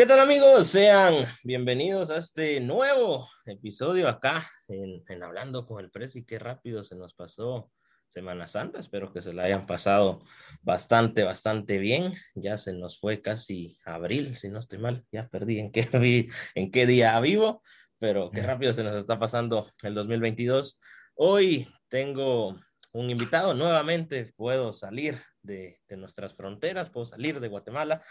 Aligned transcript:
¿Qué 0.00 0.06
tal 0.06 0.20
amigos? 0.20 0.68
Sean 0.68 1.26
bienvenidos 1.44 2.10
a 2.10 2.16
este 2.16 2.58
nuevo 2.58 3.28
episodio 3.44 4.08
acá 4.08 4.42
en, 4.68 5.22
Hablando 5.22 5.66
con 5.66 5.78
el 5.78 5.90
Presi. 5.90 6.24
Qué 6.24 6.38
rápido 6.38 6.82
se 6.82 6.96
nos 6.96 7.12
pasó 7.12 7.70
Semana 8.08 8.48
Santa. 8.48 8.80
Espero 8.80 9.12
que 9.12 9.20
se 9.20 9.34
la 9.34 9.42
hayan 9.42 9.66
pasado 9.66 10.24
bastante, 10.62 11.22
bastante 11.22 11.76
bien. 11.76 12.14
Ya 12.34 12.56
se 12.56 12.72
nos 12.72 12.98
fue 12.98 13.20
casi 13.20 13.76
abril, 13.84 14.36
si 14.36 14.48
no 14.48 14.60
estoy 14.60 14.78
mal. 14.78 15.04
Ya 15.12 15.28
perdí 15.28 15.58
en 15.58 15.70
qué, 15.70 16.30
en 16.54 16.70
qué 16.70 16.86
día 16.86 17.20
vivo, 17.20 17.62
pero 17.98 18.30
qué 18.30 18.40
rápido 18.40 18.72
se 18.72 18.82
nos 18.82 18.96
está 18.96 19.18
pasando 19.18 19.70
el 19.82 19.92
2022. 19.92 20.80
Hoy 21.14 21.68
tengo 21.90 22.58
un 22.94 23.10
invitado 23.10 23.52
nuevamente. 23.52 24.32
Puedo 24.34 24.72
salir 24.72 25.20
de, 25.42 25.78
de 25.86 25.96
nuestras 25.98 26.34
fronteras, 26.34 26.88
puedo 26.88 27.04
salir 27.04 27.38
de 27.38 27.48
Guatemala 27.48 28.02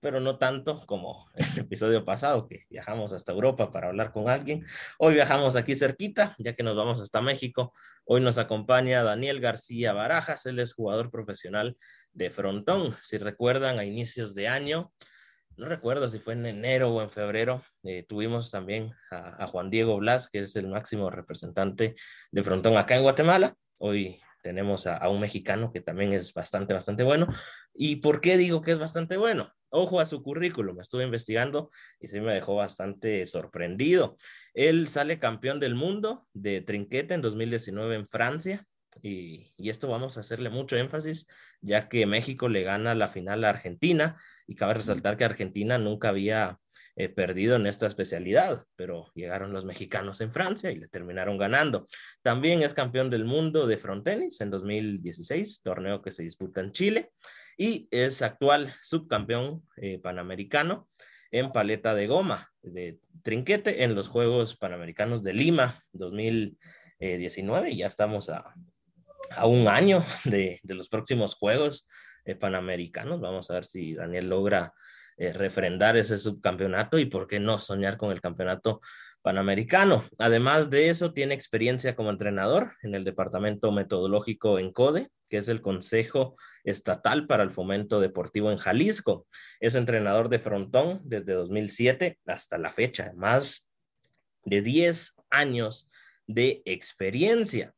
pero 0.00 0.20
no 0.20 0.38
tanto 0.38 0.80
como 0.86 1.28
el 1.34 1.60
episodio 1.60 2.04
pasado 2.04 2.46
que 2.46 2.66
viajamos 2.70 3.12
hasta 3.12 3.32
Europa 3.32 3.72
para 3.72 3.88
hablar 3.88 4.12
con 4.12 4.28
alguien. 4.28 4.64
Hoy 4.98 5.14
viajamos 5.14 5.56
aquí 5.56 5.74
cerquita, 5.74 6.34
ya 6.38 6.54
que 6.54 6.62
nos 6.62 6.76
vamos 6.76 7.00
hasta 7.00 7.20
México. 7.20 7.72
Hoy 8.04 8.20
nos 8.20 8.38
acompaña 8.38 9.02
Daniel 9.02 9.40
García 9.40 9.92
Barajas, 9.92 10.46
él 10.46 10.58
es 10.60 10.74
jugador 10.74 11.10
profesional 11.10 11.76
de 12.12 12.30
frontón. 12.30 12.96
Si 13.02 13.18
recuerdan, 13.18 13.78
a 13.78 13.84
inicios 13.84 14.34
de 14.34 14.48
año, 14.48 14.92
no 15.56 15.66
recuerdo 15.66 16.08
si 16.08 16.20
fue 16.20 16.34
en 16.34 16.46
enero 16.46 16.90
o 16.90 17.02
en 17.02 17.10
febrero, 17.10 17.62
eh, 17.82 18.04
tuvimos 18.08 18.50
también 18.50 18.92
a, 19.10 19.42
a 19.42 19.46
Juan 19.48 19.70
Diego 19.70 19.96
Blas, 19.96 20.28
que 20.30 20.40
es 20.40 20.54
el 20.56 20.68
máximo 20.68 21.10
representante 21.10 21.96
de 22.30 22.42
frontón 22.42 22.76
acá 22.76 22.94
en 22.96 23.02
Guatemala. 23.02 23.56
Hoy 23.78 24.20
tenemos 24.42 24.86
a, 24.86 24.96
a, 24.96 25.08
un 25.08 25.20
mexicano 25.20 25.72
que 25.72 25.80
también 25.80 26.12
es 26.12 26.32
bastante, 26.32 26.74
bastante 26.74 27.02
bueno. 27.02 27.26
¿Y 27.74 27.96
por 27.96 28.20
qué 28.20 28.36
digo 28.36 28.62
que 28.62 28.72
es 28.72 28.78
bastante 28.78 29.16
bueno? 29.16 29.52
Ojo 29.70 30.00
a 30.00 30.06
su 30.06 30.22
currículum, 30.22 30.80
estuve 30.80 31.04
investigando 31.04 31.70
y 32.00 32.08
se 32.08 32.20
me 32.20 32.34
dejó 32.34 32.56
bastante 32.56 33.24
sorprendido. 33.26 34.16
Él 34.54 34.88
sale 34.88 35.18
campeón 35.18 35.60
del 35.60 35.74
mundo 35.74 36.26
de 36.32 36.60
trinquete 36.60 37.14
en 37.14 37.22
2019 37.22 37.96
en 37.96 38.06
Francia 38.06 38.64
y, 39.02 39.52
y, 39.56 39.70
esto 39.70 39.88
vamos 39.88 40.16
a 40.16 40.20
hacerle 40.20 40.50
mucho 40.50 40.76
énfasis 40.76 41.26
ya 41.60 41.88
que 41.88 42.06
México 42.06 42.48
le 42.48 42.62
gana 42.62 42.94
la 42.94 43.08
final 43.08 43.44
a 43.44 43.50
Argentina 43.50 44.16
y 44.46 44.56
cabe 44.56 44.74
resaltar 44.74 45.16
que 45.16 45.24
Argentina 45.24 45.78
nunca 45.78 46.08
había 46.08 46.58
eh, 47.00 47.08
perdido 47.08 47.54
en 47.54 47.66
esta 47.68 47.86
especialidad, 47.86 48.64
pero 48.74 49.12
llegaron 49.14 49.52
los 49.52 49.64
mexicanos 49.64 50.20
en 50.20 50.32
Francia 50.32 50.72
y 50.72 50.80
le 50.80 50.88
terminaron 50.88 51.38
ganando. 51.38 51.86
También 52.22 52.62
es 52.62 52.74
campeón 52.74 53.08
del 53.08 53.24
mundo 53.24 53.68
de 53.68 53.78
frontenis 53.78 54.40
en 54.40 54.50
2016, 54.50 55.60
torneo 55.62 56.02
que 56.02 56.10
se 56.10 56.24
disputa 56.24 56.60
en 56.60 56.72
Chile 56.72 57.12
y 57.58 57.88
es 57.90 58.22
actual 58.22 58.72
subcampeón 58.80 59.62
eh, 59.76 59.98
panamericano 59.98 60.88
en 61.30 61.52
paleta 61.52 61.94
de 61.94 62.06
goma 62.06 62.50
de 62.62 62.98
trinquete 63.22 63.84
en 63.84 63.94
los 63.94 64.08
Juegos 64.08 64.56
Panamericanos 64.56 65.22
de 65.22 65.34
Lima 65.34 65.84
2019 65.92 67.70
y 67.70 67.78
ya 67.78 67.86
estamos 67.86 68.30
a, 68.30 68.54
a 69.32 69.46
un 69.46 69.68
año 69.68 70.04
de, 70.24 70.60
de, 70.62 70.74
los 70.74 70.88
próximos 70.88 71.34
Juegos 71.34 71.86
eh, 72.24 72.34
Panamericanos. 72.34 73.20
Vamos 73.20 73.50
a 73.50 73.54
ver 73.54 73.64
si 73.64 73.94
Daniel 73.94 74.28
logra 74.28 74.72
eh, 75.20 75.32
refrendar 75.32 75.96
ese 75.96 76.16
subcampeonato 76.16 76.96
y 76.96 77.06
por 77.06 77.26
qué 77.26 77.40
no 77.40 77.58
soñar 77.58 77.96
con 77.96 78.12
el 78.12 78.20
campeonato 78.20 78.80
panamericano. 79.22 80.04
Además 80.18 80.70
de 80.70 80.88
eso, 80.88 81.12
tiene 81.12 81.34
experiencia 81.34 81.96
como 81.96 82.10
entrenador 82.10 82.76
en 82.82 82.94
el 82.94 83.04
departamento 83.04 83.72
metodológico 83.72 84.58
en 84.58 84.72
CODE, 84.72 85.08
que 85.28 85.38
es 85.38 85.48
el 85.48 85.60
Consejo 85.60 86.36
Estatal 86.64 87.26
para 87.26 87.42
el 87.42 87.50
Fomento 87.50 88.00
Deportivo 88.00 88.50
en 88.50 88.58
Jalisco. 88.58 89.26
Es 89.60 89.74
entrenador 89.74 90.28
de 90.28 90.38
frontón 90.38 91.00
desde 91.04 91.34
2007 91.34 92.18
hasta 92.26 92.58
la 92.58 92.72
fecha, 92.72 93.12
más 93.16 93.68
de 94.44 94.62
10 94.62 95.14
años 95.30 95.90
de 96.26 96.62
experiencia. 96.64 97.74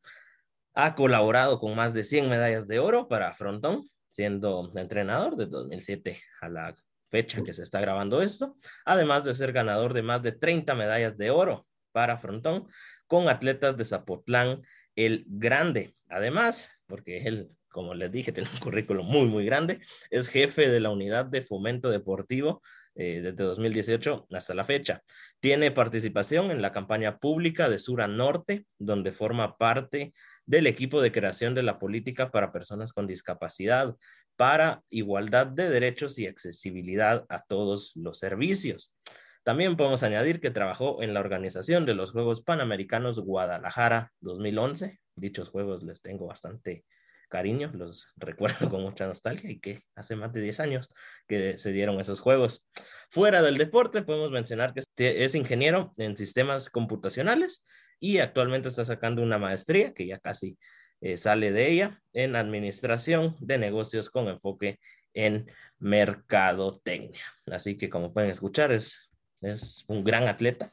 Ha 0.74 0.94
colaborado 0.94 1.58
con 1.58 1.74
más 1.74 1.94
de 1.94 2.04
100 2.04 2.28
medallas 2.28 2.68
de 2.68 2.78
oro 2.78 3.08
para 3.08 3.34
frontón, 3.34 3.88
siendo 4.08 4.72
entrenador 4.76 5.36
de 5.36 5.46
2007 5.46 6.20
a 6.40 6.48
la 6.48 6.76
fecha 7.10 7.42
que 7.42 7.52
se 7.52 7.62
está 7.62 7.80
grabando 7.80 8.22
esto, 8.22 8.56
además 8.84 9.24
de 9.24 9.34
ser 9.34 9.52
ganador 9.52 9.92
de 9.92 10.02
más 10.02 10.22
de 10.22 10.32
30 10.32 10.74
medallas 10.74 11.18
de 11.18 11.30
oro 11.30 11.66
para 11.92 12.16
frontón 12.16 12.68
con 13.06 13.28
atletas 13.28 13.76
de 13.76 13.84
Zapotlán 13.84 14.62
el 14.96 15.24
Grande. 15.26 15.94
Además, 16.08 16.70
porque 16.86 17.22
él, 17.24 17.50
como 17.68 17.94
les 17.94 18.10
dije, 18.10 18.32
tiene 18.32 18.48
un 18.52 18.60
currículo 18.60 19.02
muy, 19.02 19.26
muy 19.26 19.44
grande, 19.44 19.80
es 20.10 20.28
jefe 20.28 20.68
de 20.68 20.80
la 20.80 20.90
unidad 20.90 21.26
de 21.26 21.42
fomento 21.42 21.90
deportivo 21.90 22.62
eh, 22.96 23.20
desde 23.20 23.44
2018 23.44 24.26
hasta 24.32 24.54
la 24.54 24.64
fecha. 24.64 25.02
Tiene 25.40 25.70
participación 25.70 26.50
en 26.50 26.60
la 26.60 26.72
campaña 26.72 27.18
pública 27.18 27.68
de 27.68 27.78
Sur 27.78 28.02
a 28.02 28.08
Norte, 28.08 28.66
donde 28.78 29.12
forma 29.12 29.56
parte 29.56 30.12
del 30.44 30.66
equipo 30.66 31.00
de 31.00 31.12
creación 31.12 31.54
de 31.54 31.62
la 31.62 31.78
política 31.78 32.32
para 32.32 32.52
personas 32.52 32.92
con 32.92 33.06
discapacidad, 33.06 33.94
para 34.40 34.82
igualdad 34.88 35.48
de 35.48 35.68
derechos 35.68 36.18
y 36.18 36.26
accesibilidad 36.26 37.26
a 37.28 37.42
todos 37.42 37.92
los 37.94 38.16
servicios. 38.16 38.94
También 39.42 39.76
podemos 39.76 40.02
añadir 40.02 40.40
que 40.40 40.50
trabajó 40.50 41.02
en 41.02 41.12
la 41.12 41.20
organización 41.20 41.84
de 41.84 41.92
los 41.92 42.12
Juegos 42.12 42.40
Panamericanos 42.40 43.20
Guadalajara 43.20 44.14
2011. 44.20 44.98
Dichos 45.14 45.50
juegos 45.50 45.82
les 45.82 46.00
tengo 46.00 46.26
bastante 46.26 46.86
cariño, 47.28 47.70
los 47.74 48.08
recuerdo 48.16 48.70
con 48.70 48.80
mucha 48.80 49.06
nostalgia 49.06 49.50
y 49.50 49.60
que 49.60 49.82
hace 49.94 50.16
más 50.16 50.32
de 50.32 50.40
10 50.40 50.60
años 50.60 50.90
que 51.28 51.58
se 51.58 51.70
dieron 51.72 52.00
esos 52.00 52.20
juegos. 52.20 52.66
Fuera 53.10 53.42
del 53.42 53.58
deporte, 53.58 54.00
podemos 54.00 54.30
mencionar 54.30 54.72
que 54.72 54.82
es 55.22 55.34
ingeniero 55.34 55.92
en 55.98 56.16
sistemas 56.16 56.70
computacionales 56.70 57.62
y 57.98 58.20
actualmente 58.20 58.70
está 58.70 58.86
sacando 58.86 59.22
una 59.22 59.36
maestría 59.36 59.92
que 59.92 60.06
ya 60.06 60.18
casi 60.18 60.56
eh, 61.00 61.16
sale 61.16 61.52
de 61.52 61.70
ella 61.70 62.02
en 62.12 62.36
administración 62.36 63.36
de 63.40 63.58
negocios 63.58 64.10
con 64.10 64.28
enfoque 64.28 64.78
en 65.14 65.50
mercadotecnia. 65.78 67.24
Así 67.46 67.76
que 67.76 67.88
como 67.88 68.12
pueden 68.12 68.30
escuchar, 68.30 68.72
es, 68.72 69.10
es 69.40 69.84
un 69.88 70.04
gran 70.04 70.28
atleta 70.28 70.70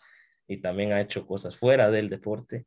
y 0.48 0.58
también 0.58 0.94
ha 0.94 1.02
hecho 1.02 1.26
cosas 1.26 1.56
fuera 1.56 1.90
del 1.90 2.10
deporte. 2.10 2.66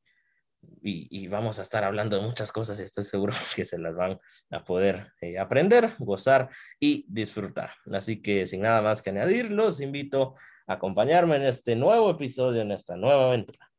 Y, 0.82 1.26
vamos 1.28 1.58
a 1.58 1.62
estar 1.62 1.84
hablando 1.84 2.16
de 2.16 2.26
muchas 2.26 2.52
cosas 2.52 2.78
estoy 2.80 3.04
seguro 3.04 3.32
que 3.56 3.64
se 3.64 3.78
las 3.78 3.94
van 3.94 4.18
a 4.50 4.62
poder 4.62 5.10
eh, 5.22 5.38
aprender, 5.38 5.94
gozar 5.98 6.50
y 6.78 7.06
disfrutar. 7.08 7.72
Así 7.92 8.20
que 8.20 8.46
sin 8.46 8.60
nada 8.60 8.82
más 8.82 9.00
que 9.00 9.08
añadir, 9.08 9.50
los 9.50 9.80
invito 9.80 10.34
a 10.66 10.74
acompañarme 10.74 11.36
en 11.36 11.42
este 11.42 11.76
nuevo 11.76 12.10
episodio, 12.10 12.60
en 12.60 12.72
esta 12.72 12.96
nueva 12.96 13.28
aventura. 13.28 13.69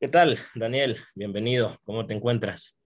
¿Qué 0.00 0.06
tal, 0.06 0.38
Daniel? 0.54 0.96
Bienvenido. 1.16 1.76
¿Cómo 1.82 2.06
te 2.06 2.14
encuentras? 2.14 2.78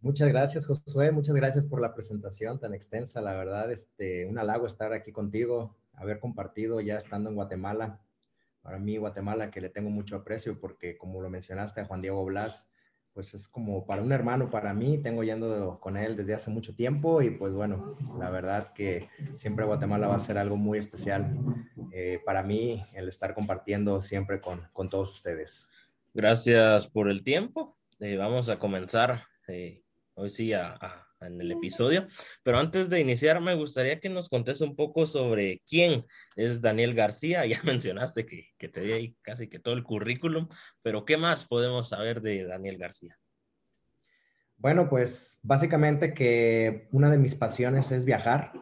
Muchas 0.00 0.28
gracias, 0.28 0.66
Josué. 0.66 1.10
Muchas 1.12 1.34
gracias 1.34 1.64
por 1.64 1.80
la 1.80 1.94
presentación 1.94 2.60
tan 2.60 2.74
extensa. 2.74 3.22
La 3.22 3.32
verdad, 3.32 3.72
este, 3.72 4.26
un 4.26 4.38
halago 4.38 4.66
estar 4.66 4.92
aquí 4.92 5.10
contigo, 5.10 5.78
haber 5.94 6.20
compartido 6.20 6.82
ya 6.82 6.98
estando 6.98 7.30
en 7.30 7.36
Guatemala. 7.36 8.02
Para 8.60 8.78
mí, 8.78 8.98
Guatemala, 8.98 9.50
que 9.50 9.62
le 9.62 9.70
tengo 9.70 9.88
mucho 9.88 10.16
aprecio 10.16 10.60
porque, 10.60 10.98
como 10.98 11.22
lo 11.22 11.30
mencionaste 11.30 11.80
a 11.80 11.86
Juan 11.86 12.02
Diego 12.02 12.22
Blas, 12.26 12.68
pues 13.14 13.32
es 13.32 13.48
como 13.48 13.86
para 13.86 14.02
un 14.02 14.12
hermano 14.12 14.50
para 14.50 14.74
mí. 14.74 14.98
Tengo 14.98 15.24
yendo 15.24 15.80
con 15.80 15.96
él 15.96 16.16
desde 16.16 16.34
hace 16.34 16.50
mucho 16.50 16.74
tiempo 16.74 17.22
y 17.22 17.30
pues 17.30 17.54
bueno, 17.54 17.96
la 18.18 18.28
verdad 18.28 18.74
que 18.74 19.08
siempre 19.36 19.64
Guatemala 19.64 20.06
va 20.06 20.16
a 20.16 20.20
ser 20.20 20.36
algo 20.36 20.56
muy 20.56 20.76
especial 20.76 21.34
eh, 21.92 22.20
para 22.26 22.42
mí 22.42 22.84
el 22.92 23.08
estar 23.08 23.34
compartiendo 23.34 24.02
siempre 24.02 24.42
con, 24.42 24.68
con 24.74 24.90
todos 24.90 25.10
ustedes. 25.12 25.66
Gracias 26.18 26.88
por 26.88 27.08
el 27.08 27.22
tiempo. 27.22 27.78
Eh, 28.00 28.16
vamos 28.16 28.48
a 28.48 28.58
comenzar 28.58 29.22
eh, 29.46 29.84
hoy 30.14 30.30
sí 30.30 30.52
a, 30.52 30.76
en 31.20 31.40
el 31.40 31.52
episodio. 31.52 32.08
Pero 32.42 32.58
antes 32.58 32.90
de 32.90 32.98
iniciar, 32.98 33.40
me 33.40 33.54
gustaría 33.54 34.00
que 34.00 34.08
nos 34.08 34.28
contes 34.28 34.60
un 34.60 34.74
poco 34.74 35.06
sobre 35.06 35.62
quién 35.64 36.04
es 36.34 36.60
Daniel 36.60 36.94
García. 36.94 37.44
Ya 37.46 37.60
mencionaste 37.62 38.26
que, 38.26 38.48
que 38.58 38.68
te 38.68 38.80
di 38.80 39.16
casi 39.22 39.46
que 39.46 39.60
todo 39.60 39.76
el 39.76 39.84
currículum, 39.84 40.48
pero 40.82 41.04
¿qué 41.04 41.16
más 41.16 41.46
podemos 41.46 41.90
saber 41.90 42.20
de 42.20 42.46
Daniel 42.46 42.78
García? 42.78 43.16
Bueno, 44.56 44.88
pues 44.88 45.38
básicamente 45.44 46.14
que 46.14 46.88
una 46.90 47.12
de 47.12 47.18
mis 47.18 47.36
pasiones 47.36 47.92
es 47.92 48.04
viajar, 48.04 48.54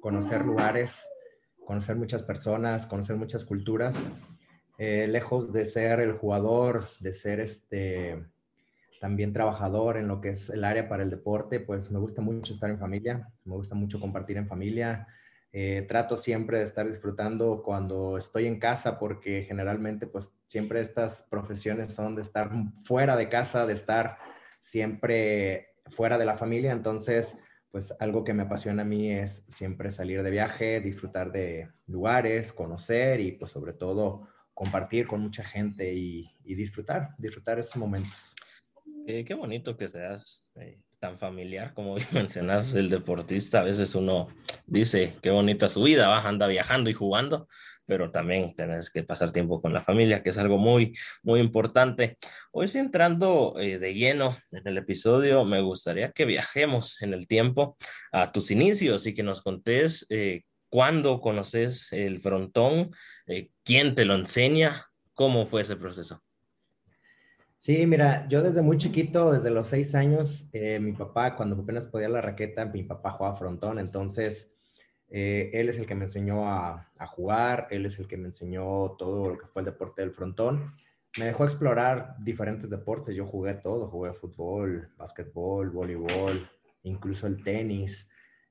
conocer 0.00 0.44
lugares, 0.44 1.08
conocer 1.64 1.94
muchas 1.94 2.24
personas, 2.24 2.88
conocer 2.88 3.14
muchas 3.14 3.44
culturas. 3.44 4.10
Eh, 4.76 5.06
lejos 5.08 5.52
de 5.52 5.64
ser 5.66 6.00
el 6.00 6.12
jugador, 6.12 6.88
de 7.00 7.12
ser 7.12 7.40
este 7.40 8.24
también 9.00 9.34
trabajador 9.34 9.98
en 9.98 10.08
lo 10.08 10.22
que 10.22 10.30
es 10.30 10.48
el 10.48 10.64
área 10.64 10.88
para 10.88 11.02
el 11.02 11.10
deporte, 11.10 11.60
pues 11.60 11.90
me 11.90 11.98
gusta 11.98 12.22
mucho 12.22 12.54
estar 12.54 12.70
en 12.70 12.78
familia, 12.78 13.30
me 13.44 13.54
gusta 13.54 13.74
mucho 13.74 14.00
compartir 14.00 14.38
en 14.38 14.48
familia. 14.48 15.06
Eh, 15.52 15.84
trato 15.86 16.16
siempre 16.16 16.58
de 16.58 16.64
estar 16.64 16.86
disfrutando 16.86 17.62
cuando 17.62 18.16
estoy 18.16 18.46
en 18.46 18.58
casa 18.58 18.98
porque 18.98 19.44
generalmente 19.46 20.06
pues 20.06 20.32
siempre 20.46 20.80
estas 20.80 21.22
profesiones 21.22 21.92
son 21.92 22.16
de 22.16 22.22
estar 22.22 22.50
fuera 22.82 23.14
de 23.14 23.28
casa, 23.28 23.66
de 23.66 23.74
estar 23.74 24.16
siempre 24.62 25.74
fuera 25.90 26.16
de 26.16 26.24
la 26.24 26.34
familia. 26.34 26.72
Entonces, 26.72 27.36
pues 27.70 27.94
algo 28.00 28.24
que 28.24 28.32
me 28.32 28.44
apasiona 28.44 28.82
a 28.82 28.86
mí 28.86 29.12
es 29.12 29.44
siempre 29.48 29.90
salir 29.90 30.22
de 30.22 30.30
viaje, 30.30 30.80
disfrutar 30.80 31.30
de 31.30 31.68
lugares, 31.88 32.52
conocer 32.52 33.20
y 33.20 33.32
pues 33.32 33.50
sobre 33.50 33.74
todo 33.74 34.28
compartir 34.54 35.06
con 35.06 35.20
mucha 35.20 35.44
gente 35.44 35.92
y, 35.92 36.30
disfrutar, 36.44 37.10
disfrutar 37.18 37.58
esos 37.58 37.76
momentos. 37.76 38.34
qué 39.06 39.34
bonito 39.34 39.76
que 39.76 39.88
seas 39.88 40.44
eh, 40.56 40.80
tan 41.04 41.18
familiar 41.18 41.74
como 41.74 41.96
mencionas 42.12 42.72
el 42.74 42.88
deportista. 42.88 43.60
A 43.60 43.64
veces 43.64 43.94
uno 43.94 44.28
dice 44.66 45.12
qué 45.20 45.30
bonita 45.30 45.68
su 45.68 45.82
vida, 45.82 46.08
va, 46.08 46.26
anda 46.26 46.46
viajando 46.46 46.88
y 46.88 46.94
jugando, 46.94 47.48
pero 47.86 48.10
también 48.10 48.54
tenés 48.54 48.90
que 48.90 49.02
pasar 49.02 49.32
tiempo 49.32 49.60
con 49.60 49.72
la 49.72 49.82
familia, 49.82 50.22
que 50.22 50.30
es 50.30 50.38
algo 50.38 50.56
muy, 50.56 50.96
muy 51.22 51.40
importante. 51.40 52.16
Hoy, 52.52 52.68
sí, 52.68 52.78
entrando 52.78 53.56
eh, 53.58 53.78
de 53.78 53.94
lleno 53.94 54.36
en 54.50 54.66
el 54.66 54.78
episodio, 54.78 55.44
me 55.44 55.60
gustaría 55.60 56.10
que 56.12 56.24
viajemos 56.24 57.02
en 57.02 57.12
el 57.12 57.26
tiempo 57.26 57.76
a 58.12 58.32
tus 58.32 58.50
inicios 58.50 59.06
y 59.06 59.14
que 59.14 59.22
nos 59.22 59.42
contés 59.42 60.06
eh, 60.08 60.44
cuándo 60.70 61.20
conoces 61.20 61.92
el 61.92 62.18
frontón, 62.18 62.90
eh, 63.26 63.50
quién 63.64 63.94
te 63.94 64.04
lo 64.04 64.14
enseña, 64.14 64.90
cómo 65.14 65.46
fue 65.46 65.62
ese 65.62 65.76
proceso. 65.76 66.22
Sí, 67.58 67.86
mira, 67.86 68.28
yo 68.28 68.42
desde 68.42 68.60
muy 68.60 68.76
chiquito, 68.76 69.32
desde 69.32 69.50
los 69.50 69.68
seis 69.68 69.94
años, 69.94 70.48
mi 70.52 70.92
papá, 70.92 71.34
cuando 71.34 71.56
apenas 71.56 71.86
podía 71.86 72.10
la 72.10 72.20
raqueta, 72.20 72.66
mi 72.66 72.82
papá 72.82 73.10
jugaba 73.10 73.36
frontón, 73.36 73.78
entonces 73.78 74.54
eh, 75.08 75.50
él 75.54 75.68
es 75.68 75.78
el 75.78 75.86
que 75.86 75.94
me 75.94 76.04
enseñó 76.04 76.46
a, 76.46 76.90
jugar, 77.06 77.68
él 77.70 77.86
es 77.86 77.98
el 77.98 78.08
que 78.08 78.16
me 78.16 78.26
enseñó 78.26 78.96
todo 78.98 79.30
lo 79.30 79.38
que 79.38 79.46
fue 79.46 79.62
el 79.62 79.66
deporte 79.66 80.02
del 80.02 80.10
frontón. 80.10 80.74
Me 81.18 81.26
dejó 81.26 81.44
explorar 81.44 82.16
diferentes 82.18 82.70
deportes, 82.70 83.14
yo 83.14 83.24
jugué 83.24 83.54
todo, 83.54 83.88
jugué 83.88 84.12
fútbol, 84.12 84.90
básquetbol, 84.96 85.70
voleibol, 85.70 86.48
incluso 86.82 87.26
el 87.26 87.42
tenis, 87.44 88.08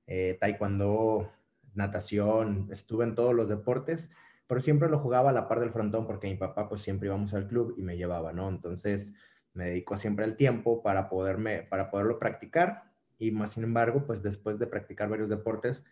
eh, 0.08 0.38
taekwondo, 0.40 1.32
natación, 1.74 2.70
estuve 2.72 3.04
en 3.04 3.16
todos 3.16 3.34
los 3.36 3.50
deportes, 3.50 4.12
pero 4.48 4.62
siempre 4.62 4.90
lo 4.90 5.00
jugaba 5.00 5.30
a 5.30 5.34
la 5.34 5.48
par 5.48 5.60
del 5.60 5.72
frontón 5.72 6.06
porque 6.06 6.28
mi 6.28 6.36
papá 6.36 6.68
pues 6.70 6.82
siempre 6.82 7.08
íbamos 7.08 7.34
al 7.34 7.48
club 7.48 7.76
y 7.78 7.82
me 7.82 7.98
llevaba, 7.98 8.34
¿no? 8.34 8.50
Entonces 8.50 9.14
me 9.54 9.66
dedico 9.66 9.98
siempre 9.98 10.26
el 10.26 10.36
tiempo 10.36 10.82
para, 10.82 11.10
poderme, 11.10 11.64
para 11.64 11.90
poderlo 11.90 12.20
practicar 12.20 12.92
y 13.18 13.32
más 13.32 13.52
sin 13.52 13.64
embargo, 13.64 14.06
pues 14.06 14.22
después 14.22 14.60
de 14.60 14.68
practicar 14.68 15.10
varios 15.10 15.30
deportes, 15.30 15.84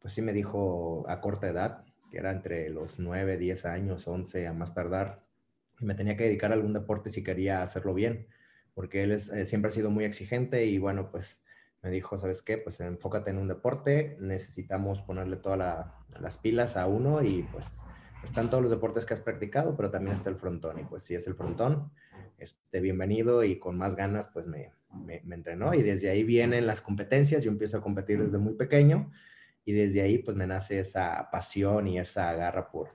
pues 0.00 0.14
sí 0.14 0.22
me 0.22 0.32
dijo 0.32 1.04
a 1.08 1.20
corta 1.20 1.48
edad, 1.48 1.84
que 2.10 2.18
era 2.18 2.32
entre 2.32 2.68
los 2.70 2.98
9, 2.98 3.36
10 3.36 3.64
años, 3.66 4.08
11 4.08 4.46
a 4.48 4.52
más 4.52 4.74
tardar, 4.74 5.22
y 5.78 5.84
me 5.84 5.94
tenía 5.94 6.16
que 6.16 6.24
dedicar 6.24 6.50
a 6.50 6.54
algún 6.54 6.72
deporte 6.72 7.10
si 7.10 7.22
quería 7.22 7.62
hacerlo 7.62 7.94
bien, 7.94 8.26
porque 8.74 9.02
él 9.02 9.12
eh, 9.12 9.46
siempre 9.46 9.68
ha 9.68 9.72
sido 9.72 9.90
muy 9.90 10.04
exigente 10.04 10.66
y 10.66 10.78
bueno, 10.78 11.10
pues 11.10 11.44
me 11.82 11.90
dijo, 11.90 12.18
¿sabes 12.18 12.42
qué? 12.42 12.58
Pues 12.58 12.80
enfócate 12.80 13.30
en 13.30 13.38
un 13.38 13.48
deporte, 13.48 14.16
necesitamos 14.20 15.00
ponerle 15.02 15.36
todas 15.36 15.86
las 16.18 16.38
pilas 16.38 16.76
a 16.76 16.86
uno 16.86 17.22
y 17.22 17.42
pues 17.44 17.84
están 18.24 18.50
todos 18.50 18.62
los 18.62 18.70
deportes 18.70 19.04
que 19.04 19.14
has 19.14 19.20
practicado, 19.20 19.76
pero 19.76 19.90
también 19.90 20.14
está 20.14 20.30
el 20.30 20.36
frontón 20.36 20.78
y 20.78 20.84
pues 20.84 21.04
si 21.04 21.14
es 21.14 21.26
el 21.26 21.34
frontón, 21.34 21.90
este, 22.38 22.80
bienvenido 22.80 23.44
y 23.44 23.58
con 23.58 23.76
más 23.76 23.96
ganas 23.96 24.28
pues 24.28 24.46
me, 24.46 24.72
me, 25.04 25.20
me 25.24 25.34
entrenó 25.34 25.74
y 25.74 25.82
desde 25.82 26.10
ahí 26.10 26.24
vienen 26.24 26.66
las 26.66 26.80
competencias, 26.80 27.42
yo 27.42 27.50
empiezo 27.50 27.78
a 27.78 27.82
competir 27.82 28.22
desde 28.22 28.38
muy 28.38 28.54
pequeño 28.54 29.10
y 29.64 29.72
desde 29.72 30.02
ahí 30.02 30.18
pues 30.18 30.36
me 30.36 30.46
nace 30.46 30.78
esa 30.78 31.28
pasión 31.30 31.86
y 31.86 31.98
esa 31.98 32.32
garra 32.34 32.70
por, 32.70 32.88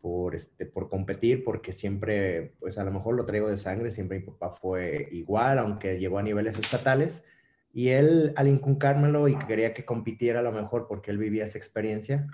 por, 0.00 0.34
este, 0.34 0.66
por 0.66 0.88
competir, 0.88 1.44
porque 1.44 1.72
siempre, 1.72 2.54
pues 2.60 2.78
a 2.78 2.84
lo 2.84 2.92
mejor 2.92 3.14
lo 3.14 3.24
traigo 3.24 3.48
de 3.48 3.56
sangre, 3.56 3.90
siempre 3.90 4.20
mi 4.20 4.26
papá 4.26 4.50
fue 4.50 5.08
igual, 5.12 5.58
aunque 5.58 5.98
llegó 5.98 6.18
a 6.18 6.22
niveles 6.22 6.58
estatales, 6.58 7.24
y 7.72 7.88
él 7.88 8.32
al 8.36 8.48
inculcármelo 8.48 9.28
y 9.28 9.36
quería 9.38 9.74
que 9.74 9.84
compitiera 9.84 10.40
a 10.40 10.42
lo 10.42 10.52
mejor 10.52 10.86
porque 10.88 11.10
él 11.10 11.18
vivía 11.18 11.44
esa 11.44 11.58
experiencia, 11.58 12.26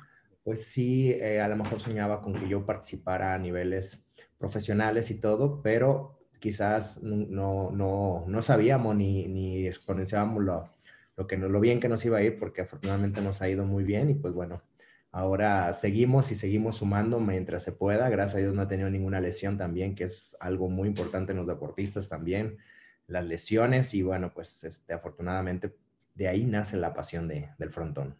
pues 0.44 0.66
sí, 0.66 1.10
eh, 1.10 1.40
a 1.40 1.48
lo 1.48 1.56
mejor 1.56 1.80
soñaba 1.80 2.22
con 2.22 2.34
que 2.34 2.48
yo 2.48 2.64
participara 2.66 3.34
a 3.34 3.38
niveles 3.38 4.04
profesionales 4.38 5.10
y 5.10 5.14
todo, 5.14 5.62
pero 5.62 6.20
quizás 6.38 7.02
no, 7.02 7.70
no, 7.70 8.24
no 8.28 8.42
sabíamos 8.42 8.94
ni, 8.94 9.26
ni 9.26 9.66
exponenciábamos 9.66 10.44
lo, 10.44 10.70
lo, 11.16 11.26
que, 11.26 11.38
lo 11.38 11.60
bien 11.60 11.80
que 11.80 11.88
nos 11.88 12.04
iba 12.04 12.18
a 12.18 12.22
ir, 12.22 12.38
porque 12.38 12.60
afortunadamente 12.60 13.22
nos 13.22 13.40
ha 13.40 13.48
ido 13.48 13.64
muy 13.64 13.84
bien 13.84 14.10
y 14.10 14.14
pues 14.14 14.34
bueno, 14.34 14.62
ahora 15.10 15.72
seguimos 15.72 16.30
y 16.30 16.34
seguimos 16.34 16.76
sumando 16.76 17.20
mientras 17.20 17.62
se 17.62 17.72
pueda. 17.72 18.10
Gracias 18.10 18.36
a 18.36 18.38
Dios 18.40 18.54
no 18.54 18.62
ha 18.62 18.68
tenido 18.68 18.90
ninguna 18.90 19.20
lesión 19.20 19.56
también, 19.56 19.94
que 19.94 20.04
es 20.04 20.36
algo 20.40 20.68
muy 20.68 20.88
importante 20.88 21.32
en 21.32 21.38
los 21.38 21.46
deportistas 21.46 22.10
también, 22.10 22.58
las 23.06 23.24
lesiones 23.24 23.94
y 23.94 24.02
bueno, 24.02 24.32
pues 24.34 24.64
este, 24.64 24.92
afortunadamente 24.92 25.74
de 26.14 26.28
ahí 26.28 26.44
nace 26.44 26.76
la 26.76 26.92
pasión 26.92 27.28
de, 27.28 27.48
del 27.58 27.70
frontón. 27.70 28.16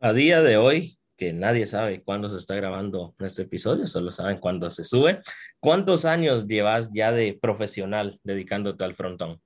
A 0.00 0.12
día 0.12 0.42
de 0.42 0.56
hoy, 0.56 0.97
que 1.18 1.32
nadie 1.32 1.66
sabe 1.66 2.00
cuándo 2.02 2.30
se 2.30 2.38
está 2.38 2.54
grabando 2.54 3.14
este 3.18 3.42
episodio, 3.42 3.88
solo 3.88 4.12
saben 4.12 4.38
cuándo 4.38 4.70
se 4.70 4.84
sube. 4.84 5.20
¿Cuántos 5.58 6.04
años 6.04 6.46
llevas 6.46 6.90
ya 6.92 7.10
de 7.10 7.36
profesional 7.42 8.20
dedicándote 8.22 8.84
al 8.84 8.94
frontón? 8.94 9.40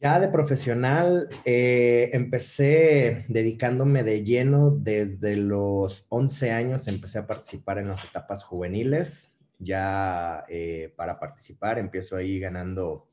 Ya 0.00 0.20
de 0.20 0.28
profesional, 0.28 1.28
eh, 1.44 2.10
empecé 2.12 3.24
dedicándome 3.28 4.04
de 4.04 4.22
lleno 4.22 4.70
desde 4.70 5.34
los 5.36 6.06
11 6.10 6.52
años, 6.52 6.86
empecé 6.86 7.18
a 7.18 7.26
participar 7.26 7.78
en 7.78 7.88
las 7.88 8.04
etapas 8.04 8.44
juveniles. 8.44 9.32
Ya 9.58 10.44
eh, 10.48 10.92
para 10.96 11.18
participar, 11.18 11.78
empiezo 11.78 12.16
ahí 12.16 12.38
ganando, 12.38 13.08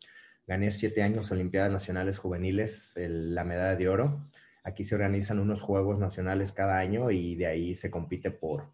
gané 0.45 0.69
siete 0.69 1.01
años 1.01 1.31
Olimpiadas 1.31 1.71
Nacionales 1.71 2.19
Juveniles, 2.19 2.93
la 2.97 3.43
medalla 3.43 3.75
de 3.75 3.89
oro. 3.89 4.30
Aquí 4.63 4.83
se 4.83 4.95
organizan 4.95 5.39
unos 5.39 5.61
Juegos 5.61 5.99
Nacionales 5.99 6.51
cada 6.51 6.77
año 6.77 7.11
y 7.11 7.35
de 7.35 7.47
ahí 7.47 7.75
se 7.75 7.89
compite 7.89 8.31
por, 8.31 8.71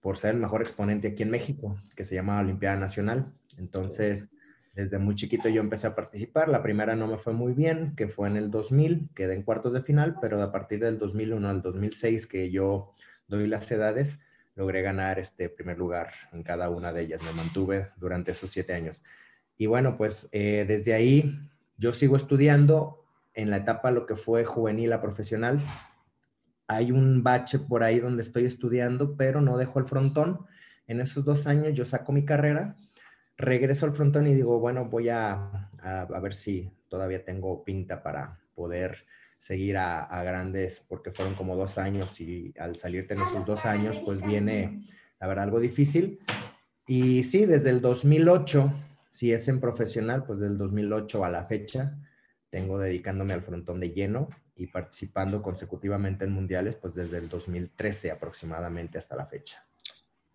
por 0.00 0.16
ser 0.16 0.34
el 0.34 0.40
mejor 0.40 0.62
exponente 0.62 1.08
aquí 1.08 1.22
en 1.22 1.30
México, 1.30 1.76
que 1.94 2.04
se 2.04 2.14
llama 2.14 2.40
Olimpiada 2.40 2.76
Nacional. 2.76 3.32
Entonces, 3.58 4.30
desde 4.78 4.98
muy 4.98 5.16
chiquito 5.16 5.48
yo 5.48 5.60
empecé 5.60 5.88
a 5.88 5.94
participar. 5.94 6.48
La 6.48 6.62
primera 6.62 6.94
no 6.94 7.08
me 7.08 7.18
fue 7.18 7.32
muy 7.32 7.52
bien, 7.52 7.94
que 7.96 8.08
fue 8.08 8.28
en 8.28 8.36
el 8.36 8.50
2000, 8.50 9.10
quedé 9.14 9.34
en 9.34 9.42
cuartos 9.42 9.72
de 9.72 9.82
final, 9.82 10.16
pero 10.20 10.40
a 10.40 10.52
partir 10.52 10.78
del 10.78 10.98
2001 10.98 11.48
al 11.48 11.62
2006, 11.62 12.26
que 12.26 12.50
yo 12.50 12.94
doy 13.26 13.48
las 13.48 13.70
edades, 13.72 14.20
logré 14.54 14.82
ganar 14.82 15.18
este 15.18 15.48
primer 15.48 15.78
lugar 15.78 16.12
en 16.32 16.42
cada 16.42 16.70
una 16.70 16.92
de 16.92 17.02
ellas. 17.02 17.20
Me 17.22 17.32
mantuve 17.32 17.90
durante 17.96 18.30
esos 18.30 18.50
siete 18.50 18.72
años. 18.72 19.02
Y 19.56 19.66
bueno, 19.66 19.96
pues 19.96 20.28
eh, 20.30 20.64
desde 20.66 20.94
ahí 20.94 21.38
yo 21.76 21.92
sigo 21.92 22.16
estudiando 22.16 23.04
en 23.38 23.50
la 23.50 23.58
etapa 23.58 23.92
lo 23.92 24.04
que 24.04 24.16
fue 24.16 24.44
juvenil 24.44 24.92
a 24.92 25.00
profesional. 25.00 25.62
Hay 26.66 26.90
un 26.90 27.22
bache 27.22 27.60
por 27.60 27.84
ahí 27.84 28.00
donde 28.00 28.22
estoy 28.22 28.44
estudiando, 28.44 29.16
pero 29.16 29.40
no 29.40 29.56
dejo 29.56 29.78
el 29.78 29.86
frontón. 29.86 30.44
En 30.88 31.00
esos 31.00 31.24
dos 31.24 31.46
años 31.46 31.72
yo 31.72 31.84
saco 31.84 32.12
mi 32.12 32.24
carrera 32.24 32.76
regreso 33.36 33.86
al 33.86 33.94
frontón 33.94 34.26
y 34.26 34.34
digo, 34.34 34.58
bueno, 34.58 34.86
voy 34.86 35.08
a, 35.08 35.70
a, 35.80 36.20
ver 36.20 36.34
si 36.34 36.72
todavía 36.88 37.24
tengo 37.24 37.62
pinta 37.64 38.02
para 38.02 38.40
poder 38.56 39.06
seguir 39.36 39.76
a, 39.76 40.02
a, 40.02 40.24
grandes, 40.24 40.84
porque 40.88 41.12
fueron 41.12 41.36
como 41.36 41.54
dos 41.54 41.78
años 41.78 42.20
y 42.20 42.52
al 42.58 42.74
salirte 42.74 43.14
en 43.14 43.20
esos 43.20 43.46
dos 43.46 43.64
años, 43.64 44.02
pues 44.04 44.20
viene, 44.20 44.82
la 45.20 45.28
verdad, 45.28 45.44
algo 45.44 45.60
difícil. 45.60 46.18
Y 46.88 47.22
sí, 47.22 47.46
desde 47.46 47.70
el 47.70 47.80
2008, 47.80 48.72
si 49.10 49.32
es 49.32 49.46
en 49.46 49.60
profesional, 49.60 50.24
pues 50.24 50.40
del 50.40 50.58
2008 50.58 51.24
a 51.24 51.30
la 51.30 51.44
fecha, 51.44 51.96
tengo 52.50 52.78
dedicándome 52.78 53.34
al 53.34 53.42
frontón 53.42 53.80
de 53.80 53.90
lleno 53.90 54.28
y 54.54 54.66
participando 54.66 55.42
consecutivamente 55.42 56.24
en 56.24 56.32
mundiales, 56.32 56.76
pues 56.76 56.94
desde 56.94 57.18
el 57.18 57.28
2013 57.28 58.10
aproximadamente 58.10 58.98
hasta 58.98 59.16
la 59.16 59.26
fecha. 59.26 59.66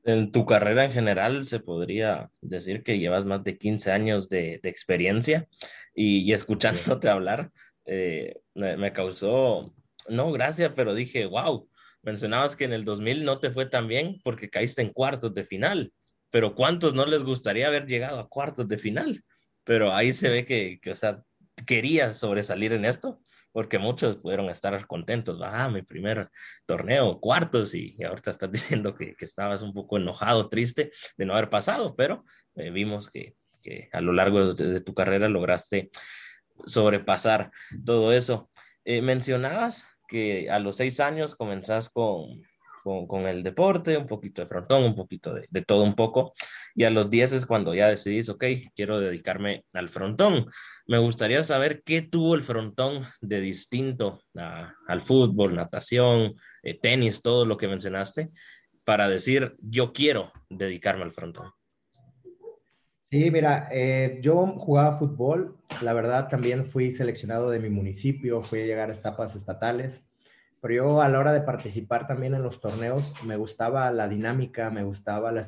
En 0.05 0.31
tu 0.31 0.45
carrera 0.45 0.85
en 0.85 0.91
general 0.91 1.45
se 1.45 1.59
podría 1.59 2.29
decir 2.41 2.83
que 2.83 2.99
llevas 2.99 3.25
más 3.25 3.43
de 3.43 3.57
15 3.57 3.91
años 3.91 4.29
de, 4.29 4.59
experiencia 4.63 5.47
y, 5.95 6.31
escuchándote 6.33 7.09
hablar 7.09 7.51
eh, 7.85 8.41
me, 8.53 8.93
causó, 8.93 9.73
no 10.09 10.31
gracias, 10.31 10.73
pero 10.75 10.93
dije, 10.93 11.25
wow, 11.25 11.69
mencionabas 12.01 12.55
que 12.55 12.65
en 12.65 12.73
el 12.73 12.85
2000 12.85 13.23
no 13.25 13.39
te 13.39 13.49
fue 13.49 13.65
tan 13.65 13.87
bien 13.87 14.19
porque 14.23 14.49
caíste 14.49 14.81
en 14.81 14.91
cuartos 14.91 15.33
de 15.33 15.45
final, 15.45 15.93
pero 16.29 16.53
¿cuántos 16.53 16.93
no 16.93 17.05
les 17.05 17.23
gustaría 17.23 17.67
haber 17.67 17.85
llegado 17.87 18.19
a 18.19 18.27
cuartos 18.27 18.67
de 18.67 18.77
final? 18.77 19.23
Pero 19.63 19.93
ahí 19.93 20.11
se 20.11 20.29
ve 20.29 20.45
que, 20.45 20.79
que 20.81 20.91
o 20.91 20.95
sea, 20.95 21.23
querías 21.65 22.17
sobresalir 22.17 22.73
en 22.73 22.85
esto 22.85 23.19
porque 23.53 23.77
muchos 23.77 24.17
pudieron 24.17 24.49
estar 24.49 24.85
contentos, 24.87 25.39
ah, 25.43 25.69
mi 25.69 25.83
primer 25.83 26.29
torneo, 26.65 27.19
cuartos, 27.19 27.75
y, 27.75 27.95
ahorita 28.03 28.31
estás 28.31 28.51
diciendo 28.51 28.95
que, 28.95 29.15
que, 29.15 29.25
estabas 29.25 29.61
un 29.61 29.73
poco 29.73 29.97
enojado, 29.97 30.49
triste 30.49 30.91
de 31.17 31.25
no 31.25 31.33
haber 31.33 31.49
pasado, 31.49 31.95
pero 31.95 32.25
eh, 32.55 32.71
vimos 32.71 33.09
que, 33.09 33.35
que, 33.61 33.89
a 33.93 34.01
lo 34.01 34.11
largo 34.11 34.53
de, 34.55 34.81
tu 34.81 34.93
carrera 34.93 35.29
lograste 35.29 35.91
sobrepasar 36.65 37.51
todo 37.85 38.11
eso. 38.11 38.49
Eh, 38.85 39.01
mencionabas 39.01 39.87
que 40.07 40.49
a 40.49 40.59
los 40.59 40.77
seis 40.77 40.99
años 40.99 41.35
comenzás 41.35 41.89
con, 41.89 42.41
con, 42.83 43.25
el 43.25 43.43
deporte, 43.43 43.97
un 43.97 44.07
poquito 44.07 44.41
de 44.41 44.47
frontón, 44.47 44.83
un 44.83 44.95
poquito 44.95 45.33
de, 45.33 45.61
todo 45.61 45.83
un 45.83 45.95
poco. 45.95 46.33
Y 46.75 46.83
a 46.83 46.89
los 46.89 47.09
10 47.09 47.33
es 47.33 47.45
cuando 47.45 47.73
ya 47.73 47.87
decidís, 47.87 48.29
ok, 48.29 48.43
quiero 48.75 48.99
dedicarme 48.99 49.63
al 49.73 49.89
frontón. 49.89 50.47
Me 50.85 50.97
gustaría 50.97 51.41
saber 51.43 51.81
qué 51.83 52.01
tuvo 52.01 52.35
el 52.35 52.41
frontón 52.41 53.05
de 53.21 53.39
distinto 53.39 54.21
al 54.35 55.01
fútbol, 55.01 55.55
natación, 55.55 56.35
eh, 56.61 56.77
tenis, 56.77 57.21
todo 57.21 57.45
lo 57.45 57.57
que 57.57 57.67
mencionaste, 57.67 58.31
para 58.83 59.07
decir, 59.07 59.55
yo 59.59 59.93
quiero 59.93 60.33
dedicarme 60.49 61.03
al 61.03 61.13
frontón. 61.13 61.51
Sí, 63.03 63.29
mira, 63.29 63.69
eh, 63.71 64.17
yo 64.21 64.47
jugaba 64.57 64.97
fútbol, 64.97 65.55
la 65.81 65.93
verdad 65.93 66.29
también 66.29 66.65
fui 66.65 66.91
seleccionado 66.91 67.51
de 67.51 67.59
mi 67.59 67.69
municipio, 67.69 68.43
fui 68.43 68.61
a 68.61 68.65
llegar 68.65 68.89
a 68.89 68.93
etapas 68.93 69.35
estatales, 69.35 70.03
pero 70.63 70.75
yo 70.75 71.01
a 71.01 71.09
la 71.09 71.19
hora 71.19 71.33
de 71.33 71.41
participar 71.41 72.07
también 72.07 72.35
en 72.35 72.41
los 72.41 72.61
torneos 72.61 73.13
me 73.25 73.35
gustaba 73.35 73.91
la 73.91 74.07
dinámica, 74.07 74.69
me 74.69 74.85
gustaba 74.85 75.33
la 75.33 75.41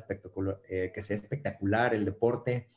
eh, 0.68 0.92
que 0.94 1.00
sea 1.00 1.16
espectacular 1.16 1.94
el 1.94 2.04
deporte, 2.04 2.68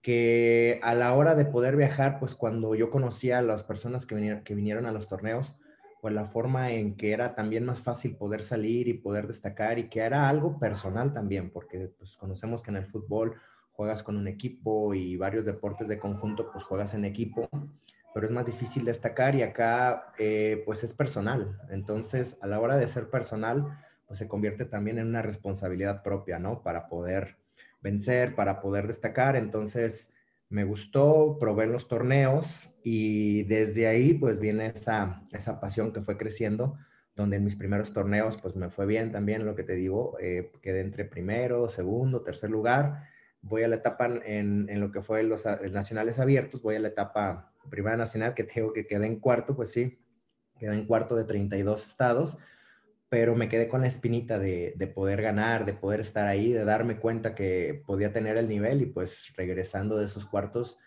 que 0.00 0.78
a 0.84 0.94
la 0.94 1.12
hora 1.12 1.34
de 1.34 1.44
poder 1.44 1.74
viajar, 1.74 2.20
pues 2.20 2.36
cuando 2.36 2.76
yo 2.76 2.88
conocía 2.88 3.40
a 3.40 3.42
las 3.42 3.64
personas 3.64 4.06
que 4.06 4.14
vinieron, 4.14 4.44
que 4.44 4.54
vinieron 4.54 4.86
a 4.86 4.92
los 4.92 5.08
torneos, 5.08 5.56
pues 6.00 6.14
la 6.14 6.24
forma 6.24 6.70
en 6.70 6.94
que 6.96 7.10
era 7.10 7.34
también 7.34 7.64
más 7.64 7.80
fácil 7.80 8.14
poder 8.14 8.44
salir 8.44 8.86
y 8.86 8.94
poder 8.94 9.26
destacar 9.26 9.80
y 9.80 9.88
que 9.88 10.02
era 10.02 10.28
algo 10.28 10.60
personal 10.60 11.12
también, 11.12 11.50
porque 11.50 11.90
pues 11.98 12.16
conocemos 12.16 12.62
que 12.62 12.70
en 12.70 12.76
el 12.76 12.86
fútbol 12.86 13.34
juegas 13.72 14.04
con 14.04 14.16
un 14.16 14.28
equipo 14.28 14.94
y 14.94 15.16
varios 15.16 15.46
deportes 15.46 15.88
de 15.88 15.98
conjunto, 15.98 16.48
pues 16.52 16.62
juegas 16.62 16.94
en 16.94 17.04
equipo, 17.04 17.48
pero 18.14 18.26
es 18.26 18.32
más 18.32 18.46
difícil 18.46 18.84
destacar 18.84 19.34
y 19.34 19.42
acá 19.42 20.12
eh, 20.18 20.62
pues 20.66 20.84
es 20.84 20.92
personal. 20.94 21.58
Entonces, 21.70 22.36
a 22.40 22.46
la 22.46 22.60
hora 22.60 22.76
de 22.76 22.88
ser 22.88 23.10
personal, 23.10 23.78
pues 24.06 24.18
se 24.18 24.28
convierte 24.28 24.64
también 24.64 24.98
en 24.98 25.08
una 25.08 25.22
responsabilidad 25.22 26.02
propia, 26.02 26.38
¿no? 26.38 26.62
Para 26.62 26.88
poder 26.88 27.38
vencer, 27.80 28.34
para 28.34 28.60
poder 28.60 28.86
destacar. 28.86 29.36
Entonces, 29.36 30.12
me 30.48 30.64
gustó, 30.64 31.38
probé 31.40 31.64
en 31.64 31.72
los 31.72 31.88
torneos 31.88 32.70
y 32.84 33.44
desde 33.44 33.86
ahí 33.86 34.12
pues 34.14 34.38
viene 34.38 34.66
esa, 34.66 35.22
esa 35.32 35.60
pasión 35.60 35.92
que 35.92 36.02
fue 36.02 36.18
creciendo, 36.18 36.76
donde 37.16 37.36
en 37.36 37.44
mis 37.44 37.56
primeros 37.56 37.92
torneos 37.92 38.36
pues 38.36 38.54
me 38.54 38.68
fue 38.68 38.84
bien 38.84 39.10
también, 39.12 39.46
lo 39.46 39.54
que 39.54 39.62
te 39.62 39.74
digo, 39.74 40.16
eh, 40.20 40.52
quedé 40.60 40.80
entre 40.80 41.06
primero, 41.06 41.70
segundo, 41.70 42.22
tercer 42.22 42.50
lugar 42.50 43.11
voy 43.42 43.64
a 43.64 43.68
la 43.68 43.76
etapa 43.76 44.06
en, 44.06 44.68
en 44.68 44.80
lo 44.80 44.90
que 44.90 45.02
fue 45.02 45.22
los 45.24 45.44
nacionales 45.44 46.18
abiertos, 46.18 46.62
voy 46.62 46.76
a 46.76 46.80
la 46.80 46.88
etapa 46.88 47.52
primera 47.68 47.96
nacional, 47.96 48.34
que 48.34 48.44
tengo 48.44 48.72
que 48.72 48.86
quedé 48.86 49.06
en 49.06 49.20
cuarto, 49.20 49.54
pues 49.54 49.70
sí, 49.70 49.98
quedé 50.58 50.74
en 50.74 50.86
cuarto 50.86 51.16
de 51.16 51.24
32 51.24 51.86
estados, 51.86 52.38
pero 53.08 53.34
me 53.34 53.48
quedé 53.48 53.68
con 53.68 53.82
la 53.82 53.88
espinita 53.88 54.38
de, 54.38 54.72
de, 54.76 54.86
poder 54.86 55.20
ganar, 55.20 55.66
de 55.66 55.74
poder 55.74 56.00
estar 56.00 56.26
ahí, 56.26 56.52
de 56.52 56.64
darme 56.64 56.96
cuenta 56.98 57.34
que 57.34 57.82
podía 57.86 58.12
tener 58.12 58.38
el 58.38 58.48
nivel 58.48 58.80
y 58.80 58.86
pues 58.86 59.32
regresando 59.36 59.98
de 59.98 60.06
esos 60.06 60.24
cuartos, 60.24 60.78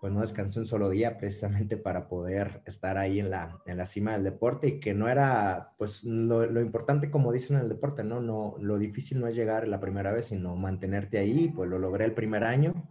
pues 0.00 0.12
no 0.12 0.20
descansé 0.20 0.60
un 0.60 0.66
solo 0.66 0.90
día 0.90 1.16
precisamente 1.18 1.76
para 1.76 2.08
poder 2.08 2.62
estar 2.66 2.98
ahí 2.98 3.20
en 3.20 3.30
la, 3.30 3.60
en 3.66 3.76
la 3.76 3.86
cima 3.86 4.12
del 4.12 4.24
deporte 4.24 4.68
y 4.68 4.80
que 4.80 4.94
no 4.94 5.08
era, 5.08 5.74
pues 5.78 6.04
lo, 6.04 6.46
lo, 6.46 6.60
importante 6.60 7.10
como 7.10 7.32
dicen 7.32 7.56
en 7.56 7.62
el 7.62 7.68
deporte, 7.68 8.04
¿no? 8.04 8.20
no 8.20 8.56
Lo 8.60 8.78
difícil 8.78 9.20
no 9.20 9.26
es 9.26 9.36
llegar 9.36 9.66
la 9.68 9.80
primera 9.80 10.12
vez, 10.12 10.26
sino 10.26 10.56
mantenerte 10.56 11.18
ahí, 11.18 11.48
pues 11.48 11.68
lo 11.70 11.78
logré 11.78 12.04
el 12.04 12.14
primer 12.14 12.44
año, 12.44 12.88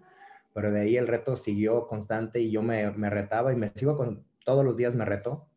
pero 0.54 0.72
de 0.72 0.82
ahí 0.82 0.98
el 0.98 1.08
reto 1.08 1.36
siguió 1.36 1.88
constante 1.88 2.40
y 2.40 2.52
yo 2.52 2.62
me, 2.62 2.92
me 2.92 3.10
retaba 3.10 3.54
y 3.54 3.56
me 3.56 3.68
sigo 3.76 3.96
con, 3.96 4.26
todos 4.46 4.64
los 4.64 4.78
días 4.78 4.96
me 4.96 5.04
reto 5.04 5.50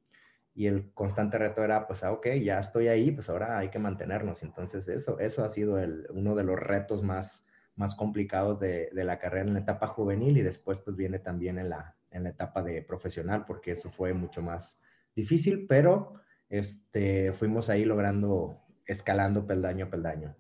y 0.59 0.67
el 0.67 0.93
constante 0.93 1.39
reto 1.39 1.63
era, 1.63 1.87
pues, 1.87 2.03
ah, 2.03 2.11
ok, 2.11 2.27
ya 2.43 2.59
estoy 2.59 2.89
ahí, 2.89 3.13
pues 3.13 3.29
ahora 3.29 3.59
hay 3.59 3.69
que 3.69 3.79
mantenernos. 3.79 4.43
Entonces 4.43 4.89
eso, 4.89 5.21
eso 5.21 5.45
ha 5.45 5.49
sido 5.49 5.79
el, 5.79 6.09
uno 6.11 6.35
de 6.35 6.43
los 6.43 6.59
retos 6.59 7.05
más 7.05 7.47
más 7.79 7.95
complicados 7.95 8.61
de, 8.61 8.89
de, 8.93 9.05
la 9.05 9.19
carrera 9.19 9.47
en 9.47 9.55
la 9.55 9.61
etapa 9.61 9.87
juvenil 9.87 10.37
y 10.37 10.43
después 10.43 10.81
pues 10.81 10.97
viene 10.97 11.21
también 11.21 11.59
en 11.59 11.71
la, 11.71 11.97
en 12.11 12.25
la 12.25 12.31
etapa 12.31 12.63
de 12.63 12.83
profesional 12.83 13.45
porque 13.47 13.73
eso 13.73 13.91
fue 13.91 14.13
mucho 14.13 14.43
más 14.43 14.81
difícil, 15.15 15.67
pero 15.67 16.15
este, 16.49 17.33
fuimos 17.33 17.71
ahí 17.71 17.85
logrando, 17.85 18.61
escalando 18.85 19.47
peldaño 19.47 19.87
a 19.87 19.91
peldaño. 19.91 20.37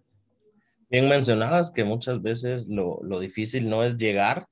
Bien 0.90 1.08
mencionabas 1.08 1.70
que 1.70 1.84
muchas 1.84 2.22
veces 2.22 2.68
lo, 2.68 2.98
lo 3.02 3.20
difícil 3.20 3.70
no 3.70 3.84
es 3.84 3.96
llegar, 3.96 4.46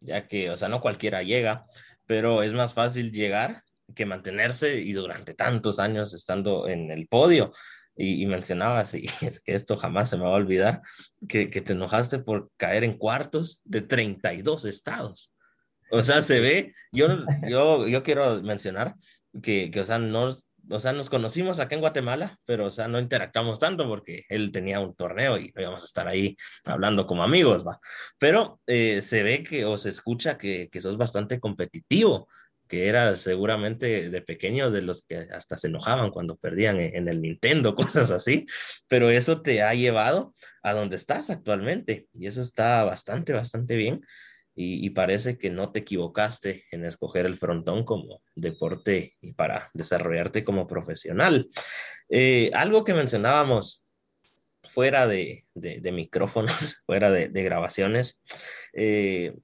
ya 0.00 0.28
que, 0.28 0.50
o 0.50 0.56
sea, 0.56 0.68
no 0.68 0.80
cualquiera 0.80 1.22
llega, 1.22 1.66
pero 2.06 2.42
es 2.42 2.52
más 2.52 2.74
fácil 2.74 3.12
llegar 3.12 3.62
que 3.94 4.04
mantenerse 4.04 4.80
y 4.80 4.92
durante 4.92 5.32
tantos 5.32 5.78
años 5.78 6.12
estando 6.12 6.68
en 6.68 6.90
el 6.90 7.06
podio 7.06 7.52
y, 7.96 8.26
mencionabas, 8.26 8.94
y 8.94 9.06
es 9.22 9.40
que 9.40 9.54
esto 9.54 9.76
jamás 9.76 10.10
se 10.10 10.16
me 10.16 10.24
va 10.24 10.30
a 10.30 10.34
olvidar, 10.34 10.82
que, 11.28 11.50
que, 11.50 11.60
te 11.60 11.72
enojaste 11.72 12.18
por 12.18 12.50
caer 12.56 12.84
en 12.84 12.98
cuartos 12.98 13.60
de 13.64 13.82
32 13.82 14.64
estados. 14.66 15.32
O 15.90 16.02
sea, 16.02 16.20
se 16.22 16.40
ve, 16.40 16.74
yo, 16.92 17.08
yo, 17.48 17.86
yo 17.86 18.02
quiero 18.02 18.42
mencionar 18.42 18.94
que, 19.42 19.70
que 19.70 19.80
o, 19.80 19.84
sea, 19.84 19.98
nos, 19.98 20.46
o 20.68 20.78
sea, 20.78 20.92
nos 20.92 21.08
conocimos 21.08 21.60
acá 21.60 21.74
en 21.74 21.80
Guatemala, 21.80 22.38
pero, 22.44 22.66
o 22.66 22.70
sea, 22.70 22.88
no 22.88 22.98
interactuamos 22.98 23.60
tanto 23.60 23.88
porque 23.88 24.24
él 24.28 24.50
tenía 24.50 24.80
un 24.80 24.94
torneo 24.94 25.38
y 25.38 25.52
íbamos 25.56 25.82
a 25.82 25.86
estar 25.86 26.08
ahí 26.08 26.36
hablando 26.64 27.06
como 27.06 27.22
amigos, 27.22 27.66
va. 27.66 27.78
Pero 28.18 28.60
eh, 28.66 29.00
se 29.00 29.22
ve 29.22 29.44
que, 29.44 29.64
o 29.64 29.78
se 29.78 29.90
escucha 29.90 30.36
que, 30.36 30.68
que 30.70 30.80
sos 30.80 30.96
bastante 30.96 31.38
competitivo 31.38 32.28
que 32.66 32.88
era 32.88 33.14
seguramente 33.16 34.10
de 34.10 34.22
pequeños 34.22 34.72
de 34.72 34.82
los 34.82 35.04
que 35.04 35.28
hasta 35.32 35.56
se 35.56 35.68
enojaban 35.68 36.10
cuando 36.10 36.36
perdían 36.36 36.80
en, 36.80 37.08
el 37.08 37.22
Nintendo, 37.22 37.74
cosas 37.76 38.10
así, 38.10 38.46
pero 38.88 39.10
eso 39.10 39.42
te 39.42 39.62
ha 39.62 39.74
llevado 39.74 40.34
a 40.62 40.72
donde 40.72 40.96
estás 40.96 41.30
actualmente 41.30 42.06
y 42.14 42.26
eso 42.26 42.40
está 42.40 42.84
bastante, 42.84 43.32
bastante 43.32 43.76
bien 43.76 44.02
y, 44.58 44.88
parece 44.90 45.36
que 45.36 45.50
no 45.50 45.70
te 45.70 45.80
equivocaste 45.80 46.64
en 46.70 46.86
escoger 46.86 47.26
el 47.26 47.36
frontón 47.36 47.84
como 47.84 48.22
deporte 48.34 49.14
y 49.20 49.34
para 49.34 49.68
desarrollarte 49.74 50.44
como 50.44 50.66
profesional. 50.66 51.46
Eh, 52.08 52.50
algo 52.54 52.82
que 52.82 52.94
mencionábamos 52.94 53.84
fuera 54.68 55.06
de, 55.06 55.42
de, 55.54 55.92
micrófonos, 55.92 56.82
fuera 56.86 57.10
de, 57.10 57.28
grabaciones, 57.28 58.22
eh, 58.72 59.34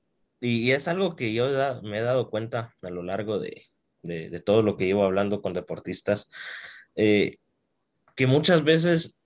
y, 0.43 0.73
es 0.73 0.89
algo 0.89 1.17
que 1.17 1.33
yo 1.33 1.47
me 1.83 1.99
he 1.99 2.03
dado 2.03 2.29
cuenta 2.29 2.75
a 2.83 2.91
lo 2.91 3.03
largo 3.03 3.39
de, 3.39 3.69
de, 4.03 4.41
todo 4.41 4.63
lo 4.63 4.77
que 4.77 4.87
llevo 4.87 5.05
hablando 5.05 5.41
con 5.41 5.55
deportistas, 5.55 6.29
eh, 6.97 7.39
que 8.17 8.27
muchas 8.27 8.65
veces, 8.65 9.17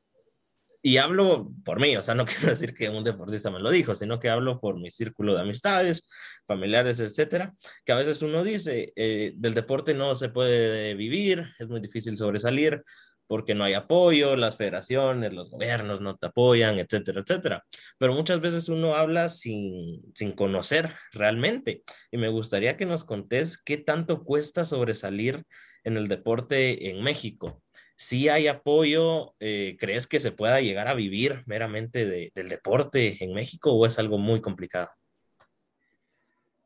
y 0.82 0.99
hablo 0.99 1.50
por 1.64 1.80
mí, 1.80 1.96
o 1.96 2.02
sea, 2.02 2.14
no 2.14 2.26
quiero 2.26 2.49
decir 2.49 2.75
que 2.75 2.90
un 2.90 3.02
deportista 3.02 3.50
me 3.50 3.61
lo 3.61 3.70
dijo, 3.70 3.94
sino 3.94 4.20
que 4.20 4.28
hablo 4.28 4.61
por 4.61 4.78
mi 4.78 4.90
círculo 4.90 5.35
de 5.35 5.40
amistades, 5.40 6.08
familiares, 6.44 7.00
etcétera, 7.00 7.54
que 7.85 7.92
a 7.92 7.96
veces 7.96 8.23
uno 8.23 8.44
dice, 8.44 8.92
eh, 8.94 9.32
del 9.37 9.54
deporte 9.54 9.94
no 9.94 10.14
se 10.14 10.28
puede 10.28 10.94
vivir, 10.94 11.46
es 11.58 11.68
muy 11.68 11.80
difícil 11.80 12.16
sobresalir, 12.16 12.85
porque 13.26 13.54
no 13.54 13.64
hay 13.64 13.75
apoyo, 13.75 14.37
las 14.37 14.56
federaciones, 14.56 15.33
los 15.33 15.50
gobiernos 15.50 16.00
no 16.00 16.16
te 16.16 16.26
apoyan, 16.26 16.78
etcétera, 16.78 17.21
etcétera. 17.21 17.64
Pero 17.99 18.14
muchas 18.14 18.40
veces 18.40 18.68
uno 18.68 18.95
habla 18.95 19.28
sin, 19.28 20.02
sin 20.14 20.33
conocer 20.33 20.95
realmente. 21.12 21.83
Y 22.11 22.18
me 22.18 22.28
gustaría 22.28 22.76
que 22.76 22.87
nos 22.87 23.04
contés 23.04 23.59
qué 23.59 23.76
tanto 23.76 24.25
cuesta 24.25 24.64
sobresalir 24.64 25.45
en 25.85 25.97
el 25.97 26.09
deporte 26.09 26.90
en 26.90 27.02
México. 27.02 27.62
Si 27.97 28.28
hay 28.28 28.47
apoyo, 28.47 29.35
eh, 29.40 29.76
¿crees 29.78 30.06
que 30.06 30.21
se 30.21 30.33
pueda 30.33 30.61
llegar 30.61 30.87
a 30.87 30.95
vivir 30.95 31.42
meramente 31.47 32.04
de, 32.04 32.30
del 32.35 32.49
deporte 32.49 33.25
en 33.25 33.33
México 33.33 33.73
o 33.73 33.87
es 33.87 33.99
algo 33.99 34.18
muy 34.18 34.42
complicado? 34.42 34.90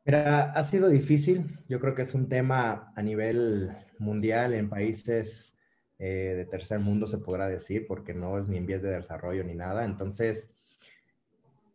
Ha 0.05 0.63
sido 0.63 0.89
difícil. 0.89 1.59
Yo 1.69 1.79
creo 1.79 1.95
que 1.95 2.01
es 2.01 2.13
un 2.15 2.27
tema 2.27 2.91
a 2.95 3.03
nivel 3.03 3.71
mundial 3.99 4.53
en 4.53 4.67
países 4.67 5.55
eh, 6.03 6.33
de 6.35 6.45
tercer 6.45 6.79
mundo, 6.79 7.05
se 7.05 7.19
podrá 7.19 7.47
decir, 7.47 7.85
porque 7.87 8.15
no 8.15 8.39
es 8.39 8.47
ni 8.47 8.57
en 8.57 8.65
vías 8.65 8.81
de 8.81 8.89
desarrollo 8.89 9.43
ni 9.43 9.53
nada. 9.53 9.85
Entonces, 9.85 10.51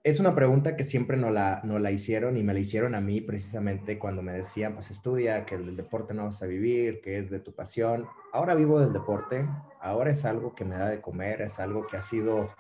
es 0.03 0.19
una 0.19 0.35
pregunta 0.35 0.75
que 0.75 0.83
siempre 0.83 1.17
no 1.17 1.31
la, 1.31 1.61
no 1.63 1.79
la 1.79 1.93
hicieron 1.93 2.37
y 2.37 2.43
me 2.43 2.53
la 2.53 2.59
hicieron 2.59 2.97
a 2.97 3.01
mí 3.01 3.21
precisamente 3.21 4.01
cuando 4.01 4.23
me 4.23 4.33
decían, 4.33 4.75
pues 4.75 4.91
estudia, 4.91 5.47
que 5.47 5.55
el 5.55 5.77
deporte 5.77 6.13
no 6.13 6.25
vas 6.25 6.43
a 6.43 6.47
vivir, 6.47 7.01
que 7.03 7.19
es 7.19 7.31
de 7.31 7.39
tu 7.39 7.55
pasión. 7.55 8.09
Ahora 8.33 8.57
vivo 8.57 8.81
del 8.81 8.93
deporte, 8.93 9.49
ahora 9.81 10.11
es 10.11 10.25
algo 10.25 10.57
que 10.57 10.65
me 10.65 10.77
da 10.77 10.89
de 10.89 11.01
comer, 11.01 11.41
es 11.43 11.61
algo 11.61 11.87
que 11.87 11.97
ha 11.97 12.03
sido 12.03 12.51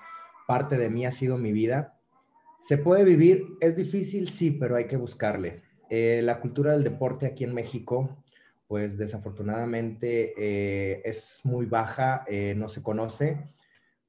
parte 0.47 0.79
de 0.79 0.89
mí, 0.89 1.05
ha 1.05 1.11
sido 1.11 1.37
mi 1.37 1.51
vida. 1.51 1.99
¿Se 2.59 2.79
puede 2.79 3.03
vivir? 3.03 3.45
Es 3.61 3.75
difícil, 3.75 4.29
sí, 4.29 4.53
pero 4.53 4.77
hay 4.77 4.87
que 4.87 4.97
buscarle. 4.97 5.63
Eh, 5.91 6.21
la 6.23 6.39
cultura 6.39 6.73
del 6.73 6.85
deporte 6.85 7.27
aquí 7.27 7.43
en 7.43 7.55
México 7.55 8.25
pues 8.67 8.97
desafortunadamente 8.97 10.35
eh, 10.37 11.03
es 11.05 11.41
muy 11.45 11.67
baja, 11.67 12.25
eh, 12.27 12.55
no 12.57 12.69
se 12.69 12.83
conoce, 12.83 13.49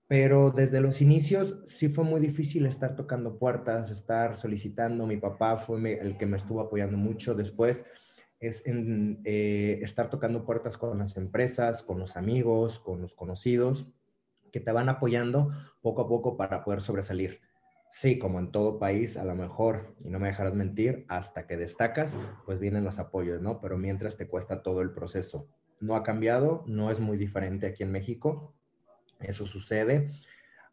pero 0.07 0.51
desde 0.51 0.79
los 0.79 1.01
inicios 1.01 1.61
sí 1.65 1.89
fue 1.89 2.03
muy 2.03 2.21
difícil 2.21 2.65
estar 2.65 2.95
tocando 2.95 3.37
puertas, 3.37 3.91
estar 3.91 4.35
solicitando. 4.37 5.05
Mi 5.05 5.17
papá 5.17 5.57
fue 5.57 5.99
el 5.99 6.17
que 6.17 6.25
me 6.25 6.37
estuvo 6.37 6.61
apoyando 6.61 6.97
mucho. 6.97 7.35
Después 7.35 7.85
es 8.39 8.65
en, 8.65 9.21
eh, 9.25 9.79
estar 9.81 10.09
tocando 10.09 10.45
puertas 10.45 10.77
con 10.77 10.97
las 10.97 11.17
empresas, 11.17 11.83
con 11.83 11.99
los 11.99 12.15
amigos, 12.15 12.79
con 12.79 13.01
los 13.01 13.15
conocidos, 13.15 13.87
que 14.51 14.61
te 14.61 14.71
van 14.71 14.87
apoyando 14.87 15.51
poco 15.81 16.03
a 16.03 16.07
poco 16.07 16.37
para 16.37 16.63
poder 16.63 16.81
sobresalir. 16.81 17.41
Sí, 17.89 18.19
como 18.19 18.39
en 18.39 18.51
todo 18.51 18.79
país, 18.79 19.17
a 19.17 19.23
lo 19.23 19.33
mejor, 19.33 19.95
y 20.03 20.09
no 20.09 20.19
me 20.19 20.27
dejarás 20.27 20.53
mentir, 20.53 21.05
hasta 21.07 21.47
que 21.47 21.57
destacas, 21.57 22.17
pues 22.45 22.59
vienen 22.59 22.83
los 22.83 22.99
apoyos, 22.99 23.41
¿no? 23.41 23.61
Pero 23.61 23.77
mientras 23.77 24.17
te 24.17 24.27
cuesta 24.27 24.61
todo 24.61 24.81
el 24.81 24.91
proceso. 24.91 25.47
No 25.79 25.95
ha 25.95 26.03
cambiado, 26.03 26.63
no 26.67 26.91
es 26.91 26.99
muy 26.99 27.17
diferente 27.17 27.67
aquí 27.67 27.83
en 27.83 27.91
México. 27.91 28.53
Eso 29.19 29.45
sucede. 29.45 30.09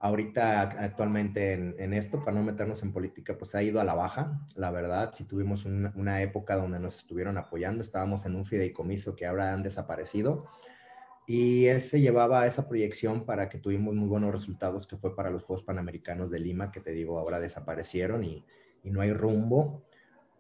Ahorita, 0.00 0.62
actualmente 0.62 1.52
en, 1.52 1.94
esto, 1.94 2.24
para 2.24 2.36
no 2.36 2.42
meternos 2.42 2.82
en 2.82 2.92
política, 2.92 3.38
pues 3.38 3.54
ha 3.54 3.62
ido 3.62 3.80
a 3.80 3.84
la 3.84 3.94
baja. 3.94 4.44
La 4.54 4.70
verdad, 4.70 5.12
si 5.14 5.24
tuvimos 5.24 5.64
una, 5.64 5.92
una 5.96 6.20
época 6.20 6.56
donde 6.56 6.80
nos 6.80 6.96
estuvieron 6.96 7.38
apoyando, 7.38 7.80
estábamos 7.80 8.26
en 8.26 8.34
un 8.34 8.44
fideicomiso 8.44 9.14
que 9.14 9.24
ahora 9.24 9.52
han 9.52 9.62
desaparecido 9.62 10.46
y 11.26 11.66
él 11.66 11.80
se 11.80 12.00
llevaba 12.00 12.46
esa 12.46 12.68
proyección 12.68 13.24
para 13.24 13.48
que 13.48 13.58
tuvimos 13.58 13.94
muy 13.94 14.08
buenos 14.08 14.32
resultados, 14.32 14.86
que 14.86 14.96
fue 14.96 15.16
para 15.16 15.30
los 15.30 15.42
Juegos 15.42 15.64
Panamericanos 15.64 16.30
de 16.30 16.40
Lima, 16.40 16.70
que 16.70 16.80
te 16.80 16.92
digo, 16.92 17.18
ahora 17.18 17.40
desaparecieron 17.40 18.24
y, 18.24 18.44
y 18.82 18.90
no 18.90 19.00
hay 19.00 19.12
rumbo. 19.12 19.84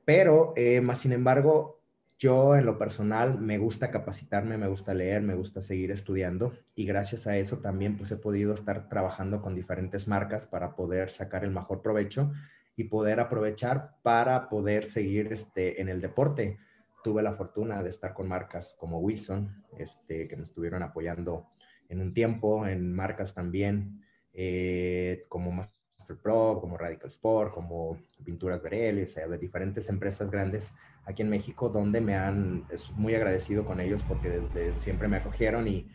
Pero, 0.04 0.52
eh, 0.56 0.80
más 0.80 1.00
sin 1.00 1.12
embargo, 1.12 1.80
yo 2.18 2.56
en 2.56 2.66
lo 2.66 2.78
personal 2.78 3.38
me 3.40 3.58
gusta 3.58 3.90
capacitarme, 3.90 4.56
me 4.56 4.68
gusta 4.68 4.94
leer, 4.94 5.22
me 5.22 5.34
gusta 5.34 5.60
seguir 5.60 5.90
estudiando 5.90 6.52
y 6.74 6.86
gracias 6.86 7.26
a 7.26 7.36
eso 7.36 7.58
también 7.58 7.96
pues 7.96 8.10
he 8.12 8.16
podido 8.16 8.54
estar 8.54 8.88
trabajando 8.88 9.42
con 9.42 9.54
diferentes 9.54 10.06
marcas 10.06 10.46
para 10.46 10.76
poder 10.76 11.10
sacar 11.10 11.44
el 11.44 11.50
mejor 11.50 11.82
provecho 11.82 12.32
y 12.76 12.84
poder 12.84 13.18
aprovechar 13.18 13.96
para 14.02 14.48
poder 14.48 14.84
seguir 14.84 15.32
este, 15.32 15.80
en 15.80 15.88
el 15.88 16.00
deporte 16.00 16.58
tuve 17.04 17.22
la 17.22 17.34
fortuna 17.34 17.82
de 17.82 17.90
estar 17.90 18.14
con 18.14 18.26
marcas 18.26 18.74
como 18.80 18.98
Wilson, 18.98 19.62
este, 19.76 20.26
que 20.26 20.36
me 20.36 20.42
estuvieron 20.42 20.82
apoyando 20.82 21.46
en 21.90 22.00
un 22.00 22.14
tiempo, 22.14 22.66
en 22.66 22.94
marcas 22.94 23.34
también 23.34 24.02
eh, 24.32 25.26
como 25.28 25.52
Master 25.52 26.16
Pro, 26.22 26.58
como 26.62 26.78
Radical 26.78 27.08
Sport, 27.08 27.52
como 27.52 27.98
Pinturas 28.24 28.62
Bereles, 28.62 29.16
de 29.16 29.38
diferentes 29.38 29.90
empresas 29.90 30.30
grandes 30.30 30.74
aquí 31.04 31.20
en 31.20 31.28
México, 31.28 31.68
donde 31.68 32.00
me 32.00 32.14
han, 32.14 32.64
es 32.70 32.90
muy 32.92 33.14
agradecido 33.14 33.66
con 33.66 33.80
ellos 33.80 34.02
porque 34.08 34.30
desde 34.30 34.74
siempre 34.78 35.06
me 35.06 35.18
acogieron 35.18 35.68
y, 35.68 35.86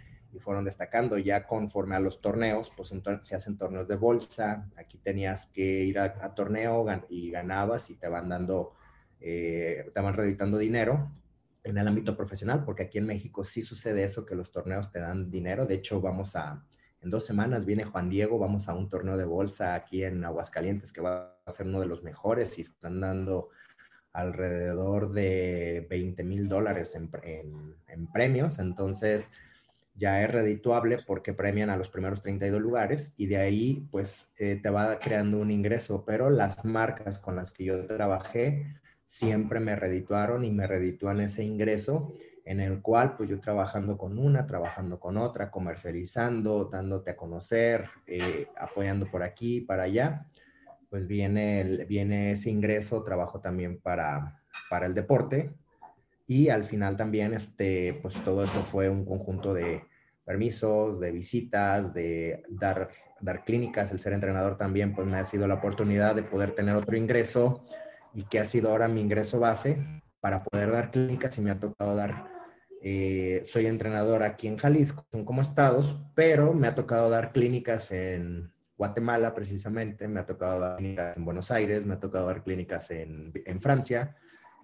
fueron 0.42 0.64
destacando. 0.64 1.18
Ya 1.18 1.48
conforme 1.48 1.96
a 1.96 2.00
los 2.00 2.22
torneos, 2.22 2.72
pues 2.78 2.92
entonces 2.92 3.26
se 3.26 3.36
hacen 3.36 3.58
torneos 3.58 3.88
de 3.88 3.96
bolsa, 3.96 4.70
aquí 4.78 5.00
tenías 5.00 5.48
que 5.48 5.64
ir 5.84 5.98
a 5.98 6.36
torneo 6.36 6.86
y 7.10 7.32
ganabas 7.32 7.90
y 7.90 7.96
te 7.96 8.08
van 8.08 8.30
dando 8.30 8.76
eh, 9.22 9.90
te 9.94 10.02
van 10.02 10.14
reeditando 10.14 10.58
dinero 10.58 11.12
en 11.64 11.78
el 11.78 11.88
ámbito 11.88 12.16
profesional, 12.16 12.64
porque 12.64 12.84
aquí 12.84 12.98
en 12.98 13.06
México 13.06 13.44
sí 13.44 13.62
sucede 13.62 14.04
eso, 14.04 14.26
que 14.26 14.36
los 14.36 14.52
torneos 14.52 14.92
te 14.92 15.00
dan 15.00 15.30
dinero. 15.30 15.66
De 15.66 15.76
hecho, 15.76 16.02
vamos 16.02 16.36
a, 16.36 16.64
en 17.02 17.10
dos 17.10 17.26
semanas 17.26 17.66
viene 17.66 17.86
Juan 17.86 18.10
Diego, 18.10 18.40
vamos 18.40 18.70
a 18.70 18.74
un 18.74 18.90
torneo 18.90 19.18
de 19.18 19.26
bolsa 19.26 19.76
aquí 19.76 20.04
en 20.04 20.24
Aguascalientes, 20.24 20.92
que 20.92 21.02
va 21.02 21.38
a 21.46 21.52
ser 21.52 21.68
uno 21.68 21.80
de 21.80 21.86
los 21.86 22.04
mejores 22.04 22.58
y 22.58 22.62
están 22.62 23.02
dando 23.02 23.50
alrededor 24.14 25.12
de 25.12 25.86
20 25.90 26.24
mil 26.24 26.48
dólares 26.48 26.96
en, 26.96 27.10
premios. 28.12 28.60
Entonces, 28.60 29.32
ya 29.96 30.22
es 30.24 30.32
redituable 30.32 30.98
porque 31.06 31.34
premian 31.34 31.70
a 31.70 31.78
los 31.78 31.90
primeros 31.90 32.22
32 32.22 32.62
lugares 32.62 33.14
y 33.18 33.28
de 33.28 33.38
ahí 33.38 33.88
pues 33.92 34.32
eh, 34.38 34.60
te 34.62 34.70
va 34.70 34.98
creando 34.98 35.38
un 35.38 35.52
ingreso, 35.52 36.06
pero 36.06 36.30
las 36.30 36.64
marcas 36.64 37.20
con 37.20 37.36
las 37.36 37.52
que 37.52 37.66
yo 37.66 37.86
trabajé 37.86 38.80
siempre 39.10 39.60
me 39.60 39.76
redituaron 39.76 40.46
y 40.46 40.52
me 40.52 40.68
reditúan 40.68 41.20
ese 41.20 41.44
ingreso 41.44 42.14
en 42.46 42.60
el 42.60 42.80
cual 42.80 43.18
pues 43.18 43.28
yo 43.28 43.40
trabajando 43.40 43.98
con 43.98 44.20
una, 44.20 44.46
trabajando 44.46 45.00
con 45.00 45.18
otra, 45.18 45.50
comercializando, 45.50 46.66
dándote 46.66 47.10
a 47.10 47.18
conocer, 47.18 47.90
eh, 48.06 48.46
apoyando 48.56 49.10
por 49.10 49.24
aquí, 49.24 49.62
para 49.62 49.84
allá, 49.84 50.28
pues 50.92 51.08
viene, 51.08 51.86
viene 51.88 52.34
ese 52.34 52.52
ingreso, 52.52 53.02
trabajo 53.02 53.42
también 53.42 53.80
para, 53.82 54.44
para 54.70 54.86
el 54.86 54.94
deporte 54.94 55.56
y 56.28 56.50
al 56.50 56.64
final 56.64 56.96
también 56.96 57.34
este, 57.34 57.98
pues 58.04 58.24
todo 58.24 58.44
eso 58.44 58.62
fue 58.62 58.90
un 58.90 59.06
conjunto 59.06 59.56
de 59.56 59.86
permisos, 60.24 61.00
de 61.00 61.12
visitas, 61.12 61.96
de 61.96 62.44
dar, 62.48 62.90
dar 63.22 63.44
clínicas, 63.44 63.92
el 63.92 63.98
ser 63.98 64.14
entrenador 64.14 64.56
también 64.56 64.94
pues 64.94 65.08
me 65.08 65.18
ha 65.18 65.24
sido 65.24 65.48
la 65.48 65.56
oportunidad 65.56 66.14
de 66.14 66.22
poder 66.22 66.52
tener 66.52 66.76
otro 66.76 66.96
ingreso 66.96 67.66
y 68.14 68.24
que 68.24 68.40
ha 68.40 68.46
sido 68.46 68.70
ahora 68.70 68.88
mi 68.88 69.02
ingreso 69.02 69.40
base 69.40 70.02
para 70.20 70.44
poder 70.44 70.72
dar 70.72 70.92
clínicas 70.92 71.38
y 71.38 71.42
me 71.42 71.52
ha 71.52 71.60
tocado 71.60 71.96
dar, 71.96 72.28
eh, 72.82 73.42
soy 73.46 73.68
entrenador 73.68 74.24
aquí 74.24 74.48
en 74.48 74.58
Jalisco, 74.58 75.06
son 75.12 75.26
como 75.26 75.42
estados, 75.42 75.98
pero 76.16 76.54
me 76.54 76.68
ha 76.68 76.76
tocado 76.76 77.10
dar 77.10 77.32
clínicas 77.32 77.92
en 77.92 78.52
Guatemala 78.78 79.34
precisamente, 79.34 80.08
me 80.08 80.20
ha 80.20 80.26
tocado 80.26 80.60
dar 80.60 80.78
clínicas 80.78 81.18
en 81.18 81.26
Buenos 81.26 81.52
Aires, 81.52 81.86
me 81.86 81.96
ha 81.96 82.00
tocado 82.00 82.28
dar 82.28 82.44
clínicas 82.44 82.92
en, 82.92 83.32
en 83.46 83.62
Francia 83.62 84.16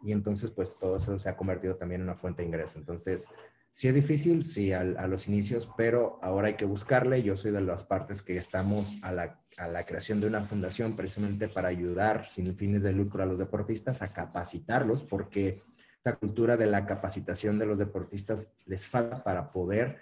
y 0.03 0.11
entonces 0.11 0.51
pues 0.51 0.77
todo 0.77 0.97
eso 0.97 1.17
se 1.17 1.29
ha 1.29 1.35
convertido 1.35 1.75
también 1.75 2.01
en 2.01 2.07
una 2.07 2.15
fuente 2.15 2.41
de 2.41 2.47
ingreso. 2.47 2.77
Entonces, 2.77 3.29
sí 3.71 3.87
es 3.87 3.95
difícil, 3.95 4.45
sí, 4.45 4.71
a, 4.71 4.81
a 4.81 5.07
los 5.07 5.27
inicios, 5.27 5.69
pero 5.75 6.19
ahora 6.21 6.47
hay 6.47 6.53
que 6.55 6.65
buscarle. 6.65 7.23
Yo 7.23 7.35
soy 7.35 7.51
de 7.51 7.61
las 7.61 7.83
partes 7.83 8.21
que 8.21 8.37
estamos 8.37 8.97
a 9.03 9.11
la 9.11 9.41
a 9.57 9.67
la 9.67 9.83
creación 9.83 10.19
de 10.19 10.27
una 10.27 10.41
fundación 10.41 10.95
precisamente 10.95 11.47
para 11.47 11.69
ayudar 11.69 12.27
sin 12.27 12.55
fines 12.55 12.83
de 12.83 12.91
lucro 12.91 13.23
a 13.23 13.25
los 13.25 13.37
deportistas 13.37 14.01
a 14.01 14.11
capacitarlos, 14.11 15.03
porque 15.03 15.63
esta 15.97 16.15
cultura 16.17 16.57
de 16.57 16.67
la 16.67 16.85
capacitación 16.85 17.57
de 17.57 17.65
los 17.65 17.79
deportistas 17.79 18.51
les 18.65 18.87
falta 18.87 19.23
para 19.23 19.51
poder 19.51 19.97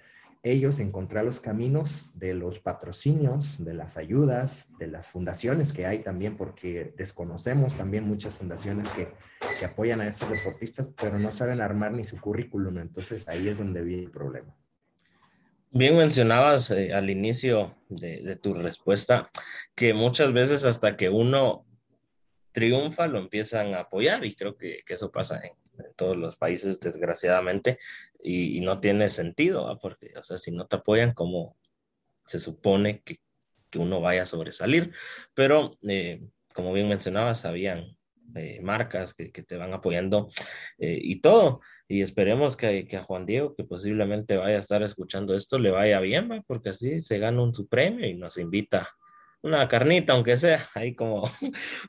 ellos 0.46 0.80
encontrar 0.80 1.24
los 1.24 1.40
caminos 1.40 2.12
de 2.16 2.34
los 2.34 2.60
patrocinios, 2.60 3.64
de 3.64 3.74
las 3.74 3.96
ayudas, 3.96 4.70
de 4.78 4.88
las 4.88 5.10
fundaciones 5.10 5.72
que 5.72 5.86
hay 5.86 6.00
también, 6.00 6.36
porque 6.36 6.94
desconocemos 6.98 7.76
también 7.76 8.04
muchas 8.04 8.36
fundaciones 8.36 8.90
que, 8.92 9.08
que 9.58 9.66
apoyan 9.66 10.02
a 10.02 10.08
esos 10.08 10.30
deportistas, 10.30 10.90
pero 10.90 11.18
no 11.18 11.32
saben 11.32 11.62
armar 11.62 11.94
ni 11.94 12.04
su 12.04 12.20
currículum. 12.20 12.80
Entonces 12.80 13.30
ahí 13.30 13.48
es 13.48 13.58
donde 13.58 13.84
viene 13.84 14.04
el 14.04 14.12
problema. 14.12 14.54
Bien 15.76 15.98
mencionabas 15.98 16.70
eh, 16.70 16.94
al 16.94 17.10
inicio 17.10 17.76
de, 17.90 18.36
tu 18.36 18.54
respuesta 18.54 19.28
que 19.74 19.96
muchas 19.96 20.32
veces 20.32 20.66
hasta 20.66 20.96
que 20.96 21.10
uno 21.10 21.66
triunfa 22.52 23.08
lo 23.08 23.18
empiezan 23.18 23.74
a 23.74 23.80
apoyar 23.80 24.24
y 24.24 24.36
creo 24.36 24.56
que, 24.56 24.84
eso 24.88 25.12
pasa 25.12 25.42
en, 25.44 25.54
todos 25.96 26.16
los 26.16 26.38
países 26.38 26.80
desgraciadamente 26.80 27.80
y, 28.24 28.62
no 28.62 28.80
tiene 28.80 29.10
sentido, 29.10 29.80
porque 29.82 30.14
o 30.16 30.24
sea, 30.24 30.38
si 30.38 30.52
no 30.52 30.68
te 30.68 30.76
apoyan, 30.76 31.14
¿cómo 31.16 31.58
se 32.28 32.40
supone 32.40 33.02
que, 33.02 33.20
uno 33.76 34.00
vaya 34.00 34.22
a 34.22 34.28
sobresalir? 34.28 34.94
Pero 35.34 35.80
eh, 35.90 36.22
como 36.54 36.72
bien 36.72 36.88
mencionabas, 36.88 37.46
habían 37.46 37.98
eh, 38.36 38.60
marcas 38.62 39.14
que, 39.14 39.30
te 39.30 39.58
van 39.58 39.74
apoyando 39.74 40.30
eh, 40.80 41.00
y 41.00 41.22
todo. 41.22 41.62
Y 41.88 42.02
esperemos 42.02 42.58
que, 42.58 42.88
a 42.98 43.04
Juan 43.04 43.26
Diego, 43.28 43.56
que 43.56 43.64
posiblemente 43.64 44.38
vaya 44.38 44.58
a 44.58 44.62
estar 44.62 44.82
escuchando 44.82 45.36
esto, 45.36 45.60
le 45.60 45.70
vaya 45.70 46.00
bien, 46.00 46.44
porque 46.48 46.70
así 46.70 47.02
se 47.02 47.20
gana 47.20 47.44
un 47.44 47.54
su 47.54 47.68
premio 47.68 48.08
y 48.08 48.16
nos 48.16 48.38
invita 48.38 48.90
una 49.44 49.68
carnita, 49.68 50.14
aunque 50.14 50.38
sea, 50.38 50.66
ahí 50.76 50.96
como, 50.96 51.30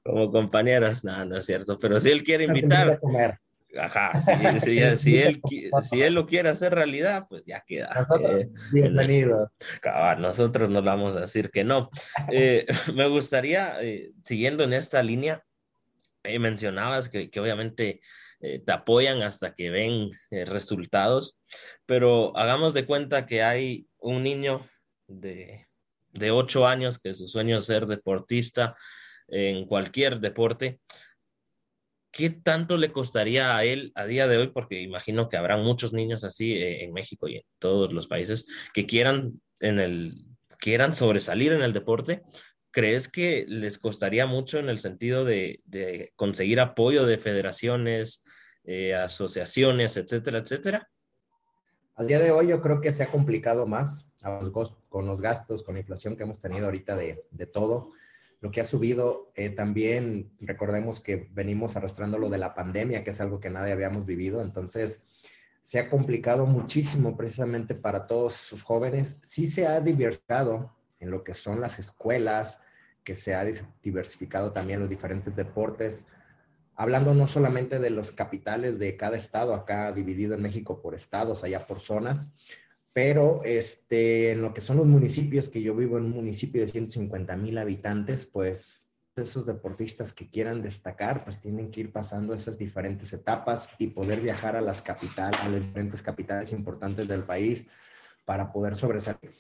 como 0.02 0.30
compañeras, 0.30 1.02
no, 1.04 1.24
no 1.24 1.38
es 1.38 1.46
cierto, 1.46 1.78
pero 1.78 1.98
si 1.98 2.10
él 2.10 2.22
quiere 2.22 2.44
invitar, 2.44 3.00
ajá, 3.78 4.20
si, 4.60 4.96
si, 4.96 5.18
él, 5.18 5.40
si 5.80 6.02
él 6.02 6.12
lo 6.12 6.26
quiere 6.26 6.50
hacer 6.50 6.74
realidad, 6.74 7.24
pues 7.26 7.42
ya 7.46 7.64
queda. 7.66 8.06
Eh, 8.20 8.50
bienvenido. 8.70 9.50
nosotros 10.18 10.68
nos 10.68 10.84
vamos 10.84 11.16
a 11.16 11.20
decir 11.20 11.50
que 11.50 11.64
no. 11.64 11.88
me 12.92 13.08
gustaría, 13.08 13.78
siguiendo 14.22 14.64
en 14.64 14.74
esta 14.74 15.02
línea, 15.02 15.42
mencionabas 16.38 17.08
que, 17.08 17.30
obviamente 17.38 18.00
eh, 18.40 18.60
te 18.64 18.72
apoyan 18.72 19.22
hasta 19.22 19.54
que 19.54 19.70
ven 19.70 20.10
eh, 20.30 20.44
resultados, 20.44 21.38
pero 21.86 22.36
hagamos 22.36 22.74
de 22.74 22.86
cuenta 22.86 23.26
que 23.26 23.42
hay 23.42 23.86
un 23.98 24.22
niño 24.22 24.68
de, 25.06 25.66
de 26.12 26.30
8 26.30 26.66
años 26.66 26.98
que 26.98 27.14
su 27.14 27.28
sueño 27.28 27.58
es 27.58 27.66
ser 27.66 27.86
deportista 27.86 28.76
en 29.28 29.66
cualquier 29.66 30.20
deporte. 30.20 30.80
¿Qué 32.10 32.30
tanto 32.30 32.76
le 32.76 32.92
costaría 32.92 33.56
a 33.56 33.64
él 33.64 33.90
a 33.96 34.06
día 34.06 34.28
de 34.28 34.36
hoy? 34.36 34.48
Porque 34.48 34.80
imagino 34.80 35.28
que 35.28 35.36
habrá 35.36 35.56
muchos 35.56 35.92
niños 35.92 36.22
así 36.22 36.52
eh, 36.52 36.84
en 36.84 36.92
México 36.92 37.26
y 37.28 37.36
en 37.36 37.42
todos 37.58 37.92
los 37.92 38.06
países 38.06 38.46
que 38.72 38.86
quieran 38.86 39.40
en 39.60 39.80
el 39.80 40.24
quieran 40.64 40.94
sobresalir 40.94 41.52
en 41.52 41.60
el 41.60 41.74
deporte, 41.74 42.22
¿crees 42.74 43.06
que 43.08 43.46
les 43.48 43.78
costaría 43.78 44.26
mucho 44.26 44.58
en 44.58 44.68
el 44.68 44.80
sentido 44.80 45.24
de, 45.24 45.62
conseguir 46.16 46.58
apoyo 46.58 47.06
de 47.06 47.18
federaciones, 47.18 48.24
eh, 48.64 48.96
asociaciones, 48.96 49.96
etcétera, 49.96 50.38
etcétera? 50.38 50.90
Al 51.94 52.08
día 52.08 52.18
de 52.18 52.32
hoy 52.32 52.48
yo 52.48 52.60
creo 52.60 52.80
que 52.80 52.92
se 52.92 53.04
ha 53.04 53.12
complicado 53.12 53.66
más 53.68 54.08
con 54.88 55.06
los 55.06 55.20
gastos, 55.20 55.62
con 55.62 55.74
la 55.74 55.80
inflación 55.80 56.16
que 56.16 56.24
hemos 56.24 56.40
tenido 56.40 56.66
ahorita 56.66 56.96
de, 56.96 57.46
todo. 57.52 57.92
Lo 58.40 58.50
que 58.50 58.60
ha 58.60 58.64
subido, 58.64 59.30
eh, 59.36 59.50
también 59.50 60.32
recordemos 60.40 61.00
que 61.00 61.28
venimos 61.30 61.76
arrastrando 61.76 62.18
lo 62.18 62.28
de 62.28 62.38
la 62.38 62.54
pandemia, 62.54 63.04
que 63.04 63.10
es 63.10 63.20
algo 63.20 63.38
que 63.38 63.50
nadie 63.50 63.72
habíamos 63.72 64.04
vivido. 64.04 64.42
Entonces, 64.42 65.06
se 65.60 65.78
ha 65.78 65.88
complicado 65.88 66.44
muchísimo 66.44 67.16
precisamente 67.16 67.76
para 67.76 68.08
todos 68.08 68.34
sus 68.34 68.64
jóvenes. 68.64 69.16
Sí 69.22 69.46
se 69.46 69.68
ha 69.68 69.80
diversificado 69.80 70.74
en 71.04 71.10
lo 71.10 71.22
que 71.22 71.34
son 71.34 71.60
las 71.60 71.78
escuelas, 71.78 72.62
que 73.04 73.14
se 73.14 73.34
ha 73.34 73.44
diversificado 73.82 74.52
también 74.52 74.80
los 74.80 74.88
diferentes 74.88 75.36
deportes, 75.36 76.06
hablando 76.74 77.14
no 77.14 77.26
solamente 77.26 77.78
de 77.78 77.90
los 77.90 78.10
capitales 78.10 78.78
de 78.78 78.96
cada 78.96 79.16
estado, 79.16 79.54
acá 79.54 79.92
dividido 79.92 80.34
en 80.34 80.42
México 80.42 80.80
por 80.80 80.94
estados, 80.94 81.44
allá 81.44 81.66
por 81.66 81.80
zonas, 81.80 82.32
pero 82.92 83.42
este, 83.44 84.32
en 84.32 84.40
lo 84.40 84.54
que 84.54 84.60
son 84.60 84.78
los 84.78 84.86
municipios, 84.86 85.48
que 85.48 85.60
yo 85.60 85.74
vivo 85.74 85.98
en 85.98 86.04
un 86.04 86.12
municipio 86.12 86.60
de 86.60 86.68
150 86.68 87.36
mil 87.36 87.58
habitantes, 87.58 88.26
pues 88.26 88.90
esos 89.16 89.46
deportistas 89.46 90.12
que 90.12 90.28
quieran 90.28 90.62
destacar, 90.62 91.22
pues 91.22 91.40
tienen 91.40 91.70
que 91.70 91.80
ir 91.80 91.92
pasando 91.92 92.34
esas 92.34 92.58
diferentes 92.58 93.12
etapas 93.12 93.68
y 93.78 93.88
poder 93.88 94.20
viajar 94.20 94.56
a 94.56 94.60
las 94.60 94.80
capitales, 94.80 95.38
a 95.40 95.48
las 95.48 95.66
diferentes 95.66 96.02
capitales 96.02 96.52
importantes 96.52 97.06
del 97.06 97.22
país 97.22 97.66
para 98.24 98.50
poder 98.50 98.74
sobresalir. 98.74 99.30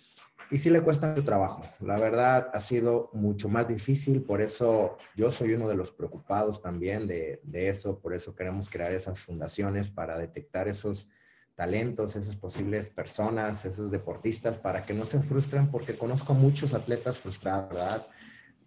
Y 0.50 0.58
sí 0.58 0.70
le 0.70 0.82
cuesta 0.82 1.08
mucho 1.08 1.24
trabajo. 1.24 1.62
La 1.80 1.96
verdad 1.96 2.50
ha 2.52 2.60
sido 2.60 3.10
mucho 3.12 3.48
más 3.48 3.68
difícil, 3.68 4.22
por 4.22 4.40
eso 4.40 4.98
yo 5.16 5.30
soy 5.30 5.54
uno 5.54 5.68
de 5.68 5.74
los 5.74 5.90
preocupados 5.90 6.60
también 6.60 7.06
de, 7.06 7.40
eso, 7.52 7.98
por 7.98 8.14
eso 8.14 8.34
queremos 8.34 8.68
crear 8.68 8.92
esas 8.92 9.20
fundaciones 9.20 9.88
para 9.88 10.18
detectar 10.18 10.68
esos 10.68 11.08
talentos, 11.54 12.16
esas 12.16 12.36
posibles 12.36 12.90
personas, 12.90 13.64
esos 13.64 13.90
deportistas, 13.90 14.58
para 14.58 14.84
que 14.84 14.92
no 14.92 15.06
se 15.06 15.20
frustren, 15.20 15.70
porque 15.70 15.96
conozco 15.96 16.34
muchos 16.34 16.74
atletas 16.74 17.18
frustrados, 17.18 17.70
¿verdad? 17.70 18.06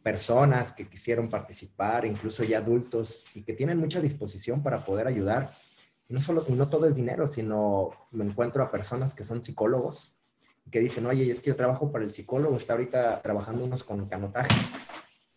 Personas 0.01 0.71
que 0.71 0.87
quisieron 0.87 1.29
participar, 1.29 2.05
incluso 2.05 2.43
ya 2.43 2.59
adultos, 2.59 3.25
y 3.33 3.43
que 3.43 3.53
tienen 3.53 3.77
mucha 3.77 3.99
disposición 3.99 4.63
para 4.63 4.85
poder 4.85 5.05
ayudar. 5.07 5.51
No, 6.07 6.21
solo, 6.21 6.45
y 6.47 6.53
no 6.53 6.69
todo 6.69 6.85
es 6.85 6.95
dinero, 6.95 7.27
sino 7.27 7.89
me 8.11 8.23
encuentro 8.23 8.63
a 8.63 8.71
personas 8.71 9.13
que 9.13 9.25
son 9.25 9.43
psicólogos, 9.43 10.16
que 10.69 10.79
dicen, 10.79 11.05
oye, 11.05 11.29
es 11.29 11.39
que 11.39 11.49
yo 11.49 11.55
trabajo 11.55 11.91
para 11.91 12.03
el 12.03 12.11
psicólogo, 12.11 12.57
está 12.57 12.73
ahorita 12.73 13.21
trabajando 13.21 13.63
unos 13.63 13.83
con 13.83 14.07
canotaje. 14.07 14.59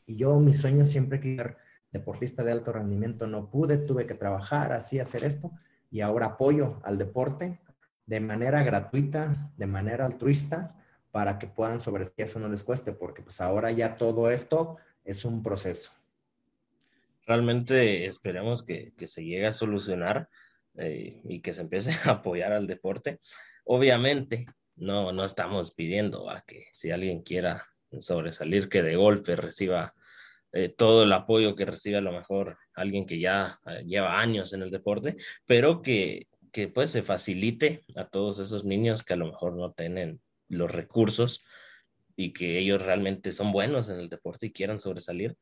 Y 0.07 0.17
yo, 0.17 0.39
mi 0.41 0.55
sueño 0.55 0.85
siempre 0.85 1.21
que 1.21 1.37
ser 1.37 1.57
deportista 1.93 2.45
de 2.45 2.53
alto 2.53 2.73
rendimiento, 2.73 3.27
no 3.27 3.51
pude, 3.51 3.79
tuve 3.79 4.07
que 4.07 4.15
trabajar 4.15 4.73
así, 4.73 4.99
hacer 4.99 5.25
esto, 5.25 5.53
y 5.91 6.01
ahora 6.01 6.27
apoyo 6.27 6.81
al 6.85 6.99
deporte 6.99 7.61
de 8.07 8.21
manera 8.21 8.63
gratuita, 8.63 9.53
de 9.57 9.67
manera 9.67 10.05
altruista, 10.05 10.77
para 11.11 11.39
que 11.39 11.47
puedan 11.47 11.81
sobre 11.81 12.05
eso 12.17 12.39
no 12.39 12.49
les 12.49 12.63
cueste, 12.63 12.93
porque 12.93 13.23
pues 13.23 13.41
ahora 13.41 13.71
ya 13.71 13.97
todo 13.97 14.31
esto 14.31 14.77
es 15.05 15.25
un 15.25 15.43
proceso. 15.43 15.93
Realmente 17.27 18.07
esperemos 18.07 18.63
que, 18.63 18.93
que 18.97 19.07
se 19.07 19.25
llegue 19.25 19.47
a 19.47 19.53
solucionar 19.53 20.29
eh, 20.77 21.21
y 21.25 21.41
que 21.41 21.53
se 21.53 21.63
empiece 21.63 21.91
a 22.09 22.15
apoyar 22.15 22.53
al 22.53 22.67
deporte. 22.67 23.19
Obviamente, 23.65 24.47
no, 24.81 25.13
no 25.13 25.25
estamos 25.25 25.73
pidiendo 25.73 26.31
a 26.31 26.43
que 26.43 26.67
si 26.73 26.91
alguien 26.91 27.23
quiera 27.23 27.69
sobresalir, 28.01 28.69
que 28.69 28.83
de 28.83 28.97
golpe 28.97 29.37
reciba 29.37 29.93
eh, 30.53 30.69
todo 30.69 31.05
el 31.05 31.13
apoyo 31.13 31.55
que 31.55 31.67
recibe 31.67 31.99
a 31.99 32.01
lo 32.01 32.13
mejor 32.13 32.59
alguien 32.75 33.07
que 33.07 33.21
ya 33.21 33.61
eh, 33.67 33.85
lleva 33.87 34.19
años 34.19 34.53
en 34.53 34.63
el 34.63 34.71
deporte, 34.71 35.17
pero 35.47 35.83
que, 35.83 36.29
que 36.51 36.69
pues 36.69 36.91
se 36.91 37.03
facilite 37.03 37.85
a 37.95 38.07
todos 38.07 38.39
esos 38.39 38.65
niños 38.65 39.05
que 39.05 39.13
a 39.13 39.17
lo 39.17 39.27
mejor 39.27 39.55
no 39.55 39.73
tienen 39.73 40.21
los 40.49 40.71
recursos 40.71 41.45
y 42.17 42.33
que 42.33 42.59
ellos 42.59 42.83
realmente 42.83 43.33
son 43.33 43.53
buenos 43.53 43.89
en 43.91 44.01
el 44.01 44.09
deporte 44.09 44.47
y 44.47 44.53
quieran 44.53 44.81
sobresalir, 44.81 45.37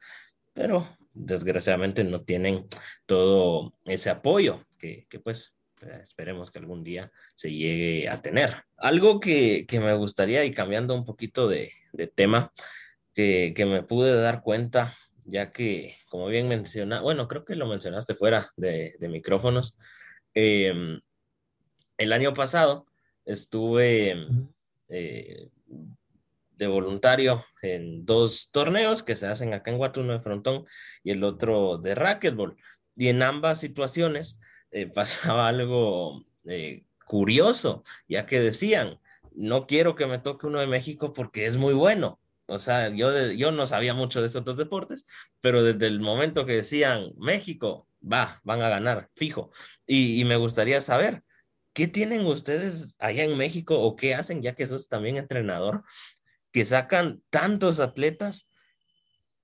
pero 0.53 0.97
desgraciadamente 1.15 2.05
no 2.05 2.23
tienen 2.23 2.67
todo 3.07 3.75
ese 3.85 4.11
apoyo 4.11 4.65
que, 4.79 5.07
que 5.09 5.21
pues 5.21 5.55
esperemos 6.03 6.51
que 6.51 6.59
algún 6.59 6.85
día 6.85 7.11
se 7.35 7.53
llegue 7.53 8.09
a 8.09 8.21
tener. 8.23 8.65
Algo 8.77 9.21
que, 9.21 9.67
que 9.67 9.81
me 9.81 9.95
gustaría, 9.95 10.45
y 10.45 10.53
cambiando 10.53 10.95
un 10.95 11.05
poquito 11.05 11.49
de, 11.49 11.73
de 11.93 12.07
tema, 12.07 12.53
que, 13.15 13.53
que, 13.55 13.67
me 13.67 13.83
pude 13.83 14.15
dar 14.15 14.43
cuenta, 14.43 14.95
ya 15.25 15.53
que, 15.53 15.97
como 16.09 16.27
bien 16.29 16.49
menciona, 16.49 17.01
bueno, 17.01 17.29
creo 17.29 17.45
que 17.45 17.57
lo 17.57 17.67
mencionaste 17.67 18.15
fuera 18.15 18.51
de, 18.57 18.95
de 18.99 19.09
micrófonos, 19.09 19.77
eh, 20.35 21.01
el 21.99 22.13
año 22.13 22.33
pasado 22.33 22.87
estuve 23.25 24.27
eh, 24.89 25.49
de 26.53 26.67
voluntario 26.67 27.45
en 27.61 28.05
dos 28.05 28.51
torneos 28.51 29.03
que 29.03 29.17
se 29.17 29.27
hacen 29.27 29.53
acá 29.53 29.71
en 29.71 29.79
Guatuno 29.79 30.13
de 30.13 30.21
Frontón 30.21 30.65
y 31.03 31.11
el 31.11 31.23
otro 31.25 31.79
de 31.79 31.95
racquetball. 31.95 32.57
Y 32.97 33.09
en 33.09 33.23
ambas 33.23 33.61
situaciones 33.61 34.41
eh, 34.71 34.87
pasaba 34.95 35.49
algo 35.49 36.25
eh, 36.45 36.85
curioso, 37.07 37.83
ya 38.09 38.27
que 38.27 38.41
decían, 38.41 38.99
no 39.33 39.67
quiero 39.67 39.95
que 39.95 40.07
me 40.07 40.19
toque 40.19 40.47
uno 40.47 40.61
de 40.61 40.67
México 40.67 41.13
porque 41.13 41.47
es 41.47 41.57
muy 41.57 41.75
bueno. 41.75 42.21
O 42.47 42.59
sea, 42.59 42.89
yo, 42.89 43.31
yo 43.33 43.53
no 43.53 43.67
sabía 43.67 43.93
mucho 43.93 44.21
de 44.21 44.27
esos 44.27 44.41
otros 44.41 44.57
deportes, 44.57 45.07
pero 45.41 45.63
desde 45.63 45.87
el 45.87 46.01
momento 46.01 46.47
que 46.47 46.55
decían 46.55 47.13
México, 47.19 47.87
va, 48.03 48.41
van 48.43 48.63
a 48.63 48.71
ganar, 48.71 49.11
fijo. 49.15 49.51
Y, 49.87 50.21
y 50.21 50.25
me 50.25 50.37
gustaría 50.37 50.81
saber, 50.81 51.23
¿qué 51.75 51.89
tienen 51.89 52.27
ustedes 52.27 52.97
allá 52.99 53.25
en 53.25 53.37
México 53.37 53.79
o 53.81 53.97
qué 53.97 54.15
hacen, 54.15 54.43
ya 54.43 54.55
que 54.55 54.67
sos 54.67 54.89
también 54.89 55.17
entrenador, 55.17 55.85
que 56.51 56.65
sacan 56.65 57.23
tantos 57.31 57.81
atletas 57.81 58.51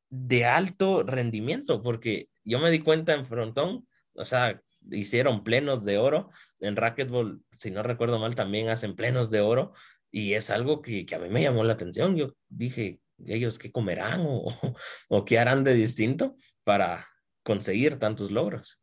de 0.09 0.47
alto 0.47 1.03
rendimiento? 1.03 1.83
Porque 1.83 2.31
yo 2.43 2.59
me 2.59 2.71
di 2.71 2.81
cuenta 2.81 3.15
en 3.15 3.27
frontón, 3.27 3.87
o 4.15 4.25
sea, 4.25 4.61
hicieron 4.91 5.45
plenos 5.45 5.85
de 5.85 5.99
oro. 5.99 6.31
En 6.61 6.77
racquetball, 6.77 7.43
si 7.59 7.71
no 7.71 7.83
recuerdo 7.83 8.19
mal, 8.19 8.35
también 8.35 8.69
hacen 8.69 8.97
plenos 8.97 9.31
de 9.31 9.41
oro. 9.41 9.73
Y 10.11 10.35
es 10.35 10.51
algo 10.51 10.83
que, 10.83 11.07
que 11.07 11.15
a 11.15 11.19
mí 11.19 11.29
me 11.29 11.43
llamó 11.43 11.65
la 11.65 11.73
atención. 11.73 12.17
Yo 12.17 12.35
dije, 12.49 13.01
ellos 13.27 13.59
qué 13.59 13.73
comerán 13.73 14.25
o, 14.27 14.47
o 15.09 15.25
qué 15.25 15.39
harán 15.39 15.65
de 15.65 15.75
distinto 15.75 16.37
para 16.65 17.07
conseguir 17.43 17.99
tantos 17.99 18.31
logros. 18.31 18.81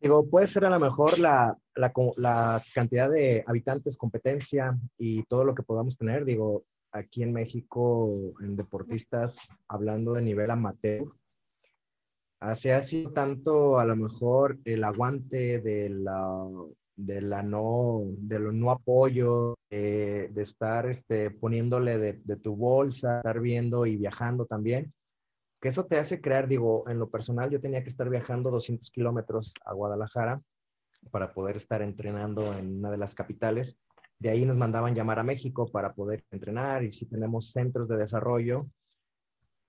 Digo, 0.00 0.28
puede 0.28 0.46
ser 0.46 0.66
a 0.66 0.70
lo 0.70 0.78
mejor 0.78 1.18
la, 1.18 1.56
la, 1.74 1.92
la, 2.16 2.62
cantidad 2.74 3.10
de 3.10 3.42
habitantes, 3.46 3.96
competencia 3.96 4.76
y 4.98 5.22
todo 5.24 5.44
lo 5.44 5.54
que 5.54 5.62
podamos 5.62 5.96
tener. 5.96 6.26
Digo, 6.26 6.64
aquí 6.92 7.22
en 7.22 7.32
México, 7.32 8.34
en 8.42 8.54
deportistas, 8.54 9.38
hablando 9.66 10.12
de 10.12 10.22
nivel 10.22 10.50
amateur, 10.50 11.06
se 12.54 12.72
ha 12.72 12.82
tanto 13.12 13.78
a 13.78 13.84
lo 13.86 13.96
mejor 13.96 14.58
el 14.64 14.84
aguante 14.84 15.60
de 15.60 15.88
la, 15.88 16.46
de 16.96 17.20
la 17.22 17.42
no, 17.42 18.02
de 18.18 18.38
lo 18.38 18.52
no 18.52 18.70
apoyo, 18.70 19.56
de, 19.70 20.28
de 20.32 20.42
estar 20.42 20.86
este, 20.86 21.30
poniéndole 21.30 21.98
de, 21.98 22.36
tu 22.36 22.54
bolsa, 22.56 23.18
estar 23.18 23.40
viendo 23.40 23.86
y 23.86 23.96
viajando 23.96 24.46
también, 24.46 24.92
que 25.60 25.68
eso 25.68 25.86
te 25.86 25.98
hace 25.98 26.20
crear, 26.20 26.46
digo, 26.46 26.84
en 26.88 26.98
lo 26.98 27.08
personal 27.08 27.50
yo 27.50 27.60
tenía 27.60 27.82
que 27.82 27.88
estar 27.88 28.08
viajando 28.10 28.50
200 28.50 28.90
kilómetros 28.90 29.54
a 29.64 29.72
Guadalajara 29.72 30.42
para 31.10 31.32
poder 31.32 31.56
estar 31.56 31.82
entrenando 31.82 32.52
en 32.56 32.78
una 32.78 32.90
de 32.90 32.98
las 32.98 33.14
capitales. 33.14 33.78
De 34.18 34.30
ahí 34.30 34.44
nos 34.44 34.56
mandaban 34.56 34.94
llamar 34.94 35.18
a 35.18 35.24
México 35.24 35.66
para 35.66 35.94
poder 35.94 36.24
entrenar 36.30 36.84
y 36.84 36.92
si 36.92 37.06
tenemos 37.06 37.50
centros 37.50 37.88
de 37.88 37.96
desarrollo, 37.96 38.66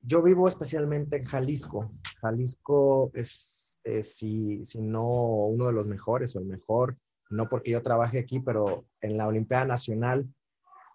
yo 0.06 0.22
vivo 0.22 0.48
especialmente 0.48 1.18
en 1.18 1.26
Jalisco. 1.26 1.92
Jalisco 2.22 3.12
es, 3.14 3.80
si, 4.04 4.64
si, 4.66 4.82
no 4.82 5.06
uno 5.48 5.68
de 5.68 5.74
los 5.74 5.86
mejores 5.86 6.36
o 6.36 6.40
el 6.40 6.46
mejor, 6.46 6.98
no 7.30 7.50
porque 7.50 7.72
yo 7.72 7.82
trabaje 7.82 8.20
aquí, 8.20 8.40
pero 8.40 8.86
en 9.02 9.18
la 9.18 9.28
Olimpiada 9.28 9.66
Nacional, 9.66 10.28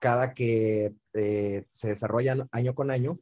cada 0.01 0.33
que 0.33 0.94
eh, 1.14 1.64
se 1.73 1.88
desarrollan 1.88 2.49
año 2.53 2.75
con 2.75 2.90
año, 2.90 3.18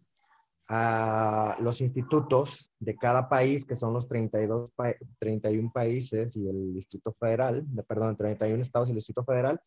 los 1.61 1.81
institutos 1.81 2.71
de 2.79 2.95
cada 2.95 3.29
país, 3.29 3.65
que 3.65 3.75
son 3.75 3.95
los 3.95 4.07
32, 4.07 4.71
31 5.19 5.73
países 5.73 6.37
y 6.37 6.47
el 6.47 6.75
Distrito 6.75 7.15
Federal, 7.19 7.65
perdón, 7.87 8.17
31 8.17 8.63
estados 8.63 8.89
y 8.89 8.93
el 8.93 8.97
Distrito 8.97 9.25
Federal, 9.25 9.59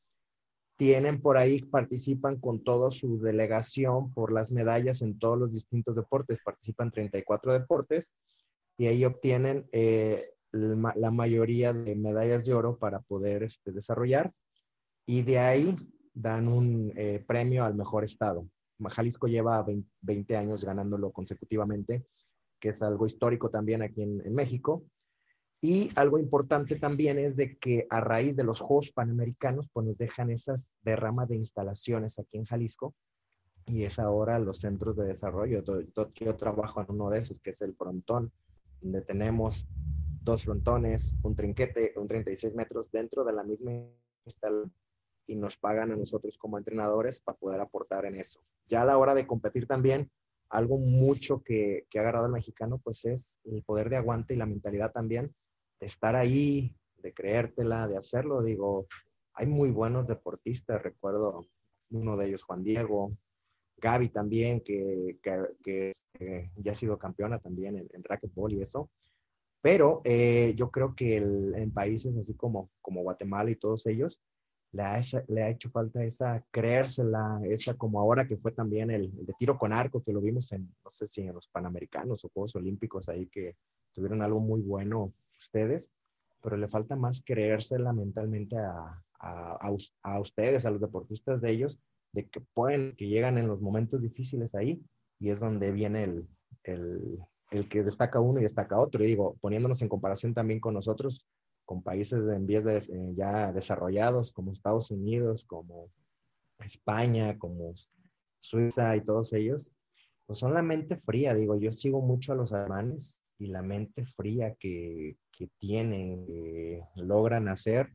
tienen 0.81 1.21
por 1.21 1.37
ahí, 1.37 1.61
participan 1.61 2.39
con 2.39 2.63
toda 2.63 2.89
su 2.89 3.19
delegación 3.19 4.11
por 4.15 4.33
las 4.33 4.51
medallas 4.51 5.03
en 5.03 5.19
todos 5.19 5.37
los 5.37 5.51
distintos 5.53 5.95
deportes. 5.95 6.41
Participan 6.43 6.89
34 6.89 7.53
deportes 7.53 8.15
y 8.79 8.87
ahí 8.87 9.05
obtienen 9.05 9.69
eh, 9.73 10.31
la 10.51 11.11
mayoría 11.11 11.71
de 11.71 11.95
medallas 11.95 12.43
de 12.45 12.55
oro 12.55 12.79
para 12.79 12.99
poder 12.99 13.43
este, 13.43 13.71
desarrollar. 13.71 14.33
Y 15.05 15.21
de 15.21 15.37
ahí 15.37 15.77
dan 16.15 16.47
un 16.47 16.91
eh, 16.95 17.23
premio 17.27 17.63
al 17.63 17.75
mejor 17.75 18.03
estado. 18.03 18.47
Jalisco 18.89 19.27
lleva 19.27 19.63
20, 20.01 20.35
años 20.35 20.65
ganándolo 20.65 21.11
consecutivamente, 21.11 22.07
que 22.59 22.69
es 22.69 22.81
algo 22.81 23.05
histórico 23.05 23.51
también 23.51 23.83
aquí 23.83 24.01
en, 24.01 24.25
en 24.25 24.33
México. 24.33 24.83
Y 25.63 25.91
algo 25.95 26.17
importante 26.17 26.75
también 26.75 27.19
es 27.19 27.35
de 27.35 27.55
que 27.57 27.85
a 27.91 28.01
raíz 28.01 28.35
de 28.35 28.43
los 28.43 28.59
Juegos 28.59 28.91
Panamericanos, 28.91 29.69
pues 29.71 29.85
nos 29.85 29.97
dejan 29.97 30.31
esas 30.31 30.65
derramas 30.81 31.29
de 31.29 31.35
instalaciones 31.35 32.17
aquí 32.17 32.37
en 32.37 32.45
Jalisco 32.45 32.95
y 33.67 33.83
es 33.83 33.99
ahora 33.99 34.39
los 34.39 34.57
centros 34.57 34.97
de 34.97 35.05
desarrollo. 35.05 35.63
Yo 36.15 36.35
trabajo 36.35 36.81
en 36.81 36.87
uno 36.89 37.11
de 37.11 37.19
esos, 37.19 37.39
que 37.39 37.51
es 37.51 37.61
el 37.61 37.75
frontón, 37.75 38.31
donde 38.81 39.03
tenemos 39.03 39.67
dos 40.23 40.45
frontones, 40.45 41.15
un 41.21 41.35
trinquete, 41.35 41.93
un 41.95 42.07
36 42.07 42.55
metros 42.55 42.91
dentro 42.91 43.23
de 43.23 43.33
la 43.33 43.43
misma 43.43 43.71
y 45.27 45.35
nos 45.35 45.57
pagan 45.57 45.91
a 45.91 45.95
nosotros 45.95 46.39
como 46.39 46.57
entrenadores 46.57 47.19
para 47.19 47.37
poder 47.37 47.61
aportar 47.61 48.05
en 48.05 48.19
eso. 48.19 48.41
Ya 48.67 48.81
a 48.81 48.85
la 48.85 48.97
hora 48.97 49.13
de 49.13 49.27
competir 49.27 49.67
también, 49.67 50.09
algo 50.49 50.79
mucho 50.79 51.43
que, 51.43 51.85
que 51.91 51.99
ha 51.99 52.01
agarrado 52.01 52.25
el 52.25 52.31
mexicano, 52.31 52.79
pues 52.83 53.05
es 53.05 53.39
el 53.43 53.61
poder 53.61 53.91
de 53.91 53.97
aguante 53.97 54.33
y 54.33 54.37
la 54.37 54.47
mentalidad 54.47 54.91
también 54.91 55.31
de 55.81 55.87
estar 55.87 56.15
ahí, 56.15 56.73
de 56.97 57.13
creértela, 57.13 57.87
de 57.87 57.97
hacerlo. 57.97 58.41
Digo, 58.41 58.87
hay 59.33 59.47
muy 59.47 59.71
buenos 59.71 60.07
deportistas, 60.07 60.81
recuerdo 60.81 61.47
uno 61.89 62.15
de 62.15 62.27
ellos, 62.27 62.43
Juan 62.43 62.63
Diego, 62.63 63.17
Gaby 63.77 64.09
también, 64.09 64.61
que, 64.61 65.17
que, 65.63 65.91
eh, 66.19 66.51
ya 66.55 66.71
ha 66.71 66.75
sido 66.75 66.97
campeona 66.97 67.39
también 67.39 67.77
en, 67.77 67.89
en 67.91 68.03
racquetball 68.03 68.53
y 68.53 68.61
eso. 68.61 68.89
Pero 69.61 70.01
eh, 70.05 70.53
yo 70.55 70.71
creo 70.71 70.95
que 70.95 71.17
en 71.17 71.71
países 71.71 72.15
así 72.17 72.33
como, 72.35 72.71
como 72.81 73.01
Guatemala 73.01 73.51
y 73.51 73.55
todos 73.55 73.85
ellos, 73.87 74.21
le 74.71 74.83
ha, 74.83 75.01
le 75.27 75.43
ha, 75.43 75.49
hecho 75.49 75.69
falta 75.69 76.03
esa 76.03 76.45
creérsela, 76.49 77.41
esa 77.43 77.75
como 77.75 77.99
ahora 77.99 78.27
que 78.27 78.37
fue 78.37 78.53
también 78.53 78.89
el, 78.89 79.11
de 79.25 79.33
tiro 79.37 79.57
con 79.57 79.73
arco, 79.73 80.01
que 80.01 80.13
lo 80.13 80.21
vimos 80.21 80.51
en, 80.53 80.73
no 80.83 80.89
sé 80.89 81.07
si 81.07 81.21
en 81.21 81.33
los 81.33 81.47
Panamericanos 81.47 82.23
o 82.23 82.29
Juegos 82.29 82.55
Olímpicos 82.55 83.09
ahí, 83.09 83.27
que 83.27 83.57
tuvieron 83.91 84.21
algo 84.21 84.39
muy 84.39 84.61
bueno 84.61 85.13
ustedes, 85.41 85.91
pero 86.41 86.57
le 86.57 86.67
falta 86.67 86.95
más 86.95 87.21
creérsela 87.25 87.93
mentalmente 87.93 88.57
a, 88.57 89.03
a, 89.19 89.71
a, 90.03 90.19
ustedes, 90.19 90.65
a 90.65 90.71
los 90.71 90.81
deportistas 90.81 91.41
de 91.41 91.51
ellos, 91.51 91.79
de 92.13 92.27
que 92.27 92.41
pueden, 92.53 92.95
que 92.95 93.07
llegan 93.07 93.37
en 93.37 93.47
los 93.47 93.61
momentos 93.61 94.01
difíciles 94.01 94.55
ahí 94.55 94.81
y 95.19 95.29
es 95.29 95.39
donde 95.39 95.71
viene 95.71 96.03
el, 96.03 96.27
el, 96.63 97.19
el 97.51 97.69
que 97.69 97.83
destaca 97.83 98.19
uno 98.19 98.39
y 98.39 98.43
destaca 98.43 98.79
otro. 98.79 99.03
Y 99.03 99.07
digo, 99.07 99.37
poniéndonos 99.39 99.81
en 99.81 99.89
comparación 99.89 100.33
también 100.33 100.59
con 100.59 100.73
nosotros, 100.73 101.27
con 101.63 101.83
países 101.83 102.19
en 102.27 102.47
vías 102.47 102.65
de, 102.65 102.77
eh, 102.77 103.13
ya 103.15 103.51
desarrollados 103.53 104.31
como 104.31 104.51
Estados 104.51 104.91
Unidos, 104.91 105.45
como 105.45 105.89
España, 106.59 107.37
como 107.37 107.73
Suiza 108.39 108.95
y 108.95 109.01
todos 109.01 109.33
ellos, 109.33 109.71
pues 110.25 110.39
son 110.39 110.53
la 110.53 110.61
mente 110.61 110.97
fría. 110.97 111.33
Digo, 111.35 111.55
yo 111.55 111.71
sigo 111.71 112.01
mucho 112.01 112.33
a 112.33 112.35
los 112.35 112.51
alemanes 112.51 113.21
y 113.41 113.47
la 113.47 113.63
mente 113.63 114.05
fría 114.05 114.53
que, 114.59 115.17
que 115.31 115.47
tienen, 115.57 116.27
que 116.27 116.83
logran 116.95 117.47
hacer. 117.47 117.89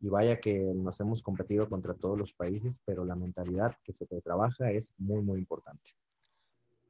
Y 0.00 0.08
vaya 0.08 0.40
que 0.40 0.54
nos 0.58 0.98
hemos 1.00 1.22
competido 1.22 1.68
contra 1.68 1.94
todos 1.94 2.16
los 2.16 2.32
países, 2.32 2.78
pero 2.84 3.04
la 3.04 3.16
mentalidad 3.16 3.76
que 3.84 3.92
se 3.92 4.06
trabaja 4.22 4.70
es 4.70 4.94
muy, 4.98 5.20
muy 5.20 5.40
importante. 5.40 5.90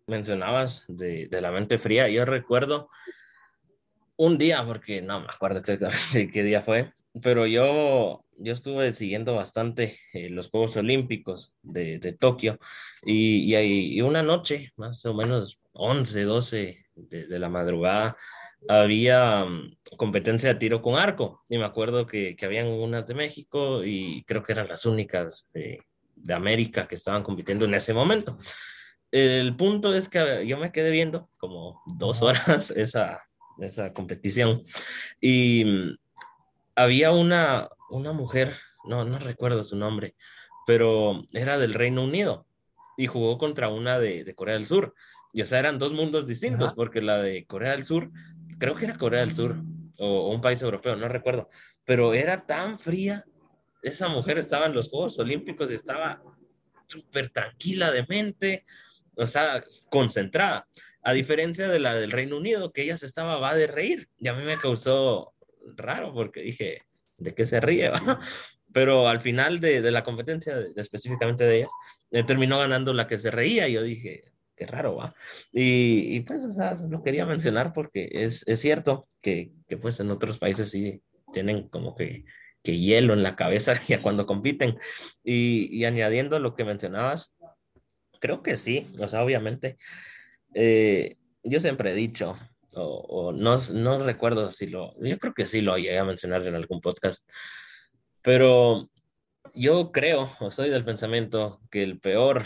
Mencionabas 0.06 0.84
de, 0.88 1.26
de, 1.28 1.40
la 1.40 1.50
mente 1.50 1.78
fría, 1.78 2.08
yo 2.08 2.24
recuerdo 2.26 2.90
un 4.16 4.36
día, 4.36 4.64
porque 4.66 5.00
no 5.00 5.20
me 5.20 5.26
acuerdo 5.26 5.60
exactamente 5.60 6.30
qué 6.32 6.42
día 6.42 6.60
fue, 6.60 6.92
pero 7.22 7.46
yo, 7.46 8.24
yo 8.36 8.52
estuve 8.52 8.92
siguiendo 8.92 9.36
bastante 9.36 9.98
eh, 10.12 10.28
los 10.28 10.50
Juegos 10.50 10.76
Olímpicos 10.76 11.54
de, 11.62 11.98
de 11.98 12.12
Tokio. 12.12 12.58
Y, 13.04 13.54
y, 13.54 13.96
y, 13.96 14.02
una 14.02 14.22
noche, 14.22 14.70
más 14.76 15.04
o 15.06 15.14
menos 15.14 15.58
11, 15.74 16.22
12 16.24 16.81
de, 16.94 17.26
de 17.26 17.38
la 17.38 17.48
madrugada, 17.48 18.16
había 18.68 19.44
mm, 19.44 19.76
competencia 19.96 20.52
de 20.52 20.58
tiro 20.58 20.82
con 20.82 20.96
arco 20.96 21.42
y 21.48 21.58
me 21.58 21.64
acuerdo 21.64 22.06
que, 22.06 22.36
que 22.36 22.46
habían 22.46 22.68
unas 22.68 23.06
de 23.06 23.14
México 23.14 23.84
y 23.84 24.24
creo 24.24 24.42
que 24.42 24.52
eran 24.52 24.68
las 24.68 24.86
únicas 24.86 25.48
de, 25.52 25.80
de, 26.14 26.34
América 26.34 26.86
que 26.86 26.94
estaban 26.94 27.22
compitiendo 27.22 27.64
en 27.64 27.74
ese 27.74 27.92
momento. 27.92 28.38
El 29.10 29.56
punto 29.56 29.94
es 29.94 30.08
que 30.08 30.46
yo 30.46 30.58
me 30.58 30.72
quedé 30.72 30.90
viendo 30.90 31.28
como 31.38 31.82
dos 31.86 32.22
horas 32.22 32.70
esa, 32.76 33.24
esa 33.58 33.92
competición 33.92 34.62
y 35.20 35.64
mm, 35.64 35.96
había 36.76 37.10
una, 37.12 37.68
una 37.90 38.12
mujer, 38.12 38.56
no, 38.84 39.04
no 39.04 39.18
recuerdo 39.18 39.62
su 39.64 39.76
nombre, 39.76 40.14
pero 40.66 41.22
era 41.32 41.58
del 41.58 41.74
Reino 41.74 42.04
Unido 42.04 42.46
y 42.96 43.06
jugó 43.06 43.38
contra 43.38 43.68
una 43.68 43.98
de, 43.98 44.24
de 44.24 44.34
Corea 44.34 44.54
del 44.54 44.66
Sur. 44.66 44.94
Y 45.32 45.42
o 45.42 45.46
sea, 45.46 45.58
eran 45.58 45.78
dos 45.78 45.92
mundos 45.94 46.26
distintos, 46.26 46.68
Ajá. 46.68 46.74
porque 46.74 47.00
la 47.00 47.22
de 47.22 47.46
Corea 47.46 47.72
del 47.72 47.84
Sur 47.84 48.10
creo 48.58 48.74
que 48.74 48.84
era 48.84 48.96
Corea 48.96 49.20
del 49.20 49.32
Sur 49.32 49.56
o, 49.98 50.06
o 50.06 50.34
un 50.34 50.40
país 50.40 50.62
europeo, 50.62 50.94
no 50.96 51.08
recuerdo, 51.08 51.48
pero 51.84 52.14
era 52.14 52.46
tan 52.46 52.78
fría. 52.78 53.24
Esa 53.82 54.08
mujer 54.08 54.38
estaba 54.38 54.66
en 54.66 54.74
los 54.74 54.88
Juegos 54.88 55.18
Olímpicos 55.18 55.70
y 55.70 55.74
estaba 55.74 56.22
súper 56.86 57.30
tranquila 57.30 57.90
de 57.90 58.06
mente, 58.08 58.64
o 59.16 59.26
sea, 59.26 59.64
concentrada. 59.90 60.68
A 61.02 61.12
diferencia 61.12 61.68
de 61.68 61.80
la 61.80 61.94
del 61.94 62.12
Reino 62.12 62.36
Unido, 62.36 62.72
que 62.72 62.82
ella 62.82 62.96
se 62.96 63.06
estaba 63.06 63.38
va 63.38 63.54
de 63.54 63.66
reír. 63.66 64.08
Y 64.20 64.28
a 64.28 64.34
mí 64.34 64.44
me 64.44 64.58
causó 64.58 65.34
raro 65.76 66.12
porque 66.12 66.42
dije, 66.42 66.82
¿de 67.18 67.34
qué 67.34 67.44
se 67.44 67.60
ríe? 67.60 67.90
Pero 68.72 69.08
al 69.08 69.20
final 69.20 69.60
de, 69.60 69.82
de 69.82 69.90
la 69.90 70.04
competencia, 70.04 70.56
de, 70.56 70.72
específicamente 70.76 71.44
de 71.44 71.56
ellas, 71.58 71.72
eh, 72.12 72.22
terminó 72.22 72.58
ganando 72.58 72.94
la 72.94 73.08
que 73.08 73.18
se 73.18 73.30
reía. 73.30 73.68
Y 73.68 73.72
yo 73.72 73.82
dije, 73.82 74.32
qué 74.56 74.66
raro, 74.66 74.96
¿va? 74.96 75.14
Y, 75.52 76.16
y, 76.16 76.20
pues, 76.20 76.44
o 76.44 76.50
sea, 76.50 76.72
lo 76.88 77.02
quería 77.02 77.26
mencionar 77.26 77.72
porque 77.72 78.08
es, 78.12 78.46
es 78.46 78.60
cierto 78.60 79.06
que, 79.20 79.52
que, 79.68 79.76
pues 79.76 80.00
en 80.00 80.10
otros 80.10 80.38
países 80.38 80.70
sí 80.70 81.02
tienen 81.32 81.68
como 81.68 81.94
que, 81.94 82.24
que 82.62 82.78
hielo 82.78 83.14
en 83.14 83.22
la 83.22 83.36
cabeza 83.36 83.74
ya 83.88 84.02
cuando 84.02 84.26
compiten. 84.26 84.78
Y, 85.24 85.76
y, 85.76 85.84
añadiendo 85.84 86.38
lo 86.38 86.54
que 86.54 86.64
mencionabas, 86.64 87.34
creo 88.20 88.42
que 88.42 88.56
sí, 88.56 88.90
o 89.00 89.08
sea, 89.08 89.24
obviamente, 89.24 89.78
eh, 90.54 91.16
yo 91.42 91.60
siempre 91.60 91.92
he 91.92 91.94
dicho, 91.94 92.34
o, 92.74 92.82
o, 92.82 93.32
no, 93.32 93.56
no 93.74 93.98
recuerdo 94.04 94.50
si 94.50 94.68
lo, 94.68 94.94
yo 95.00 95.18
creo 95.18 95.34
que 95.34 95.46
sí 95.46 95.60
lo 95.60 95.76
llegué 95.76 95.98
a 95.98 96.04
mencionar 96.04 96.46
en 96.46 96.54
algún 96.54 96.80
podcast, 96.80 97.28
pero 98.22 98.88
yo 99.54 99.92
creo, 99.92 100.30
o 100.40 100.50
soy 100.50 100.70
del 100.70 100.84
pensamiento, 100.84 101.60
que 101.70 101.82
el 101.82 101.98
peor 102.00 102.44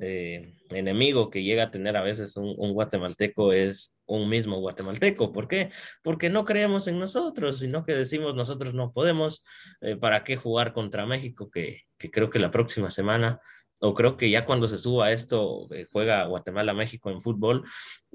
eh, 0.00 0.54
enemigo 0.70 1.30
que 1.30 1.42
llega 1.42 1.64
a 1.64 1.70
tener 1.70 1.96
a 1.96 2.02
veces 2.02 2.36
un, 2.36 2.54
un, 2.56 2.72
guatemalteco 2.72 3.52
es 3.52 3.96
un 4.06 4.28
mismo 4.28 4.60
guatemalteco. 4.60 5.32
¿Por 5.32 5.48
qué? 5.48 5.70
Porque 6.02 6.30
no 6.30 6.44
creemos 6.44 6.88
en 6.88 6.98
nosotros, 6.98 7.58
sino 7.58 7.84
que 7.84 7.94
decimos 7.94 8.34
nosotros 8.34 8.74
no 8.74 8.92
podemos, 8.92 9.44
eh, 9.80 9.96
¿para 9.96 10.24
qué 10.24 10.36
jugar 10.36 10.72
contra 10.72 11.06
México? 11.06 11.50
Que, 11.50 11.82
que, 11.98 12.10
creo 12.10 12.30
que 12.30 12.38
la 12.38 12.50
próxima 12.50 12.90
semana, 12.90 13.40
o 13.80 13.94
creo 13.94 14.16
que 14.16 14.30
ya 14.30 14.44
cuando 14.44 14.68
se 14.68 14.78
suba 14.78 15.12
esto, 15.12 15.68
eh, 15.72 15.86
juega 15.90 16.24
Guatemala-México 16.26 17.10
en 17.10 17.20
fútbol, 17.20 17.64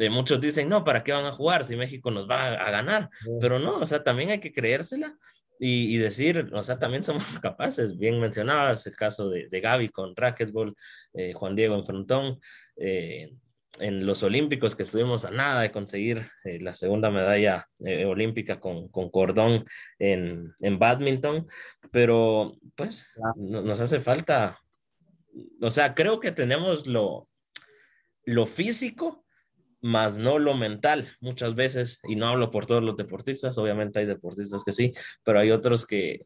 muchos 0.10 0.41
dicen, 0.41 0.70
no, 0.70 0.84
¿para 0.84 1.04
qué 1.04 1.12
van 1.12 1.26
a 1.26 1.32
jugar 1.32 1.63
si 1.65 1.76
México 1.76 2.10
nos 2.10 2.28
va 2.28 2.48
a, 2.48 2.67
a 2.67 2.72
ganar? 2.72 3.10
Pero 3.39 3.60
no, 3.60 3.78
o 3.78 3.86
sea, 3.86 4.04
también 4.04 4.32
hay 4.32 4.39
que 4.39 4.52
creérsela 4.52 5.17
y, 5.63 5.95
y, 5.95 5.97
decir, 6.00 6.50
o 6.54 6.63
sea, 6.63 6.80
también 6.80 7.04
somos 7.04 7.24
capaces, 7.39 7.95
bien 7.95 8.19
mencionabas 8.19 8.88
el 8.88 8.95
caso 8.95 9.30
de, 9.30 9.47
de 9.47 9.62
Gaby 9.62 9.89
con 9.89 10.15
racquetball, 10.15 10.76
eh, 11.13 11.34
Juan 11.34 11.56
Diego 11.56 11.76
en 11.76 11.86
frontón, 11.86 12.39
eh, 12.78 13.32
en 13.80 14.06
los 14.06 14.24
Olímpicos 14.24 14.76
que 14.76 14.84
estuvimos 14.84 15.24
a 15.24 15.30
nada 15.30 15.62
de 15.62 15.71
conseguir 15.71 16.28
eh, 16.43 16.60
la 16.60 16.74
segunda 16.74 17.12
medalla 17.12 17.67
eh, 17.80 18.06
olímpica 18.06 18.60
con, 18.60 18.89
con 18.89 19.10
cordón 19.12 19.65
en, 20.00 20.52
en, 20.62 20.80
badminton, 20.80 21.47
pero 21.91 22.58
pues 22.76 23.08
no, 23.36 23.62
nos 23.62 23.80
hace 23.80 24.00
falta, 24.00 24.60
o 25.62 25.69
sea, 25.69 25.93
creo 25.93 26.19
que 26.19 26.32
tenemos 26.32 26.88
lo, 26.88 27.30
lo 28.26 28.47
físico 28.47 29.20
más 29.82 30.17
no 30.17 30.39
lo 30.39 30.56
mental 30.56 31.10
muchas 31.20 31.56
veces, 31.56 32.00
y 32.08 32.15
no 32.15 32.28
hablo 32.28 32.52
por 32.52 32.65
todos 32.65 32.84
los 32.84 32.98
deportistas, 32.98 33.58
obviamente 33.58 34.00
hay 34.00 34.06
deportistas 34.06 34.63
que 34.63 34.72
sí, 34.72 34.94
pero 35.24 35.39
hay 35.39 35.52
otros 35.52 35.86
que, 35.86 36.26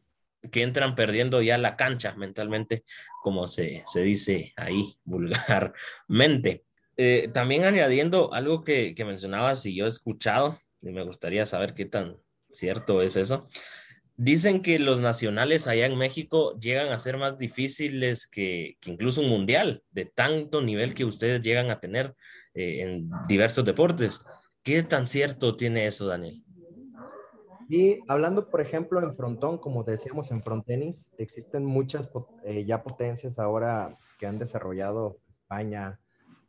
que 0.50 0.62
entran 0.62 0.94
perdiendo 0.94 1.42
ya 1.42 1.58
la 1.58 1.76
cancha 1.76 2.14
mentalmente, 2.14 2.84
como 3.22 3.48
se, 3.48 3.82
se 3.86 4.02
dice 4.02 4.52
ahí 4.56 4.96
vulgarmente. 5.04 6.64
Eh, 6.98 7.28
también 7.32 7.64
añadiendo 7.64 8.32
algo 8.32 8.64
que, 8.64 8.94
que 8.94 9.04
mencionabas 9.04 9.66
y 9.66 9.76
yo 9.76 9.84
he 9.84 9.88
escuchado, 9.88 10.58
y 10.80 10.90
me 10.90 11.04
gustaría 11.04 11.44
saber 11.46 11.74
qué 11.74 11.84
tan 11.84 12.16
cierto 12.50 13.02
es 13.02 13.16
eso. 13.16 13.48
Dicen 14.18 14.62
que 14.62 14.78
los 14.78 15.00
nacionales 15.00 15.66
allá 15.66 15.84
en 15.84 15.98
México 15.98 16.58
llegan 16.58 16.88
a 16.88 16.98
ser 16.98 17.18
más 17.18 17.36
difíciles 17.36 18.26
que, 18.26 18.78
que 18.80 18.90
incluso 18.90 19.20
un 19.20 19.28
mundial, 19.28 19.82
de 19.90 20.06
tanto 20.06 20.62
nivel 20.62 20.94
que 20.94 21.04
ustedes 21.04 21.42
llegan 21.42 21.70
a 21.70 21.80
tener 21.80 22.14
eh, 22.56 22.82
en 22.82 23.10
diversos 23.28 23.64
deportes. 23.64 24.24
¿Qué 24.62 24.82
tan 24.82 25.06
cierto 25.06 25.56
tiene 25.56 25.86
eso, 25.86 26.06
Daniel? 26.06 26.42
Y 27.68 28.00
hablando, 28.08 28.48
por 28.48 28.60
ejemplo, 28.60 29.00
en 29.02 29.14
frontón, 29.14 29.58
como 29.58 29.84
decíamos 29.84 30.30
en 30.30 30.42
frontenis, 30.42 31.12
existen 31.18 31.64
muchas 31.64 32.08
eh, 32.44 32.64
ya 32.64 32.82
potencias 32.82 33.38
ahora 33.38 33.90
que 34.18 34.26
han 34.26 34.38
desarrollado 34.38 35.18
España, 35.28 36.00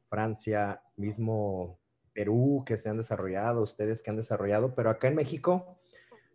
Francia, 0.09 0.81
mismo 0.95 1.79
Perú, 2.13 2.63
que 2.65 2.77
se 2.77 2.89
han 2.89 2.97
desarrollado, 2.97 3.61
ustedes 3.61 4.01
que 4.01 4.09
han 4.09 4.15
desarrollado, 4.15 4.75
pero 4.75 4.89
acá 4.89 5.07
en 5.07 5.15
México, 5.15 5.77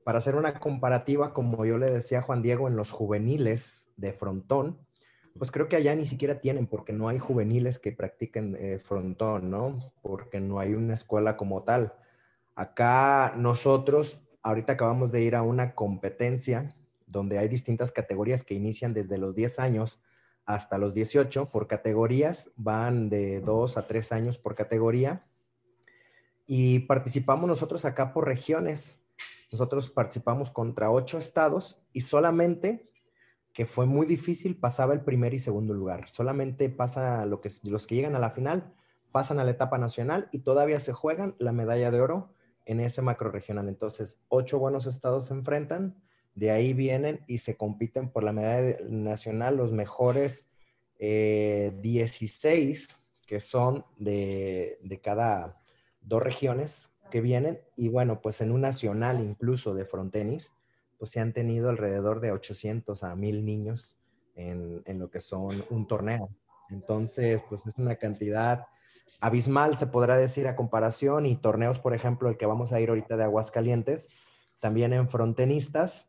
para 0.05 0.19
hacer 0.19 0.35
una 0.35 0.61
comparativa, 0.61 1.33
como 1.33 1.65
yo 1.65 1.79
le 1.79 1.91
decía 1.91 2.19
a 2.19 2.23
Juan 2.23 2.43
Diego, 2.43 2.69
en 2.69 2.77
los 2.77 2.93
juveniles 2.93 3.91
de 3.97 4.13
frontón, 4.13 4.79
pues 5.39 5.51
creo 5.51 5.69
que 5.69 5.77
allá 5.77 5.95
ni 5.95 6.07
siquiera 6.07 6.41
tienen, 6.41 6.67
porque 6.67 6.93
no 6.93 7.09
hay 7.09 7.19
juveniles 7.19 7.79
que 7.79 7.93
practiquen 7.93 8.57
eh, 8.59 8.79
frontón, 8.79 9.51
¿no? 9.51 9.93
Porque 10.03 10.41
no 10.41 10.59
hay 10.59 10.75
una 10.75 10.95
escuela 10.95 11.37
como 11.37 11.63
tal. 11.63 11.95
Acá 12.55 13.35
nosotros, 13.37 14.21
ahorita 14.43 14.75
acabamos 14.75 15.13
de 15.13 15.23
ir 15.23 15.35
a 15.35 15.43
una 15.43 15.75
competencia 15.75 16.75
donde 17.07 17.39
hay 17.39 17.49
distintas 17.49 17.93
categorías 17.93 18.45
que 18.45 18.55
inician 18.55 18.95
desde 18.95 19.19
los 19.19 19.35
10 19.35 19.59
años 19.59 20.01
hasta 20.45 20.79
los 20.79 20.93
18 20.95 21.51
por 21.51 21.69
categorías, 21.69 22.51
van 22.57 23.09
de 23.09 23.41
2 23.41 23.77
a 23.77 23.87
3 23.87 24.13
años 24.13 24.39
por 24.39 24.55
categoría. 24.55 25.25
Y 26.47 26.81
participamos 26.81 27.49
nosotros 27.49 27.85
acá 27.85 28.13
por 28.13 28.27
regiones. 28.27 29.01
Nosotros 29.53 29.91
participamos 29.91 30.51
contra 30.51 30.91
8 30.91 31.19
estados 31.19 31.81
y 31.93 32.01
solamente, 32.01 32.91
que 33.53 33.67
fue 33.67 33.87
muy 33.87 34.07
difícil, 34.07 34.57
pasaba 34.57 34.95
el 34.95 35.03
primer 35.03 35.35
y 35.35 35.39
segundo 35.39 35.75
lugar. 35.75 36.09
Solamente 36.09 36.71
pasa 36.71 37.27
lo 37.27 37.41
que, 37.41 37.51
los 37.65 37.87
que 37.87 37.95
llegan 37.95 38.17
a 38.17 38.19
la 38.19 38.31
final, 38.31 38.73
pasan 39.13 39.39
a 39.39 39.45
la 39.45 39.51
etapa 39.51 39.79
nacional 39.79 40.29
y 40.33 40.39
todavía 40.41 40.81
se 40.81 40.93
juegan 40.93 41.35
la 41.39 41.53
medalla 41.53 41.91
de 41.91 42.01
oro 42.01 42.35
en 42.65 42.81
ese 42.81 43.03
macro 43.03 43.31
regional. 43.31 43.69
Entonces, 43.69 44.21
ocho 44.29 44.59
buenos 44.59 44.87
estados 44.87 45.27
se 45.27 45.35
enfrentan, 45.35 46.03
de 46.35 46.51
ahí 46.51 46.73
vienen 46.73 47.21
y 47.27 47.39
se 47.39 47.57
compiten 47.57 48.09
por 48.09 48.25
la 48.25 48.33
medalla 48.33 48.79
nacional 48.89 49.57
los 49.57 49.73
mejores 49.73 50.47
16 50.99 52.89
eh, 52.89 52.95
que 53.27 53.41
son 53.41 53.85
de, 53.99 54.79
de, 54.83 55.01
cada 55.01 55.61
dos 56.01 56.23
regiones 56.23 56.91
que 57.11 57.21
vienen. 57.21 57.61
Y 57.77 57.89
bueno, 57.89 58.23
pues 58.23 58.41
en 58.41 58.51
un 58.53 58.63
nacional 58.63 59.21
incluso 59.21 59.75
de 59.75 59.85
frontenis, 59.85 60.55
pues 61.03 61.11
se 61.11 61.19
han 61.19 61.33
tenido 61.33 61.69
alrededor 61.69 62.21
de 62.21 62.31
800 62.31 63.03
a 63.03 63.17
1000 63.17 63.45
niños 63.45 63.97
en, 64.37 64.83
en 64.85 65.01
lo 65.01 65.11
que 65.11 65.19
son 65.19 65.65
un 65.69 65.89
torneo. 65.89 66.29
Entonces, 66.71 67.43
pues 67.49 67.67
es 67.67 67.77
una 67.77 67.97
cantidad 67.97 68.67
abismal, 69.19 69.77
se 69.77 69.89
podrá 69.89 70.17
decir, 70.17 70.47
a 70.47 70.55
comparación, 70.55 71.27
y 71.27 71.35
torneos, 71.35 71.81
por 71.81 71.93
ejemplo, 71.93 72.29
el 72.29 72.37
que 72.37 72.47
vamos 72.47 72.73
a 72.73 72.81
ir 72.81 72.89
ahorita 72.89 73.17
de 73.17 73.25
Aguascalientes, 73.25 74.11
también 74.61 74.93
en 74.93 75.09
frontenistas, 75.09 76.07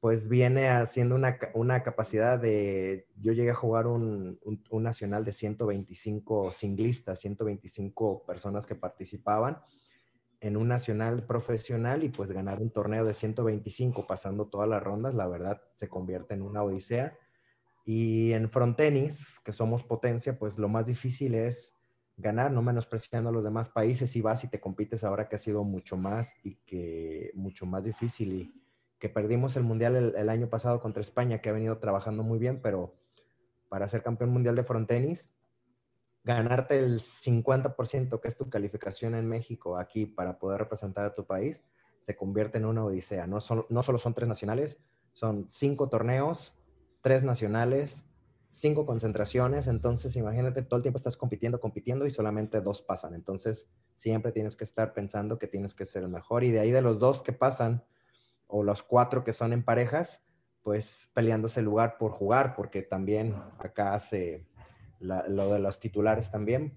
pues 0.00 0.28
viene 0.28 0.68
haciendo 0.68 1.14
una, 1.14 1.38
una 1.54 1.82
capacidad 1.82 2.38
de, 2.38 3.06
yo 3.18 3.32
llegué 3.32 3.52
a 3.52 3.54
jugar 3.54 3.86
un, 3.86 4.38
un, 4.44 4.82
nacional 4.82 5.24
de 5.24 5.32
125 5.32 6.52
singlistas, 6.52 7.20
125 7.20 8.24
personas 8.26 8.66
que 8.66 8.74
participaban 8.74 9.62
en 10.40 10.56
un 10.56 10.68
nacional 10.68 11.24
profesional 11.24 12.04
y 12.04 12.08
pues 12.08 12.30
ganar 12.30 12.60
un 12.60 12.70
torneo 12.70 13.04
de 13.04 13.14
125 13.14 14.06
pasando 14.06 14.46
todas 14.46 14.68
las 14.68 14.82
rondas, 14.82 15.14
la 15.14 15.26
verdad 15.26 15.62
se 15.74 15.88
convierte 15.88 16.34
en 16.34 16.42
una 16.42 16.62
odisea. 16.62 17.16
Y 17.84 18.32
en 18.32 18.50
frontenis, 18.50 19.40
que 19.44 19.52
somos 19.52 19.84
potencia, 19.84 20.38
pues 20.38 20.58
lo 20.58 20.68
más 20.68 20.86
difícil 20.86 21.34
es 21.34 21.74
ganar, 22.16 22.50
no 22.50 22.62
menospreciando 22.62 23.30
a 23.30 23.32
los 23.32 23.44
demás 23.44 23.68
países 23.68 24.16
y 24.16 24.22
vas 24.22 24.42
y 24.44 24.48
te 24.48 24.60
compites 24.60 25.04
ahora 25.04 25.28
que 25.28 25.36
ha 25.36 25.38
sido 25.38 25.64
mucho 25.64 25.96
más 25.96 26.36
y 26.42 26.56
que 26.66 27.30
mucho 27.34 27.66
más 27.66 27.84
difícil 27.84 28.32
y 28.32 28.62
que 28.98 29.08
perdimos 29.08 29.56
el 29.56 29.62
mundial 29.62 30.14
el, 30.16 30.28
año 30.30 30.48
pasado 30.48 30.80
contra 30.80 31.02
España, 31.02 31.40
que 31.40 31.50
ha 31.50 31.52
venido 31.52 31.78
trabajando 31.78 32.22
muy 32.22 32.38
bien, 32.38 32.60
pero 32.62 32.94
para 33.68 33.88
ser 33.88 34.02
campeón 34.02 34.30
mundial 34.30 34.56
de 34.56 34.64
frontenis, 34.64 35.30
ganarte 36.26 36.76
el 36.76 37.00
50% 37.00 38.20
que 38.20 38.26
es 38.26 38.36
tu 38.36 38.50
calificación 38.50 39.14
en 39.14 39.28
México 39.28 39.78
aquí 39.78 40.06
para 40.06 40.40
poder 40.40 40.58
representar 40.58 41.04
a 41.04 41.14
tu 41.14 41.24
país, 41.24 41.64
se 42.00 42.16
convierte 42.16 42.58
en 42.58 42.64
una 42.64 42.84
odisea. 42.84 43.28
No, 43.28 43.40
son, 43.40 43.64
no 43.68 43.84
solo 43.84 43.98
son 43.98 44.12
tres 44.12 44.28
nacionales, 44.28 44.82
son 45.12 45.48
cinco 45.48 45.88
torneos, 45.88 46.56
tres 47.00 47.22
nacionales, 47.22 48.06
cinco 48.50 48.86
concentraciones, 48.86 49.68
entonces 49.68 50.16
imagínate, 50.16 50.62
todo 50.62 50.78
el 50.78 50.82
tiempo 50.82 50.96
estás 50.96 51.16
compitiendo, 51.16 51.60
compitiendo 51.60 52.06
y 52.06 52.10
solamente 52.10 52.60
dos 52.60 52.82
pasan. 52.82 53.14
Entonces, 53.14 53.70
siempre 53.94 54.32
tienes 54.32 54.56
que 54.56 54.64
estar 54.64 54.94
pensando 54.94 55.38
que 55.38 55.46
tienes 55.46 55.76
que 55.76 55.86
ser 55.86 56.02
el 56.02 56.08
mejor. 56.08 56.42
Y 56.42 56.50
de 56.50 56.58
ahí 56.58 56.72
de 56.72 56.82
los 56.82 56.98
dos 56.98 57.22
que 57.22 57.32
pasan, 57.32 57.84
o 58.48 58.64
los 58.64 58.82
cuatro 58.82 59.22
que 59.22 59.32
son 59.32 59.52
en 59.52 59.64
parejas, 59.64 60.24
pues 60.64 61.08
peleándose 61.14 61.60
el 61.60 61.66
lugar 61.66 61.98
por 61.98 62.10
jugar, 62.10 62.56
porque 62.56 62.82
también 62.82 63.36
acá 63.60 63.94
lo 65.00 65.52
de 65.52 65.58
los 65.58 65.78
titulares 65.78 66.30
también 66.30 66.72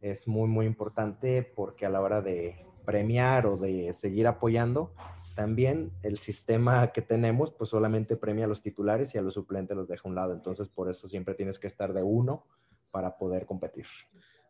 es 0.00 0.28
muy, 0.28 0.48
muy 0.48 0.66
importante 0.66 1.42
porque 1.42 1.86
a 1.86 1.90
la 1.90 2.00
hora 2.00 2.20
de 2.20 2.64
premiar 2.84 3.46
o 3.46 3.56
de 3.56 3.92
seguir 3.94 4.26
apoyando, 4.26 4.94
también 5.34 5.92
el 6.02 6.18
sistema 6.18 6.92
que 6.92 7.02
tenemos, 7.02 7.50
pues 7.50 7.70
solamente 7.70 8.16
premia 8.16 8.44
a 8.44 8.48
los 8.48 8.62
titulares 8.62 9.14
y 9.14 9.18
a 9.18 9.22
los 9.22 9.34
suplentes 9.34 9.76
los 9.76 9.88
deja 9.88 10.02
a 10.04 10.08
un 10.08 10.14
lado. 10.14 10.32
Entonces, 10.32 10.68
por 10.68 10.88
eso 10.90 11.08
siempre 11.08 11.34
tienes 11.34 11.58
que 11.58 11.66
estar 11.66 11.92
de 11.92 12.02
uno 12.02 12.46
para 12.90 13.16
poder 13.16 13.46
competir. 13.46 13.86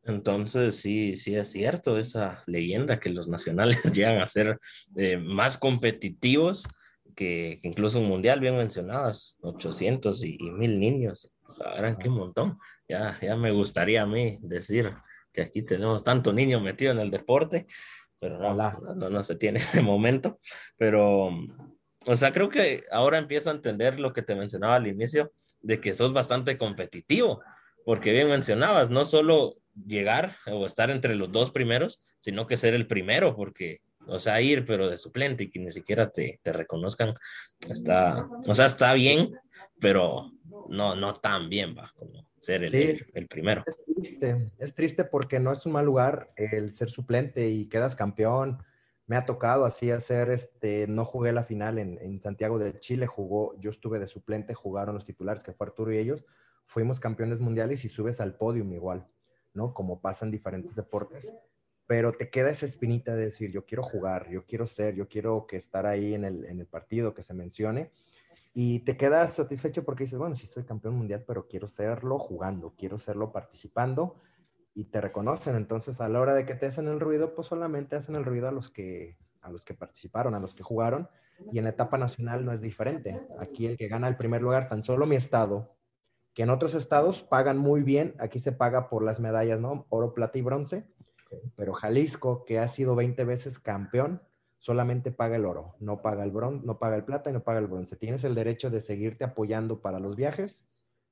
Entonces, 0.04 0.76
sí, 0.76 1.16
sí 1.16 1.34
es 1.34 1.50
cierto 1.50 1.98
esa 1.98 2.42
leyenda 2.46 3.00
que 3.00 3.08
los 3.08 3.28
nacionales 3.28 3.82
llegan 3.94 4.20
a 4.20 4.26
ser 4.26 4.60
eh, 4.96 5.16
más 5.16 5.56
competitivos 5.56 6.64
que, 7.14 7.60
incluso 7.62 8.00
un 8.00 8.08
mundial, 8.08 8.40
bien 8.40 8.56
mencionadas, 8.56 9.36
800 9.40 10.24
y, 10.24 10.38
mil 10.38 10.78
niños. 10.78 11.32
La 11.58 11.96
qué 11.96 12.10
montón. 12.10 12.58
Ya, 12.88 13.18
ya 13.20 13.36
me 13.36 13.50
gustaría 13.50 14.02
a 14.02 14.06
mí 14.06 14.38
decir 14.42 14.92
que 15.32 15.42
aquí 15.42 15.62
tenemos 15.62 16.04
tanto 16.04 16.32
niño 16.32 16.60
metido 16.60 16.92
en 16.92 16.98
el 16.98 17.10
deporte 17.10 17.66
pero 18.24 18.38
no, 18.38 19.10
no, 19.10 19.22
se 19.22 19.36
tiene 19.36 19.60
de 19.74 19.82
momento. 19.82 20.40
Pero, 20.78 21.30
o 22.06 22.16
sea, 22.16 22.32
creo 22.32 22.48
que 22.48 22.84
ahora 22.90 23.18
empiezo 23.18 23.50
a 23.50 23.54
entender 23.54 24.00
lo 24.00 24.14
que 24.14 24.22
te 24.22 24.34
mencionaba 24.34 24.76
al 24.76 24.86
inicio, 24.86 25.32
de 25.60 25.80
que 25.80 25.92
sos 25.92 26.12
bastante 26.12 26.56
competitivo, 26.56 27.42
porque 27.84 28.12
bien 28.12 28.28
mencionabas, 28.28 28.88
no 28.88 29.04
solo 29.04 29.56
llegar 29.86 30.36
o 30.46 30.66
estar 30.66 30.90
entre 30.90 31.14
los 31.16 31.32
dos 31.32 31.50
primeros, 31.50 32.02
sino 32.18 32.46
que 32.46 32.56
ser 32.56 32.72
el 32.72 32.86
primero, 32.86 33.36
porque, 33.36 33.82
o 34.06 34.18
sea, 34.18 34.40
ir, 34.40 34.64
pero 34.64 34.88
de 34.88 34.96
suplente 34.96 35.44
y 35.44 35.50
que 35.50 35.58
ni 35.58 35.70
siquiera 35.70 36.10
te, 36.10 36.40
te 36.42 36.52
reconozcan, 36.52 37.14
está, 37.68 38.26
o 38.46 38.54
sea, 38.54 38.66
está 38.66 38.94
bien, 38.94 39.34
pero 39.80 40.32
no, 40.68 40.94
no 40.94 41.14
tan 41.14 41.50
bien, 41.50 41.74
va, 41.76 41.92
como 41.94 42.26
ser 42.44 42.62
el, 42.64 43.28
primero. 43.28 43.64
Es 43.66 43.84
triste, 43.84 44.50
es 44.58 44.74
triste 44.74 45.04
porque 45.04 45.40
no 45.40 45.52
es 45.52 45.64
un 45.66 45.72
mal 45.72 45.86
lugar 45.86 46.32
el 46.36 46.72
ser 46.72 46.90
suplente 46.90 47.48
y 47.48 47.66
quedas 47.68 47.96
campeón. 47.96 48.62
Me 49.06 49.16
ha 49.16 49.24
tocado 49.24 49.64
así 49.64 49.90
hacer, 49.90 50.30
este, 50.30 50.86
no 50.86 51.04
jugué 51.04 51.32
la 51.32 51.44
final 51.44 51.78
en, 51.78 52.20
Santiago 52.20 52.58
de 52.58 52.78
Chile, 52.78 53.06
jugó, 53.06 53.58
yo 53.60 53.70
estuve 53.70 53.98
de 53.98 54.06
suplente, 54.06 54.54
jugaron 54.54 54.94
los 54.94 55.04
titulares 55.04 55.42
que 55.42 55.52
fue 55.52 55.66
Arturo 55.66 55.92
y 55.92 55.98
ellos, 55.98 56.24
fuimos 56.66 57.00
campeones 57.00 57.40
mundiales 57.40 57.84
y 57.84 57.88
subes 57.88 58.20
al 58.20 58.36
podium 58.36 58.72
igual, 58.72 59.06
¿no? 59.52 59.74
Como 59.74 60.00
pasa 60.00 60.24
en 60.24 60.30
diferentes 60.30 60.74
deportes. 60.74 61.32
Pero 61.86 62.12
te 62.12 62.30
queda 62.30 62.48
esa 62.48 62.64
espinita 62.64 63.14
de 63.14 63.24
decir, 63.24 63.50
yo 63.50 63.66
quiero 63.66 63.82
jugar, 63.82 64.30
yo 64.30 64.46
quiero 64.46 64.66
ser, 64.66 64.94
yo 64.94 65.06
quiero 65.06 65.46
que 65.46 65.56
estar 65.56 65.84
ahí 65.84 66.14
en 66.14 66.24
el, 66.24 66.46
en 66.46 66.60
el 66.60 66.66
partido, 66.66 67.12
que 67.12 67.22
se 67.22 67.34
mencione 67.34 67.90
y 68.56 68.78
te 68.80 68.96
quedas 68.96 69.32
satisfecho 69.32 69.84
porque 69.84 70.04
dices, 70.04 70.18
bueno, 70.18 70.36
sí 70.36 70.46
soy 70.46 70.62
campeón 70.62 70.94
mundial, 70.94 71.24
pero 71.26 71.48
quiero 71.48 71.66
serlo 71.66 72.20
jugando, 72.20 72.72
quiero 72.78 72.98
serlo 72.98 73.32
participando 73.32 74.14
y 74.74 74.84
te 74.84 75.00
reconocen. 75.00 75.56
Entonces, 75.56 76.00
a 76.00 76.08
la 76.08 76.20
hora 76.20 76.34
de 76.34 76.46
que 76.46 76.54
te 76.54 76.66
hacen 76.66 76.86
el 76.86 77.00
ruido, 77.00 77.34
pues 77.34 77.48
solamente 77.48 77.96
hacen 77.96 78.14
el 78.14 78.24
ruido 78.24 78.48
a 78.48 78.52
los 78.52 78.70
que, 78.70 79.18
a 79.40 79.50
los 79.50 79.64
que 79.64 79.74
participaron, 79.74 80.36
a 80.36 80.40
los 80.40 80.54
que 80.54 80.62
jugaron. 80.62 81.08
Y 81.50 81.58
en 81.58 81.64
la 81.64 81.70
etapa 81.70 81.98
nacional 81.98 82.44
no 82.44 82.52
es 82.52 82.60
diferente. 82.60 83.20
Aquí 83.40 83.66
el 83.66 83.76
que 83.76 83.88
gana 83.88 84.06
el 84.06 84.16
primer 84.16 84.40
lugar, 84.40 84.68
tan 84.68 84.84
solo 84.84 85.04
mi 85.04 85.16
estado, 85.16 85.74
que 86.32 86.44
en 86.44 86.50
otros 86.50 86.76
estados 86.76 87.22
pagan 87.22 87.58
muy 87.58 87.82
bien, 87.82 88.14
aquí 88.20 88.38
se 88.38 88.52
paga 88.52 88.88
por 88.88 89.02
las 89.02 89.18
medallas, 89.18 89.58
¿no? 89.58 89.86
Oro, 89.88 90.14
plata 90.14 90.38
y 90.38 90.42
bronce. 90.42 90.86
Pero 91.56 91.72
Jalisco, 91.72 92.44
que 92.44 92.60
ha 92.60 92.68
sido 92.68 92.94
20 92.94 93.24
veces 93.24 93.58
campeón, 93.58 94.22
solamente 94.64 95.12
paga 95.12 95.36
el 95.36 95.44
oro, 95.44 95.76
no 95.78 96.00
paga 96.00 96.24
el 96.24 96.30
bronce, 96.30 96.64
no 96.64 96.78
paga 96.78 96.96
el 96.96 97.04
plata 97.04 97.28
y 97.28 97.34
no 97.34 97.44
paga 97.44 97.58
el 97.58 97.66
bronce. 97.66 97.96
Tienes 97.96 98.24
el 98.24 98.34
derecho 98.34 98.70
de 98.70 98.80
seguirte 98.80 99.22
apoyando 99.22 99.82
para 99.82 100.00
los 100.00 100.16
viajes, 100.16 100.64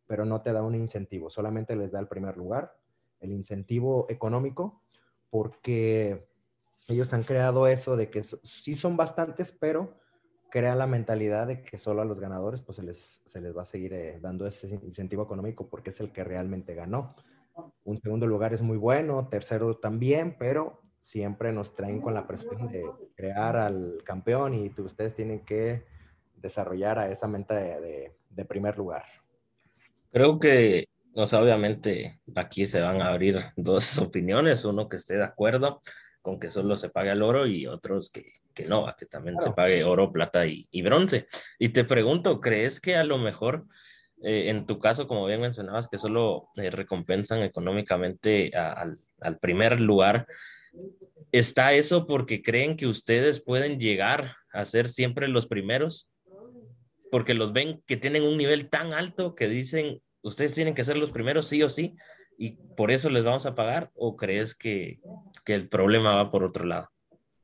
pero 0.07 0.25
no 0.25 0.41
te 0.41 0.55
da 0.55 0.63
un 0.63 0.75
incentivo, 0.75 1.29
solamente 1.29 1.77
les 1.77 1.93
da 1.93 2.01
el 2.01 2.09
primer 2.09 2.39
lugar, 2.39 2.75
el 3.21 3.31
incentivo 3.31 4.07
económico, 4.09 4.81
porque 5.29 6.27
ellos 6.89 7.13
han 7.13 7.25
creado 7.25 7.67
eso 7.67 7.95
de 7.95 8.09
que 8.09 8.23
sí 8.23 8.75
son 8.75 8.97
bastantes, 8.97 9.53
pero 9.53 9.99
crean 10.49 10.79
la 10.79 10.87
mentalidad 10.87 11.47
de 11.47 11.63
que 11.63 11.77
solo 11.77 12.01
a 12.01 12.07
los 12.07 12.21
ganadores 12.21 12.63
pues 12.63 12.77
se 12.77 12.83
les, 12.83 13.21
se 13.27 13.43
les 13.43 13.55
va 13.55 13.63
a 13.63 13.67
seguir 13.67 13.93
eh, 13.93 14.19
dando 14.19 14.47
ese 14.47 14.81
incentivo 14.83 15.25
económico 15.25 15.69
porque 15.69 15.91
es 15.91 16.01
el 16.01 16.11
que 16.11 16.25
realmente 16.25 16.75
ganó. 16.75 17.15
Un 17.85 17.99
segundo 17.99 18.27
lugar 18.27 18.55
es 18.55 18.63
muy 18.63 18.79
bueno, 18.79 19.29
tercero 19.29 19.77
también, 19.77 20.37
pero 20.39 20.82
siempre 21.03 21.53
nos 21.53 21.75
traen 21.75 22.01
con 22.01 22.15
la 22.15 22.29
presión 22.29 22.69
de 22.69 22.85
crear 23.17 23.57
al 23.57 23.99
campeón 24.05 24.55
y 24.55 24.73
ustedes 24.81 25.15
tienen 25.15 25.45
que 25.45 25.85
desarrollar 26.37 27.01
a 27.01 27.11
esa 27.11 27.27
mente 27.27 27.55
de, 27.55 28.45
primer 28.45 28.79
lugar. 28.79 29.05
Creo 30.13 30.39
que, 30.39 30.87
o 31.15 31.27
sea, 31.27 31.43
obviamente 31.43 32.21
aquí 32.37 32.67
se 32.67 32.81
van 32.81 33.03
a 33.03 33.09
abrir 33.09 33.41
dos 33.57 33.99
opiniones, 33.99 34.65
uno 34.65 34.89
que 34.89 34.97
esté 34.97 35.17
de 35.17 35.25
acuerdo 35.25 35.83
con 36.23 36.39
que 36.39 36.53
solo 36.53 36.77
se 36.77 36.89
pague 36.89 37.11
el 37.11 37.23
oro 37.23 37.49
y 37.49 37.67
otros 37.67 38.09
que, 38.11 38.35
que 38.55 38.65
no, 38.65 38.87
que 38.97 39.07
también 39.07 39.37
se 39.39 39.51
pague 39.51 39.83
oro, 39.83 40.13
plata 40.13 40.47
y, 40.47 40.83
bronce. 40.83 41.27
Y 41.59 41.71
te 41.71 41.83
pregunto, 41.83 42.41
¿crees 42.41 42.81
que 42.81 42.97
a 42.97 43.05
lo 43.05 43.19
mejor... 43.19 43.67
Eh, 44.25 44.51
en 44.51 44.67
tu 44.67 44.79
caso, 44.79 45.09
como 45.09 45.27
bien 45.27 45.41
mencionabas, 45.41 45.89
que 45.89 45.99
solo 45.99 46.51
eh, 46.55 46.71
recompensan 46.71 47.43
económicamente 47.43 48.53
al, 48.55 49.01
al 49.21 49.39
primer 49.41 49.81
lugar, 49.81 50.29
¿Está 51.31 51.73
eso 51.73 52.07
porque 52.07 52.43
creen 52.43 52.77
que 52.77 52.87
ustedes 52.87 53.43
pueden 53.43 53.79
llegar 53.79 54.37
a 54.53 54.65
ser 54.65 54.89
siempre 54.89 55.29
los 55.29 55.47
primeros? 55.47 56.13
porque 57.13 57.35
los 57.35 57.53
ven 57.53 57.83
que 57.87 57.99
tienen 57.99 58.23
un 58.23 58.39
nivel 58.39 58.71
tan 58.71 58.95
alto 58.95 59.35
que 59.35 59.47
dicen, 59.47 60.01
ustedes 60.23 60.55
tienen 60.55 60.75
que 60.75 60.83
ser 60.83 60.97
los 60.97 61.11
primeros 61.11 61.47
sí 61.47 61.63
o 61.63 61.69
sí, 61.69 61.95
y 62.39 62.53
por 62.75 62.91
eso 62.91 63.11
les 63.11 63.23
vamos 63.23 63.45
a 63.45 63.55
pagar, 63.55 63.91
o 63.95 64.17
crees 64.17 64.55
que, 64.55 64.99
que 65.45 65.55
el 65.55 65.69
problema 65.69 66.15
va 66.15 66.31
por 66.31 66.43
otro 66.43 66.65
lado? 66.65 66.89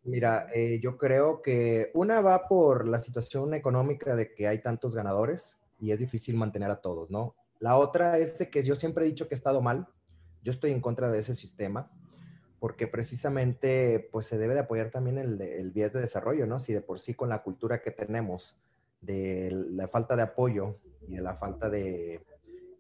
Mira, 0.05 0.47
eh, 0.55 0.81
yo 0.83 0.97
creo 0.97 1.43
que 1.43 1.91
una 1.93 2.23
va 2.23 2.49
por 2.49 2.89
la 2.89 2.97
situación 2.97 3.53
económica 3.53 4.17
de 4.17 4.33
que 4.33 4.49
hay 4.49 4.63
tantos 4.63 4.95
ganadores 4.97 5.59
y 5.79 5.91
es 5.91 5.99
difícil 5.99 6.35
mantener 6.35 6.71
a 6.71 6.81
todos, 6.81 7.11
¿no? 7.11 7.37
La 7.59 7.77
otra 7.77 8.17
es 8.17 8.39
de 8.39 8.49
que 8.49 8.63
yo 8.63 8.75
siempre 8.75 9.05
he 9.05 9.09
dicho 9.09 9.29
que 9.29 9.35
he 9.35 9.37
estado 9.37 9.61
mal. 9.61 9.87
Yo 10.43 10.51
estoy 10.51 10.71
en 10.71 10.81
contra 10.81 11.11
de 11.11 11.19
ese 11.19 11.35
sistema 11.35 11.91
porque 12.61 12.87
precisamente 12.87 14.09
pues 14.13 14.27
se 14.27 14.39
debe 14.39 14.55
de 14.55 14.61
apoyar 14.61 14.91
también 14.91 15.19
el, 15.19 15.41
el 15.41 15.71
vías 15.71 15.93
de 15.93 16.01
desarrollo, 16.01 16.47
¿no? 16.47 16.59
Si 16.59 16.73
de 16.73 16.81
por 16.81 16.99
sí 16.99 17.15
con 17.15 17.29
la 17.29 17.43
cultura 17.43 17.83
que 17.83 17.91
tenemos 17.91 18.59
de 19.01 19.51
la 19.71 19.89
falta 19.89 20.17
de 20.17 20.23
apoyo 20.23 20.79
y 21.07 21.17
de 21.17 21.23
la 21.23 21.35
falta 21.35 21.71
de, 21.71 22.25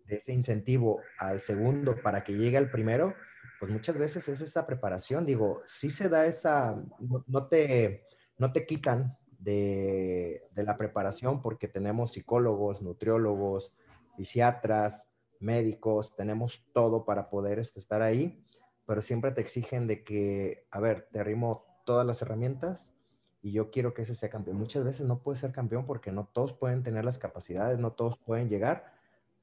ese 0.07 0.33
incentivo 0.33 1.01
al 1.19 1.41
segundo 1.41 2.01
para 2.03 2.25
que 2.25 2.33
llegue 2.33 2.57
al 2.57 2.71
primero, 2.71 3.15
pues 3.61 3.71
muchas 3.71 3.99
veces 3.99 4.27
es 4.29 4.41
esa 4.41 4.67
preparación. 4.67 5.27
Digo, 5.27 5.61
si 5.65 5.91
se 5.91 6.09
da 6.09 6.25
esa, 6.25 6.83
no, 7.27 7.47
te, 7.49 8.07
no 8.39 8.51
te 8.53 8.65
quitan 8.65 9.19
de, 9.39 10.45
de, 10.55 10.63
la 10.63 10.79
preparación 10.79 11.43
porque 11.43 11.69
tenemos 11.69 12.13
psicólogos, 12.13 12.81
nutriólogos, 12.81 13.75
fisiatras, 14.17 15.09
médicos, 15.41 16.17
tenemos 16.17 16.65
todo 16.73 17.05
para 17.05 17.29
poder 17.29 17.59
este, 17.59 17.79
estar 17.79 18.01
ahí, 18.01 18.43
pero 18.89 19.03
siempre 19.03 19.33
te 19.33 19.43
exigen 19.43 19.87
de 19.87 20.03
que, 20.03 20.67
a 20.71 20.81
ver, 20.81 21.11
te 21.13 21.21
arrimo 21.21 21.83
todas 21.85 22.07
las 22.07 22.23
herramientas 22.23 22.95
y 23.43 23.53
yo 23.53 23.71
quiero 23.71 23.93
que 23.93 24.01
ese 24.01 24.15
sea 24.15 24.31
campeón. 24.31 24.57
Muchas 24.57 24.83
veces 24.83 25.07
no 25.07 25.23
puede 25.23 25.37
ser 25.37 25.53
campeón 25.53 25.85
porque 25.85 26.11
no 26.11 26.25
todos 26.33 26.55
pueden 26.55 26.83
tener 26.83 27.05
las 27.05 27.19
capacidades, 27.19 27.79
no 27.79 27.93
todos 27.93 28.17
pueden 28.17 28.49
llegar, 28.49 28.87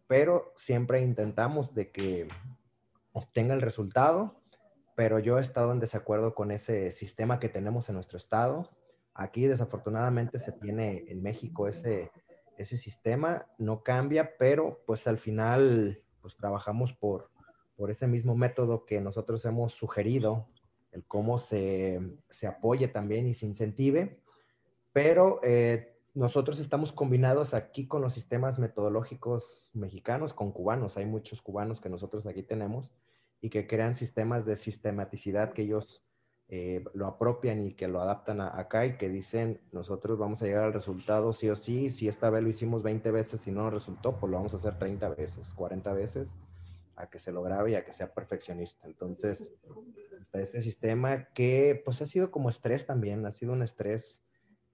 pero 0.08 0.52
siempre 0.56 1.04
intentamos 1.04 1.76
de 1.76 1.92
que 1.92 2.28
obtenga 3.12 3.54
el 3.54 3.62
resultado, 3.62 4.42
pero 4.96 5.20
yo 5.20 5.38
he 5.38 5.42
estado 5.42 5.72
en 5.74 5.80
desacuerdo 5.80 6.34
con 6.34 6.50
ese 6.50 6.90
sistema 6.90 7.40
que 7.40 7.48
tenemos 7.48 7.88
en 7.88 7.94
nuestro 7.94 8.18
estado. 8.18 8.72
Aquí 9.14 9.46
desafortunadamente 9.46 10.40
se 10.40 10.54
tiene 10.54 11.06
en 11.08 11.22
México 11.22 11.68
ese, 11.68 12.10
ese 12.58 12.78
sistema, 12.78 13.46
no 13.60 13.84
cambia, 13.84 14.38
pero 14.40 14.82
pues 14.88 15.06
al 15.06 15.20
final 15.20 16.02
pues 16.20 16.36
trabajamos 16.36 16.94
por, 16.94 17.30
por 17.76 17.92
ese 17.92 18.08
mismo 18.08 18.36
método 18.36 18.86
que 18.86 19.02
nosotros 19.02 19.46
hemos 19.46 19.74
sugerido 19.74 20.48
el 20.92 21.04
cómo 21.06 21.38
se, 21.38 22.00
se 22.30 22.48
apoye 22.48 22.88
también 22.88 23.28
y 23.28 23.34
se 23.34 23.46
incentive, 23.46 24.20
pero 24.94 25.42
eh, 25.44 25.96
nosotros 26.14 26.60
estamos 26.60 26.94
combinados 26.94 27.54
aquí 27.54 27.86
con 27.86 28.02
los 28.02 28.14
sistemas 28.14 28.60
metodológicos 28.60 29.72
mexicanos, 29.74 30.34
con 30.34 30.54
cubanos. 30.54 30.96
Hay 30.96 31.06
muchos 31.06 31.42
cubanos 31.42 31.82
que 31.82 31.90
nosotros 31.90 32.26
aquí 32.26 32.44
tenemos 32.44 32.94
y 33.42 33.50
que 33.50 33.68
crean 33.68 33.96
sistemas 33.96 34.46
de 34.46 34.56
sistematicidad 34.56 35.52
que 35.52 35.64
ellos 35.64 36.02
eh, 36.48 36.86
lo 36.94 37.08
apropian 37.08 37.62
y 37.66 37.74
que 37.74 37.90
lo 37.90 38.00
adaptan 38.00 38.40
acá 38.40 38.86
y 38.86 38.98
que 38.98 39.10
dicen, 39.10 39.60
nosotros 39.74 40.18
vamos 40.18 40.42
a 40.42 40.46
llegar 40.46 40.64
al 40.64 40.74
resultado 40.74 41.34
sí 41.34 41.50
o 41.50 41.56
sí, 41.56 41.90
si 41.90 42.08
esta 42.08 42.30
vez 42.30 42.44
lo 42.44 42.50
hicimos 42.50 42.82
20 42.82 43.12
veces 43.12 43.46
y 43.48 43.52
no 43.52 43.64
nos 43.64 43.74
resultó, 43.74 44.18
pues 44.18 44.32
lo 44.32 44.38
vamos 44.38 44.54
a 44.54 44.58
hacer 44.58 44.78
30 44.80 45.10
veces, 45.10 45.54
40 45.54 45.92
veces, 45.94 46.36
a 46.96 47.10
que 47.10 47.20
se 47.20 47.32
lo 47.32 47.42
grabe 47.42 47.72
y 47.72 47.76
a 47.76 47.84
que 47.84 47.94
sea 47.94 48.14
perfeccionista. 48.14 48.88
Entonces, 48.88 49.54
está 50.20 50.42
este 50.42 50.62
sistema 50.62 51.26
que 51.34 51.82
pues 51.84 52.02
ha 52.02 52.06
sido 52.06 52.32
como 52.32 52.50
estrés 52.50 52.86
también, 52.86 53.26
ha 53.26 53.32
sido 53.32 53.54
un 53.54 53.64
estrés 53.64 54.24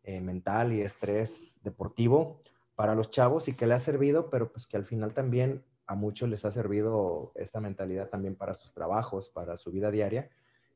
eh, 0.04 0.22
mental 0.22 0.74
y 0.74 0.82
estrés 0.82 1.60
deportivo 1.64 2.42
para 2.76 2.96
los 2.96 3.10
chavos 3.10 3.48
y 3.48 3.54
que 3.54 3.68
le 3.68 3.74
ha 3.74 3.80
servido, 3.80 4.30
pero 4.30 4.52
pues 4.52 4.66
que 4.68 4.78
al 4.78 4.86
final 4.86 5.14
también 5.14 5.64
a 5.86 5.96
muchos 5.96 6.30
les 6.30 6.46
ha 6.46 6.52
servido 6.52 7.32
esta 7.36 7.60
mentalidad 7.60 8.10
también 8.10 8.36
para 8.36 8.54
sus 8.54 8.74
trabajos, 8.74 9.30
para 9.30 9.58
su 9.58 9.72
vida 9.72 9.92
diaria, 9.92 10.30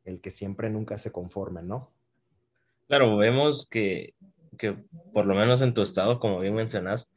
el 0.03 0.21
que 0.21 0.29
siempre 0.29 0.69
nunca 0.69 0.97
se 0.97 1.11
conformen, 1.11 1.67
¿no? 1.67 1.91
Claro, 2.87 3.17
vemos 3.17 3.67
que, 3.67 4.13
que 4.57 4.77
por 5.13 5.25
lo 5.25 5.33
menos 5.33 5.61
en 5.61 5.73
tu 5.73 5.81
estado, 5.81 6.19
como 6.19 6.39
bien 6.39 6.53
mencionas, 6.53 7.11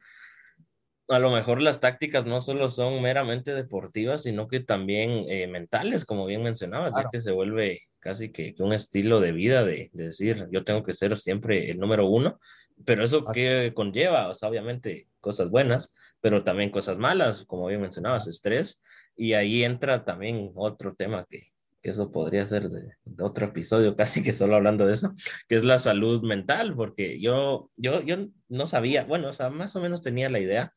a 1.09 1.19
lo 1.19 1.31
mejor 1.31 1.61
las 1.61 1.79
tácticas 1.79 2.25
no 2.25 2.39
solo 2.39 2.69
son 2.69 3.01
meramente 3.01 3.53
deportivas, 3.53 4.23
sino 4.23 4.47
que 4.47 4.59
también 4.59 5.25
eh, 5.27 5.47
mentales, 5.47 6.05
como 6.05 6.25
bien 6.25 6.43
mencionabas, 6.43 6.93
ya 6.95 7.09
que 7.11 7.19
se 7.19 7.31
vuelve 7.31 7.81
casi 7.99 8.31
que, 8.31 8.55
un 8.59 8.73
estilo 8.73 9.19
de 9.19 9.31
vida 9.31 9.65
de, 9.65 9.89
decir, 9.93 10.47
yo 10.51 10.63
tengo 10.63 10.83
que 10.83 10.93
ser 10.93 11.17
siempre 11.17 11.71
el 11.71 11.79
número 11.79 12.05
uno, 12.05 12.39
pero 12.85 13.03
eso 13.03 13.25
que 13.25 13.73
conlleva, 13.75 14.29
o 14.29 14.35
sea, 14.35 14.49
obviamente 14.49 15.07
cosas 15.19 15.49
buenas, 15.49 15.95
pero 16.21 16.43
también 16.43 16.69
cosas 16.69 16.97
malas, 16.97 17.43
como 17.45 17.67
bien 17.67 17.81
mencionabas, 17.81 18.27
estrés, 18.27 18.83
y 19.15 19.33
ahí 19.33 19.63
entra 19.63 20.05
también 20.05 20.51
otro 20.55 20.93
tema 20.95 21.25
que, 21.29 21.51
que 21.81 21.89
eso 21.89 22.11
podría 22.11 22.45
ser 22.45 22.69
de, 22.69 22.93
otro 23.19 23.47
episodio, 23.47 23.95
casi 23.97 24.21
que 24.21 24.33
solo 24.33 24.55
hablando 24.55 24.85
de 24.85 24.93
eso, 24.93 25.13
que 25.47 25.57
es 25.57 25.65
la 25.65 25.79
salud 25.79 26.21
mental, 26.23 26.75
porque 26.75 27.19
yo, 27.19 27.71
yo, 27.75 28.01
yo 28.01 28.27
no 28.47 28.67
sabía, 28.67 29.05
bueno, 29.05 29.29
o 29.29 29.33
sea, 29.33 29.49
más 29.49 29.75
o 29.75 29.81
menos 29.81 30.01
tenía 30.01 30.29
la 30.29 30.39
idea, 30.39 30.73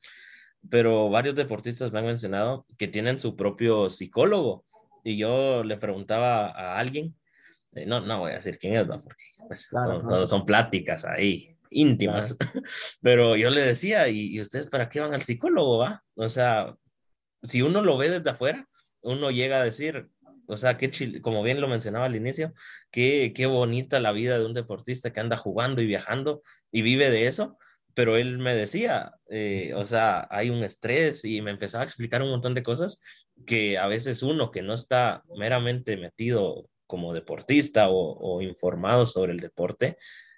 pero 0.71 1.11
varios 1.11 1.35
deportistas 1.35 1.93
me 1.93 1.99
han 1.99 2.07
mencionado 2.07 2.67
que 2.79 2.89
tienen 2.89 3.19
su 3.19 3.37
propio 3.37 3.91
psicólogo, 3.91 4.65
y 5.05 5.17
yo 5.17 5.65
le 5.65 5.77
preguntaba 5.77 6.47
a 6.47 6.79
alguien, 6.79 7.17
eh, 7.75 7.87
no, 7.87 8.01
no 8.01 8.21
voy 8.21 8.33
a 8.33 8.37
decir 8.37 8.59
quién 8.59 8.75
es, 8.75 8.87
porque 8.87 9.25
pues, 9.47 9.69
son, 9.71 10.27
son, 10.27 10.47
pláticas 10.47 11.05
ahí 11.05 11.57
íntimas, 11.71 12.37
pero 13.01 13.37
yo 13.37 13.51
le 13.51 13.65
decía, 13.65 14.09
¿y, 14.09 14.35
¿y 14.35 14.41
ustedes 14.41 14.67
para 14.67 14.89
qué 14.89 15.01
van 15.01 15.15
al 15.15 15.23
psicólogo, 15.23 15.79
va? 15.79 16.03
O 16.15 16.29
sea, 16.29 16.75
si 17.43 17.63
uno 17.63 17.83
lo 17.83 17.97
ve 17.97 18.11
desde 18.11 18.31
afuera, 18.31 18.69
uno 19.01 19.31
llega 19.31 19.61
a 19.61 19.65
decir, 19.65 20.09
o 20.47 20.57
sea, 20.57 20.77
qué 20.77 20.91
como 21.23 21.43
bien 21.43 21.61
lo 21.61 21.69
mencionaba 21.69 22.07
al 22.07 22.17
inicio, 22.17 22.53
qué, 22.91 23.33
qué 23.35 23.47
bonita 23.47 24.01
la 24.01 24.13
vida 24.13 24.39
de 24.39 24.45
un 24.45 24.55
deportista 24.55 25.13
que 25.13 25.21
anda 25.21 25.37
jugando 25.37 25.81
y 25.81 25.87
viajando 25.87 26.43
y 26.71 26.83
vive 26.83 27.11
de 27.11 27.27
eso. 27.27 27.59
Pero 27.95 28.16
él 28.16 28.38
me 28.38 28.55
decía, 28.55 29.12
eh, 29.28 29.72
o 29.74 29.84
sea, 29.84 30.26
hay 30.30 30.51
un 30.51 30.62
estrés 30.62 31.24
y 31.24 31.43
me 31.43 31.51
empezaba 31.51 31.84
a 31.84 31.86
explicar 31.86 32.22
un 32.22 32.30
montón 32.30 32.55
de 32.55 32.62
cosas 32.62 33.01
que 33.47 33.78
a 33.78 33.86
veces 33.86 34.22
uno 34.22 34.51
que 34.51 34.62
no 34.62 34.74
está 34.74 35.22
meramente 35.36 35.97
metido 35.97 36.68
como 36.86 37.14
deportista 37.14 37.88
o, 37.88 38.43
informado 38.43 39.07
sobre 39.07 39.32
el 39.32 39.40
deporte, 39.40 39.97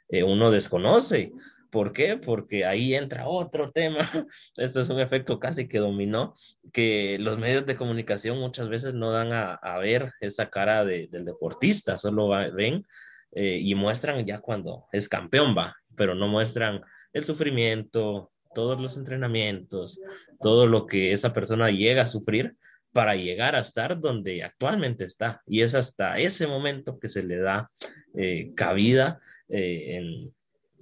eh, 0.09 0.23
uno 0.23 0.51
desconoce. 0.51 1.33
¿Por 1.71 1.93
qué? 1.93 2.17
Porque 2.17 2.65
ahí 2.65 2.95
entra 2.95 3.27
otro 3.27 3.73
tema. 3.73 3.99
Esto 4.57 4.81
es 4.81 4.89
un 4.89 5.01
efecto 5.01 5.41
casi 5.41 5.67
que 5.67 5.79
dominó, 5.79 6.33
que 6.73 7.17
los 7.19 7.41
medios 7.41 7.67
de 7.67 7.75
comunicación 7.75 8.39
muchas 8.39 8.69
veces 8.69 8.95
no 8.95 9.11
dan 9.11 9.33
a, 9.33 9.79
ver 9.79 10.13
esa 10.21 10.51
cara 10.51 10.85
del 10.85 11.25
deportista, 11.25 11.99
solo 11.99 12.29
ven 12.29 12.87
eh, 13.33 13.59
y 13.61 13.75
muestran 13.75 14.25
ya 14.25 14.39
cuando 14.39 14.87
es 14.93 15.09
campeón, 15.09 15.57
va, 15.59 15.75
pero 15.97 16.15
no 16.15 16.29
muestran 16.29 16.83
el 17.15 17.25
sufrimiento, 17.25 18.31
todos 18.55 18.79
los 18.79 18.99
entrenamientos, 18.99 19.99
todo 20.43 20.67
lo 20.67 20.87
que 20.87 21.15
esa 21.15 21.33
persona 21.33 21.71
llega 21.71 22.03
a 22.03 22.07
sufrir 22.07 22.57
para 22.93 23.17
llegar 23.17 23.57
a 23.57 23.61
estar 23.61 23.99
donde 23.99 24.45
actualmente 24.45 25.05
está. 25.05 25.43
Y 25.47 25.63
es 25.63 25.75
hasta 25.75 26.19
ese 26.19 26.47
momento 26.47 26.99
que 26.99 27.09
se 27.09 27.23
le 27.23 27.39
da 27.39 27.71
eh, 28.15 28.53
cabida 28.55 29.21
eh, 29.49 29.97
en 29.97 30.35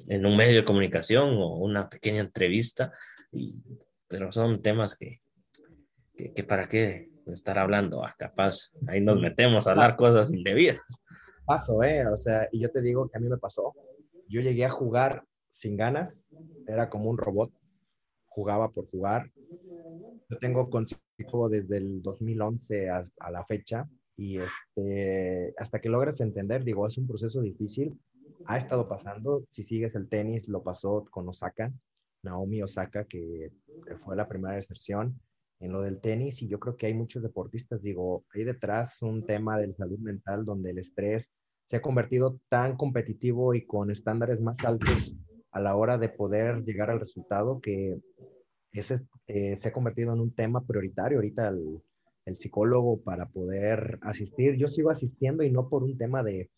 en 0.09 0.27
un 0.27 0.37
medio 0.37 0.57
de 0.57 0.65
comunicación 0.65 1.37
o 1.37 1.57
una 1.57 1.89
pequeña 1.89 2.21
entrevista, 2.21 2.93
y, 3.31 3.57
pero 4.09 4.33
son 4.33 4.63
temas 4.63 4.97
que, 4.97 5.21
que, 6.17 6.45
para 6.45 6.69
qué 6.69 7.11
estar 7.27 7.59
hablando, 7.59 8.05
ah, 8.05 8.15
capaz, 8.19 8.73
ahí 8.89 9.01
nos 9.01 9.21
metemos 9.21 9.67
a 9.67 9.73
hablar 9.73 9.97
cosas 9.97 10.33
indebidas. 10.33 10.81
Paso, 11.45 11.83
¿eh? 11.83 12.07
O 12.07 12.17
sea, 12.17 12.49
y 12.53 12.61
yo 12.61 12.71
te 12.71 12.83
digo 12.83 13.09
que 13.09 13.19
a 13.19 13.21
mí 13.21 13.29
me 13.29 13.39
pasó, 13.39 13.75
yo 14.29 14.41
llegué 14.41 14.65
a 14.65 14.71
jugar 14.71 15.25
sin 15.53 15.77
ganas, 15.77 16.25
era 16.67 16.89
como 16.91 17.11
un 17.11 17.19
robot, 17.19 17.53
jugaba 18.27 18.71
por 18.71 18.91
jugar. 18.91 19.31
Yo 20.29 20.39
tengo 20.39 20.71
consejo 20.71 21.49
desde 21.49 21.77
el 21.77 22.03
2011 22.03 22.91
a, 22.91 23.03
a 23.21 23.31
la 23.31 23.45
fecha 23.45 23.87
y 24.17 24.39
este, 24.39 25.55
hasta 25.59 25.81
que 25.81 25.91
logres 25.91 26.21
entender, 26.21 26.65
digo, 26.65 26.87
es 26.87 26.97
un 26.97 27.07
proceso 27.07 27.43
difícil, 27.43 27.99
ha 28.47 28.57
estado 28.57 28.89
pasando. 28.89 29.45
Si 29.51 29.63
sigues 29.63 29.95
el 29.95 30.09
tenis, 30.09 30.49
lo 30.49 30.63
pasó 30.63 31.05
con 31.11 31.29
Osaka, 31.29 31.73
Naomi 32.23 32.63
Osaka, 32.63 33.05
que 33.05 33.53
fue 34.05 34.17
la 34.17 34.29
primera 34.29 34.57
deserción 34.57 35.21
en 35.61 35.73
lo 35.73 35.83
del 35.83 36.01
tenis. 36.01 36.41
Y 36.43 36.49
yo 36.49 36.59
creo 36.59 36.77
que 36.77 36.87
hay 36.87 36.95
muchos 36.95 37.23
deportistas, 37.23 37.83
digo, 37.83 38.25
hay 38.35 38.45
detrás 38.45 39.03
un 39.03 39.27
tema 39.27 39.59
de 39.59 39.73
salud 39.75 39.99
mental 39.99 40.45
donde 40.45 40.71
el 40.71 40.79
estrés 40.79 41.31
se 41.67 41.77
ha 41.77 41.83
convertido 41.83 42.39
tan 42.49 42.77
competitivo 42.77 43.55
y 43.55 43.67
con 43.67 43.91
estándares 43.91 44.41
más 44.41 44.63
altos 44.65 45.15
a 45.53 45.61
la 45.61 45.77
hora 45.77 45.99
de 45.99 46.09
poder 46.09 46.65
llegar 46.65 46.91
al 46.91 47.01
resultado 47.01 47.61
que 47.61 47.99
ese, 48.73 49.07
eh, 49.27 49.57
se 49.57 49.69
ha 49.69 49.73
convertido 49.73 50.13
en 50.13 50.21
un 50.21 50.35
tema 50.35 50.65
prioritario 50.67 51.19
ahorita 51.19 51.49
el, 51.49 51.83
el 52.25 52.37
psicólogo 52.37 53.01
para 53.03 53.27
poder 53.27 53.99
asistir. 54.03 54.57
Yo 54.57 54.69
sigo 54.69 54.91
asistiendo 54.91 55.43
y 55.43 55.51
no 55.51 55.69
por 55.69 55.83
un 55.83 55.99
tema 55.99 56.23
de, 56.23 56.51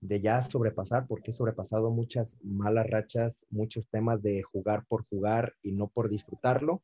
de 0.00 0.20
ya 0.20 0.42
sobrepasar, 0.42 1.06
porque 1.06 1.30
he 1.30 1.34
sobrepasado 1.34 1.90
muchas 1.90 2.36
malas 2.42 2.86
rachas, 2.90 3.46
muchos 3.50 3.88
temas 3.88 4.22
de 4.22 4.42
jugar 4.42 4.84
por 4.86 5.06
jugar 5.06 5.54
y 5.62 5.72
no 5.72 5.88
por 5.88 6.08
disfrutarlo, 6.08 6.82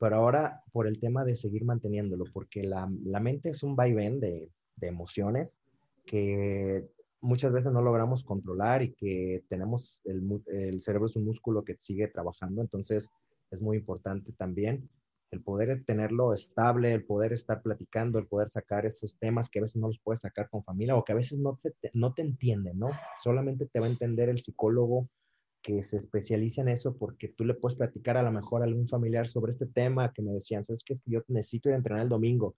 pero 0.00 0.16
ahora 0.16 0.62
por 0.72 0.88
el 0.88 0.98
tema 0.98 1.24
de 1.24 1.36
seguir 1.36 1.64
manteniéndolo, 1.64 2.24
porque 2.32 2.62
la, 2.64 2.90
la 3.04 3.20
mente 3.20 3.50
es 3.50 3.62
un 3.62 3.76
vaivén 3.76 4.18
de, 4.18 4.50
de 4.76 4.86
emociones 4.88 5.60
que 6.06 6.88
muchas 7.24 7.52
veces 7.52 7.72
no 7.72 7.80
logramos 7.82 8.22
controlar 8.22 8.82
y 8.82 8.92
que 8.92 9.44
tenemos, 9.48 10.00
el, 10.04 10.80
cerebro 10.82 11.06
es 11.06 11.16
un 11.16 11.24
músculo 11.24 11.64
que 11.64 11.74
sigue 11.78 12.06
trabajando, 12.08 12.60
entonces 12.60 13.10
es 13.50 13.60
muy 13.60 13.78
importante 13.78 14.32
también 14.32 14.88
el 15.30 15.42
poder 15.42 15.84
tenerlo 15.84 16.32
estable, 16.32 16.92
el 16.92 17.04
poder 17.04 17.32
estar 17.32 17.60
platicando, 17.60 18.18
el 18.20 18.26
poder 18.26 18.50
sacar 18.50 18.86
esos 18.86 19.16
temas 19.18 19.48
que 19.48 19.58
a 19.58 19.62
veces 19.62 19.80
no 19.80 19.88
los 19.88 19.98
puedes 19.98 20.20
sacar 20.20 20.48
con 20.48 20.62
familia 20.62 20.94
o 20.94 21.04
que 21.04 21.12
a 21.12 21.16
veces 21.16 21.38
no 21.38 21.58
te, 21.60 21.74
no 21.92 22.14
te 22.14 22.22
entienden, 22.22 22.78
¿no? 22.78 22.90
Solamente 23.20 23.66
te 23.66 23.80
va 23.80 23.86
a 23.86 23.90
entender 23.90 24.28
el 24.28 24.40
psicólogo 24.40 25.08
que 25.60 25.82
se 25.82 25.96
especializa 25.96 26.60
en 26.60 26.68
eso 26.68 26.96
porque 26.96 27.28
tú 27.28 27.44
le 27.44 27.54
puedes 27.54 27.76
platicar 27.76 28.16
a 28.16 28.22
lo 28.22 28.30
mejor 28.30 28.62
a 28.62 28.66
algún 28.66 28.86
familiar 28.86 29.26
sobre 29.26 29.50
este 29.50 29.66
tema 29.66 30.12
que 30.12 30.22
me 30.22 30.32
decían, 30.32 30.64
¿sabes 30.64 30.84
qué? 30.84 30.92
Es 30.92 31.00
que 31.00 31.10
yo 31.10 31.22
necesito 31.26 31.68
ir 31.68 31.74
a 31.74 31.78
entrenar 31.78 32.02
el 32.02 32.10
domingo. 32.10 32.54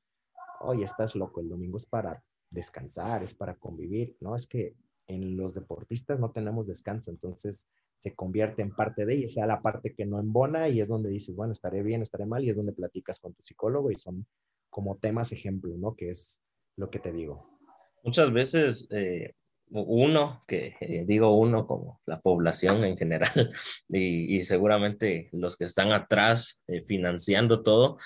Oye, 0.60 0.84
estás 0.84 1.14
loco, 1.14 1.40
el 1.40 1.48
domingo 1.48 1.78
es 1.78 1.86
para 1.86 2.22
descansar, 2.50 3.22
es 3.22 3.34
para 3.34 3.56
convivir, 3.56 4.16
¿no? 4.20 4.36
Es 4.36 4.46
que 4.46 4.74
en 5.06 5.36
los 5.36 5.54
deportistas 5.54 6.18
no 6.18 6.32
tenemos 6.32 6.66
descanso, 6.66 7.10
entonces 7.10 7.66
se 7.96 8.14
convierte 8.14 8.62
en 8.62 8.74
parte 8.74 9.06
de 9.06 9.14
ella, 9.14 9.28
sea, 9.28 9.46
la 9.46 9.62
parte 9.62 9.94
que 9.94 10.04
no 10.04 10.18
embona 10.18 10.68
y 10.68 10.80
es 10.80 10.88
donde 10.88 11.10
dices, 11.10 11.34
bueno, 11.34 11.52
estaré 11.52 11.82
bien, 11.82 12.02
estaré 12.02 12.26
mal 12.26 12.44
y 12.44 12.50
es 12.50 12.56
donde 12.56 12.72
platicas 12.72 13.20
con 13.20 13.32
tu 13.32 13.42
psicólogo 13.42 13.90
y 13.90 13.96
son 13.96 14.26
como 14.68 14.98
temas 14.98 15.32
ejemplo, 15.32 15.74
¿no? 15.78 15.94
Que 15.94 16.10
es 16.10 16.40
lo 16.76 16.90
que 16.90 16.98
te 16.98 17.12
digo. 17.12 17.58
Muchas 18.02 18.32
veces 18.32 18.86
eh, 18.90 19.32
uno, 19.70 20.44
que 20.46 20.76
eh, 20.80 21.04
digo 21.06 21.36
uno 21.38 21.66
como 21.66 22.00
la 22.06 22.20
población 22.20 22.84
en 22.84 22.96
general 22.96 23.52
y, 23.88 24.42
seguramente 24.42 25.30
los 25.32 25.56
que 25.56 25.64
están 25.64 25.92
atrás 25.92 26.62
eh, 26.66 26.82
financiando 26.82 27.62
todo, 27.62 27.98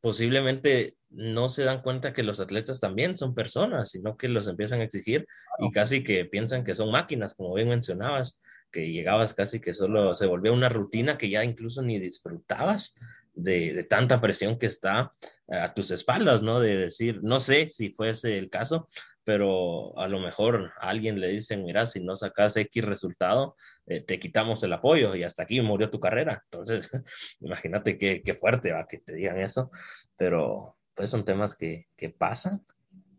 posiblemente 0.00 0.96
no 1.10 1.48
se 1.48 1.64
dan 1.64 1.82
cuenta 1.82 2.12
que 2.12 2.22
los 2.22 2.40
atletas 2.40 2.80
también 2.80 3.16
son 3.16 3.34
personas, 3.34 3.90
sino 3.90 4.16
que 4.16 4.28
los 4.28 4.46
empiezan 4.46 4.80
a 4.80 4.84
exigir 4.84 5.26
y 5.58 5.70
casi 5.70 6.04
que 6.04 6.24
piensan 6.24 6.64
que 6.64 6.74
son 6.74 6.90
máquinas, 6.90 7.34
como 7.34 7.54
bien 7.54 7.68
mencionabas, 7.68 8.40
que 8.70 8.90
llegabas 8.90 9.34
casi 9.34 9.60
que 9.60 9.74
solo 9.74 10.14
se 10.14 10.26
volvía 10.26 10.52
una 10.52 10.68
rutina 10.68 11.16
que 11.16 11.30
ya 11.30 11.44
incluso 11.44 11.82
ni 11.82 11.98
disfrutabas 11.98 12.94
de, 13.38 13.84
tanta 13.84 14.20
presión 14.20 14.58
que 14.58 14.66
está 14.66 15.12
a 15.48 15.74
tus 15.74 15.90
espaldas, 15.90 16.42
¿no? 16.42 16.60
De 16.60 16.76
decir, 16.76 17.20
no 17.22 17.40
sé 17.40 17.70
si 17.70 17.90
fuese 17.90 18.36
el 18.36 18.50
caso, 18.50 18.88
pero 19.24 19.96
a 19.98 20.08
lo 20.08 20.20
mejor 20.20 20.72
a 20.80 20.88
alguien 20.88 21.20
le 21.20 21.28
dicen, 21.28 21.64
mira, 21.64 21.86
si 21.86 22.00
no 22.00 22.16
sacas 22.16 22.56
X 22.56 22.84
resultado, 22.84 23.56
eh, 23.86 24.00
te 24.00 24.18
quitamos 24.18 24.62
el 24.62 24.72
apoyo 24.72 25.14
y 25.14 25.22
hasta 25.22 25.44
aquí 25.44 25.60
murió 25.60 25.90
tu 25.90 26.00
carrera. 26.00 26.42
Entonces, 26.44 26.90
imagínate 27.40 27.98
qué, 27.98 28.22
qué 28.22 28.34
fuerte 28.34 28.72
va 28.72 28.86
que 28.88 28.98
te 28.98 29.14
digan 29.14 29.38
eso, 29.40 29.70
pero 30.16 30.76
pues 30.94 31.10
son 31.10 31.24
temas 31.24 31.54
que, 31.54 31.86
que 31.96 32.10
pasan 32.10 32.60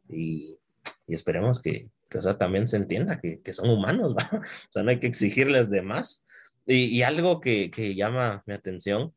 y, 0.10 0.58
y, 1.08 1.16
esperemos 1.16 1.62
que, 1.62 1.90
que 2.10 2.18
o 2.18 2.22
sea, 2.22 2.38
también 2.38 2.68
se 2.68 2.78
entienda 2.78 3.20
que, 3.22 3.42
que, 3.42 3.54
son 3.54 3.70
humanos, 3.70 4.16
¿va? 4.18 4.28
O 4.70 4.72
sea, 4.72 4.84
no 4.84 4.90
hay 4.90 5.00
que 5.00 5.08
exigirles 5.08 5.70
de 5.70 5.82
más. 5.82 6.26
Y, 6.66 6.86
y 6.86 7.04
algo 7.04 7.40
que, 7.40 7.72
que, 7.72 7.96
llama 7.96 8.44
mi 8.46 8.54
atención 8.54 9.14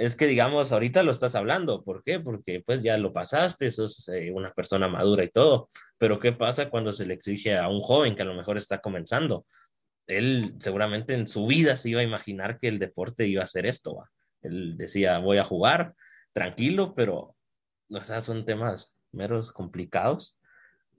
es 0.00 0.16
que, 0.16 0.26
digamos, 0.26 0.72
ahorita 0.72 1.02
lo 1.02 1.12
estás 1.12 1.34
hablando. 1.34 1.84
¿Por 1.84 2.02
qué? 2.02 2.20
Porque 2.20 2.62
pues 2.64 2.82
ya 2.82 2.96
lo 2.96 3.12
pasaste, 3.12 3.70
sos 3.70 4.08
eh, 4.08 4.30
una 4.32 4.50
persona 4.54 4.88
madura 4.88 5.24
y 5.24 5.28
todo. 5.28 5.68
Pero 5.98 6.18
¿qué 6.18 6.32
pasa 6.32 6.70
cuando 6.70 6.94
se 6.94 7.04
le 7.04 7.12
exige 7.12 7.58
a 7.58 7.68
un 7.68 7.82
joven 7.82 8.16
que 8.16 8.22
a 8.22 8.24
lo 8.24 8.32
mejor 8.32 8.56
está 8.56 8.80
comenzando? 8.80 9.44
Él 10.06 10.54
seguramente 10.58 11.12
en 11.12 11.28
su 11.28 11.46
vida 11.46 11.76
se 11.76 11.90
iba 11.90 12.00
a 12.00 12.04
imaginar 12.04 12.58
que 12.58 12.68
el 12.68 12.78
deporte 12.78 13.26
iba 13.26 13.44
a 13.44 13.46
ser 13.46 13.66
esto. 13.66 13.96
¿va? 13.96 14.10
Él 14.40 14.78
decía, 14.78 15.18
voy 15.18 15.36
a 15.36 15.44
jugar 15.44 15.94
tranquilo, 16.32 16.94
pero 16.94 17.36
o 17.90 18.02
sea, 18.02 18.22
son 18.22 18.46
temas 18.46 18.96
meros 19.12 19.52
complicados, 19.52 20.40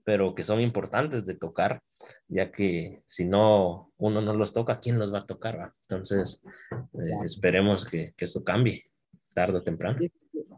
pero 0.04 0.36
que 0.36 0.44
son 0.44 0.60
importantes 0.60 1.26
de 1.26 1.34
tocar, 1.34 1.82
ya 2.28 2.52
que 2.52 3.02
si 3.08 3.24
no 3.24 3.92
uno 3.96 4.20
no 4.20 4.32
los 4.34 4.52
toca, 4.52 4.78
¿quién 4.78 5.00
los 5.00 5.12
va 5.12 5.20
a 5.20 5.26
tocar? 5.26 5.58
Va? 5.58 5.74
Entonces, 5.88 6.40
eh, 6.70 7.24
esperemos 7.24 7.84
que, 7.84 8.14
que 8.16 8.26
eso 8.26 8.44
cambie 8.44 8.91
tarde 9.32 9.58
o 9.58 9.62
temprano. 9.62 9.98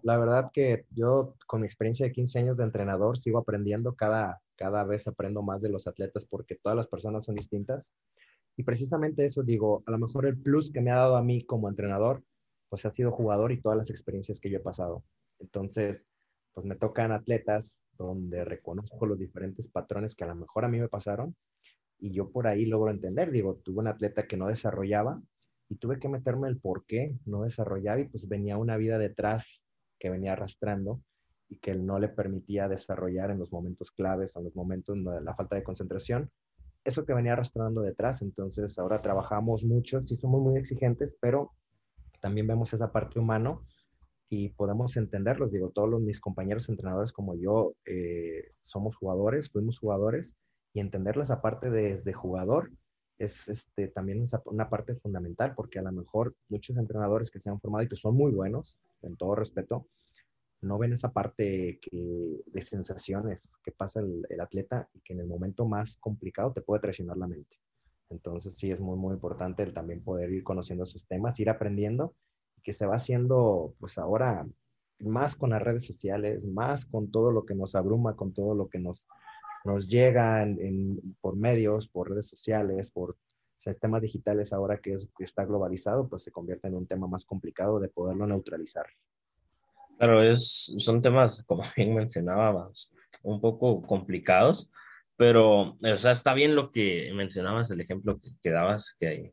La 0.02 0.18
verdad 0.18 0.50
que 0.52 0.84
yo 0.90 1.34
con 1.46 1.60
mi 1.60 1.66
experiencia 1.66 2.06
de 2.06 2.12
15 2.12 2.38
años 2.38 2.56
de 2.56 2.64
entrenador 2.64 3.16
sigo 3.16 3.38
aprendiendo, 3.38 3.94
cada, 3.94 4.40
cada 4.56 4.84
vez 4.84 5.06
aprendo 5.06 5.42
más 5.42 5.62
de 5.62 5.70
los 5.70 5.86
atletas 5.86 6.26
porque 6.26 6.56
todas 6.56 6.76
las 6.76 6.86
personas 6.86 7.24
son 7.24 7.36
distintas. 7.36 7.92
Y 8.56 8.62
precisamente 8.62 9.24
eso 9.24 9.42
digo, 9.42 9.82
a 9.86 9.90
lo 9.90 9.98
mejor 9.98 10.26
el 10.26 10.38
plus 10.38 10.70
que 10.70 10.80
me 10.80 10.90
ha 10.90 10.96
dado 10.96 11.16
a 11.16 11.22
mí 11.22 11.44
como 11.44 11.68
entrenador, 11.68 12.22
pues 12.68 12.84
ha 12.86 12.90
sido 12.90 13.12
jugador 13.12 13.52
y 13.52 13.60
todas 13.60 13.78
las 13.78 13.90
experiencias 13.90 14.40
que 14.40 14.50
yo 14.50 14.58
he 14.58 14.62
pasado. 14.62 15.04
Entonces, 15.38 16.06
pues 16.52 16.66
me 16.66 16.76
tocan 16.76 17.12
atletas 17.12 17.82
donde 17.96 18.44
reconozco 18.44 19.06
los 19.06 19.18
diferentes 19.18 19.68
patrones 19.68 20.14
que 20.14 20.24
a 20.24 20.28
lo 20.28 20.34
mejor 20.36 20.64
a 20.64 20.68
mí 20.68 20.78
me 20.78 20.88
pasaron 20.88 21.34
y 21.98 22.12
yo 22.12 22.30
por 22.30 22.46
ahí 22.46 22.66
logro 22.66 22.90
entender, 22.90 23.30
digo, 23.30 23.56
tuve 23.56 23.80
un 23.80 23.88
atleta 23.88 24.26
que 24.26 24.36
no 24.36 24.48
desarrollaba 24.48 25.20
y 25.74 25.76
tuve 25.76 25.98
que 25.98 26.08
meterme 26.08 26.48
el 26.48 26.60
por 26.60 26.86
qué 26.86 27.18
no 27.26 27.42
desarrollaba 27.42 28.00
y 28.00 28.08
pues 28.08 28.28
venía 28.28 28.56
una 28.58 28.76
vida 28.76 28.96
detrás 28.96 29.64
que 29.98 30.08
venía 30.08 30.32
arrastrando 30.34 31.02
y 31.48 31.58
que 31.58 31.74
no 31.74 31.98
le 31.98 32.08
permitía 32.08 32.68
desarrollar 32.68 33.32
en 33.32 33.40
los 33.40 33.50
momentos 33.50 33.90
claves, 33.90 34.36
en 34.36 34.44
los 34.44 34.54
momentos 34.54 34.96
de 34.96 35.20
la 35.20 35.34
falta 35.34 35.56
de 35.56 35.64
concentración, 35.64 36.30
eso 36.84 37.04
que 37.04 37.12
venía 37.12 37.32
arrastrando 37.32 37.80
detrás. 37.82 38.22
Entonces 38.22 38.78
ahora 38.78 39.02
trabajamos 39.02 39.64
mucho, 39.64 40.06
sí 40.06 40.16
somos 40.16 40.40
muy 40.40 40.58
exigentes, 40.58 41.16
pero 41.20 41.50
también 42.20 42.46
vemos 42.46 42.72
esa 42.72 42.92
parte 42.92 43.18
humana 43.18 43.58
y 44.28 44.50
podemos 44.50 44.96
entenderlos. 44.96 45.50
Digo, 45.50 45.70
todos 45.70 45.90
los, 45.90 46.00
mis 46.00 46.20
compañeros 46.20 46.68
entrenadores 46.68 47.12
como 47.12 47.34
yo 47.34 47.74
eh, 47.84 48.52
somos 48.62 48.94
jugadores, 48.94 49.50
fuimos 49.50 49.80
jugadores 49.80 50.36
y 50.72 50.78
entenderlas 50.78 51.32
aparte 51.32 51.68
desde 51.70 52.12
jugador 52.12 52.70
es 53.18 53.48
este, 53.48 53.88
también 53.88 54.24
una 54.46 54.68
parte 54.68 54.94
fundamental 54.96 55.54
porque 55.54 55.78
a 55.78 55.82
lo 55.82 55.92
mejor 55.92 56.34
muchos 56.48 56.76
entrenadores 56.76 57.30
que 57.30 57.40
se 57.40 57.50
han 57.50 57.60
formado 57.60 57.84
y 57.84 57.88
que 57.88 57.96
son 57.96 58.16
muy 58.16 58.32
buenos, 58.32 58.78
en 59.02 59.16
todo 59.16 59.34
respeto, 59.34 59.86
no 60.60 60.78
ven 60.78 60.94
esa 60.94 61.12
parte 61.12 61.78
que, 61.80 62.42
de 62.46 62.62
sensaciones 62.62 63.52
que 63.62 63.70
pasa 63.70 64.00
el, 64.00 64.40
atleta 64.40 64.88
y 64.94 65.00
que 65.00 65.12
en 65.12 65.20
el 65.20 65.26
momento 65.26 65.66
más 65.66 65.96
complicado 65.96 66.52
te 66.52 66.62
puede 66.62 66.80
traicionar 66.80 67.16
la 67.16 67.26
mente. 67.26 67.58
Entonces 68.10 68.56
sí 68.56 68.70
es 68.70 68.80
muy, 68.80 68.96
muy 68.96 69.14
importante 69.14 69.62
el 69.62 69.72
también 69.72 70.02
poder 70.02 70.30
ir 70.30 70.42
conociendo 70.42 70.84
esos 70.84 71.06
temas, 71.06 71.38
ir 71.40 71.50
aprendiendo 71.50 72.14
que 72.62 72.72
se 72.72 72.86
va 72.86 72.96
haciendo 72.96 73.74
pues 73.78 73.98
ahora 73.98 74.46
más 75.00 75.36
con 75.36 75.50
las 75.50 75.62
redes 75.62 75.84
sociales, 75.84 76.46
más 76.46 76.86
con 76.86 77.10
todo 77.10 77.30
lo 77.30 77.44
que 77.44 77.54
nos 77.54 77.74
abruma, 77.74 78.16
con 78.16 78.32
todo 78.32 78.54
lo 78.54 78.68
que 78.68 78.78
nos, 78.78 79.06
nos 79.64 79.88
llega 79.88 80.42
en, 80.42 81.16
por 81.20 81.36
medios, 81.36 81.88
por 81.88 82.10
redes 82.10 82.26
sociales, 82.26 82.90
por 82.90 83.16
sistemas 83.58 84.02
digitales 84.02 84.52
ahora 84.52 84.78
que, 84.78 84.92
es, 84.94 85.08
que 85.16 85.24
está 85.24 85.44
globalizado, 85.44 86.08
pues 86.08 86.22
se 86.22 86.30
convierte 86.30 86.68
en 86.68 86.74
un 86.74 86.86
tema 86.86 87.06
más 87.06 87.24
complicado 87.24 87.80
de 87.80 87.88
poderlo 87.88 88.26
neutralizar. 88.26 88.86
Claro, 89.98 90.22
es, 90.22 90.74
son 90.78 91.00
temas, 91.00 91.42
como 91.44 91.62
bien 91.76 91.94
mencionabas, 91.94 92.92
un 93.22 93.40
poco 93.40 93.82
complicados, 93.82 94.70
pero, 95.16 95.78
o 95.80 95.96
sea, 95.96 96.10
está 96.10 96.34
bien 96.34 96.54
lo 96.54 96.70
que 96.70 97.12
mencionabas, 97.14 97.70
el 97.70 97.80
ejemplo 97.80 98.20
que, 98.20 98.30
que 98.42 98.50
dabas, 98.50 98.94
que 98.98 99.32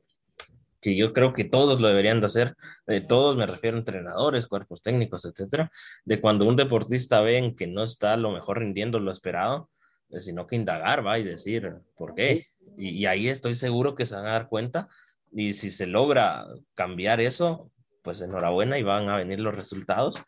que 0.81 0.97
yo 0.97 1.13
creo 1.13 1.33
que 1.33 1.43
todos 1.45 1.79
lo 1.79 1.87
deberían 1.87 2.19
de 2.19 2.25
hacer, 2.25 2.57
de 2.87 3.01
todos 3.01 3.37
me 3.37 3.45
refiero 3.45 3.77
a 3.77 3.79
entrenadores, 3.79 4.47
cuerpos 4.47 4.81
técnicos, 4.81 5.25
etcétera, 5.25 5.71
de 6.03 6.19
cuando 6.19 6.45
un 6.45 6.55
deportista 6.55 7.21
ven 7.21 7.55
que 7.55 7.67
no 7.67 7.83
está 7.83 8.17
lo 8.17 8.31
mejor 8.31 8.59
rindiendo 8.59 8.99
lo 8.99 9.11
esperado, 9.11 9.69
eh, 9.69 9.70
sino 10.19 10.47
que 10.47 10.55
indagar, 10.55 11.05
va 11.05 11.19
y 11.19 11.23
decir, 11.23 11.73
¿por 11.95 12.15
qué? 12.15 12.47
Y, 12.77 12.89
y, 12.89 13.05
ahí 13.05 13.27
estoy 13.27 13.55
seguro 13.55 13.95
que 13.95 14.05
se 14.05 14.15
van 14.15 14.27
a 14.27 14.31
dar 14.31 14.47
cuenta 14.47 14.87
y 15.31 15.53
si 15.53 15.71
se 15.71 15.87
logra 15.87 16.45
cambiar 16.73 17.21
eso, 17.21 17.71
pues 18.01 18.21
enhorabuena 18.21 18.77
y 18.77 18.83
van 18.83 19.09
a 19.09 19.17
venir 19.17 19.39
los 19.39 19.55
resultados, 19.55 20.21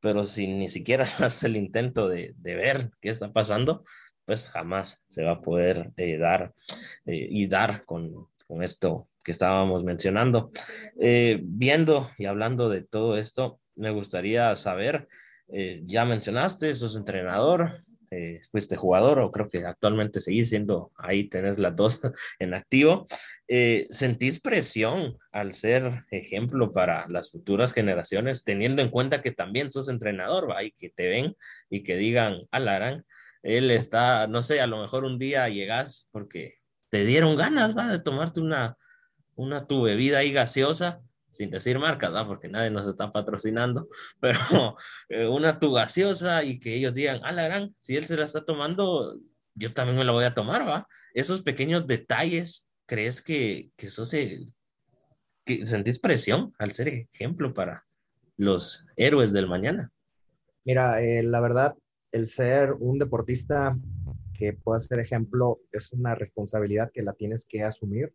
pero 0.00 0.24
si 0.24 0.46
ni 0.46 0.70
siquiera 0.70 1.06
se 1.06 1.24
hace 1.24 1.46
el 1.46 1.56
intento 1.56 2.08
de, 2.08 2.34
de 2.36 2.54
ver 2.54 2.90
qué 3.00 3.10
está 3.10 3.32
pasando, 3.32 3.84
pues 4.24 4.48
jamás 4.48 5.04
se 5.08 5.24
va 5.24 5.32
a 5.32 5.40
poder 5.40 5.90
eh, 5.96 6.16
dar 6.16 6.54
eh, 7.06 7.28
y 7.30 7.46
dar 7.46 7.84
con, 7.84 8.28
con 8.46 8.62
esto 8.62 9.08
que 9.24 9.32
estábamos 9.32 9.84
mencionando. 9.84 10.50
Eh, 11.00 11.40
viendo 11.42 12.10
y 12.18 12.26
hablando 12.26 12.68
de 12.68 12.82
todo 12.82 13.16
esto, 13.16 13.60
me 13.76 13.90
gustaría 13.90 14.54
saber, 14.56 15.08
eh, 15.48 15.82
ya 15.84 16.04
mencionaste, 16.04 16.74
sos 16.74 16.96
entrenador, 16.96 17.84
eh, 18.10 18.40
fuiste 18.50 18.76
jugador 18.76 19.20
o 19.20 19.30
creo 19.30 19.48
que 19.48 19.64
actualmente 19.64 20.20
seguís 20.20 20.48
siendo, 20.48 20.90
ahí 20.96 21.28
tenés 21.28 21.58
las 21.58 21.76
dos 21.76 22.00
en 22.38 22.54
activo. 22.54 23.06
Eh, 23.46 23.86
¿Sentís 23.90 24.40
presión 24.40 25.16
al 25.32 25.54
ser 25.54 26.04
ejemplo 26.10 26.72
para 26.72 27.06
las 27.08 27.30
futuras 27.30 27.72
generaciones, 27.72 28.44
teniendo 28.44 28.82
en 28.82 28.90
cuenta 28.90 29.22
que 29.22 29.30
también 29.30 29.70
sos 29.70 29.88
entrenador, 29.88 30.50
¿va? 30.50 30.62
y 30.64 30.72
que 30.72 30.90
te 30.90 31.08
ven 31.08 31.36
y 31.68 31.82
que 31.82 31.96
digan, 31.96 32.42
alarán, 32.50 33.04
Él 33.42 33.70
está, 33.70 34.26
no 34.26 34.42
sé, 34.42 34.60
a 34.60 34.66
lo 34.66 34.80
mejor 34.80 35.04
un 35.04 35.18
día 35.18 35.48
llegas 35.48 36.08
porque 36.10 36.56
te 36.90 37.04
dieron 37.04 37.36
ganas, 37.36 37.76
¿va? 37.76 37.90
De 37.90 38.00
tomarte 38.00 38.40
una, 38.40 38.76
una 39.36 39.66
tu 39.66 39.82
bebida 39.82 40.18
ahí 40.18 40.32
gaseosa, 40.32 41.00
sin 41.30 41.50
decir 41.50 41.78
marcas, 41.78 42.12
¿va? 42.12 42.26
Porque 42.26 42.48
nadie 42.48 42.70
nos 42.70 42.86
está 42.86 43.10
patrocinando, 43.10 43.88
pero 44.20 44.76
eh, 45.08 45.26
una 45.26 45.58
tu 45.58 45.72
gaseosa 45.72 46.44
y 46.44 46.58
que 46.58 46.74
ellos 46.74 46.94
digan, 46.94 47.20
ah, 47.24 47.32
la 47.32 47.44
gran, 47.44 47.74
si 47.78 47.96
él 47.96 48.06
se 48.06 48.16
la 48.16 48.24
está 48.24 48.44
tomando, 48.44 49.18
yo 49.54 49.72
también 49.72 49.98
me 49.98 50.04
la 50.04 50.12
voy 50.12 50.24
a 50.24 50.34
tomar, 50.34 50.68
¿va? 50.68 50.86
Esos 51.14 51.42
pequeños 51.42 51.86
detalles, 51.86 52.66
¿crees 52.86 53.22
que, 53.22 53.70
que 53.76 53.86
eso 53.86 54.04
se, 54.04 54.46
que 55.44 55.66
sentís 55.66 55.98
presión 55.98 56.52
al 56.58 56.72
ser 56.72 56.88
ejemplo 56.88 57.54
para 57.54 57.84
los 58.36 58.86
héroes 58.96 59.32
del 59.32 59.48
mañana? 59.48 59.90
Mira, 60.64 61.02
eh, 61.02 61.22
la 61.22 61.40
verdad, 61.40 61.76
el 62.12 62.28
ser 62.28 62.72
un 62.72 62.98
deportista 62.98 63.76
que 64.34 64.52
pueda 64.52 64.78
ser 64.78 65.00
ejemplo 65.00 65.60
es 65.72 65.92
una 65.92 66.14
responsabilidad 66.14 66.90
que 66.92 67.02
la 67.02 67.12
tienes 67.12 67.44
que 67.46 67.62
asumir. 67.62 68.14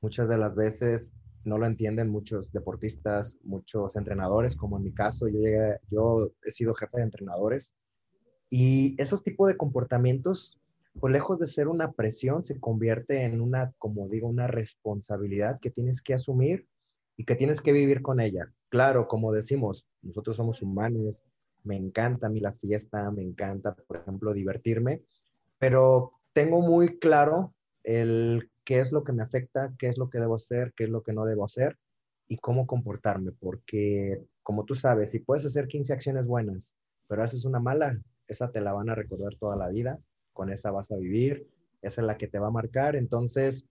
Muchas 0.00 0.28
de 0.28 0.38
las 0.38 0.54
veces 0.54 1.14
no 1.48 1.58
lo 1.58 1.66
entienden 1.66 2.10
muchos 2.10 2.52
deportistas, 2.52 3.38
muchos 3.42 3.96
entrenadores, 3.96 4.56
como 4.56 4.76
en 4.76 4.84
mi 4.84 4.92
caso, 4.92 5.28
yo, 5.28 5.38
llegué, 5.38 5.78
yo 5.90 6.30
he 6.44 6.50
sido 6.50 6.74
jefe 6.74 6.98
de 6.98 7.04
entrenadores. 7.04 7.74
Y 8.50 9.00
esos 9.00 9.22
tipos 9.22 9.48
de 9.48 9.56
comportamientos, 9.56 10.58
pues 11.00 11.12
lejos 11.12 11.38
de 11.38 11.46
ser 11.46 11.68
una 11.68 11.92
presión, 11.92 12.42
se 12.42 12.58
convierte 12.60 13.24
en 13.24 13.40
una, 13.40 13.72
como 13.78 14.08
digo, 14.08 14.28
una 14.28 14.46
responsabilidad 14.46 15.58
que 15.60 15.70
tienes 15.70 16.00
que 16.00 16.14
asumir 16.14 16.66
y 17.16 17.24
que 17.24 17.34
tienes 17.34 17.60
que 17.60 17.72
vivir 17.72 18.02
con 18.02 18.20
ella. 18.20 18.52
Claro, 18.68 19.08
como 19.08 19.32
decimos, 19.32 19.86
nosotros 20.02 20.36
somos 20.36 20.62
humanos, 20.62 21.24
me 21.64 21.76
encanta 21.76 22.28
a 22.28 22.30
mí 22.30 22.40
la 22.40 22.52
fiesta, 22.52 23.10
me 23.10 23.22
encanta, 23.22 23.74
por 23.74 23.98
ejemplo, 23.98 24.32
divertirme, 24.32 25.02
pero 25.58 26.12
tengo 26.32 26.60
muy 26.60 26.98
claro 26.98 27.54
el 27.82 28.50
qué 28.68 28.80
es 28.80 28.92
lo 28.92 29.02
que 29.02 29.14
me 29.14 29.22
afecta, 29.22 29.72
qué 29.78 29.88
es 29.88 29.96
lo 29.96 30.10
que 30.10 30.18
debo 30.18 30.34
hacer, 30.34 30.74
qué 30.76 30.84
es 30.84 30.90
lo 30.90 31.02
que 31.02 31.14
no 31.14 31.24
debo 31.24 31.46
hacer 31.46 31.78
y 32.28 32.36
cómo 32.36 32.66
comportarme, 32.66 33.32
porque 33.32 34.22
como 34.42 34.66
tú 34.66 34.74
sabes, 34.74 35.10
si 35.10 35.20
puedes 35.20 35.46
hacer 35.46 35.68
15 35.68 35.94
acciones 35.94 36.26
buenas, 36.26 36.74
pero 37.06 37.22
haces 37.22 37.46
una 37.46 37.60
mala, 37.60 37.98
esa 38.26 38.50
te 38.50 38.60
la 38.60 38.74
van 38.74 38.90
a 38.90 38.94
recordar 38.94 39.36
toda 39.36 39.56
la 39.56 39.70
vida, 39.70 39.98
con 40.34 40.52
esa 40.52 40.70
vas 40.70 40.90
a 40.90 40.96
vivir, 40.96 41.48
esa 41.80 42.02
es 42.02 42.06
la 42.06 42.18
que 42.18 42.28
te 42.28 42.38
va 42.38 42.48
a 42.48 42.50
marcar, 42.50 42.94
entonces 42.94 43.66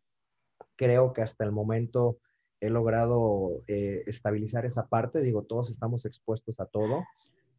creo 0.75 1.13
que 1.13 1.21
hasta 1.21 1.43
el 1.43 1.51
momento 1.51 2.17
he 2.59 2.71
logrado 2.71 3.61
eh, 3.67 4.01
estabilizar 4.07 4.65
esa 4.65 4.87
parte, 4.87 5.21
digo, 5.21 5.43
todos 5.43 5.69
estamos 5.69 6.05
expuestos 6.05 6.59
a 6.59 6.65
todo, 6.65 7.03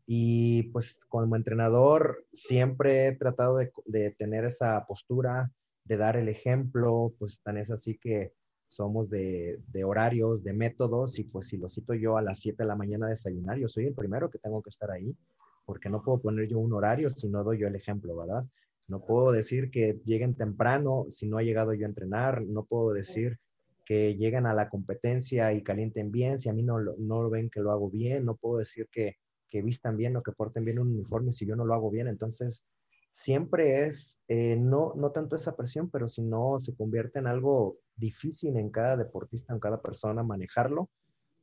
y 0.09 0.64
pues 0.72 0.99
como 1.09 1.36
entrenador 1.36 2.26
siempre 2.32 3.07
he 3.07 3.12
tratado 3.12 3.59
de, 3.59 4.11
tener 4.18 4.45
esa 4.45 4.84
postura, 4.86 5.53
de 5.89 5.97
dar 5.97 6.16
el 6.16 6.28
ejemplo, 6.28 7.14
pues 7.18 7.41
tan 7.43 7.57
es 7.57 7.70
así 7.70 7.99
que 7.99 8.32
somos 8.68 9.09
de, 9.09 9.59
horarios, 9.84 10.45
de 10.45 10.53
métodos, 10.53 11.18
y 11.18 11.24
pues 11.24 11.49
si 11.49 11.57
lo 11.57 11.68
cito 11.68 11.95
yo 11.95 12.18
a 12.18 12.22
las 12.22 12.41
7 12.41 12.62
de 12.62 12.68
la 12.68 12.76
mañana 12.76 13.07
a 13.07 13.11
desayunar, 13.11 13.57
yo 13.59 13.68
soy 13.68 13.86
el 13.86 13.95
primero 13.95 14.30
que 14.30 14.39
tengo 14.39 14.62
que 14.62 14.68
estar 14.68 14.91
ahí, 14.91 15.16
porque 15.64 15.89
no 15.89 16.03
puedo 16.03 16.20
poner 16.20 16.47
yo 16.49 16.59
un 16.59 16.74
horario 16.74 17.09
si 17.09 17.28
no 17.28 17.43
doy 17.43 17.59
yo 17.59 17.66
el 17.66 17.76
ejemplo, 17.76 18.14
¿verdad? 18.14 18.45
No 18.86 19.01
puedo 19.01 19.32
decir 19.32 19.70
que 19.70 19.99
lleguen 20.05 20.34
temprano 20.34 21.07
si 21.09 21.26
no 21.26 21.39
ha 21.39 21.43
llegado 21.43 21.72
yo 21.72 21.86
a 21.86 21.89
entrenar, 21.89 22.43
no 22.43 22.64
puedo 22.64 22.93
decir 22.93 23.39
que 23.86 24.14
lleguen 24.16 24.47
a 24.47 24.53
la 24.53 24.68
competencia 24.68 25.53
y 25.55 25.62
calienten 25.62 26.12
bien 26.12 26.39
si 26.39 26.51
a 26.51 26.53
mí 26.53 26.62
no, 26.62 26.78
no 26.99 27.30
ven 27.30 27.49
que 27.49 27.61
lo 27.61 27.72
hago 27.72 27.91
bien, 27.91 28.26
no 28.26 28.36
puedo 28.36 28.59
decir 28.59 28.86
que 28.93 29.16
que 29.49 29.62
vistan 29.62 29.97
bien 29.97 30.16
o 30.16 30.22
que 30.22 30.32
porten 30.32 30.64
bien 30.64 30.78
un 30.78 30.89
uniforme 30.89 31.32
si 31.32 31.47
yo 31.47 31.57
no 31.57 31.64
lo 31.64 31.74
hago 31.74 31.91
bien. 31.91 32.09
Entonces, 32.09 32.64
siempre 33.11 33.87
es, 33.87 34.21
eh, 34.29 34.57
no, 34.57 34.93
no 34.97 35.11
tanto 35.11 35.37
esa 35.37 35.57
presión, 35.57 35.91
pero 35.91 36.09
si 36.09 36.23
no 36.23 36.59
se 36.59 36.75
convierte 36.75 37.19
en 37.19 37.27
algo 37.27 37.79
difícil 37.97 38.57
en 38.57 38.71
cada 38.71 38.97
deportista, 38.97 39.53
en 39.53 39.61
cada 39.61 39.83
persona 39.83 40.23
manejarlo, 40.23 40.89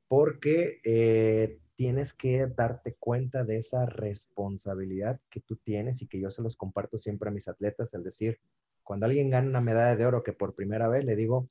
porque 0.07 0.79
eh, 0.83 1.59
tienes 1.75 2.13
que 2.13 2.47
darte 2.47 2.95
cuenta 2.99 3.43
de 3.43 3.57
esa 3.57 3.85
responsabilidad 3.85 5.19
que 5.29 5.41
tú 5.41 5.57
tienes 5.57 6.01
y 6.01 6.07
que 6.07 6.19
yo 6.19 6.29
se 6.29 6.41
los 6.41 6.55
comparto 6.55 6.97
siempre 6.97 7.29
a 7.29 7.33
mis 7.33 7.47
atletas, 7.47 7.93
el 7.93 8.03
decir, 8.03 8.39
cuando 8.83 9.07
alguien 9.07 9.29
gana 9.29 9.49
una 9.49 9.61
medalla 9.61 9.95
de 9.95 10.05
oro 10.05 10.23
que 10.23 10.33
por 10.33 10.53
primera 10.53 10.87
vez 10.87 11.03
le 11.03 11.15
digo, 11.15 11.49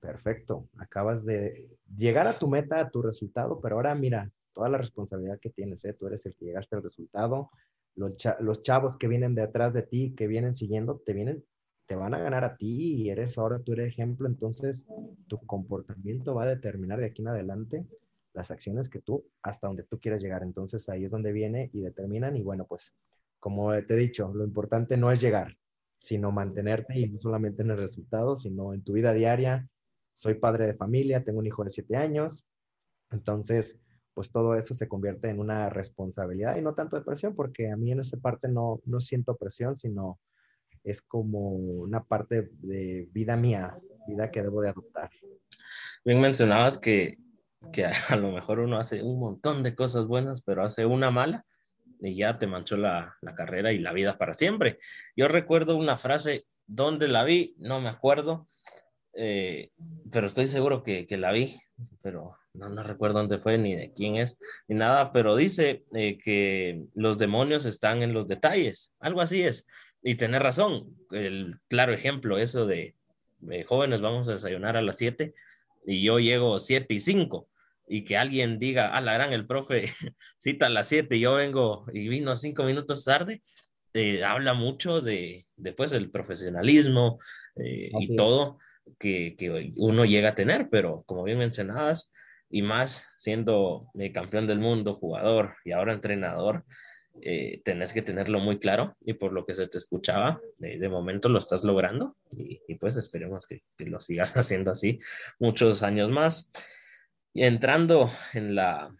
perfecto, 0.00 0.68
acabas 0.78 1.24
de 1.24 1.78
llegar 1.94 2.26
a 2.26 2.38
tu 2.38 2.48
meta, 2.48 2.80
a 2.80 2.90
tu 2.90 3.02
resultado, 3.02 3.60
pero 3.60 3.76
ahora 3.76 3.94
mira, 3.94 4.30
toda 4.52 4.68
la 4.68 4.78
responsabilidad 4.78 5.40
que 5.40 5.50
tienes, 5.50 5.84
¿eh? 5.84 5.92
tú 5.92 6.06
eres 6.06 6.24
el 6.26 6.34
que 6.34 6.46
llegaste 6.46 6.76
al 6.76 6.82
resultado, 6.82 7.50
los, 7.98 8.62
chavos 8.62 8.96
que 8.96 9.08
vienen 9.08 9.34
detrás 9.34 9.72
de 9.72 9.82
ti, 9.82 10.14
que 10.14 10.26
vienen 10.26 10.54
siguiendo, 10.54 11.02
te 11.04 11.12
vienen, 11.12 11.44
te 11.86 11.96
van 11.96 12.14
a 12.14 12.18
ganar 12.18 12.44
a 12.44 12.56
ti 12.56 13.02
y 13.02 13.10
eres 13.10 13.38
ahora 13.38 13.58
tú 13.58 13.72
eres 13.72 13.88
ejemplo, 13.88 14.28
entonces 14.28 14.86
tu 15.26 15.38
comportamiento 15.46 16.34
va 16.34 16.44
a 16.44 16.48
determinar 16.48 17.00
de 17.00 17.06
aquí 17.06 17.22
en 17.22 17.28
adelante 17.28 17.86
las 18.34 18.50
acciones 18.50 18.88
que 18.88 19.00
tú, 19.00 19.24
hasta 19.42 19.66
donde 19.66 19.82
tú 19.82 19.98
quieres 19.98 20.22
llegar. 20.22 20.42
Entonces 20.42 20.88
ahí 20.88 21.04
es 21.04 21.10
donde 21.10 21.32
viene 21.32 21.70
y 21.72 21.80
determinan 21.80 22.36
y 22.36 22.42
bueno, 22.42 22.66
pues 22.66 22.94
como 23.40 23.70
te 23.84 23.94
he 23.94 23.96
dicho, 23.96 24.32
lo 24.32 24.44
importante 24.44 24.96
no 24.96 25.10
es 25.10 25.20
llegar, 25.20 25.56
sino 25.96 26.30
mantenerte 26.30 26.98
y 26.98 27.08
no 27.08 27.20
solamente 27.20 27.62
en 27.62 27.70
el 27.70 27.78
resultado, 27.78 28.36
sino 28.36 28.74
en 28.74 28.82
tu 28.82 28.92
vida 28.92 29.12
diaria. 29.12 29.68
Soy 30.12 30.34
padre 30.34 30.66
de 30.66 30.74
familia, 30.74 31.24
tengo 31.24 31.38
un 31.38 31.46
hijo 31.46 31.64
de 31.64 31.70
siete 31.70 31.96
años, 31.96 32.44
entonces 33.10 33.78
pues 34.18 34.32
todo 34.32 34.56
eso 34.56 34.74
se 34.74 34.88
convierte 34.88 35.30
en 35.30 35.38
una 35.38 35.70
responsabilidad 35.70 36.56
y 36.56 36.60
no 36.60 36.74
tanto 36.74 36.96
de 36.96 37.04
presión, 37.04 37.36
porque 37.36 37.70
a 37.70 37.76
mí 37.76 37.92
en 37.92 38.00
esa 38.00 38.16
parte 38.16 38.48
no, 38.48 38.80
no 38.84 38.98
siento 38.98 39.36
presión, 39.36 39.76
sino 39.76 40.18
es 40.82 41.02
como 41.02 41.50
una 41.50 42.02
parte 42.02 42.50
de 42.54 43.08
vida 43.12 43.36
mía, 43.36 43.78
vida 44.08 44.28
que 44.32 44.42
debo 44.42 44.60
de 44.60 44.70
adoptar. 44.70 45.08
Bien 46.04 46.20
mencionabas 46.20 46.78
que, 46.78 47.18
que 47.72 47.84
a 48.08 48.16
lo 48.16 48.32
mejor 48.32 48.58
uno 48.58 48.76
hace 48.80 49.04
un 49.04 49.20
montón 49.20 49.62
de 49.62 49.76
cosas 49.76 50.08
buenas, 50.08 50.42
pero 50.42 50.64
hace 50.64 50.84
una 50.84 51.12
mala 51.12 51.46
y 52.00 52.16
ya 52.16 52.40
te 52.40 52.48
manchó 52.48 52.76
la, 52.76 53.14
la 53.20 53.36
carrera 53.36 53.72
y 53.72 53.78
la 53.78 53.92
vida 53.92 54.18
para 54.18 54.34
siempre. 54.34 54.80
Yo 55.14 55.28
recuerdo 55.28 55.76
una 55.76 55.96
frase, 55.96 56.44
¿dónde 56.66 57.06
la 57.06 57.22
vi? 57.22 57.54
No 57.58 57.80
me 57.80 57.88
acuerdo, 57.88 58.48
eh, 59.12 59.70
pero 60.10 60.26
estoy 60.26 60.48
seguro 60.48 60.82
que, 60.82 61.06
que 61.06 61.18
la 61.18 61.30
vi, 61.30 61.60
pero 62.02 62.36
no, 62.54 62.68
no 62.68 62.82
recuerdo 62.82 63.18
dónde 63.18 63.38
fue, 63.38 63.58
ni 63.58 63.74
de 63.74 63.92
quién 63.92 64.16
es, 64.16 64.38
ni 64.66 64.76
nada, 64.76 65.12
pero 65.12 65.36
dice 65.36 65.84
eh, 65.94 66.18
que 66.18 66.84
los 66.94 67.18
demonios 67.18 67.64
están 67.66 68.02
en 68.02 68.12
los 68.12 68.28
detalles, 68.28 68.94
algo 69.00 69.20
así 69.20 69.42
es. 69.42 69.66
Y 70.02 70.14
tener 70.14 70.42
razón, 70.42 70.96
el 71.10 71.56
claro 71.68 71.92
ejemplo, 71.92 72.38
eso 72.38 72.66
de, 72.66 72.94
jóvenes, 73.66 74.00
vamos 74.00 74.28
a 74.28 74.32
desayunar 74.32 74.76
a 74.76 74.82
las 74.82 74.98
7 74.98 75.32
y 75.86 76.02
yo 76.02 76.18
llego 76.18 76.58
7 76.58 76.92
y 76.92 77.00
5 77.00 77.48
y 77.86 78.04
que 78.04 78.16
alguien 78.16 78.58
diga, 78.58 78.88
ah, 78.94 79.00
la 79.00 79.14
gran, 79.14 79.32
el 79.32 79.46
profe 79.46 79.84
cita 80.36 80.66
a 80.66 80.70
las 80.70 80.88
7 80.88 81.16
y 81.16 81.20
yo 81.20 81.34
vengo 81.34 81.86
y 81.92 82.08
vino 82.08 82.36
5 82.36 82.64
minutos 82.64 83.04
tarde, 83.04 83.40
eh, 83.94 84.24
habla 84.24 84.54
mucho 84.54 85.00
de 85.00 85.46
después 85.56 85.92
el 85.92 86.10
profesionalismo 86.10 87.18
eh, 87.56 87.90
y 87.98 88.16
todo 88.16 88.58
que, 88.98 89.36
que, 89.36 89.72
uno 89.76 90.04
llega 90.04 90.30
a 90.30 90.34
tener, 90.34 90.68
pero 90.70 91.02
como 91.06 91.24
bien 91.24 91.38
mencionabas, 91.38 92.12
y 92.50 92.62
más 92.62 93.06
siendo 93.18 93.90
eh, 93.98 94.12
campeón 94.12 94.46
del 94.46 94.58
mundo, 94.58 94.94
jugador 94.94 95.56
y 95.64 95.72
ahora 95.72 95.92
entrenador, 95.92 96.64
eh, 97.20 97.60
tenés 97.64 97.92
que 97.92 98.02
tenerlo 98.02 98.38
muy 98.38 98.58
claro 98.58 98.96
y 99.00 99.14
por 99.14 99.32
lo 99.32 99.44
que 99.44 99.54
se 99.54 99.66
te 99.66 99.78
escuchaba, 99.78 100.40
eh, 100.62 100.78
de 100.78 100.88
momento 100.88 101.28
lo 101.28 101.38
estás 101.38 101.64
logrando 101.64 102.16
y, 102.36 102.74
pues 102.76 102.96
esperemos 102.96 103.46
que, 103.46 103.62
lo 103.78 104.00
sigas 104.00 104.32
haciendo 104.36 104.70
así 104.70 104.98
muchos 105.38 105.82
años 105.82 106.10
más. 106.10 106.50
Y 107.34 107.44
entrando 107.44 108.10
en 108.32 108.54
la 108.54 108.90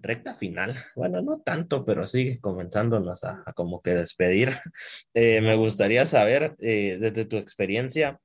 recta 0.00 0.34
final, 0.34 0.76
bueno, 0.96 1.20
no 1.22 1.40
tanto, 1.40 1.84
pero 1.84 2.06
sí 2.06 2.38
comenzándonos 2.40 3.24
a, 3.24 3.42
a 3.44 3.52
como 3.52 3.82
que 3.82 3.90
despedir, 3.90 4.58
me 5.14 5.56
gustaría 5.56 6.06
saber 6.06 6.56
desde 6.58 7.24
tu 7.24 7.36
experiencia, 7.36 8.20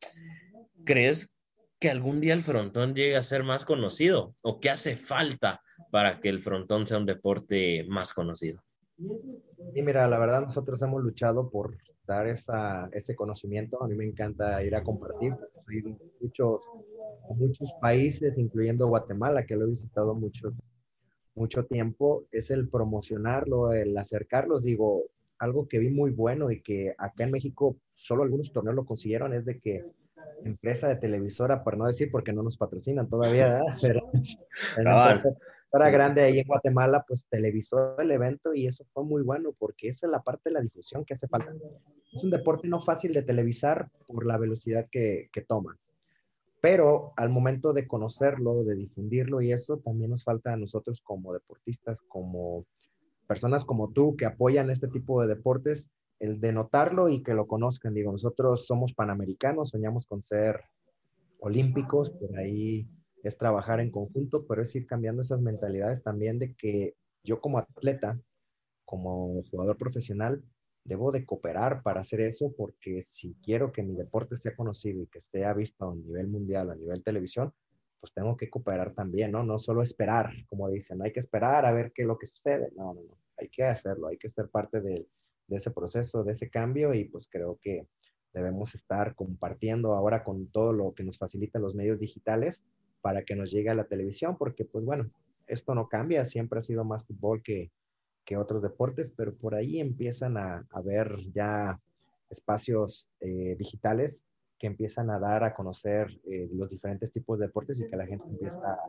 ¿crees 0.88 1.36
que 1.80 1.92
algún 1.92 2.22
día 2.22 2.34
el 2.34 2.42
frontón 2.42 2.96
llegue 2.96 3.18
a 3.18 3.24
ser 3.24 3.44
más 3.44 3.66
conocido 3.66 4.34
o 4.42 4.60
qué 4.60 4.72
hace 4.72 4.96
falta 4.96 5.62
para 5.92 6.20
que 6.20 6.30
el 6.30 6.40
frontón 6.40 6.88
sea 6.88 6.98
un 6.98 7.06
deporte 7.06 7.86
más 7.88 8.14
conocido? 8.14 8.64
Y 9.76 9.82
mira, 9.84 10.08
la 10.08 10.18
verdad 10.18 10.42
nosotros 10.42 10.82
hemos 10.82 11.04
luchado 11.04 11.52
por 11.52 11.78
dar 12.08 12.28
esa, 12.28 12.90
ese 12.94 13.16
conocimiento. 13.16 13.84
A 13.84 13.88
mí 13.88 13.96
me 13.96 14.06
encanta 14.06 14.64
ir 14.64 14.76
a 14.76 14.84
compartir. 14.84 15.36
Soy 15.66 15.82
de 15.82 15.96
muchos, 16.22 16.62
muchos 17.36 17.72
países, 17.80 18.36
incluyendo 18.38 18.88
Guatemala, 18.88 19.46
que 19.46 19.56
lo 19.56 19.66
he 19.66 19.70
visitado 19.70 20.16
mucho, 20.16 20.54
mucho 21.36 21.66
tiempo. 21.66 22.26
Es 22.32 22.50
el 22.50 22.70
promocionarlo, 22.70 23.74
el 23.74 23.96
acercarlos. 23.98 24.64
Digo, 24.64 25.04
algo 25.38 25.68
que 25.68 25.78
vi 25.80 25.90
muy 25.90 26.12
bueno 26.12 26.50
y 26.50 26.62
que 26.62 26.96
acá 26.98 27.26
en 27.26 27.32
México 27.32 27.78
solo 27.94 28.24
algunos 28.24 28.52
torneos 28.52 28.76
lo 28.76 28.86
consiguieron 28.86 29.34
es 29.34 29.46
de 29.46 29.60
que 29.60 29.86
empresa 30.44 30.88
de 30.88 30.96
televisora, 30.96 31.64
por 31.64 31.78
no 31.78 31.86
decir 31.86 32.10
porque 32.12 32.34
no 32.34 32.44
nos 32.44 32.58
patrocinan 32.58 33.10
todavía, 33.10 33.62
pero, 33.82 34.02
era 35.74 35.90
grande 35.90 36.22
ahí 36.22 36.40
en 36.40 36.48
Guatemala, 36.48 37.04
pues 37.08 37.28
televisó 37.30 38.00
el 38.00 38.12
evento 38.12 38.54
y 38.54 38.68
eso 38.68 38.86
fue 38.94 39.04
muy 39.04 39.22
bueno 39.22 39.54
porque 39.58 39.90
esa 39.90 40.08
es 40.08 40.12
la 40.12 40.22
parte 40.22 40.50
de 40.50 40.54
la 40.54 40.62
difusión 40.62 41.04
que 41.04 41.14
hace 41.14 41.28
falta. 41.28 41.54
Es 42.14 42.24
un 42.24 42.32
deporte 42.32 42.68
no 42.68 42.82
fácil 42.82 43.14
de 43.14 43.22
televisar 43.22 43.90
por 44.08 44.26
la 44.26 44.38
velocidad 44.38 44.88
que, 44.90 45.30
que 45.32 45.42
toma. 45.42 45.78
Pero 46.62 47.14
al 47.18 47.30
momento 47.30 47.74
de 47.74 47.86
conocerlo, 47.86 48.64
de 48.64 48.76
difundirlo 48.76 49.42
y 49.42 49.52
eso, 49.52 49.78
también 49.78 50.10
nos 50.12 50.24
falta 50.24 50.54
a 50.54 50.58
nosotros 50.58 51.02
como 51.02 51.34
deportistas, 51.34 52.02
como 52.02 52.66
personas 53.28 53.66
como 53.66 53.92
tú 53.92 54.16
que 54.16 54.26
apoyan 54.26 54.72
este 54.72 54.88
tipo 54.88 55.22
de 55.22 55.28
deportes, 55.28 55.92
el 56.20 56.40
de 56.40 56.54
notarlo 56.54 57.10
y 57.10 57.24
que 57.24 57.34
lo 57.34 57.48
conozcan. 57.48 57.94
Digo, 57.94 58.12
nosotros 58.12 58.66
somos 58.66 58.94
panamericanos, 58.94 59.70
soñamos 59.70 60.06
con 60.06 60.22
ser 60.22 60.62
olímpicos, 61.40 62.10
por 62.10 62.38
ahí 62.38 62.88
es 63.24 63.38
trabajar 63.38 63.80
en 63.80 63.92
conjunto, 63.92 64.46
pero 64.48 64.62
es 64.62 64.76
ir 64.76 64.86
cambiando 64.86 65.22
esas 65.22 65.42
mentalidades 65.42 66.04
también 66.04 66.40
de 66.40 66.54
que 66.56 66.96
yo 67.24 67.42
como 67.42 67.60
atleta, 67.60 68.20
como 68.86 69.44
jugador 69.52 69.78
profesional, 69.78 70.44
debo 70.84 71.12
de 71.12 71.26
cooperar 71.26 71.84
para 71.84 72.00
hacer 72.00 72.22
eso 72.22 72.54
porque 72.56 73.02
si 73.02 73.36
quiero 73.44 73.72
que 73.74 73.84
mi 73.84 73.94
deporte 73.94 74.38
sea 74.38 74.56
conocido 74.56 75.04
y 75.04 75.08
que 75.08 75.20
sea 75.20 75.54
visto 75.54 75.90
a 75.90 75.96
nivel 75.96 76.28
mundial, 76.28 76.72
a 76.72 76.76
nivel 76.76 77.04
televisión, 77.04 77.54
pues 78.00 78.14
tengo 78.14 78.38
que 78.38 78.50
cooperar 78.50 78.94
también, 78.94 79.32
¿no? 79.32 79.44
No 79.44 79.60
solo 79.60 79.82
esperar, 79.82 80.32
como 80.48 80.70
dicen, 80.70 81.02
hay 81.02 81.12
que 81.12 81.20
esperar 81.20 81.66
a 81.66 81.72
ver 81.72 81.92
qué 81.94 82.04
es 82.04 82.08
lo 82.08 82.18
que 82.18 82.28
sucede. 82.28 82.72
No, 82.76 82.94
no, 82.94 83.02
no, 83.02 83.18
hay 83.38 83.50
que 83.50 83.64
hacerlo, 83.64 84.08
hay 84.08 84.18
que 84.18 84.30
ser 84.30 84.50
parte 84.50 84.80
de, 84.80 85.08
de 85.48 85.58
ese 85.58 85.72
proceso, 85.72 86.24
de 86.24 86.34
ese 86.34 86.50
cambio 86.50 86.94
y 86.94 87.06
pues 87.06 87.28
creo 87.28 87.60
que 87.62 87.88
debemos 88.34 88.76
estar 88.76 89.16
compartiendo 89.16 89.94
ahora 89.94 90.24
con 90.24 90.48
todo 90.48 90.74
lo 90.74 90.94
que 90.94 91.04
nos 91.04 91.18
facilitan 91.18 91.62
los 91.62 91.76
medios 91.76 92.00
digitales 92.00 92.66
para 93.02 93.24
que 93.24 93.36
nos 93.36 93.52
llegue 93.52 93.70
a 93.70 93.76
la 93.76 93.86
televisión, 93.86 94.38
porque 94.38 94.66
pues 94.66 94.86
bueno, 94.86 95.10
esto 95.48 95.74
no 95.74 95.88
cambia, 95.88 96.26
siempre 96.26 96.60
ha 96.60 96.62
sido 96.62 96.84
más 96.84 97.06
fútbol 97.06 97.42
que, 97.42 97.72
que 98.26 98.38
otros 98.38 98.62
deportes, 98.62 99.12
pero 99.16 99.34
por 99.34 99.56
ahí 99.56 99.80
empiezan 99.80 100.38
a, 100.38 100.68
a 100.70 100.82
ver 100.82 101.18
ya 101.34 101.80
espacios 102.30 103.08
eh, 103.22 103.56
digitales 103.58 104.26
que 104.60 104.68
empiezan 104.68 105.10
a 105.10 105.20
dar 105.20 105.44
a 105.44 105.54
conocer 105.54 106.20
eh, 106.26 106.50
los 106.52 106.70
diferentes 106.72 107.12
tipos 107.12 107.40
de 107.40 107.48
deportes 107.48 107.80
y 107.80 107.88
que 107.88 107.96
la 107.96 108.08
gente 108.08 108.28
empieza 108.28 108.74
a 108.74 108.80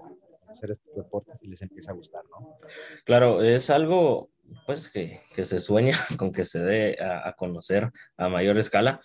conocer 0.40 0.70
estos 0.70 0.96
deportes 0.96 1.38
y 1.42 1.48
les 1.48 1.60
empieza 1.62 1.92
a 1.92 1.94
gustar, 1.94 2.22
¿no? 2.30 2.58
Claro, 3.04 3.42
es 3.42 3.68
algo 3.70 4.30
pues 4.66 4.88
que, 4.88 5.20
que 5.34 5.44
se 5.44 5.60
sueña 5.60 5.96
con 6.18 6.32
que 6.32 6.44
se 6.44 6.60
dé 6.60 6.98
a, 7.00 7.28
a 7.28 7.32
conocer 7.34 7.90
a 8.16 8.28
mayor 8.28 8.58
escala 8.58 9.00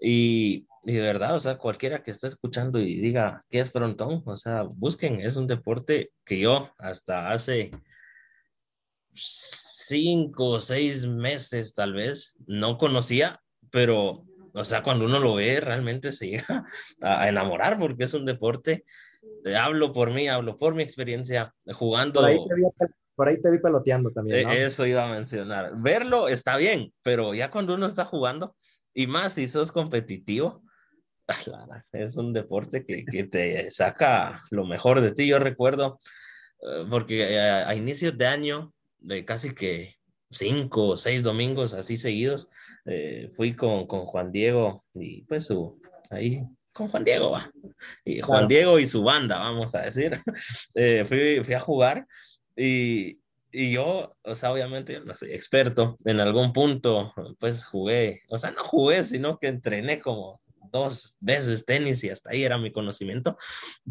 y 0.00 0.66
y 0.88 0.92
de 0.92 1.00
verdad, 1.00 1.34
o 1.34 1.40
sea, 1.40 1.58
cualquiera 1.58 2.02
que 2.02 2.10
esté 2.10 2.28
escuchando 2.28 2.78
y 2.78 2.94
diga 2.98 3.44
qué 3.50 3.60
es 3.60 3.70
frontón, 3.70 4.22
o 4.24 4.36
sea, 4.36 4.62
busquen, 4.62 5.20
es 5.20 5.36
un 5.36 5.46
deporte 5.46 6.12
que 6.24 6.40
yo 6.40 6.70
hasta 6.78 7.28
hace 7.28 7.70
cinco 9.10 10.46
o 10.52 10.60
seis 10.60 11.06
meses 11.06 11.74
tal 11.74 11.92
vez 11.92 12.34
no 12.46 12.78
conocía, 12.78 13.42
pero, 13.70 14.24
o 14.54 14.64
sea, 14.64 14.82
cuando 14.82 15.04
uno 15.04 15.18
lo 15.18 15.34
ve, 15.34 15.60
realmente 15.60 16.10
se 16.10 16.26
llega 16.30 16.64
a 17.02 17.28
enamorar 17.28 17.78
porque 17.78 18.04
es 18.04 18.14
un 18.14 18.24
deporte, 18.24 18.86
hablo 19.60 19.92
por 19.92 20.10
mí, 20.10 20.26
hablo 20.26 20.56
por 20.56 20.74
mi 20.74 20.84
experiencia 20.84 21.54
jugando. 21.74 22.20
Por 22.20 22.30
ahí 22.30 22.38
te 22.48 22.54
vi, 22.54 22.62
por 23.18 23.28
ahí 23.28 23.42
te 23.42 23.50
vi 23.50 23.58
peloteando 23.58 24.12
también. 24.12 24.44
¿no? 24.44 24.52
Eso 24.52 24.86
iba 24.86 25.02
a 25.02 25.12
mencionar. 25.12 25.72
Verlo 25.74 26.28
está 26.28 26.56
bien, 26.56 26.92
pero 27.02 27.34
ya 27.34 27.50
cuando 27.50 27.74
uno 27.74 27.86
está 27.86 28.04
jugando, 28.04 28.54
y 28.94 29.08
más 29.08 29.32
si 29.32 29.48
sos 29.48 29.72
competitivo, 29.72 30.62
es 31.92 32.16
un 32.16 32.32
deporte 32.32 32.86
que, 32.86 33.04
que, 33.04 33.24
te 33.24 33.72
saca 33.72 34.40
lo 34.52 34.64
mejor 34.64 35.00
de 35.00 35.10
ti. 35.10 35.26
Yo 35.26 35.40
recuerdo, 35.40 35.98
uh, 36.60 36.88
porque 36.88 37.40
a, 37.40 37.68
a, 37.68 37.74
inicios 37.74 38.16
de 38.16 38.28
año, 38.28 38.72
de 38.98 39.24
casi 39.24 39.52
que 39.52 39.96
cinco 40.30 40.90
o 40.90 40.96
seis 40.96 41.24
domingos 41.24 41.74
así 41.74 41.96
seguidos, 41.96 42.48
eh, 42.84 43.28
fui 43.32 43.56
con, 43.56 43.88
con, 43.88 44.06
Juan 44.06 44.30
Diego 44.30 44.84
y 44.94 45.22
pues 45.24 45.46
su, 45.46 45.80
ahí 46.10 46.44
con 46.72 46.86
Juan 46.86 47.02
Diego 47.02 47.32
va. 47.32 47.50
Y 48.04 48.20
Juan 48.20 48.46
claro. 48.46 48.46
Diego 48.46 48.78
y 48.78 48.86
su 48.86 49.02
banda, 49.02 49.38
vamos 49.38 49.74
a 49.74 49.80
decir. 49.80 50.20
Eh, 50.76 51.04
fui, 51.04 51.42
fui 51.42 51.54
a 51.54 51.60
jugar 51.60 52.06
y, 52.58 53.20
y 53.50 53.72
yo, 53.72 54.16
o 54.22 54.34
sea, 54.34 54.52
obviamente 54.52 54.92
yo 54.92 55.04
no 55.04 55.16
soy 55.16 55.32
experto, 55.32 55.98
en 56.04 56.20
algún 56.20 56.52
punto 56.52 57.14
pues 57.38 57.64
jugué, 57.64 58.22
o 58.28 58.36
sea, 58.36 58.50
no 58.50 58.64
jugué, 58.64 59.04
sino 59.04 59.38
que 59.38 59.48
entrené 59.48 60.00
como 60.00 60.40
dos 60.70 61.16
veces 61.20 61.64
tenis 61.64 62.04
y 62.04 62.10
hasta 62.10 62.30
ahí 62.30 62.44
era 62.44 62.58
mi 62.58 62.72
conocimiento, 62.72 63.38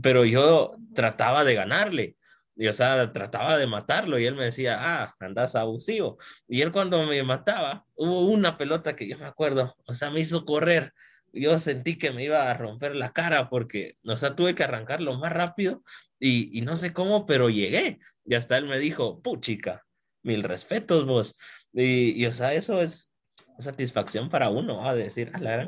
pero 0.01 0.25
yo 0.25 0.75
trataba 0.93 1.43
de 1.43 1.55
ganarle. 1.55 2.15
Y, 2.59 2.67
o 2.67 2.73
sea, 2.73 3.13
trataba 3.13 3.57
de 3.57 3.67
matarlo 3.67 4.17
y 4.17 4.25
él 4.25 4.35
me 4.35 4.45
decía, 4.45 4.77
ah, 4.79 5.15
andas 5.19 5.55
abusivo. 5.55 6.17
Y 6.47 6.61
él 6.61 6.71
cuando 6.71 7.05
me 7.05 7.21
mataba, 7.21 7.85
hubo 7.95 8.21
una 8.25 8.57
pelota 8.57 8.95
que 8.95 9.07
yo 9.07 9.17
me 9.19 9.27
acuerdo, 9.27 9.75
o 9.85 9.93
sea, 9.93 10.09
me 10.09 10.21
hizo 10.21 10.43
correr. 10.43 10.93
Yo 11.33 11.59
sentí 11.59 11.99
que 11.99 12.11
me 12.11 12.23
iba 12.23 12.49
a 12.49 12.53
romper 12.55 12.95
la 12.95 13.13
cara 13.13 13.47
porque, 13.47 13.97
o 14.03 14.17
sea, 14.17 14.35
tuve 14.35 14.55
que 14.55 14.63
arrancarlo 14.63 15.15
más 15.19 15.31
rápido 15.33 15.83
y, 16.19 16.57
y 16.57 16.61
no 16.61 16.77
sé 16.77 16.93
cómo, 16.93 17.27
pero 17.27 17.49
llegué. 17.49 17.99
Y 18.27 18.35
hasta 18.35 18.57
él 18.57 18.67
me 18.67 18.77
dijo, 18.77 19.21
puchica, 19.21 19.85
mil 20.21 20.43
respetos 20.43 21.05
vos. 21.05 21.37
Y, 21.73 22.21
y, 22.21 22.25
o 22.27 22.33
sea, 22.33 22.53
eso 22.53 22.81
es 22.81 23.09
satisfacción 23.57 24.29
para 24.29 24.49
uno, 24.49 24.87
a 24.87 24.93
decir, 24.93 25.31
a 25.33 25.39
la 25.39 25.65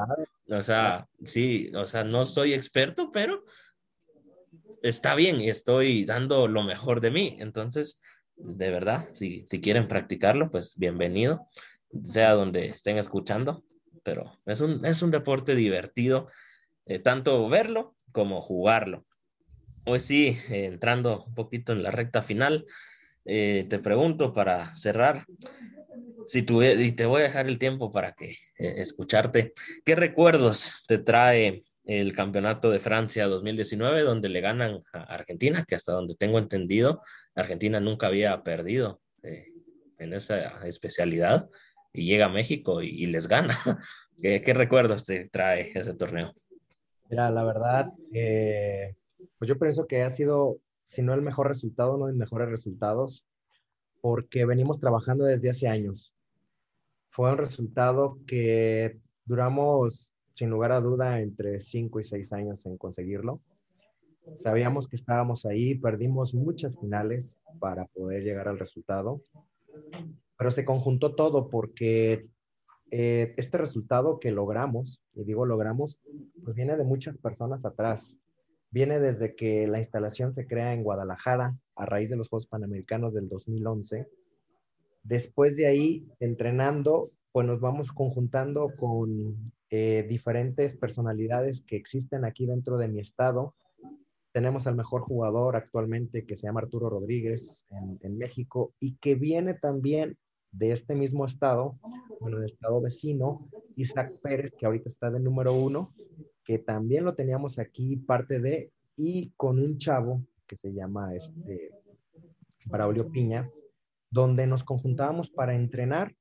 o 0.51 0.63
sea, 0.63 1.07
sí, 1.23 1.71
o 1.75 1.85
sea, 1.85 2.03
no 2.03 2.25
soy 2.25 2.53
experto, 2.53 3.11
pero 3.11 3.43
está 4.81 5.15
bien 5.15 5.41
y 5.41 5.49
estoy 5.49 6.05
dando 6.05 6.47
lo 6.47 6.63
mejor 6.63 7.01
de 7.01 7.11
mí. 7.11 7.37
Entonces, 7.39 8.01
de 8.35 8.71
verdad, 8.71 9.07
si, 9.13 9.45
si 9.47 9.61
quieren 9.61 9.87
practicarlo, 9.87 10.49
pues 10.49 10.75
bienvenido, 10.77 11.47
sea 12.03 12.33
donde 12.33 12.67
estén 12.67 12.97
escuchando, 12.97 13.63
pero 14.03 14.39
es 14.45 14.61
un, 14.61 14.85
es 14.85 15.01
un 15.01 15.11
deporte 15.11 15.55
divertido, 15.55 16.29
eh, 16.85 16.99
tanto 16.99 17.47
verlo 17.47 17.95
como 18.11 18.41
jugarlo. 18.41 19.05
Pues 19.83 20.03
sí, 20.03 20.37
entrando 20.49 21.25
un 21.25 21.33
poquito 21.33 21.73
en 21.73 21.83
la 21.83 21.91
recta 21.91 22.21
final, 22.21 22.65
eh, 23.25 23.65
te 23.69 23.79
pregunto 23.79 24.33
para 24.33 24.75
cerrar, 24.75 25.25
si 26.25 26.45
y 26.47 26.91
te 26.91 27.05
voy 27.05 27.21
a 27.21 27.25
dejar 27.25 27.47
el 27.47 27.57
tiempo 27.59 27.91
para 27.91 28.13
que 28.13 28.31
eh, 28.31 28.75
escucharte, 28.77 29.53
¿qué 29.83 29.95
recuerdos 29.95 30.83
te 30.87 30.99
trae 30.99 31.63
el 31.85 32.13
campeonato 32.13 32.69
de 32.69 32.79
Francia 32.79 33.25
2019 33.25 34.03
donde 34.03 34.29
le 34.29 34.41
ganan 34.41 34.83
a 34.93 35.01
Argentina, 35.01 35.65
que 35.67 35.75
hasta 35.75 35.91
donde 35.91 36.15
tengo 36.15 36.37
entendido, 36.37 37.01
Argentina 37.33 37.79
nunca 37.79 38.07
había 38.07 38.43
perdido 38.43 39.01
eh, 39.23 39.47
en 39.97 40.13
esa 40.13 40.67
especialidad 40.67 41.49
y 41.91 42.05
llega 42.05 42.27
a 42.27 42.29
México 42.29 42.83
y, 42.83 43.07
les 43.07 43.27
gana? 43.27 43.57
¿Qué, 44.21 44.41
¿Qué, 44.41 44.53
recuerdos 44.53 45.05
te 45.05 45.29
trae 45.29 45.71
ese 45.73 45.95
torneo? 45.95 46.35
Mira, 47.09 47.31
la 47.31 47.43
verdad, 47.43 47.91
pues 49.37 49.47
yo 49.47 49.57
pienso 49.57 49.87
que 49.87 50.03
ha 50.03 50.09
sido, 50.09 50.59
si 50.83 51.01
no 51.01 51.13
el 51.13 51.21
mejor 51.21 51.47
resultado, 51.47 51.95
uno 51.95 52.07
de 52.07 52.13
los 52.13 52.19
mejores 52.19 52.49
resultados, 52.49 53.25
porque 54.01 54.45
venimos 54.45 54.79
trabajando 54.79 55.25
desde 55.25 55.49
hace 55.49 55.67
años 55.67 56.13
fue 57.09 57.31
un 57.31 57.37
resultado 57.37 58.19
que 58.27 58.99
duramos, 59.25 60.11
sin 60.33 60.49
lugar 60.49 60.71
a 60.71 60.81
duda, 60.81 61.19
entre 61.21 61.59
5 61.59 61.99
y 61.99 62.03
6 62.03 62.33
años 62.33 62.65
en 62.65 62.77
conseguirlo. 62.77 63.41
Sabíamos 64.37 64.87
que 64.87 64.95
estábamos 64.95 65.45
ahí, 65.45 65.75
perdimos 65.75 66.33
muchas 66.35 66.79
finales 66.79 67.43
para 67.59 67.85
poder 67.87 68.23
llegar 68.23 68.47
al 68.47 68.59
resultado, 68.59 69.21
pero 70.37 70.51
se 70.51 70.65
conjuntó 70.65 71.15
todo 71.15 71.49
porque 71.49 72.27
eh, 72.91 73.33
este 73.37 73.57
resultado 73.57 74.19
que 74.19 74.31
logramos, 74.31 75.01
y 75.15 75.23
digo 75.23 75.45
logramos, 75.45 76.01
pues 76.43 76.55
viene 76.55 76.77
de 76.77 76.83
muchas 76.83 77.17
personas 77.17 77.65
atrás. 77.65 78.18
Viene 78.71 78.99
desde 78.99 79.35
que 79.35 79.67
la 79.67 79.79
instalación 79.79 80.33
se 80.33 80.45
crea 80.45 80.73
en 80.73 80.83
Guadalajara 80.83 81.57
a 81.75 81.85
raíz 81.85 82.09
de 82.09 82.17
los 82.17 82.29
Juegos 82.29 82.47
Panamericanos 82.47 83.13
del 83.13 83.27
2011 83.27 84.07
Después 85.03 85.55
de 85.55 85.67
ahí, 85.67 86.07
entrenando, 86.19 87.11
pues 87.31 87.47
nos 87.47 87.59
vamos 87.59 87.91
conjuntando 87.91 88.69
con 88.77 89.53
eh, 89.69 90.05
diferentes 90.09 90.75
personalidades 90.75 91.61
que 91.61 91.77
existen 91.77 92.25
aquí 92.25 92.45
dentro 92.45 92.77
de 92.77 92.87
mi 92.87 92.99
estado. 92.99 93.55
Tenemos 94.33 94.67
al 94.67 94.75
mejor 94.75 95.01
jugador 95.01 95.55
actualmente 95.55 96.25
que 96.25 96.35
se 96.35 96.47
llama 96.47 96.59
Arturo 96.59 96.89
Rodríguez 96.89 97.65
en, 97.69 97.97
en 98.01 98.17
México 98.17 98.73
y 98.79 98.97
que 98.97 99.15
viene 99.15 99.53
también 99.53 100.17
de 100.51 100.71
este 100.71 100.95
mismo 100.95 101.25
estado, 101.25 101.77
bueno, 102.19 102.37
del 102.37 102.51
estado 102.51 102.81
vecino, 102.81 103.47
Isaac 103.75 104.11
Pérez, 104.21 104.51
que 104.57 104.65
ahorita 104.65 104.89
está 104.89 105.11
de 105.11 105.19
número 105.19 105.53
uno, 105.53 105.93
que 106.49 106.57
también 106.57 107.05
lo 107.05 107.13
teníamos 107.13 107.59
aquí 107.59 107.95
parte 107.95 108.39
de, 108.39 108.71
y 108.95 109.29
con 109.37 109.59
un 109.59 109.77
chavo 109.77 110.25
que 110.47 110.57
se 110.57 110.73
llama 110.73 111.13
este, 111.13 111.69
Braulio 112.65 113.11
Piña, 113.11 113.47
donde 114.09 114.47
nos 114.47 114.63
conjuntábamos 114.63 115.29
para 115.29 115.53
entrenar 115.53 116.15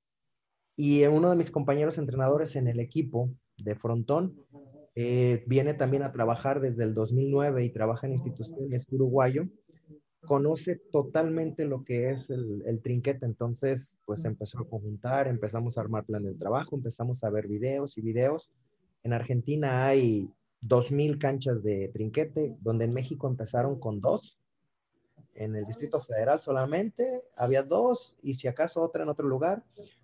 y 0.77 1.03
uno 1.07 1.31
de 1.31 1.37
mis 1.37 1.51
compañeros 1.51 1.97
entrenadores 1.97 2.57
en 2.57 2.69
el 2.69 2.79
equipo 2.79 3.31
de 3.57 3.75
frontón 3.75 4.39
eh, 4.95 5.45
viene 5.47 5.73
también 5.73 6.03
a 6.03 6.13
trabajar 6.13 6.61
desde 6.61 6.85
el 6.85 6.93
2009 6.93 7.65
y 7.65 7.71
trabaja 7.71 8.07
en 8.07 8.13
instituciones 8.13 8.85
uruguayo 8.91 9.49
conoce 10.27 10.77
totalmente 10.93 11.65
lo 11.65 11.85
que 11.85 12.11
es 12.11 12.29
el, 12.29 12.63
el, 12.67 12.83
trinquete. 12.83 13.25
Entonces, 13.25 13.97
pues 14.05 14.25
empezó 14.27 14.59
a 14.59 14.69
conjuntar, 14.69 15.27
empezamos 15.27 15.79
a 15.79 15.81
armar 15.81 16.05
plan 16.05 16.25
de 16.25 16.35
trabajo, 16.35 16.77
empezamos 16.77 17.25
a 17.25 17.31
ver 17.31 17.47
videos 17.47 17.97
y 17.97 18.03
videos. 18.03 18.51
En 19.03 19.13
Argentina 19.13 19.87
hay 19.87 20.31
2.000 20.63 21.19
canchas 21.19 21.63
de 21.63 21.89
trinquete, 21.89 22.57
donde 22.61 22.85
en 22.85 22.93
México 22.93 23.29
empezaron 23.29 23.79
con 23.79 24.01
dos. 24.01 24.39
En 25.35 25.55
el 25.55 25.65
Distrito 25.67 26.01
Federal 26.01 26.41
solamente 26.41 27.25
había 27.37 27.63
dos 27.63 28.17
y 28.23 28.35
si 28.35 28.49
acaso 28.49 28.81
otra 28.81 29.05
en 29.05 29.09
otro 29.09 29.29
lugar. 29.29 29.63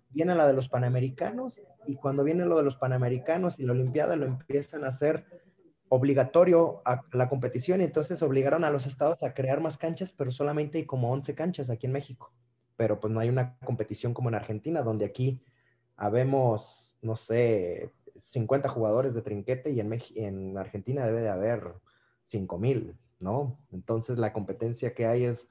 Viene 0.09 0.33
la 0.33 0.47
de 0.47 0.53
los 0.53 0.69
Panamericanos 0.69 1.61
y 1.85 1.95
cuando 1.95 2.23
viene 2.23 2.45
lo 2.45 2.55
de 2.55 2.63
los 2.63 2.77
Panamericanos 2.77 3.59
y 3.59 3.65
la 3.65 3.73
Olimpiada 3.73 4.15
lo 4.15 4.25
empiezan 4.25 4.85
a 4.85 4.87
hacer 4.87 5.25
obligatorio 5.89 6.81
a 6.85 7.01
la 7.11 7.29
competición 7.29 7.81
y 7.81 7.83
entonces 7.83 8.21
obligaron 8.21 8.63
a 8.63 8.69
los 8.69 8.85
estados 8.85 9.21
a 9.23 9.33
crear 9.33 9.59
más 9.59 9.77
canchas, 9.77 10.13
pero 10.13 10.31
solamente 10.31 10.77
hay 10.77 10.85
como 10.85 11.11
11 11.11 11.35
canchas 11.35 11.69
aquí 11.69 11.85
en 11.85 11.93
México. 11.93 12.31
Pero 12.77 12.99
pues 12.99 13.13
no 13.13 13.19
hay 13.19 13.29
una 13.29 13.57
competición 13.59 14.13
como 14.13 14.29
en 14.29 14.35
Argentina, 14.35 14.81
donde 14.81 15.05
aquí 15.05 15.41
habemos, 15.97 16.97
no 17.01 17.15
sé, 17.15 17.91
50 18.15 18.69
jugadores 18.69 19.13
de 19.13 19.21
trinquete 19.21 19.71
y 19.71 19.79
en, 19.79 19.97
en 20.15 20.57
Argentina 20.57 21.05
debe 21.05 21.21
de 21.21 21.29
haber 21.29 21.73
5000, 22.23 22.97
¿no? 23.19 23.59
Entonces 23.71 24.17
la 24.17 24.33
competencia 24.33 24.93
que 24.93 25.05
hay 25.05 25.25
es 25.25 25.47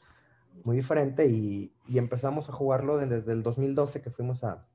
muy 0.63 0.77
diferente 0.77 1.27
y, 1.27 1.75
y 1.89 1.99
empezamos 1.99 2.49
a 2.49 2.53
jugarlo 2.53 2.99
desde 2.99 3.33
el 3.33 3.43
2012 3.43 4.03
que 4.03 4.11
fuimos 4.11 4.45
a, 4.45 4.67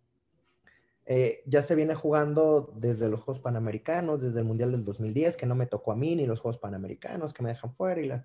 eh, 1.12 1.42
ya 1.48 1.64
se 1.64 1.74
viene 1.74 1.96
jugando 1.96 2.72
desde 2.76 3.10
los 3.10 3.22
Juegos 3.22 3.42
Panamericanos, 3.42 4.22
desde 4.22 4.38
el 4.42 4.46
Mundial 4.46 4.72
del 4.72 4.86
2010, 4.86 5.38
que 5.38 5.48
no 5.48 5.56
me 5.56 5.66
tocó 5.66 5.92
a 5.92 5.96
mí, 5.96 6.16
ni 6.16 6.28
los 6.28 6.40
Juegos 6.40 6.60
Panamericanos, 6.60 7.34
que 7.34 7.42
me 7.42 7.50
dejan 7.50 7.74
fuera. 7.74 8.00
Y 8.00 8.06
la... 8.06 8.24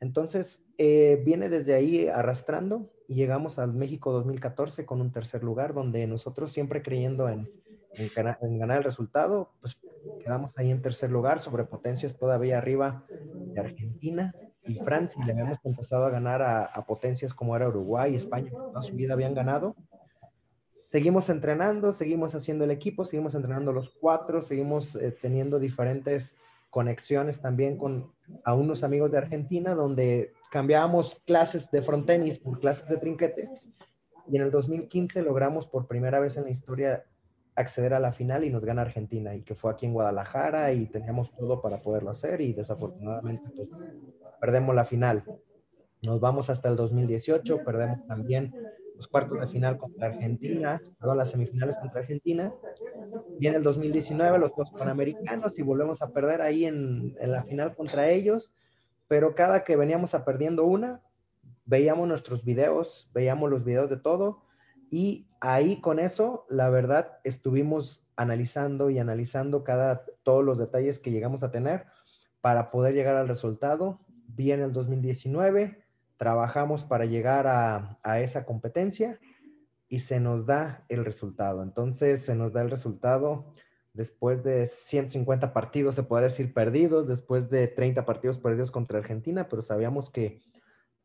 Entonces, 0.00 0.64
eh, 0.76 1.22
viene 1.24 1.48
desde 1.48 1.74
ahí 1.74 2.08
arrastrando 2.08 2.90
y 3.06 3.14
llegamos 3.14 3.60
al 3.60 3.72
México 3.72 4.10
2014 4.10 4.84
con 4.84 5.00
un 5.00 5.12
tercer 5.12 5.44
lugar, 5.44 5.74
donde 5.74 6.08
nosotros 6.08 6.50
siempre 6.50 6.82
creyendo 6.82 7.28
en, 7.28 7.48
en, 7.96 8.58
ganar 8.58 8.78
el 8.78 8.84
resultado, 8.84 9.52
pues 9.60 9.78
quedamos 10.22 10.56
ahí 10.58 10.70
en 10.70 10.82
tercer 10.82 11.10
lugar, 11.10 11.40
sobre 11.40 11.64
potencias 11.64 12.16
todavía 12.16 12.58
arriba 12.58 13.04
de 13.08 13.60
Argentina 13.60 14.34
y 14.64 14.78
Francia. 14.80 15.24
Le 15.24 15.32
habíamos 15.32 15.58
empezado 15.64 16.04
a 16.04 16.10
ganar 16.10 16.42
a, 16.42 16.64
a 16.64 16.86
potencias 16.86 17.34
como 17.34 17.56
era 17.56 17.68
Uruguay 17.68 18.12
y 18.12 18.16
España, 18.16 18.50
que 18.50 18.56
toda 18.56 18.82
su 18.82 18.94
vida 18.94 19.14
habían 19.14 19.34
ganado 19.34 19.76
seguimos 20.84 21.30
entrenando, 21.30 21.92
seguimos 21.92 22.34
haciendo 22.34 22.64
el 22.64 22.70
equipo, 22.70 23.04
seguimos 23.04 23.34
entrenando 23.34 23.72
los 23.72 23.90
cuatro, 23.90 24.42
seguimos 24.42 24.94
eh, 24.96 25.16
teniendo 25.20 25.58
diferentes 25.58 26.36
conexiones 26.70 27.40
también 27.40 27.78
con 27.78 28.12
a 28.44 28.54
unos 28.54 28.84
amigos 28.84 29.10
de 29.10 29.18
Argentina, 29.18 29.74
donde 29.74 30.34
cambiábamos 30.50 31.16
clases 31.24 31.70
de 31.70 31.82
frontenis 31.82 32.38
por 32.38 32.60
clases 32.60 32.88
de 32.88 32.98
trinquete. 32.98 33.48
Y 34.28 34.36
en 34.36 34.42
el 34.42 34.50
2015 34.50 35.22
logramos 35.22 35.66
por 35.66 35.86
primera 35.86 36.20
vez 36.20 36.36
en 36.36 36.44
la 36.44 36.50
historia 36.50 37.04
acceder 37.56 37.94
a 37.94 38.00
la 38.00 38.12
final 38.12 38.44
y 38.44 38.50
nos 38.50 38.64
gana 38.64 38.82
Argentina, 38.82 39.34
y 39.34 39.42
que 39.42 39.54
fue 39.54 39.70
aquí 39.70 39.86
en 39.86 39.92
Guadalajara 39.92 40.72
y 40.72 40.86
teníamos 40.86 41.32
todo 41.34 41.60
para 41.62 41.80
poderlo 41.82 42.10
hacer 42.10 42.40
y 42.40 42.52
desafortunadamente 42.52 43.50
pues 43.54 43.70
perdemos 44.40 44.74
la 44.74 44.84
final. 44.84 45.24
Nos 46.02 46.20
vamos 46.20 46.50
hasta 46.50 46.68
el 46.68 46.76
2018, 46.76 47.64
perdemos 47.64 48.06
también 48.06 48.52
los 48.96 49.08
cuartos 49.08 49.40
de 49.40 49.48
final 49.48 49.78
contra 49.78 50.08
Argentina, 50.08 50.80
todas 51.00 51.16
las 51.16 51.30
semifinales 51.30 51.76
contra 51.78 52.00
Argentina. 52.00 52.52
Viene 53.38 53.56
el 53.56 53.62
2019, 53.62 54.38
los 54.38 54.50
Juegos 54.52 54.74
Panamericanos 54.78 55.58
y 55.58 55.62
volvemos 55.62 56.02
a 56.02 56.10
perder 56.10 56.42
ahí 56.42 56.64
en, 56.64 57.16
en, 57.18 57.32
la 57.32 57.42
final 57.44 57.74
contra 57.74 58.08
ellos. 58.08 58.52
Pero 59.08 59.34
cada 59.34 59.64
que 59.64 59.76
veníamos 59.76 60.14
a 60.14 60.24
perdiendo 60.24 60.64
una, 60.64 61.02
veíamos 61.64 62.06
nuestros 62.06 62.44
videos, 62.44 63.08
veíamos 63.12 63.50
los 63.50 63.64
videos 63.64 63.88
de 63.88 63.96
todo. 63.96 64.42
Y 64.90 65.26
ahí 65.52 65.80
con 65.80 65.98
eso, 65.98 66.44
la 66.48 66.70
verdad, 66.70 67.18
estuvimos 67.24 68.06
analizando 68.16 68.90
y 68.90 68.98
analizando 68.98 69.64
cada, 69.64 70.04
todos 70.22 70.44
los 70.44 70.58
detalles 70.58 70.98
que 70.98 71.10
llegamos 71.10 71.42
a 71.42 71.50
tener 71.50 71.86
para 72.40 72.70
poder 72.70 72.94
llegar 72.94 73.16
al 73.16 73.28
resultado. 73.28 74.00
Viene 74.26 74.64
el 74.64 74.72
2019 74.72 75.84
trabajamos 76.16 76.84
para 76.84 77.04
llegar 77.04 77.46
a, 77.46 78.20
esa 78.20 78.44
competencia 78.44 79.18
y 79.88 80.00
se 80.00 80.20
nos 80.20 80.46
da 80.46 80.84
el 80.88 81.04
resultado. 81.04 81.62
Entonces, 81.62 82.24
se 82.24 82.34
nos 82.34 82.52
da 82.52 82.62
el 82.62 82.70
resultado 82.70 83.52
después 83.92 84.42
de 84.42 84.66
150 84.66 85.52
partidos, 85.52 85.94
se 85.94 86.02
podría 86.02 86.28
decir 86.28 86.52
perdidos, 86.52 87.06
después 87.06 87.48
de 87.50 87.68
30 87.68 88.04
partidos 88.04 88.38
perdidos 88.38 88.70
contra 88.70 88.98
Argentina, 88.98 89.48
pero 89.48 89.62
sabíamos 89.62 90.10
que 90.10 90.40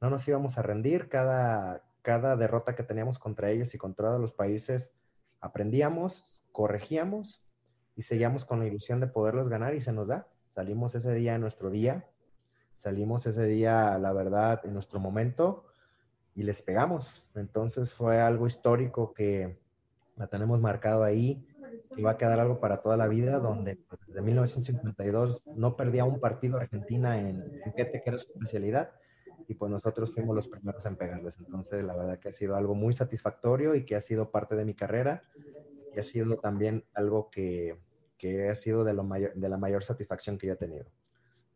no 0.02 0.10
nos 0.10 0.28
íbamos 0.28 0.58
a 0.58 0.62
rendir. 0.62 1.10
Cada, 1.10 1.84
cada 2.02 2.36
derrota 2.38 2.76
que 2.76 2.84
teníamos 2.84 3.20
contra 3.20 3.50
ellos 3.50 3.74
y 3.74 3.78
contra 3.78 4.08
todos 4.08 4.22
los 4.22 4.34
países, 4.34 4.94
aprendíamos, 5.40 6.44
corregíamos 6.52 7.44
y 7.96 8.04
seguíamos 8.04 8.46
con 8.46 8.60
la 8.60 8.68
ilusión 8.68 9.00
de 9.00 9.08
poderlos 9.08 9.50
ganar 9.50 9.76
y 9.76 9.82
se 9.82 9.92
nos 9.92 10.08
da. 10.08 10.28
Salimos 10.50 10.96
ese 10.96 11.14
día 11.14 11.36
en 11.36 11.42
nuestro 11.42 11.70
día, 11.70 12.10
Salimos 12.80 13.26
ese 13.26 13.44
día, 13.44 13.98
la 13.98 14.14
verdad, 14.14 14.62
en 14.64 14.74
nuestro 14.74 15.02
momento 15.02 15.66
y 16.34 16.44
les 16.44 16.62
pegamos. 16.62 17.28
Entonces 17.36 17.94
fue 17.94 18.22
algo 18.22 18.48
histórico 18.48 19.14
que 19.14 19.60
la 20.16 20.28
tenemos 20.28 20.62
marcado 20.62 21.04
ahí 21.04 21.46
y 21.98 22.02
va 22.02 22.12
a 22.12 22.18
quedar 22.18 22.40
algo 22.40 22.62
para 22.62 22.78
toda 22.78 22.96
la 22.96 23.10
vida, 23.10 23.40
donde 23.40 23.76
pues, 23.76 24.00
desde 24.08 24.22
1952 24.22 25.42
no 25.58 25.76
perdía 25.76 26.06
un 26.06 26.22
partido 26.22 26.56
Argentina 26.56 27.20
en 27.20 27.60
piquete, 27.66 28.02
que 28.02 28.10
era 28.12 28.18
su 28.18 28.32
especialidad, 28.32 28.92
y 29.50 29.56
pues 29.56 29.72
nosotros 29.72 30.14
fuimos 30.14 30.36
los 30.36 30.48
primeros 30.48 30.86
en 30.86 30.96
pegarles. 30.96 31.38
Entonces, 31.40 31.84
la 31.84 31.96
verdad 31.96 32.20
que 32.20 32.30
ha 32.30 32.32
sido 32.32 32.56
algo 32.56 32.76
muy 32.76 32.94
satisfactorio 32.94 33.74
y 33.74 33.84
que 33.84 33.96
ha 33.96 34.02
sido 34.02 34.30
parte 34.30 34.56
de 34.56 34.64
mi 34.64 34.76
carrera 34.76 35.24
y 35.94 36.00
ha 36.00 36.04
sido 36.04 36.38
también 36.38 36.86
algo 36.94 37.32
que, 37.32 37.76
que 38.20 38.48
ha 38.48 38.54
sido 38.54 38.84
de, 38.84 38.94
lo 38.94 39.04
de 39.04 39.50
la 39.50 39.58
mayor 39.58 39.84
satisfacción 39.84 40.38
que 40.38 40.46
yo 40.46 40.54
he 40.54 40.56
tenido. 40.56 40.86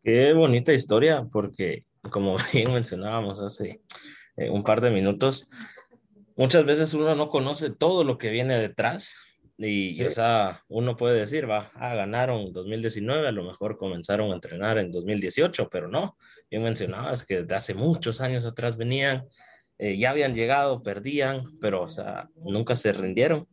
Qué 0.04 0.34
bonita 0.34 0.74
historia, 0.74 1.28
porque 1.32 1.86
como 2.10 2.36
bien 2.52 2.74
mencionábamos 2.74 3.40
hace 3.42 3.84
eh, 4.38 4.50
un 4.50 4.64
par 4.64 4.82
de 4.82 4.90
minutos, 4.90 5.52
muchas 6.36 6.66
veces 6.66 6.96
uno 6.96 7.14
no 7.14 7.30
conoce 7.30 7.70
todo 7.70 8.04
lo 8.04 8.18
que 8.18 8.32
viene 8.32 8.58
detrás 8.58 9.14
y, 9.58 10.04
o 10.04 10.12
sea, 10.12 10.64
uno 10.68 10.98
puede 10.98 11.20
decir, 11.20 11.50
va, 11.50 11.72
ah, 11.76 11.96
ganaron 11.96 12.52
2019, 12.52 13.28
a 13.28 13.32
lo 13.32 13.44
mejor 13.44 13.78
comenzaron 13.78 14.32
a 14.32 14.36
entrenar 14.36 14.78
en 14.78 14.92
2018, 14.92 15.70
pero 15.70 15.88
no, 15.88 16.18
bien 16.50 16.64
mencionabas 16.64 17.26
que 17.26 17.42
desde 17.42 17.56
hace 17.56 17.74
muchos 17.74 18.20
años 18.22 18.46
atrás 18.46 18.78
venían, 18.78 19.26
eh, 19.78 19.98
ya 19.98 20.10
habían 20.12 20.36
llegado, 20.36 20.82
perdían, 20.82 21.44
pero, 21.62 21.84
o 21.84 21.90
sea, 21.90 22.30
nunca 22.36 22.76
se 22.76 22.94
rindieron. 22.94 23.48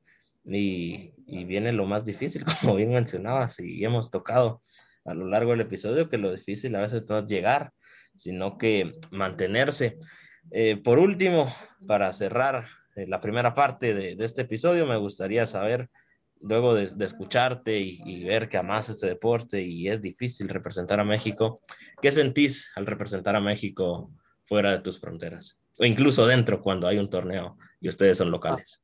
Y, 0.45 1.13
y 1.27 1.45
viene 1.45 1.73
lo 1.73 1.85
más 1.85 2.05
difícil, 2.05 2.45
como 2.61 2.77
bien 2.77 2.93
mencionabas, 2.93 3.61
y 3.61 3.85
hemos 3.85 4.11
tocado 4.11 4.63
a 5.05 5.15
lo 5.15 5.27
largo 5.27 5.53
del 5.53 5.63
episodio 5.63 6.09
que 6.09 6.19
lo 6.19 6.33
difícil 6.33 6.75
a 6.77 6.81
veces 6.81 7.05
no 7.09 7.19
es 7.19 7.27
llegar, 7.27 7.73
sino 8.17 8.59
que 8.59 8.93
mantenerse. 9.11 9.99
Eh, 10.51 10.77
por 10.77 10.99
último, 10.99 11.55
para 11.87 12.13
cerrar 12.13 12.67
la 12.95 13.21
primera 13.21 13.55
parte 13.55 13.95
de, 13.95 14.17
este 14.25 14.43
episodio, 14.43 14.87
me 14.87 14.97
gustaría 14.97 15.47
saber, 15.47 15.91
luego 16.41 16.75
de, 16.75 16.85
escucharte 16.85 17.79
y, 17.79 18.01
y, 18.05 18.25
ver 18.25 18.49
que 18.49 18.59
amas 18.59 18.89
este 18.89 19.07
deporte 19.07 19.63
y 19.63 19.89
es 19.89 20.01
difícil 20.01 20.49
representar 20.49 21.01
a 21.01 21.05
México, 21.05 21.61
¿qué 22.01 22.11
sentís 22.11 22.71
al 22.77 22.87
representar 22.87 23.37
a 23.37 23.41
México 23.41 24.11
fuera 24.43 24.73
de 24.73 24.81
tus 24.81 25.01
fronteras? 25.01 25.59
O 25.79 25.85
incluso 25.85 26.27
dentro 26.27 26.61
cuando 26.61 26.87
hay 26.87 26.99
un 26.99 27.09
torneo 27.09 27.57
y 27.81 27.89
ustedes 27.89 28.19
son 28.19 28.31
locales. 28.31 28.83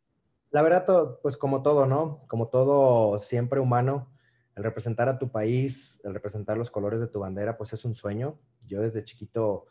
La 0.50 0.62
verdad, 0.62 0.86
pues 1.22 1.36
como 1.36 1.62
todo, 1.62 1.86
¿no? 1.86 2.22
Como 2.28 2.48
todo 2.48 3.18
siempre 3.18 3.60
humano, 3.60 4.10
el 4.54 4.62
representar 4.62 5.08
a 5.08 5.18
tu 5.18 5.30
país, 5.30 6.00
el 6.04 6.14
representar 6.14 6.56
los 6.56 6.70
colores 6.70 7.00
de 7.00 7.08
tu 7.08 7.20
bandera, 7.20 7.58
pues 7.58 7.74
es 7.74 7.84
un 7.84 7.94
sueño. 7.94 8.38
Yo 8.66 8.80
desde 8.80 9.04
chiquito 9.04 9.66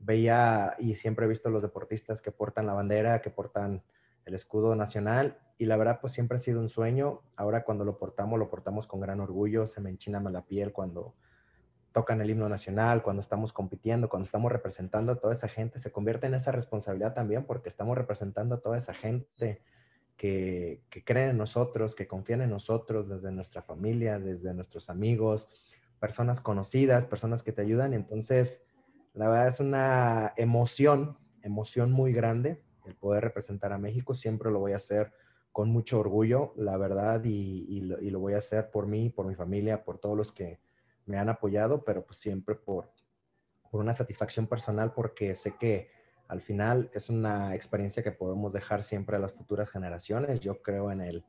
veía 0.00 0.74
y 0.78 0.96
siempre 0.96 1.26
he 1.26 1.28
visto 1.28 1.50
los 1.50 1.62
deportistas 1.62 2.20
que 2.20 2.32
portan 2.32 2.66
la 2.66 2.72
bandera, 2.72 3.22
que 3.22 3.30
portan 3.30 3.82
el 4.24 4.34
escudo 4.34 4.74
nacional 4.74 5.38
y 5.58 5.66
la 5.66 5.76
verdad 5.76 5.98
pues 6.00 6.12
siempre 6.12 6.36
ha 6.36 6.40
sido 6.40 6.60
un 6.60 6.68
sueño. 6.68 7.22
Ahora 7.36 7.64
cuando 7.64 7.84
lo 7.84 7.98
portamos, 7.98 8.38
lo 8.38 8.48
portamos 8.48 8.86
con 8.86 9.00
gran 9.00 9.20
orgullo, 9.20 9.66
se 9.66 9.80
me 9.80 9.90
enchina 9.90 10.20
la 10.20 10.46
piel 10.46 10.72
cuando 10.72 11.14
tocan 11.92 12.20
el 12.20 12.30
himno 12.30 12.48
nacional, 12.48 13.02
cuando 13.02 13.20
estamos 13.20 13.52
compitiendo, 13.52 14.08
cuando 14.08 14.24
estamos 14.24 14.50
representando 14.50 15.12
a 15.12 15.16
toda 15.16 15.34
esa 15.34 15.48
gente, 15.48 15.78
se 15.78 15.90
convierte 15.90 16.26
en 16.26 16.34
esa 16.34 16.52
responsabilidad 16.52 17.14
también 17.14 17.44
porque 17.44 17.68
estamos 17.68 17.96
representando 17.98 18.54
a 18.54 18.60
toda 18.60 18.78
esa 18.78 18.94
gente 18.94 19.62
que, 20.16 20.82
creen 21.04 21.30
en 21.30 21.38
nosotros, 21.38 21.94
que 21.94 22.06
confían 22.06 22.42
en 22.42 22.50
nosotros 22.50 23.08
desde 23.08 23.32
nuestra 23.32 23.62
familia, 23.62 24.18
desde 24.18 24.52
nuestros 24.54 24.90
amigos, 24.90 25.48
personas 25.98 26.40
conocidas, 26.40 27.06
personas 27.06 27.42
que 27.42 27.52
te 27.52 27.62
ayudan. 27.62 27.94
Entonces, 27.94 28.62
la 29.12 29.28
verdad 29.28 29.48
es 29.48 29.60
una 29.60 30.32
emoción, 30.36 31.18
emoción 31.42 31.92
muy 31.92 32.12
grande 32.12 32.62
el 32.84 32.96
poder 32.96 33.24
representar 33.24 33.72
a 33.72 33.78
México. 33.78 34.14
Siempre 34.14 34.50
lo 34.50 34.60
voy 34.60 34.72
a 34.72 34.76
hacer 34.76 35.12
con 35.52 35.70
mucho 35.70 35.98
orgullo, 35.98 36.52
la 36.56 36.76
verdad, 36.76 37.22
y, 37.24 37.80
lo, 37.80 37.98
lo, 38.00 38.20
voy 38.20 38.34
a 38.34 38.38
hacer 38.38 38.70
por 38.70 38.86
mí, 38.86 39.10
por 39.10 39.26
mi 39.26 39.34
familia, 39.34 39.84
por 39.84 39.98
todos 39.98 40.16
los 40.16 40.32
que 40.32 40.60
me 41.06 41.18
han 41.18 41.28
apoyado, 41.28 41.84
pero 41.84 42.04
pues 42.04 42.18
siempre 42.18 42.54
por, 42.54 42.92
por 43.70 43.80
una 43.80 43.92
satisfacción 43.92 44.46
personal 44.46 44.92
porque 44.92 45.34
sé 45.34 45.56
que 45.56 45.90
al 46.28 46.40
final 46.40 46.90
es 46.94 47.10
una 47.10 47.56
experiencia 47.56 48.04
que 48.04 48.12
podemos 48.12 48.52
dejar 48.52 48.84
siempre 48.84 49.16
a 49.16 49.18
las 49.18 49.32
futuras 49.32 49.70
generaciones. 49.70 50.38
Yo 50.38 50.62
creo 50.62 50.92
en 50.92 51.00
el, 51.00 51.24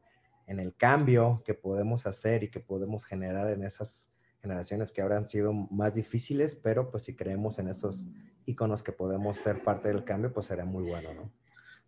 en 0.46 0.60
el 0.60 0.76
cambio 0.76 1.42
que 1.44 1.56
podemos 1.56 2.06
hacer 2.06 2.44
y 2.44 2.52
que 2.52 2.60
podemos 2.60 3.06
generar 3.06 3.50
en 3.50 3.64
esas 3.64 4.11
generaciones 4.42 4.92
que 4.92 5.02
habrán 5.02 5.26
sido 5.26 5.54
más 5.54 5.94
difíciles, 5.94 6.56
pero 6.56 6.90
pues 6.90 7.04
si 7.04 7.16
creemos 7.16 7.60
en 7.60 7.68
esos 7.68 8.08
iconos 8.46 8.84
que 8.84 8.92
podemos 8.92 9.38
ser 9.38 9.64
parte 9.64 9.90
del 9.90 10.04
cambio, 10.04 10.34
pues 10.34 10.48
será 10.48 10.66
muy 10.66 10.84
bueno, 10.84 11.14
¿no? 11.14 11.32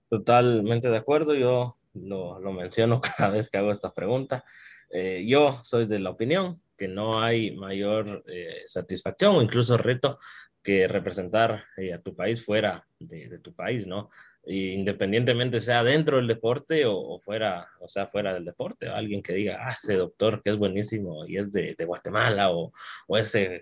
Totalmente 0.10 0.89
de 0.89 0.97
acuerdo, 0.97 1.34
yo 1.34 1.78
lo, 1.93 2.39
lo 2.39 2.54
menciono 2.54 3.01
cada 3.18 3.32
vez 3.32 3.49
que 3.49 3.58
hago 3.58 3.72
esta 3.72 3.91
pregunta. 3.91 4.43
Eh, 4.89 5.26
yo 5.28 5.60
soy 5.64 5.88
de 5.88 5.99
la 5.99 6.12
opinión 6.12 6.62
que 6.78 6.88
no 6.88 7.22
hay 7.22 7.56
mayor 7.56 8.24
eh, 8.28 8.64
satisfacción 8.68 9.36
o 9.36 9.41
incluso 9.41 9.78
reto 9.78 10.20
que 10.62 10.88
representar 10.88 11.66
eh, 11.78 11.93
a 11.93 12.01
tu 12.01 12.16
país 12.16 12.43
fuera 12.45 12.88
de, 12.99 13.28
de 13.28 13.39
tu 13.39 13.54
país, 13.54 13.88
¿no? 13.88 14.10
Independientemente 14.46 15.62
sea 15.62 15.84
dentro 15.84 16.18
del 16.18 16.28
deporte 16.28 16.86
o, 16.86 17.20
fuera, 17.20 17.68
o 17.80 17.88
sea, 17.88 18.08
fuera 18.08 18.34
del 18.34 18.46
deporte, 18.46 18.89
alguien 18.89 19.24
que 19.24 19.34
diga, 19.34 19.60
ah, 19.62 19.76
ese 19.78 19.96
doctor 19.96 20.41
que 20.44 20.52
es 20.52 20.58
buenísimo 20.58 21.26
y 21.26 21.38
es 21.38 21.52
de, 21.52 21.76
de 21.78 21.86
Guatemala, 21.86 22.52
o, 22.52 22.74
o 23.08 23.18
ese, 23.18 23.62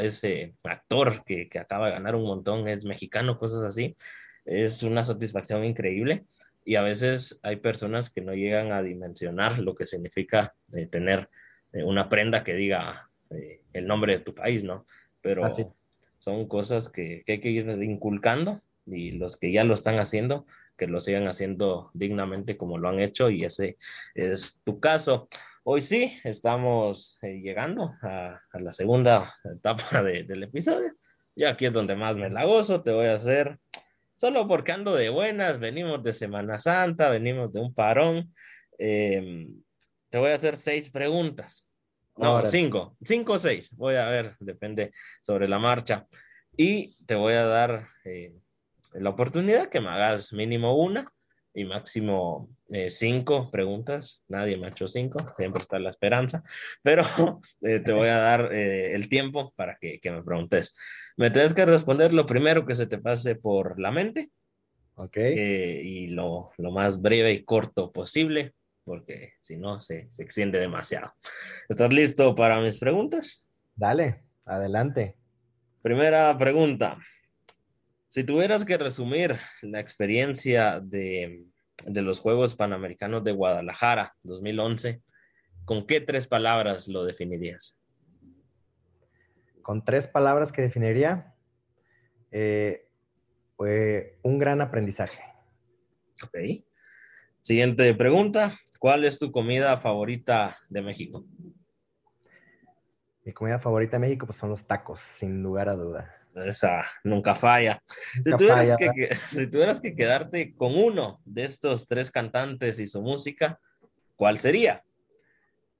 ese 0.00 0.54
actor 0.64 1.24
que, 1.24 1.48
que, 1.48 1.58
acaba 1.58 1.86
de 1.86 1.92
ganar 1.92 2.14
un 2.16 2.24
montón 2.24 2.68
es 2.68 2.84
mexicano, 2.84 3.38
cosas 3.38 3.62
así, 3.62 3.96
es 4.44 4.82
una 4.82 5.04
satisfacción 5.04 5.64
increíble. 5.64 6.24
Y 6.64 6.76
a 6.76 6.82
veces 6.82 7.40
hay 7.42 7.56
personas 7.56 8.10
que 8.10 8.20
no 8.20 8.34
llegan 8.34 8.72
a 8.72 8.82
dimensionar 8.82 9.58
lo 9.58 9.74
que 9.74 9.86
significa 9.86 10.54
eh, 10.74 10.86
tener 10.86 11.30
eh, 11.72 11.82
una 11.82 12.08
prenda 12.10 12.44
que 12.44 12.54
diga 12.54 13.08
eh, 13.30 13.62
el 13.72 13.86
nombre 13.86 14.18
de 14.18 14.24
tu 14.24 14.34
país, 14.34 14.64
¿no? 14.64 14.84
Pero 15.22 15.42
son 16.18 16.46
cosas 16.48 16.90
que, 16.90 17.22
que 17.24 17.32
hay 17.32 17.40
que 17.40 17.50
ir 17.50 17.66
inculcando 17.82 18.62
y 18.92 19.12
los 19.12 19.36
que 19.36 19.52
ya 19.52 19.64
lo 19.64 19.74
están 19.74 19.98
haciendo, 19.98 20.46
que 20.76 20.86
lo 20.86 21.00
sigan 21.00 21.28
haciendo 21.28 21.90
dignamente 21.94 22.56
como 22.56 22.78
lo 22.78 22.88
han 22.88 23.00
hecho 23.00 23.30
y 23.30 23.44
ese 23.44 23.76
es 24.14 24.60
tu 24.64 24.80
caso. 24.80 25.28
Hoy 25.62 25.82
sí, 25.82 26.18
estamos 26.24 27.18
eh, 27.22 27.40
llegando 27.40 27.94
a, 28.02 28.38
la 28.54 28.72
segunda 28.72 29.34
etapa 29.44 30.02
del 30.02 30.42
episodio. 30.42 30.94
Y 31.34 31.44
aquí 31.44 31.66
es 31.66 31.72
donde 31.72 31.94
más 31.94 32.16
me 32.16 32.30
la 32.30 32.44
gozo, 32.44 32.82
te 32.82 32.92
voy 32.92 33.06
a 33.06 33.14
hacer, 33.14 33.58
solo 34.16 34.48
porque 34.48 34.72
ando 34.72 34.94
de 34.94 35.10
buenas, 35.10 35.58
venimos 35.58 36.02
de 36.02 36.12
Semana 36.12 36.58
Santa, 36.58 37.08
venimos 37.08 37.52
de 37.52 37.60
un 37.60 37.72
parón. 37.72 38.34
Em, 38.78 39.62
te 40.08 40.18
voy 40.18 40.30
a 40.30 40.34
hacer 40.34 40.56
seis 40.56 40.90
preguntas. 40.90 41.66
No, 42.16 42.44
cinco, 42.44 42.96
cinco 43.02 43.34
o 43.34 43.38
seis. 43.38 43.70
Voy 43.76 43.94
a 43.94 44.06
ver, 44.06 44.36
depende 44.40 44.90
sobre 45.22 45.48
la 45.48 45.58
marcha. 45.58 46.06
Y 46.56 46.96
te 47.06 47.14
voy 47.14 47.34
a 47.34 47.44
dar 47.44 47.88
eh, 48.04 48.34
la 48.94 49.10
oportunidad 49.10 49.68
que 49.68 49.80
me 49.80 49.88
hagas 49.88 50.32
mínimo 50.32 50.76
una 50.76 51.04
y 51.54 51.64
máximo 51.64 52.48
eh, 52.68 52.90
cinco 52.90 53.50
preguntas. 53.50 54.22
Nadie 54.28 54.56
me 54.56 54.66
ha 54.66 54.70
hecho 54.70 54.88
cinco, 54.88 55.18
siempre 55.36 55.62
está 55.62 55.78
la 55.78 55.90
esperanza, 55.90 56.42
pero 56.82 57.02
eh, 57.62 57.80
te 57.80 57.92
voy 57.92 58.08
a 58.08 58.18
dar 58.18 58.52
eh, 58.52 58.94
el 58.94 59.08
tiempo 59.08 59.52
para 59.56 59.76
que, 59.80 60.00
que, 60.00 60.10
me 60.10 60.22
preguntes. 60.22 60.76
Me 61.16 61.30
tienes 61.30 61.54
que 61.54 61.66
responder 61.66 62.12
lo 62.12 62.26
primero 62.26 62.64
que 62.64 62.74
se 62.74 62.86
te 62.86 62.98
pase 62.98 63.34
por 63.34 63.80
la 63.80 63.90
mente. 63.90 64.30
Ok. 64.96 65.16
y 65.16 66.08
lo, 66.08 66.50
lo, 66.58 66.72
más 66.72 67.00
breve 67.00 67.32
y 67.32 67.42
corto 67.42 67.90
posible, 67.90 68.52
porque 68.84 69.32
si 69.40 69.56
no 69.56 69.80
se, 69.80 70.10
se 70.10 70.22
extiende 70.22 70.58
demasiado. 70.58 71.14
¿Estás 71.70 71.90
listo 71.90 72.34
para 72.34 72.60
mis 72.60 72.78
preguntas? 72.78 73.48
Dale, 73.74 74.24
adelante. 74.44 75.16
Primera 75.80 76.36
pregunta. 76.36 76.98
Si 78.10 78.24
tuvieras 78.24 78.64
que 78.64 78.76
resumir 78.76 79.36
la 79.62 79.78
experiencia 79.78 80.80
de, 80.80 81.46
los 81.86 82.18
Juegos 82.18 82.56
Panamericanos 82.56 83.22
de 83.22 83.30
Guadalajara 83.30 84.16
2011, 84.24 85.00
¿con 85.64 85.86
qué 85.86 86.00
tres 86.00 86.26
palabras 86.26 86.88
lo 86.88 87.04
definirías? 87.04 87.80
Con 89.62 89.84
tres 89.84 90.08
palabras 90.08 90.50
que 90.50 90.60
definiría, 90.60 91.36
eh, 92.32 92.88
un 94.22 94.38
gran 94.40 94.60
aprendizaje. 94.60 95.22
Ok. 96.24 96.64
Siguiente 97.42 97.94
pregunta, 97.94 98.58
¿cuál 98.80 99.04
es 99.04 99.20
tu 99.20 99.30
comida 99.30 99.76
favorita 99.76 100.58
de 100.68 100.82
México? 100.82 101.24
Mi 103.24 103.32
comida 103.32 103.60
favorita 103.60 103.98
de 103.98 104.00
México 104.00 104.26
pues, 104.26 104.36
son 104.36 104.50
los 104.50 104.66
tacos, 104.66 104.98
sin 104.98 105.44
lugar 105.44 105.68
a 105.68 105.76
duda. 105.76 106.19
Esa 106.44 106.84
nunca 107.04 107.34
falla. 107.34 107.82
si, 108.24 108.30
tuvieras 108.36 108.76
Que, 108.76 109.14
si 109.14 109.50
tuvieras 109.50 109.80
que 109.80 109.94
quedarte 109.94 110.54
con 110.54 110.76
uno 110.76 111.20
de 111.24 111.44
estos 111.44 111.88
tres 111.88 112.10
cantantes 112.10 112.78
y 112.78 112.86
su 112.86 113.02
música, 113.02 113.60
¿cuál 114.16 114.38
sería? 114.38 114.84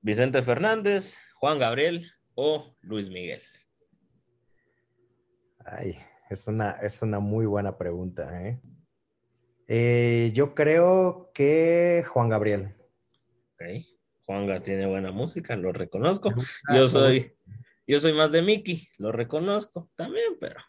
¿Vicente 0.00 0.42
Fernández, 0.42 1.18
Juan 1.34 1.58
Gabriel 1.58 2.10
o 2.34 2.74
Luis 2.80 3.10
Miguel? 3.10 3.42
Ay, 5.64 5.98
es 6.30 6.46
una, 6.46 6.72
es 6.82 7.02
una 7.02 7.20
muy 7.20 7.46
buena 7.46 7.76
pregunta. 7.76 8.46
¿eh? 8.46 8.60
Eh, 9.68 10.30
yo 10.34 10.54
creo 10.54 11.30
que 11.34 12.04
Juan 12.08 12.28
Gabriel. 12.28 12.74
Ok, 13.54 13.66
Juanga 14.24 14.60
tiene 14.62 14.86
buena 14.86 15.12
música, 15.12 15.54
lo 15.56 15.72
reconozco. 15.72 16.32
Yo 16.72 16.88
soy, 16.88 17.36
yo 17.90 17.98
soy 17.98 18.12
más 18.12 18.30
de 18.30 18.40
Mickey, 18.40 18.86
lo 18.98 19.10
reconozco 19.10 19.90
también, 19.96 20.36
pero... 20.38 20.60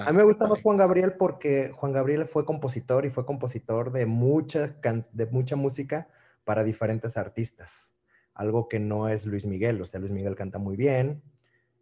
a 0.00 0.12
mí 0.12 0.18
me 0.18 0.24
gusta 0.24 0.46
más 0.46 0.60
Juan 0.60 0.76
Gabriel 0.76 1.14
porque 1.18 1.72
Juan 1.74 1.92
Gabriel 1.92 2.26
fue 2.26 2.44
compositor 2.44 3.06
y 3.06 3.10
fue 3.10 3.24
compositor 3.24 3.92
de 3.92 4.04
mucha, 4.04 4.76
de 5.12 5.26
mucha 5.26 5.56
música 5.56 6.08
para 6.44 6.62
diferentes 6.62 7.16
artistas. 7.16 7.96
Algo 8.34 8.68
que 8.68 8.78
no 8.78 9.08
es 9.08 9.24
Luis 9.24 9.46
Miguel. 9.46 9.80
O 9.80 9.86
sea, 9.86 10.00
Luis 10.00 10.12
Miguel 10.12 10.36
canta 10.36 10.58
muy 10.58 10.76
bien, 10.76 11.22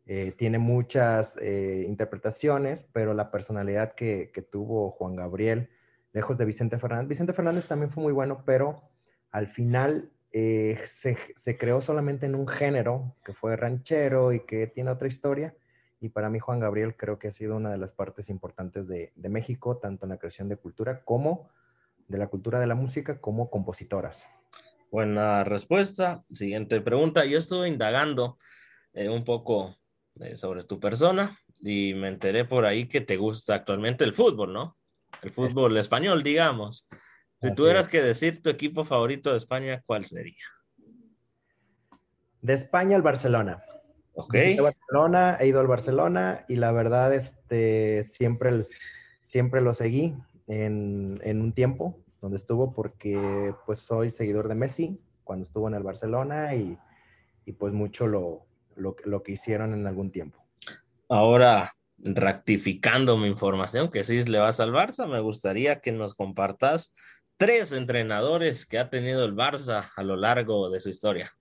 eh, 0.07 0.33
tiene 0.37 0.61
muchas 0.61 1.37
eh, 1.41 1.85
interpretaciones, 1.89 2.85
pero 2.93 3.15
la 3.15 3.33
personalidad 3.33 3.95
que, 3.95 4.31
que, 4.33 4.43
tuvo 4.43 4.93
Juan 4.93 5.17
Gabriel, 5.17 5.71
lejos 6.13 6.39
de 6.39 6.45
Vicente 6.45 6.79
Fernández, 6.79 7.09
Vicente 7.09 7.33
Fernández 7.33 7.67
también 7.67 7.91
fue 7.91 8.05
muy 8.05 8.13
bueno, 8.13 8.45
pero 8.47 8.83
al 9.33 9.49
final 9.49 10.13
eh, 10.33 10.81
se, 10.87 11.59
creó 11.59 11.81
solamente 11.81 12.27
en 12.27 12.35
un 12.35 12.49
género 12.49 13.17
que 13.25 13.35
fue 13.35 13.57
ranchero 13.57 14.33
y 14.33 14.41
que 14.41 14.67
tiene 14.67 14.91
otra 14.91 15.09
historia. 15.09 15.55
Y 16.01 16.09
para 16.09 16.31
mí 16.31 16.39
Juan 16.39 16.59
Gabriel 16.59 16.97
creo 16.97 17.19
que 17.19 17.29
ha 17.29 17.33
sido 17.33 17.57
una 17.57 17.71
de 17.71 17.79
las 17.79 17.93
partes 17.93 18.29
importantes 18.29 18.89
de, 18.89 19.13
México, 19.17 19.77
tanto 19.77 20.07
en 20.07 20.11
la 20.11 20.17
creación 20.17 20.49
de 20.49 20.57
cultura 20.57 21.05
como 21.05 21.51
de 22.09 22.19
la 22.19 22.27
cultura 22.27 22.61
de 22.61 22.67
la 22.67 22.75
música 22.75 23.21
como 23.21 23.51
compositoras. 23.51 24.27
Buena 24.91 25.45
respuesta. 25.45 26.25
Siguiente 26.33 26.81
pregunta. 26.81 27.25
Yo 27.25 27.39
estuve 27.39 27.69
indagando 27.69 28.37
eh, 28.95 29.09
un 29.09 29.25
poco 29.25 29.77
eh, 30.21 30.37
sobre 30.37 30.65
tu 30.65 30.81
persona 30.81 31.39
y 31.61 31.95
me 31.95 32.09
enteré 32.09 32.45
por 32.45 32.67
ahí 32.67 32.89
que 32.89 33.01
te 33.01 33.17
gusta 33.17 33.55
actualmente 33.55 34.05
el 34.05 34.13
fútbol, 34.13 34.53
¿no? 34.53 34.77
El 35.23 35.31
fútbol 35.31 35.77
español, 35.77 36.23
digamos. 36.23 36.89
Si 37.43 37.53
tuvieras 37.53 37.89
que 37.89 38.01
decir 38.01 38.41
tu 38.41 38.51
equipo 38.51 38.85
favorito 38.85 39.33
de 39.33 39.39
España, 39.39 39.83
¿cuál 39.85 40.05
sería? 40.05 40.45
De 42.41 42.53
España, 42.53 42.95
el 42.95 43.03
Barcelona. 43.03 43.59
Ok. 44.15 44.35
Barcelona, 44.61 45.39
he 45.41 45.49
ido 45.49 45.59
al 45.59 45.67
Barcelona 45.67 46.45
y 46.49 46.57
la 46.57 46.71
verdad, 46.71 47.13
este, 47.13 48.05
siempre, 48.05 48.67
siempre 49.23 49.61
lo 49.61 49.75
seguí 49.75 50.15
en, 50.47 51.21
un 51.25 51.53
tiempo 51.53 51.99
donde 52.21 52.37
estuvo 52.37 52.73
porque 52.73 53.53
pues 53.67 53.81
soy 53.81 54.11
seguidor 54.11 54.47
de 54.47 54.55
Messi 54.55 55.01
cuando 55.25 55.43
estuvo 55.45 55.67
en 55.67 55.75
el 55.75 55.83
Barcelona 55.83 56.55
y, 56.55 56.79
pues 57.59 57.73
mucho 57.73 58.07
lo, 58.07 58.47
lo, 58.77 58.95
lo 59.05 59.23
que 59.25 59.33
hicieron 59.33 59.75
en 59.75 59.87
algún 59.89 60.13
tiempo. 60.13 60.39
Ahora, 61.09 61.75
rectificando 61.99 63.17
mi 63.17 63.29
información, 63.29 63.91
que 63.91 64.05
sí 64.05 64.23
le 64.25 64.39
vas 64.39 64.61
al 64.61 64.73
Barça, 64.73 65.09
me 65.09 65.21
gustaría 65.21 65.81
que 65.81 65.91
nos 65.91 66.15
compartas 66.15 66.95
tres 67.43 67.73
entrenadores 67.73 68.65
que 68.65 68.79
ha 68.79 68.89
tenido 68.89 69.25
el 69.25 69.35
Barça 69.35 69.91
a 69.97 70.05
lo 70.05 70.15
largo 70.15 70.71
de 70.71 70.81
su 70.81 70.91
historia. 70.91 71.33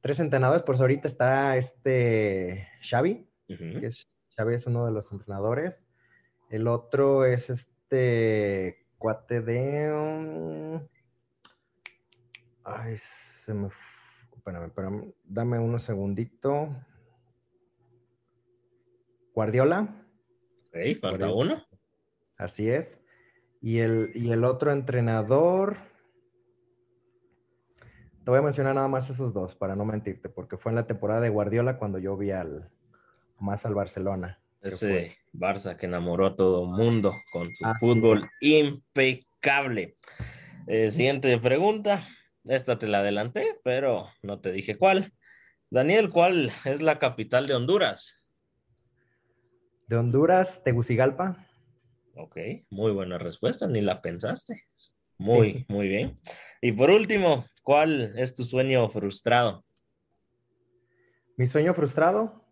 Tres 0.00 0.20
entrenadores, 0.20 0.62
pues 0.62 0.80
ahorita 0.80 1.06
está 1.06 1.58
este 1.58 2.66
Xavi, 2.80 3.28
que 3.46 3.86
es, 3.86 4.10
Xavi 4.34 4.54
es 4.54 4.66
uno 4.66 4.86
de 4.86 4.92
los 4.92 5.12
entrenadores. 5.12 5.86
El 6.48 6.66
otro 6.66 7.26
es 7.26 7.50
este 7.50 8.86
cuate 8.96 9.42
de... 9.42 10.80
Ay, 12.64 12.94
se 12.96 13.52
me... 13.52 13.68
Espérame, 14.34 14.64
espérame, 14.68 15.14
dame 15.24 15.58
unos 15.58 15.82
segundito. 15.82 16.74
Guardiola. 19.34 19.94
Falta 21.02 21.30
uno. 21.30 21.62
Así 22.38 22.70
es. 22.70 23.03
Y 23.64 23.78
el, 23.78 24.12
el 24.14 24.44
otro 24.44 24.72
entrenador, 24.72 25.78
te 28.22 28.30
voy 28.30 28.40
a 28.40 28.42
mencionar 28.42 28.74
nada 28.74 28.88
más 28.88 29.08
esos 29.08 29.32
dos 29.32 29.54
para 29.54 29.74
no 29.74 29.86
mentirte, 29.86 30.28
porque 30.28 30.58
fue 30.58 30.70
en 30.70 30.76
la 30.76 30.86
temporada 30.86 31.22
de 31.22 31.30
Guardiola 31.30 31.78
cuando 31.78 31.98
yo 31.98 32.14
vi 32.14 32.30
al, 32.30 32.68
más 33.38 33.64
al 33.64 33.74
Barcelona. 33.74 34.38
Ese 34.60 35.16
Barça 35.32 35.78
que 35.78 35.86
enamoró 35.86 36.26
a 36.26 36.36
todo 36.36 36.66
mundo 36.66 37.14
con 37.32 37.46
su 37.54 37.64
fútbol 37.80 38.28
impecable. 38.42 39.96
Eh, 40.66 40.90
siguiente 40.90 41.38
pregunta. 41.38 42.06
Esta 42.44 42.78
te 42.78 42.86
la 42.86 42.98
adelanté, 42.98 43.58
pero 43.64 44.08
no 44.20 44.40
te 44.40 44.52
dije 44.52 44.76
cuál. 44.76 45.14
Daniel, 45.70 46.10
¿cuál 46.10 46.52
es 46.66 46.82
la 46.82 46.98
capital 46.98 47.46
de 47.46 47.54
Honduras? 47.54 48.26
De 49.86 49.96
Honduras, 49.96 50.62
Tegucigalpa. 50.62 51.46
Ok, 52.16 52.36
muy 52.70 52.92
buena 52.92 53.18
respuesta, 53.18 53.66
ni 53.66 53.80
la 53.80 54.00
pensaste. 54.00 54.62
Muy, 55.18 55.64
muy 55.68 55.88
bien. 55.88 56.20
Y 56.60 56.72
por 56.72 56.90
último, 56.90 57.44
¿cuál 57.62 58.12
es 58.16 58.34
tu 58.34 58.44
sueño 58.44 58.88
frustrado? 58.88 59.64
Mi 61.36 61.46
sueño 61.46 61.74
frustrado. 61.74 62.44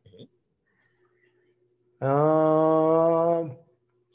Ah, 2.01 3.45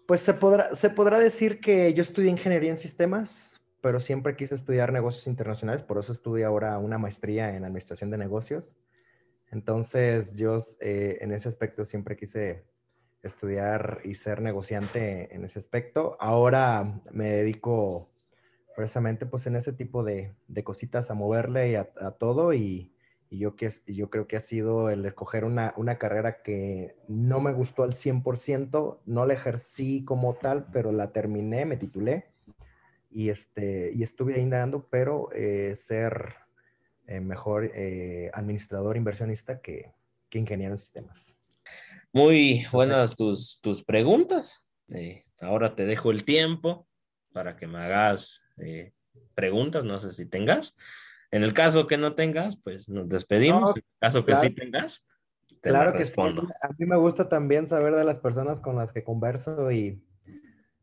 pues 0.06 0.22
se 0.22 0.34
podrá, 0.34 0.76
se 0.76 0.90
podrá 0.90 1.20
decir 1.20 1.62
que 1.62 1.94
yo 1.94 2.02
estudié 2.02 2.30
ingeniería 2.30 2.72
en 2.72 2.78
sistemas, 2.78 3.62
pero 3.82 4.02
siempre 4.02 4.36
quise 4.36 4.56
estudiar 4.56 4.92
negocios 4.92 5.28
internacionales, 5.28 5.82
por 5.82 5.98
eso 5.98 6.12
estudio 6.12 6.48
ahora 6.48 6.78
una 6.78 6.98
maestría 6.98 7.56
en 7.56 7.64
administración 7.64 8.12
de 8.12 8.18
negocios. 8.18 8.76
Entonces, 9.50 10.36
yo 10.36 10.58
eh, 10.82 11.20
en 11.22 11.32
ese 11.32 11.48
aspecto 11.48 11.86
siempre 11.86 12.18
quise 12.18 12.66
estudiar 13.24 14.00
y 14.04 14.16
ser 14.16 14.42
negociante 14.42 15.34
en 15.36 15.46
ese 15.46 15.60
aspecto. 15.60 16.18
Ahora 16.20 17.02
me 17.12 17.30
dedico 17.30 18.10
precisamente 18.76 19.26
pues 19.26 19.48
en 19.48 19.56
ese 19.56 19.74
tipo 19.74 20.04
de, 20.04 20.36
cositas 20.64 21.10
a 21.10 21.16
moverle 21.16 21.78
a, 21.78 21.90
a 22.00 22.12
todo 22.12 22.54
y, 22.54 22.94
yo, 23.32 23.56
que, 23.56 23.70
yo 23.88 24.10
creo 24.10 24.28
que 24.28 24.38
ha 24.38 24.42
sido 24.42 24.90
el 24.90 25.06
escoger 25.06 25.46
una, 25.46 25.74
carrera 25.98 26.42
que 26.42 26.96
no 27.08 27.40
me 27.40 27.54
gustó 27.54 27.84
al 27.84 27.96
100%, 27.96 29.00
no 29.06 29.26
la 29.26 29.34
ejercí 29.34 30.06
como 30.06 30.36
tal, 30.36 30.68
pero 30.72 30.92
la 30.92 31.12
terminé, 31.12 31.66
me 31.66 31.78
titulé 31.78 32.32
y, 33.10 33.30
este, 33.30 33.92
y 33.94 34.04
estuve 34.04 34.36
ahí 34.36 34.42
indagando, 34.42 34.88
pero 34.90 35.32
eh, 35.34 35.76
ser 35.76 36.36
eh, 37.08 37.20
mejor 37.20 37.72
eh, 37.74 38.30
administrador 38.34 38.96
inversionista 38.96 39.62
que, 39.62 39.94
que 40.30 40.40
ingeniero 40.40 40.74
en 40.74 40.78
sistemas. 40.78 41.37
Muy 42.14 42.66
buenas 42.72 43.16
tus, 43.16 43.60
tus 43.62 43.84
preguntas. 43.84 44.68
Eh, 44.90 45.26
ahora 45.40 45.76
te 45.76 45.86
dejo 45.86 46.12
el 46.12 46.24
tiempo 46.24 46.88
para 47.34 47.56
que 47.56 47.68
me 47.68 47.80
hagas 47.80 48.42
eh, 48.58 48.94
preguntas, 49.36 49.84
no 49.84 50.00
sé 50.00 50.14
si 50.14 50.26
tengas. 50.26 50.78
En 51.32 51.44
el 51.44 51.54
caso 51.54 51.88
que 51.88 51.98
no 51.98 52.16
tengas, 52.16 52.58
pues 52.64 52.88
nos 52.88 53.10
despedimos. 53.10 53.76
en 53.76 53.84
el 53.84 54.00
caso 54.00 54.26
que 54.26 54.36
sí 54.38 54.50
tengas, 54.50 55.06
te 55.62 55.70
claro 55.70 55.94
que 55.94 56.06
sí. 56.06 56.20
A 56.20 56.70
mí 56.78 56.86
me 56.86 56.98
gusta 56.98 57.28
también 57.28 57.68
saber 57.68 57.96
de 57.96 58.04
las 58.04 58.20
personas 58.20 58.60
con 58.60 58.76
las 58.76 58.94
que 58.94 59.04
converso 59.04 59.72
y 59.72 60.02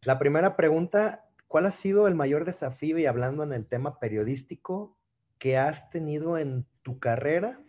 la 0.02 0.18
primera 0.18 0.56
pregunta, 0.56 1.24
¿cuál 1.48 1.66
ha 1.66 1.70
sido 1.70 2.06
el 2.08 2.14
mayor 2.14 2.44
desafío 2.44 2.98
y 2.98 3.06
hablando 3.06 3.42
en 3.42 3.52
el 3.52 3.66
tema 3.66 3.98
periodístico 3.98 4.98
que 5.38 5.56
has 5.56 5.88
tenido 5.90 6.36
en 6.38 6.66
tu 6.82 6.98
carrera 6.98 7.60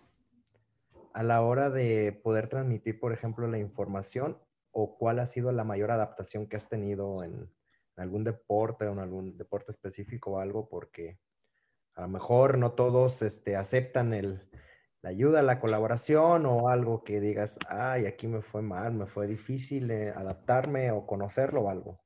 a 1.15 1.23
la 1.23 1.41
hora 1.41 1.69
de 1.69 2.11
poder 2.11 2.49
transmitir, 2.49 2.99
por 2.99 3.13
ejemplo, 3.13 3.47
la 3.47 3.57
información 3.57 4.37
o 4.71 4.97
cuál 4.97 5.19
ha 5.19 5.25
sido 5.25 5.53
la 5.53 5.63
mayor 5.63 5.89
adaptación 5.89 6.45
que 6.45 6.57
has 6.57 6.67
tenido 6.67 7.23
en, 7.23 7.49
algún 7.95 8.25
deporte 8.25 8.85
o 8.85 8.91
en 8.91 8.99
algún 8.99 9.37
deporte 9.37 9.71
específico 9.71 10.31
o 10.31 10.39
algo, 10.39 10.67
porque 10.67 11.17
a 11.93 12.01
lo 12.01 12.09
mejor 12.09 12.57
no 12.57 12.73
todos 12.73 13.21
este, 13.21 13.55
aceptan 13.55 14.13
el, 14.13 14.41
la 15.01 15.11
ayuda, 15.11 15.41
la 15.41 15.61
colaboración 15.61 16.45
o 16.45 16.67
algo 16.67 17.05
que 17.05 17.21
digas, 17.21 17.59
ay, 17.69 18.07
aquí 18.07 18.27
me 18.27 18.41
fue 18.41 18.61
mal, 18.61 18.91
me 18.91 19.05
fue 19.05 19.25
difícil 19.25 19.89
eh, 19.91 20.09
adaptarme 20.09 20.91
o 20.91 21.07
conocerlo 21.07 21.61
o 21.61 21.69
algo. 21.69 22.03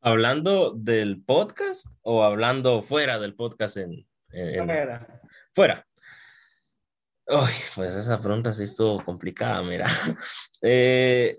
¿Hablando 0.00 0.72
del 0.72 1.22
podcast 1.24 1.86
o 2.02 2.24
hablando 2.24 2.82
fuera 2.82 3.20
del 3.20 3.36
podcast 3.36 3.76
en, 3.76 4.04
fuera. 4.32 5.22
Fuera. 5.52 5.87
Uy, 7.30 7.50
pues 7.74 7.94
esa 7.94 8.18
pregunta 8.18 8.52
sí 8.52 8.62
estuvo 8.62 8.98
complicada, 9.04 9.62
mira. 9.62 9.86
Eh, 10.60 11.38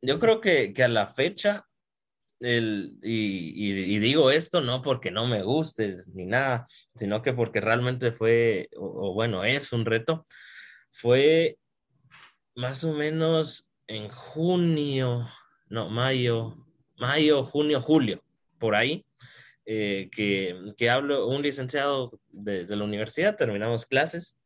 yo 0.00 0.18
creo 0.18 0.40
que, 0.40 0.72
a 0.82 0.88
la 0.88 1.06
fecha, 1.06 1.66
el, 2.40 2.98
y, 3.02 3.98
digo 3.98 4.30
esto 4.30 4.62
no 4.62 4.80
porque 4.80 5.10
no 5.10 5.26
me 5.26 5.42
guste 5.42 5.96
ni 6.14 6.24
nada, 6.24 6.66
sino 6.94 7.20
que 7.20 7.34
porque 7.34 7.60
realmente 7.60 8.10
fue, 8.10 8.70
o, 8.74 9.12
bueno, 9.12 9.44
es 9.44 9.72
un 9.74 9.84
reto, 9.84 10.26
fue 10.90 11.58
más 12.54 12.84
o 12.84 12.94
menos 12.94 13.70
en 13.86 14.08
junio, 14.08 15.26
no, 15.68 15.90
mayo, 15.90 16.56
mayo, 16.96 17.42
junio, 17.42 17.82
julio, 17.82 18.22
por 18.58 18.76
ahí, 18.76 19.04
eh, 19.66 20.08
que, 20.10 20.90
hablo, 20.90 21.26
un 21.26 21.42
licenciado 21.42 22.18
de, 22.28 22.64
de 22.64 22.76
la 22.76 22.84
universidad, 22.84 23.36
terminamos 23.36 23.84
clases 23.84 24.38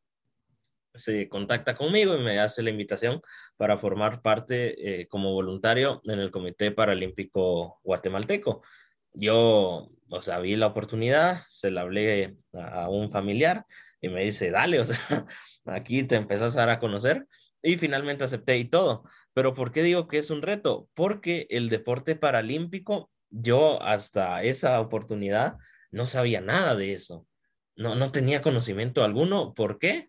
se 0.94 1.28
contacta 1.28 1.74
conmigo 1.74 2.16
y 2.16 2.20
me 2.20 2.40
hace 2.40 2.62
la 2.62 2.70
invitación 2.70 3.20
para 3.56 3.78
formar 3.78 4.22
parte 4.22 5.00
eh, 5.02 5.08
como 5.08 5.32
voluntario 5.32 6.00
en 6.04 6.18
el 6.18 6.30
Comité 6.30 6.70
Paralímpico 6.72 7.80
Guatemalteco. 7.82 8.62
Yo, 9.12 9.90
o 10.08 10.22
sea, 10.22 10.38
vi 10.40 10.56
la 10.56 10.66
oportunidad, 10.66 11.42
se 11.48 11.70
la 11.70 11.82
hablé 11.82 12.36
a, 12.52 12.88
un 12.88 13.10
familiar 13.10 13.64
y 14.00 14.08
me 14.08 14.24
dice, 14.24 14.50
dale, 14.50 14.80
o 14.80 14.86
sea, 14.86 14.96
aquí 15.66 16.02
te 16.04 16.16
empezás 16.16 16.56
a 16.56 16.60
dar 16.60 16.70
a 16.70 16.78
conocer 16.78 17.26
y 17.62 17.76
finalmente 17.76 18.24
acepté 18.24 18.58
y 18.58 18.64
todo. 18.64 19.04
Pero 19.34 19.54
¿por 19.54 19.72
qué 19.72 19.82
digo 19.82 20.08
que 20.08 20.18
es 20.18 20.30
un 20.30 20.42
reto? 20.42 20.88
Porque 20.94 21.46
el 21.50 21.68
deporte 21.68 22.16
paralímpico, 22.16 23.10
yo 23.30 23.82
hasta 23.82 24.42
esa 24.42 24.80
oportunidad 24.80 25.58
no 25.90 26.06
sabía 26.06 26.40
nada 26.40 26.74
de 26.74 26.92
eso. 26.92 27.26
No, 27.76 27.94
no 27.94 28.10
tenía 28.10 28.42
conocimiento 28.42 29.04
alguno. 29.04 29.54
¿Por 29.54 29.78
qué? 29.78 30.08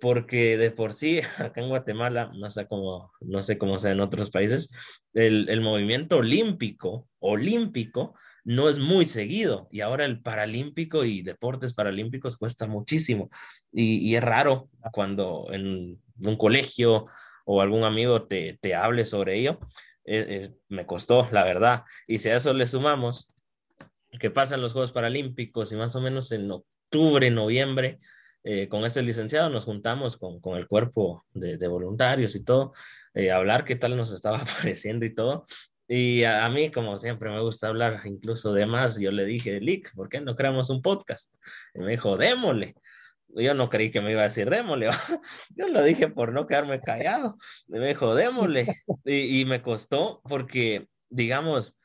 Porque 0.00 0.56
de 0.56 0.70
por 0.70 0.92
sí 0.92 1.20
acá 1.38 1.60
en 1.60 1.68
Guatemala, 1.68 2.30
no 2.34 2.50
sé 2.50 2.66
cómo, 2.66 3.12
no 3.20 3.42
sé 3.42 3.58
cómo 3.58 3.78
sea 3.78 3.92
en 3.92 4.00
otros 4.00 4.30
países, 4.30 4.70
el, 5.14 5.48
el, 5.48 5.60
movimiento 5.60 6.18
olímpico, 6.18 7.08
olímpico, 7.18 8.14
no 8.44 8.68
es 8.68 8.78
muy 8.78 9.06
seguido 9.06 9.68
y 9.72 9.80
ahora 9.80 10.04
el 10.04 10.22
paralímpico 10.22 11.04
y 11.04 11.22
deportes 11.22 11.74
paralímpicos 11.74 12.36
cuesta 12.36 12.66
muchísimo 12.66 13.28
y, 13.72 13.98
y 13.98 14.14
es 14.14 14.22
raro 14.22 14.70
cuando 14.92 15.48
en 15.50 16.00
un 16.24 16.36
colegio 16.36 17.04
o 17.46 17.62
algún 17.62 17.84
amigo 17.84 18.26
te, 18.26 18.58
te 18.60 18.74
hable 18.74 19.04
sobre 19.04 19.38
ello. 19.38 19.58
Eh, 20.04 20.26
eh, 20.28 20.54
me 20.68 20.84
costó, 20.84 21.28
la 21.32 21.44
verdad. 21.44 21.84
Y 22.06 22.18
si 22.18 22.28
a 22.28 22.36
eso 22.36 22.52
le 22.52 22.66
sumamos 22.66 23.28
que 24.20 24.30
pasan 24.30 24.60
los 24.60 24.72
Juegos 24.72 24.92
Paralímpicos 24.92 25.72
y 25.72 25.76
más 25.76 25.94
o 25.96 26.00
menos 26.00 26.32
en 26.32 26.50
octubre, 26.50 27.30
noviembre, 27.30 27.98
eh, 28.48 28.68
con 28.68 28.84
este 28.84 29.02
licenciado 29.02 29.50
nos 29.50 29.64
juntamos 29.64 30.16
con, 30.16 30.38
con 30.38 30.56
el 30.56 30.68
cuerpo 30.68 31.26
de, 31.34 31.66
voluntarios 31.66 32.36
y 32.36 32.44
todo, 32.44 32.74
eh, 33.12 33.32
hablar 33.32 33.64
qué 33.64 33.74
tal 33.74 33.96
nos 33.96 34.12
estaba 34.14 34.38
pareciendo 34.38 35.04
y 35.04 35.12
todo. 35.12 35.44
Y 35.88 36.22
a, 36.22 36.48
mí, 36.48 36.70
como 36.70 36.96
siempre, 36.98 37.28
me 37.28 37.40
gusta 37.40 37.66
hablar 37.66 38.02
incluso 38.04 38.52
de 38.52 38.66
más. 38.66 39.00
Yo 39.00 39.10
le 39.10 39.24
dije, 39.24 39.60
Lick, 39.60 39.92
¿por 39.96 40.08
qué 40.08 40.20
no 40.20 40.36
creamos 40.36 40.70
un 40.70 40.80
podcast? 40.80 41.32
Y 41.74 41.80
me 41.80 41.90
dijo, 41.90 42.16
démosle. 42.16 42.76
Yo 43.28 43.54
no 43.54 43.68
creí 43.68 43.90
que 43.90 44.00
me 44.00 44.12
iba 44.12 44.20
a 44.20 44.28
decir 44.28 44.48
démosle. 44.48 44.90
Yo 45.56 45.66
lo 45.66 45.82
dije 45.82 46.08
por 46.08 46.32
no 46.32 46.46
quedarme 46.46 46.80
callado. 46.80 47.38
Y 47.66 47.72
me 47.72 47.88
dijo, 47.88 48.14
démosle. 48.14 48.82
Y, 49.04 49.40
y 49.40 49.44
me 49.44 49.60
costó 49.60 50.22
porque, 50.24 50.88
digamos, 51.08 51.76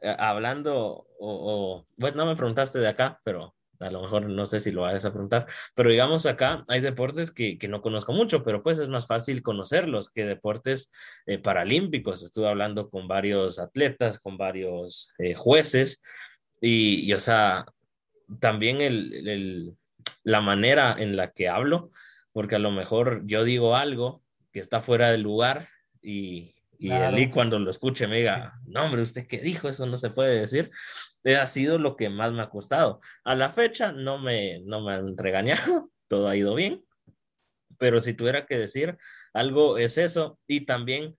eh, 0.00 0.16
hablando, 0.18 1.06
o, 1.18 1.18
o, 1.18 1.86
bueno, 1.96 2.18
no 2.18 2.26
me 2.26 2.36
preguntaste 2.36 2.78
de 2.78 2.88
acá, 2.88 3.20
pero 3.24 3.55
a 3.80 3.90
lo 3.90 4.02
mejor 4.02 4.28
no 4.28 4.46
sé 4.46 4.60
si 4.60 4.70
lo 4.70 4.82
vas 4.82 5.04
a 5.04 5.12
preguntar, 5.12 5.46
pero 5.74 5.90
digamos 5.90 6.26
acá 6.26 6.64
hay 6.68 6.80
deportes 6.80 7.30
que, 7.30 7.58
que 7.58 7.68
no 7.68 7.82
conozco 7.82 8.12
mucho, 8.12 8.42
pero 8.42 8.62
pues 8.62 8.78
es 8.78 8.88
más 8.88 9.06
fácil 9.06 9.42
conocerlos 9.42 10.10
que 10.10 10.24
deportes 10.24 10.90
eh, 11.26 11.38
paralímpicos. 11.38 12.22
Estuve 12.22 12.48
hablando 12.48 12.88
con 12.88 13.08
varios 13.08 13.58
atletas, 13.58 14.18
con 14.18 14.36
varios 14.36 15.12
eh, 15.18 15.34
jueces 15.34 16.02
y, 16.60 17.12
o 17.12 17.20
sea, 17.20 17.66
también 18.40 18.80
el, 18.80 19.28
el, 19.28 19.76
la 20.24 20.40
manera 20.40 20.96
en 20.98 21.16
la 21.16 21.30
que 21.32 21.48
hablo, 21.48 21.90
porque 22.32 22.56
a 22.56 22.60
lo 22.60 22.70
mejor 22.70 23.22
yo 23.26 23.44
digo 23.44 23.76
algo 23.76 24.22
que 24.52 24.60
está 24.60 24.80
fuera 24.80 25.10
del 25.10 25.22
lugar 25.22 25.68
y, 26.02 26.54
y 26.78 26.88
claro. 26.88 27.16
cuando 27.32 27.58
lo 27.58 27.70
escuche 27.70 28.06
me 28.06 28.18
diga, 28.18 28.54
no 28.66 28.84
hombre, 28.84 29.02
¿usted 29.02 29.26
qué 29.26 29.38
dijo? 29.38 29.68
Eso 29.68 29.86
no 29.86 29.96
se 29.96 30.10
puede 30.10 30.40
decir 30.40 30.70
ha 31.34 31.46
sido 31.46 31.78
lo 31.78 31.96
que 31.96 32.08
más 32.08 32.32
me 32.32 32.42
ha 32.42 32.50
costado. 32.50 33.00
A 33.24 33.34
la 33.34 33.50
fecha 33.50 33.92
no 33.92 34.18
me, 34.18 34.60
no 34.64 34.82
me 34.82 34.94
han 34.94 35.16
regañado, 35.16 35.90
todo 36.08 36.28
ha 36.28 36.36
ido 36.36 36.54
bien, 36.54 36.84
pero 37.78 38.00
si 38.00 38.14
tuviera 38.14 38.46
que 38.46 38.56
decir 38.58 38.96
algo 39.32 39.78
es 39.78 39.98
eso. 39.98 40.38
Y 40.46 40.66
también 40.66 41.16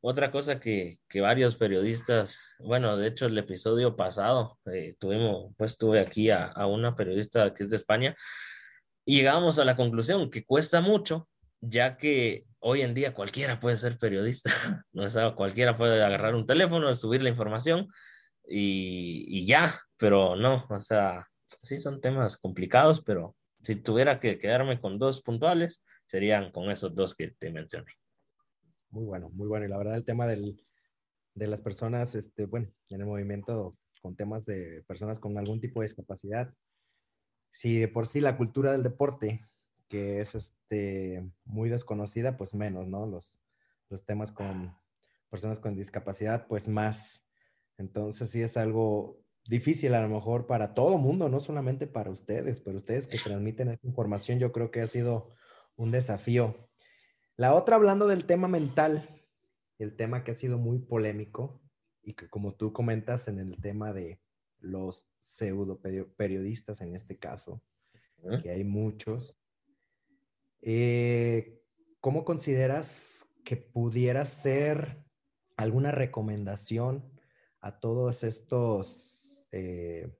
otra 0.00 0.30
cosa 0.30 0.60
que, 0.60 0.98
que 1.08 1.20
varios 1.20 1.56
periodistas, 1.56 2.40
bueno, 2.58 2.96
de 2.96 3.08
hecho 3.08 3.26
el 3.26 3.36
episodio 3.36 3.96
pasado 3.96 4.58
eh, 4.72 4.96
tuvimos, 4.98 5.52
pues 5.58 5.76
tuve 5.76 6.00
aquí 6.00 6.30
a, 6.30 6.46
a 6.46 6.66
una 6.66 6.96
periodista 6.96 7.52
que 7.52 7.64
es 7.64 7.70
de 7.70 7.76
España 7.76 8.16
y 9.04 9.16
llegamos 9.16 9.58
a 9.58 9.64
la 9.64 9.76
conclusión 9.76 10.30
que 10.30 10.44
cuesta 10.44 10.80
mucho, 10.80 11.28
ya 11.60 11.96
que 11.96 12.46
hoy 12.60 12.82
en 12.82 12.94
día 12.94 13.14
cualquiera 13.14 13.58
puede 13.58 13.76
ser 13.76 13.98
periodista, 13.98 14.50
¿no? 14.92 15.02
O 15.28 15.34
cualquiera 15.36 15.76
puede 15.76 16.02
agarrar 16.02 16.34
un 16.34 16.46
teléfono, 16.46 16.94
subir 16.94 17.22
la 17.22 17.28
información 17.28 17.88
y, 18.50 19.24
y 19.28 19.46
ya, 19.46 19.72
pero 19.96 20.36
no, 20.36 20.66
o 20.68 20.80
sea, 20.80 21.26
sí 21.62 21.78
son 21.78 22.00
temas 22.00 22.36
complicados, 22.36 23.02
pero 23.02 23.36
si 23.62 23.76
tuviera 23.76 24.20
que 24.20 24.38
quedarme 24.38 24.80
con 24.80 24.98
dos 24.98 25.22
puntuales, 25.22 25.84
serían 26.06 26.50
con 26.50 26.70
esos 26.70 26.94
dos 26.94 27.14
que 27.14 27.28
te 27.38 27.50
mencioné. 27.50 27.92
Muy 28.90 29.04
bueno, 29.04 29.30
muy 29.30 29.46
bueno. 29.46 29.66
Y 29.66 29.68
la 29.68 29.78
verdad 29.78 29.96
el 29.96 30.04
tema 30.04 30.26
del, 30.26 30.64
de 31.34 31.46
las 31.46 31.60
personas, 31.60 32.14
este, 32.14 32.46
bueno, 32.46 32.68
en 32.90 33.00
el 33.00 33.06
movimiento 33.06 33.76
con 34.02 34.16
temas 34.16 34.44
de 34.46 34.82
personas 34.86 35.18
con 35.18 35.38
algún 35.38 35.60
tipo 35.60 35.80
de 35.80 35.86
discapacidad, 35.86 36.52
si 37.52 37.78
de 37.78 37.88
por 37.88 38.06
sí 38.06 38.20
la 38.20 38.36
cultura 38.36 38.72
del 38.72 38.82
deporte, 38.82 39.46
que 39.88 40.20
es 40.20 40.34
este, 40.34 41.28
muy 41.44 41.68
desconocida, 41.68 42.36
pues 42.36 42.54
menos, 42.54 42.86
¿no? 42.86 43.06
Los, 43.06 43.40
los 43.88 44.04
temas 44.04 44.32
con 44.32 44.74
personas 45.28 45.58
con 45.58 45.76
discapacidad, 45.76 46.46
pues 46.46 46.68
más. 46.68 47.24
Entonces 47.80 48.30
sí 48.30 48.42
es 48.42 48.58
algo 48.58 49.18
difícil 49.46 49.94
a 49.94 50.02
lo 50.02 50.08
mejor 50.08 50.46
para 50.46 50.74
todo 50.74 50.98
mundo, 50.98 51.30
no 51.30 51.40
solamente 51.40 51.86
para 51.86 52.10
ustedes, 52.10 52.60
pero 52.60 52.76
ustedes 52.76 53.06
que 53.06 53.18
transmiten 53.18 53.68
esta 53.68 53.86
información, 53.86 54.38
yo 54.38 54.52
creo 54.52 54.70
que 54.70 54.82
ha 54.82 54.86
sido 54.86 55.30
un 55.76 55.90
desafío. 55.90 56.68
La 57.36 57.54
otra, 57.54 57.76
hablando 57.76 58.06
del 58.06 58.26
tema 58.26 58.48
mental, 58.48 59.24
el 59.78 59.96
tema 59.96 60.22
que 60.22 60.32
ha 60.32 60.34
sido 60.34 60.58
muy 60.58 60.78
polémico 60.78 61.62
y 62.02 62.12
que 62.12 62.28
como 62.28 62.54
tú 62.54 62.72
comentas 62.74 63.28
en 63.28 63.38
el 63.38 63.56
tema 63.56 63.94
de 63.94 64.20
los 64.58 65.08
pseudo 65.18 65.80
periodistas 66.16 66.82
en 66.82 66.94
este 66.94 67.18
caso, 67.18 67.62
que 68.42 68.50
hay 68.50 68.62
muchos, 68.62 69.38
eh, 70.60 71.62
¿cómo 72.00 72.26
consideras 72.26 73.26
que 73.42 73.56
pudiera 73.56 74.26
ser 74.26 75.02
alguna 75.56 75.92
recomendación 75.92 77.10
a 77.60 77.80
todos 77.80 78.24
estos 78.24 79.46
eh, 79.52 80.16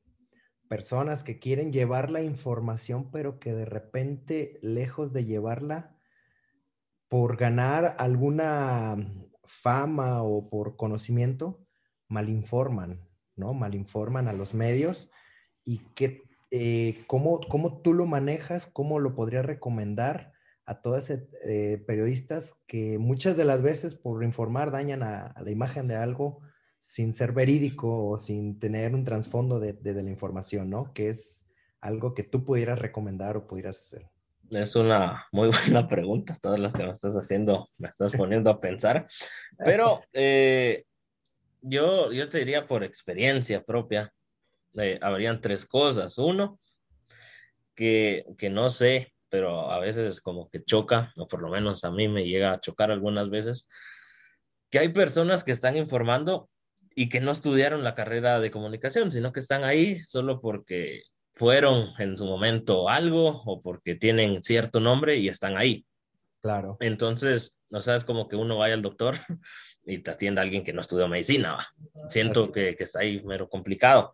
personas 0.69 1.25
que 1.25 1.39
quieren 1.39 1.73
llevar 1.73 2.11
la 2.11 2.23
información, 2.23 3.11
pero 3.11 3.39
que 3.39 3.53
de 3.53 3.65
repente, 3.65 4.59
lejos 4.63 5.13
de 5.13 5.25
llevarla, 5.25 5.97
por 7.09 7.37
ganar 7.37 7.97
alguna 7.99 8.97
fama 9.45 10.23
o 10.23 10.49
por 10.49 10.77
conocimiento, 10.77 11.67
malinforman, 12.09 13.09
¿no? 13.35 13.53
Malinforman 13.53 14.29
a 14.29 14.33
los 14.33 14.55
medios 14.55 15.11
y 15.65 15.79
que, 15.95 16.23
eh, 16.53 17.03
¿cómo, 17.07 17.41
tú 17.83 17.95
lo 17.95 18.07
manejas? 18.07 18.67
¿Cómo 18.67 19.01
lo 19.01 19.15
podrías 19.15 19.45
recomendar 19.45 20.33
a 20.67 20.83
todos 20.83 21.11
eh, 21.11 21.83
periodistas 21.85 22.55
que 22.69 22.99
muchas 22.99 23.37
de 23.37 23.45
las 23.45 23.61
veces 23.61 23.97
por 23.97 24.23
informar 24.23 24.71
dañan 24.71 25.03
a, 25.03 25.35
la 25.41 25.51
imagen 25.51 25.89
de 25.89 25.97
algo 25.97 26.41
sin 26.81 27.13
ser 27.13 27.33
verídico 27.33 28.09
o 28.09 28.19
sin 28.19 28.59
tener 28.59 28.95
un 28.95 29.05
trasfondo 29.05 29.61
de, 29.61 29.75
de 29.75 30.03
la 30.03 30.11
información, 30.11 30.71
¿no? 30.71 30.93
Que 30.95 31.11
es 31.11 31.47
algo 31.81 32.15
que 32.15 32.25
tú 32.25 32.45
pudieras 32.45 32.79
recomendar 32.79 33.37
o 33.37 33.47
pudieras 33.47 33.77
hacer. 33.77 34.09
Es 34.51 34.75
una 34.75 35.27
muy 35.31 35.51
buena 35.65 35.87
pregunta, 35.87 36.37
todas 36.41 36.59
las 36.59 36.73
que 36.73 36.85
me 36.85 36.91
estás 36.91 37.15
haciendo, 37.15 37.67
me 37.79 37.89
estás 37.89 38.13
poniendo 38.13 38.51
a 38.51 38.61
pensar, 38.61 39.07
pero 39.65 40.03
eh, 40.13 40.85
yo, 41.61 42.13
yo 42.13 42.29
te 42.29 42.39
diría 42.39 42.67
por 42.67 42.83
experiencia 42.83 43.63
propia, 43.63 44.13
eh, 44.75 44.99
habrían 45.03 45.41
tres 45.41 45.67
cosas. 45.67 46.17
Uno, 46.19 46.59
que, 47.75 48.25
que 48.39 48.51
no 48.51 48.71
sé, 48.71 49.15
pero 49.29 49.71
a 49.71 49.79
veces 49.79 50.21
como 50.21 50.49
que 50.49 50.65
choca, 50.65 51.13
o 51.19 51.29
por 51.29 51.43
lo 51.43 51.49
menos 51.49 51.85
a 51.85 51.91
mí 51.91 52.09
me 52.09 52.27
llega 52.27 52.53
a 52.53 52.61
chocar 52.61 52.91
algunas 52.91 53.31
veces, 53.31 53.69
que 54.71 54.79
hay 54.79 54.89
personas 54.91 55.45
que 55.45 55.53
están 55.53 55.77
informando 55.77 56.49
y 56.95 57.09
que 57.09 57.21
no 57.21 57.31
estudiaron 57.31 57.85
la 57.85 57.95
carrera 57.95 58.41
de 58.41 58.51
comunicación, 58.51 59.11
sino 59.11 59.33
que 59.33 59.41
están 59.41 59.65
ahí 59.65 59.97
solo 59.97 60.41
porque 60.41 61.03
fueron 61.33 61.91
en 61.99 62.17
su 62.17 62.25
momento 62.27 62.89
algo 62.89 63.43
o 63.45 63.63
porque 63.63 63.95
tienen 63.95 64.43
cierto 64.43 64.81
nombre 64.81 65.17
y 65.17 65.29
están 65.29 65.57
ahí. 65.57 65.87
Claro. 66.41 66.77
Entonces, 66.81 67.57
no 67.69 67.83
sabes 67.83 68.05
como 68.05 68.29
que 68.29 68.37
uno 68.37 68.59
vaya 68.59 68.75
al 68.75 68.83
doctor 68.83 69.17
y 69.85 69.99
te 69.99 70.11
atienda 70.11 70.43
alguien 70.43 70.65
que 70.65 70.73
no 70.73 70.81
estudió 70.81 71.09
medicina. 71.09 71.67
Siento 72.09 72.51
que, 72.53 72.77
que, 72.77 72.85
está 72.85 73.01
ahí 73.01 73.23
mero 73.25 73.49
complicado. 73.49 74.13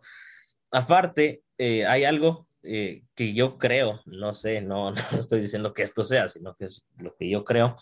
Aparte, 0.71 1.43
eh, 1.57 1.85
hay 1.85 2.03
algo 2.03 2.47
eh, 2.63 3.03
que 3.15 3.33
yo 3.33 3.57
creo, 3.57 4.01
no 4.05 4.33
sé, 4.33 4.61
no, 4.61 4.91
no 4.91 5.19
estoy 5.19 5.41
diciendo 5.41 5.73
que 5.73 5.83
esto 5.83 6.03
sea, 6.03 6.27
sino 6.27 6.55
que 6.55 6.65
es 6.65 6.85
lo 6.97 7.15
que 7.15 7.29
yo 7.29 7.43
creo, 7.43 7.77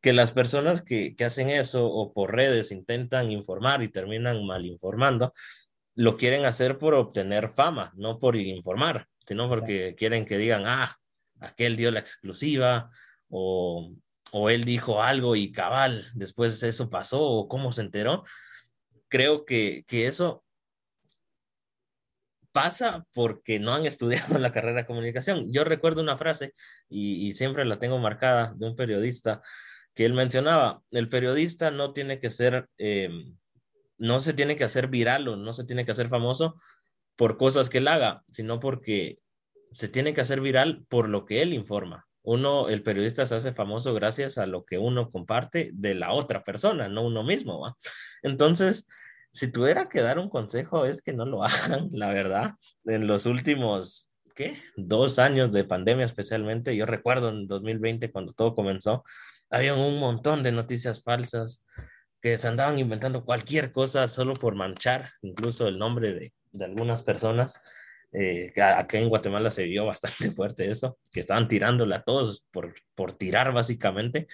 que 0.00 0.12
las 0.12 0.32
personas 0.32 0.82
que, 0.82 1.14
que 1.16 1.24
hacen 1.24 1.50
eso 1.50 1.86
o 1.86 2.12
por 2.12 2.34
redes 2.34 2.70
intentan 2.70 3.30
informar 3.30 3.82
y 3.82 3.88
terminan 3.88 4.46
mal 4.46 4.64
informando, 4.66 5.32
lo 5.94 6.16
quieren 6.16 6.44
hacer 6.44 6.78
por 6.78 6.94
obtener 6.94 7.48
fama, 7.48 7.92
no 7.96 8.18
por 8.18 8.36
informar, 8.36 9.08
sino 9.18 9.48
porque 9.48 9.96
quieren 9.96 10.24
que 10.24 10.38
digan, 10.38 10.64
ah, 10.66 10.96
aquel 11.40 11.76
dio 11.76 11.90
la 11.90 12.00
exclusiva 12.00 12.90
o, 13.28 13.92
o 14.30 14.50
él 14.50 14.64
dijo 14.64 15.02
algo 15.02 15.34
y 15.36 15.50
cabal, 15.52 16.06
después 16.14 16.62
eso 16.62 16.88
pasó 16.88 17.22
o 17.22 17.48
cómo 17.48 17.72
se 17.72 17.82
enteró. 17.82 18.24
Creo 19.08 19.44
que, 19.44 19.84
que 19.88 20.06
eso 20.06 20.44
pasa 22.52 23.06
porque 23.12 23.58
no 23.58 23.74
han 23.74 23.86
estudiado 23.86 24.38
la 24.38 24.52
carrera 24.52 24.82
de 24.82 24.86
comunicación. 24.86 25.52
Yo 25.52 25.64
recuerdo 25.64 26.02
una 26.02 26.16
frase 26.16 26.54
y, 26.88 27.26
y, 27.26 27.32
siempre 27.32 27.64
la 27.64 27.78
tengo 27.78 27.98
marcada 27.98 28.52
de 28.56 28.66
un 28.66 28.76
periodista 28.76 29.42
que 29.98 30.06
él 30.06 30.14
mencionaba, 30.14 30.80
el 30.92 31.08
periodista 31.08 31.72
no 31.72 31.92
tiene 31.92 32.20
que 32.20 32.30
ser 32.30 32.68
eh, 32.78 33.10
no 33.98 34.20
se 34.20 34.32
tiene 34.32 34.54
que 34.54 34.62
hacer 34.62 34.86
viral 34.86 35.26
o 35.26 35.34
no 35.34 35.52
se 35.52 35.64
tiene 35.64 35.84
que 35.84 35.90
hacer 35.90 36.08
famoso 36.08 36.54
por 37.16 37.36
cosas 37.36 37.68
que 37.68 37.78
él 37.78 37.88
haga, 37.88 38.22
sino 38.30 38.60
porque 38.60 39.18
se 39.72 39.88
tiene 39.88 40.14
que 40.14 40.20
hacer 40.20 40.40
viral 40.40 40.84
por 40.88 41.08
lo 41.08 41.24
que 41.24 41.42
él 41.42 41.52
informa. 41.52 42.06
Uno, 42.22 42.68
el 42.68 42.84
periodista 42.84 43.26
se 43.26 43.34
hace 43.34 43.50
famoso 43.50 43.92
gracias 43.92 44.38
a 44.38 44.46
lo 44.46 44.64
que 44.64 44.78
uno 44.78 45.10
comparte 45.10 45.70
de 45.74 45.96
la 45.96 46.12
otra 46.12 46.44
persona, 46.44 46.88
no 46.88 47.02
uno 47.02 47.24
mismo. 47.24 47.58
¿va? 47.58 47.76
Entonces, 48.22 48.86
si 49.32 49.50
tuviera 49.50 49.88
que 49.88 50.00
dar 50.00 50.20
un 50.20 50.28
consejo, 50.28 50.84
es 50.84 51.02
que 51.02 51.12
no 51.12 51.26
lo 51.26 51.42
hagan, 51.42 51.88
la 51.90 52.12
verdad. 52.12 52.52
En 52.84 53.08
los 53.08 53.26
últimos, 53.26 54.08
¿qué? 54.36 54.58
Dos 54.76 55.18
años 55.18 55.50
de 55.50 55.64
pandemia 55.64 56.06
especialmente, 56.06 56.76
yo 56.76 56.86
recuerdo 56.86 57.30
en 57.30 57.48
2020 57.48 58.12
cuando 58.12 58.32
todo 58.32 58.54
comenzó, 58.54 59.02
había 59.50 59.74
un 59.74 59.98
montón 59.98 60.42
de 60.42 60.52
noticias 60.52 61.02
falsas, 61.02 61.64
que 62.20 62.36
se 62.36 62.48
andaban 62.48 62.78
inventando 62.78 63.24
cualquier 63.24 63.72
cosa 63.72 64.08
solo 64.08 64.34
por 64.34 64.54
manchar 64.54 65.12
incluso 65.22 65.68
el 65.68 65.78
nombre 65.78 66.12
de, 66.12 66.32
de 66.52 66.64
algunas 66.64 67.02
personas. 67.02 67.60
Eh, 68.12 68.52
aquí 68.60 68.96
en 68.96 69.08
Guatemala 69.08 69.50
se 69.50 69.64
vio 69.64 69.86
bastante 69.86 70.30
fuerte 70.30 70.70
eso, 70.70 70.98
que 71.12 71.20
estaban 71.20 71.48
tirándole 71.48 71.94
a 71.94 72.02
todos 72.02 72.44
por, 72.50 72.74
por 72.94 73.12
tirar 73.12 73.52
básicamente, 73.52 74.26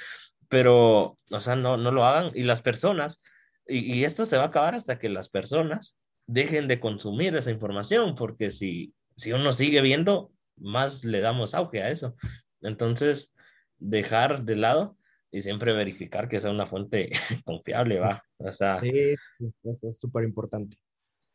pero, 0.48 1.16
o 1.30 1.40
sea, 1.40 1.56
no, 1.56 1.76
no 1.76 1.90
lo 1.90 2.04
hagan. 2.04 2.28
Y 2.34 2.44
las 2.44 2.62
personas, 2.62 3.22
y, 3.66 3.98
y, 3.98 4.04
esto 4.04 4.24
se 4.24 4.36
va 4.36 4.44
a 4.44 4.46
acabar 4.46 4.74
hasta 4.74 4.98
que 4.98 5.08
las 5.08 5.28
personas 5.28 5.98
dejen 6.26 6.68
de 6.68 6.80
consumir 6.80 7.34
esa 7.36 7.50
información, 7.50 8.14
porque 8.14 8.50
si, 8.50 8.94
si 9.16 9.32
uno 9.32 9.52
sigue 9.52 9.80
viendo, 9.80 10.32
más 10.56 11.04
le 11.04 11.20
damos 11.20 11.54
auge 11.54 11.82
a 11.82 11.90
eso. 11.90 12.14
Entonces, 12.62 13.34
dejar 13.78 14.44
de 14.44 14.56
lado 14.56 14.96
y 15.34 15.42
siempre 15.42 15.72
verificar 15.72 16.28
que 16.28 16.38
sea 16.38 16.52
una 16.52 16.64
fuente 16.64 17.10
confiable, 17.44 17.98
va. 17.98 18.22
O 18.38 18.52
sea, 18.52 18.78
sí, 18.78 19.16
eso 19.64 19.90
es 19.90 19.98
súper 19.98 20.22
importante. 20.22 20.76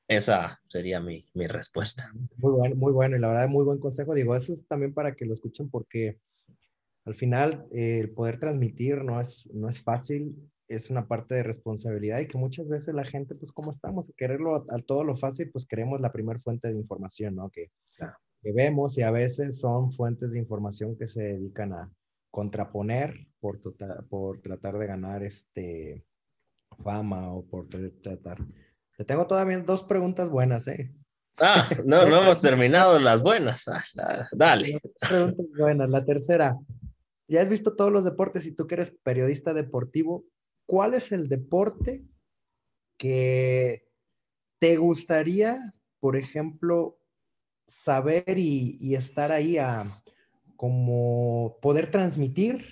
Esa 0.08 0.58
sería 0.64 1.02
mi, 1.02 1.26
mi, 1.34 1.48
respuesta. 1.48 2.10
Muy 2.38 2.54
bueno, 2.54 2.76
muy 2.78 2.94
bueno, 2.94 3.18
y 3.18 3.20
la 3.20 3.28
verdad, 3.28 3.50
muy 3.50 3.66
buen 3.66 3.78
consejo. 3.78 4.16
Digo, 4.16 4.38
eso 4.38 4.54
es 4.54 4.66
también 4.66 4.94
para 4.94 5.16
que 5.16 5.26
lo 5.26 5.34
escuchen 5.34 5.70
porque 5.70 6.18
al 7.04 7.14
final 7.14 7.68
eh, 7.74 8.00
el 8.00 8.12
poder 8.12 8.40
transmitir 8.40 9.04
no 9.04 9.20
es, 9.20 9.50
no 9.54 9.68
es 9.68 9.82
fácil, 9.82 10.34
es 10.70 10.90
una 10.90 11.06
parte 11.06 11.36
de 11.36 11.44
responsabilidad 11.44 12.22
y 12.22 12.28
que 12.28 12.38
muchas 12.38 12.70
veces 12.70 12.96
la 12.96 13.04
gente, 13.04 13.36
pues 13.38 13.52
como 13.52 13.72
estamos, 13.72 14.10
a 14.10 14.14
quererlo 14.14 14.56
a, 14.56 14.80
todo 14.80 15.04
lo 15.04 15.18
fácil, 15.18 15.52
pues 15.52 15.66
queremos 15.66 16.00
la 16.00 16.14
primera 16.14 16.40
fuente 16.40 16.70
de 16.70 16.76
información, 16.76 17.36
¿no? 17.36 17.50
Que, 17.50 17.70
que 18.42 18.54
vemos 18.54 18.98
y 18.98 19.02
a 19.02 19.12
veces 19.12 19.60
son 19.60 19.92
fuentes 19.92 20.32
de 20.32 20.40
información 20.40 20.96
que 20.96 21.06
se 21.06 21.22
dedican 21.22 21.74
a, 21.74 21.92
contraponer 22.32 23.28
por, 23.40 23.60
tota-, 23.60 24.04
por 24.10 24.42
tratar 24.42 24.78
de 24.78 24.88
ganar 24.88 25.24
este 25.24 26.06
fama 26.84 27.34
o 27.34 27.46
por 27.46 27.68
tratar. 27.68 28.38
Te 28.96 29.06
tengo 29.06 29.28
todavía 29.28 29.60
dos 29.60 29.84
preguntas 29.84 30.30
buenas, 30.30 30.68
¿eh? 30.68 30.94
Ah, 31.38 31.68
no, 31.86 32.06
no 32.06 32.18
hemos 32.22 32.42
terminado 32.42 33.00
las 33.00 33.22
buenas. 33.22 33.68
Ah, 33.68 34.28
dale. 34.32 34.76
Preguntas 35.00 35.46
buenas. 35.58 35.90
La 35.90 36.06
tercera, 36.06 36.58
ya 37.28 37.42
has 37.42 37.50
visto 37.50 37.76
todos 37.76 37.92
los 37.92 38.04
deportes 38.04 38.46
y 38.46 38.52
tú 38.52 38.68
que 38.68 38.76
eres 38.76 38.92
periodista 39.04 39.54
deportivo, 39.54 40.26
¿cuál 40.66 40.94
es 40.94 41.12
el 41.12 41.30
deporte 41.30 42.04
que 42.98 43.88
te 44.60 44.76
gustaría, 44.76 45.74
por 46.00 46.18
ejemplo, 46.18 47.00
saber 47.68 48.38
y, 48.38 48.78
y 48.82 48.96
estar 48.96 49.32
ahí 49.32 49.58
a, 49.58 49.86
como 50.60 51.58
poder 51.62 51.90
transmitir 51.90 52.66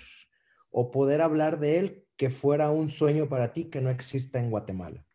o 0.70 0.90
poder 0.90 1.22
hablar 1.22 1.58
de 1.58 1.78
él 1.78 2.04
que 2.18 2.28
fuera 2.28 2.70
un 2.70 2.90
sueño 2.90 3.30
para 3.30 3.54
ti 3.54 3.70
que 3.70 3.80
no 3.80 3.88
exista 3.88 4.38
en 4.38 4.50
Guatemala? 4.50 5.06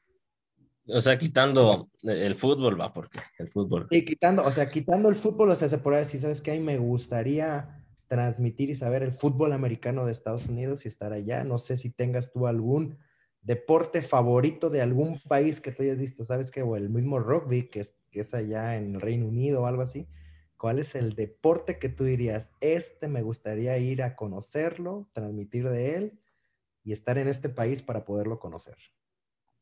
O 0.87 0.99
sea, 0.99 1.19
quitando 1.19 1.91
el 2.01 2.33
fútbol, 2.33 2.81
va, 2.81 2.91
porque 2.91 3.19
el 3.37 3.47
fútbol. 3.47 3.85
Sí, 3.91 4.03
quitando, 4.03 4.43
o 4.43 4.51
sea, 4.51 4.67
quitando 4.67 5.07
el 5.09 5.15
fútbol, 5.15 5.51
o 5.51 5.55
sea, 5.55 5.67
se 5.67 5.77
puede 5.77 5.99
decir, 5.99 6.19
¿sabes 6.19 6.41
qué? 6.41 6.49
A 6.49 6.55
mí 6.55 6.61
me 6.61 6.79
gustaría 6.79 7.85
transmitir 8.07 8.71
y 8.71 8.75
saber 8.75 9.03
el 9.03 9.13
fútbol 9.13 9.53
americano 9.53 10.07
de 10.07 10.11
Estados 10.11 10.47
Unidos 10.47 10.85
y 10.85 10.87
estar 10.87 11.13
allá. 11.13 11.43
No 11.43 11.59
sé 11.59 11.77
si 11.77 11.91
tengas 11.91 12.31
tú 12.31 12.47
algún 12.47 12.97
deporte 13.43 14.01
favorito 14.01 14.71
de 14.71 14.81
algún 14.81 15.21
país 15.27 15.61
que 15.61 15.71
tú 15.71 15.83
hayas 15.83 15.99
visto, 15.99 16.23
¿sabes 16.23 16.49
qué? 16.49 16.63
O 16.63 16.75
el 16.75 16.89
mismo 16.89 17.19
rugby, 17.19 17.69
que 17.69 17.81
es, 17.81 17.95
que 18.09 18.21
es 18.21 18.33
allá 18.33 18.77
en 18.77 18.95
el 18.95 19.01
Reino 19.01 19.27
Unido 19.27 19.61
o 19.61 19.67
algo 19.67 19.83
así. 19.83 20.07
¿Cuál 20.63 20.79
es 20.79 20.95
el 20.95 21.13
deporte 21.13 21.77
que 21.77 21.89
tú 21.89 22.05
dirías, 22.05 22.49
este 22.61 23.09
me 23.09 23.21
gustaría 23.21 23.77
ir 23.79 24.01
a 24.01 24.15
conocerlo, 24.15 25.09
transmitir 25.11 25.67
de 25.67 25.97
él 25.97 26.19
y 26.85 26.93
estar 26.93 27.17
en 27.17 27.27
este 27.27 27.49
país 27.49 27.81
para 27.81 28.05
poderlo 28.05 28.39
conocer? 28.39 28.77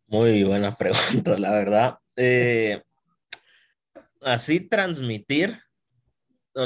Muy 0.05 0.43
buena 0.43 0.75
pregunta, 0.77 1.39
la 1.39 1.53
verdad. 1.53 1.97
Eh, 2.17 2.83
así 4.21 4.59
transmitir, 4.59 5.59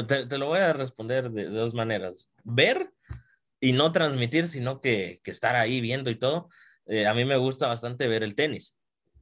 te, 0.06 0.36
lo 0.36 0.48
voy 0.48 0.58
a 0.58 0.74
responder 0.74 1.30
de, 1.30 1.44
dos 1.46 1.72
maneras. 1.72 2.30
Ver 2.44 2.92
y 3.58 3.72
no 3.72 3.90
transmitir, 3.90 4.48
sino 4.48 4.82
que, 4.82 5.22
que 5.24 5.30
estar 5.30 5.56
ahí 5.56 5.80
viendo 5.80 6.10
y 6.10 6.18
todo. 6.18 6.50
Eh, 6.84 7.06
a 7.06 7.14
mí 7.14 7.24
me 7.24 7.38
gusta 7.38 7.68
bastante 7.68 8.06
ver 8.06 8.22
el 8.22 8.34
tenis 8.34 8.76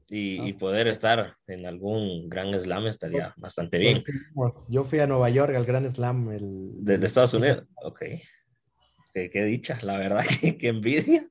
y, 0.08 0.52
ah, 0.52 0.58
poder 0.58 0.88
estar 0.88 1.36
en 1.46 1.66
algún 1.66 2.28
gran 2.28 2.52
slam 2.60 2.86
estaría 2.86 3.34
bastante 3.36 3.78
bien. 3.78 4.04
Yo 4.70 4.84
fui 4.84 5.00
a 5.00 5.06
Nueva 5.06 5.30
York 5.30 5.54
al 5.54 5.64
gran 5.64 5.88
slam. 5.88 6.30
El... 6.30 6.84
De, 6.84 6.94
Estados 7.06 7.34
Unidos, 7.34 7.64
ok. 7.82 8.02
Qué, 9.12 9.44
dicha, 9.44 9.78
la 9.82 9.96
verdad, 9.96 10.24
qué, 10.40 10.68
envidia. 10.68 11.28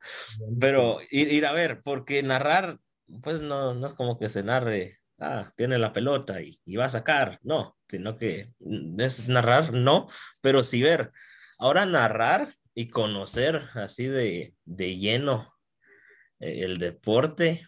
Pero 0.60 1.00
ir, 1.12 1.32
ir, 1.32 1.46
a 1.46 1.52
ver, 1.52 1.82
porque 1.84 2.24
narrar, 2.24 2.80
pues 3.22 3.42
no, 3.42 3.74
no 3.74 3.86
es 3.86 3.94
como 3.94 4.18
que 4.18 4.30
se 4.30 4.42
narre, 4.42 5.00
ah, 5.20 5.52
tiene 5.58 5.78
la 5.78 5.92
pelota 5.92 6.42
y, 6.42 6.60
y 6.66 6.78
va 6.78 6.86
a 6.86 6.90
sacar, 6.90 7.40
no, 7.44 7.78
sino 7.90 8.18
que 8.18 8.54
es 8.98 9.28
narrar, 9.28 9.74
no, 9.74 10.08
pero 10.42 10.64
sí 10.64 10.82
ver. 10.82 11.12
Ahora 11.60 11.86
narrar 11.86 12.56
y 12.74 12.90
conocer 12.90 13.70
así 13.76 14.06
de, 14.06 14.56
de 14.66 14.98
lleno 14.98 15.54
eh, 16.40 16.64
el 16.64 16.78
deporte, 16.78 17.68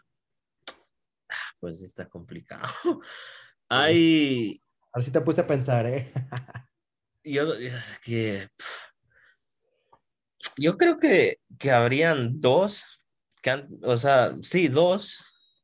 pues 1.60 1.82
está 1.82 2.08
complicado. 2.08 2.64
Hay... 3.70 4.62
A 4.94 5.00
ver 5.00 5.06
si 5.06 5.12
te 5.12 5.22
puse 5.22 5.42
a 5.42 5.48
pensar, 5.48 5.86
¿eh? 5.86 6.12
yo, 7.24 7.46
que, 8.04 8.50
yo 10.58 10.78
creo 10.78 11.00
que, 11.00 11.40
que 11.60 11.72
habrían 11.72 12.40
dos, 12.40 13.02
que 13.42 13.66
o 13.84 13.98
sea, 13.98 14.34
sí, 14.42 14.68
dos, 14.68 15.20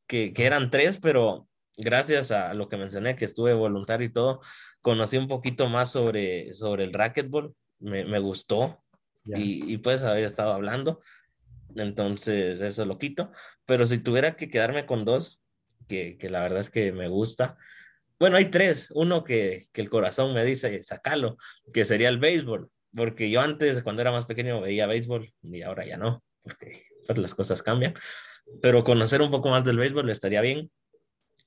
que, 0.06 0.32
que 0.32 0.44
eran 0.44 0.70
tres, 0.70 0.98
pero 1.00 1.48
gracias 1.76 2.30
a 2.30 2.52
lo 2.54 2.68
que 2.68 2.76
mencioné, 2.76 3.16
que 3.16 3.24
estuve 3.24 3.54
voluntario 3.54 4.06
y 4.06 4.12
todo, 4.12 4.40
conocí 4.80 5.16
un 5.16 5.28
poquito 5.28 5.68
más 5.68 5.90
sobre, 5.92 6.52
sobre 6.54 6.84
el 6.84 6.92
racquetball, 6.92 7.54
me, 7.78 8.04
me 8.04 8.18
gustó 8.18 8.82
y, 9.24 9.72
y, 9.72 9.78
pues 9.78 10.02
había 10.02 10.26
estado 10.26 10.52
hablando, 10.52 11.00
entonces 11.76 12.60
eso 12.60 12.84
lo 12.84 12.98
quito, 12.98 13.30
pero 13.64 13.86
si 13.86 13.98
tuviera 13.98 14.36
que 14.36 14.50
quedarme 14.50 14.84
con 14.84 15.04
dos, 15.04 15.41
que, 15.92 16.16
que 16.16 16.30
la 16.30 16.40
verdad 16.40 16.60
es 16.60 16.70
que 16.70 16.90
me 16.90 17.08
gusta, 17.08 17.58
bueno, 18.18 18.38
hay 18.38 18.46
tres, 18.46 18.90
uno 18.94 19.24
que, 19.24 19.66
que 19.72 19.82
el 19.82 19.90
corazón 19.90 20.32
me 20.32 20.42
dice, 20.42 20.82
sacalo, 20.82 21.36
que 21.70 21.84
sería 21.84 22.08
el 22.08 22.18
béisbol, 22.18 22.70
porque 22.94 23.30
yo 23.30 23.42
antes, 23.42 23.82
cuando 23.82 24.00
era 24.00 24.10
más 24.10 24.24
pequeño, 24.24 24.62
veía 24.62 24.86
béisbol 24.86 25.30
y 25.42 25.60
ahora 25.60 25.84
ya 25.84 25.98
no, 25.98 26.22
porque 26.42 26.86
pues, 27.06 27.18
las 27.18 27.34
cosas 27.34 27.62
cambian, 27.62 27.92
pero 28.62 28.84
conocer 28.84 29.20
un 29.20 29.30
poco 29.30 29.50
más 29.50 29.66
del 29.66 29.76
béisbol 29.76 30.08
estaría 30.08 30.40
bien. 30.40 30.70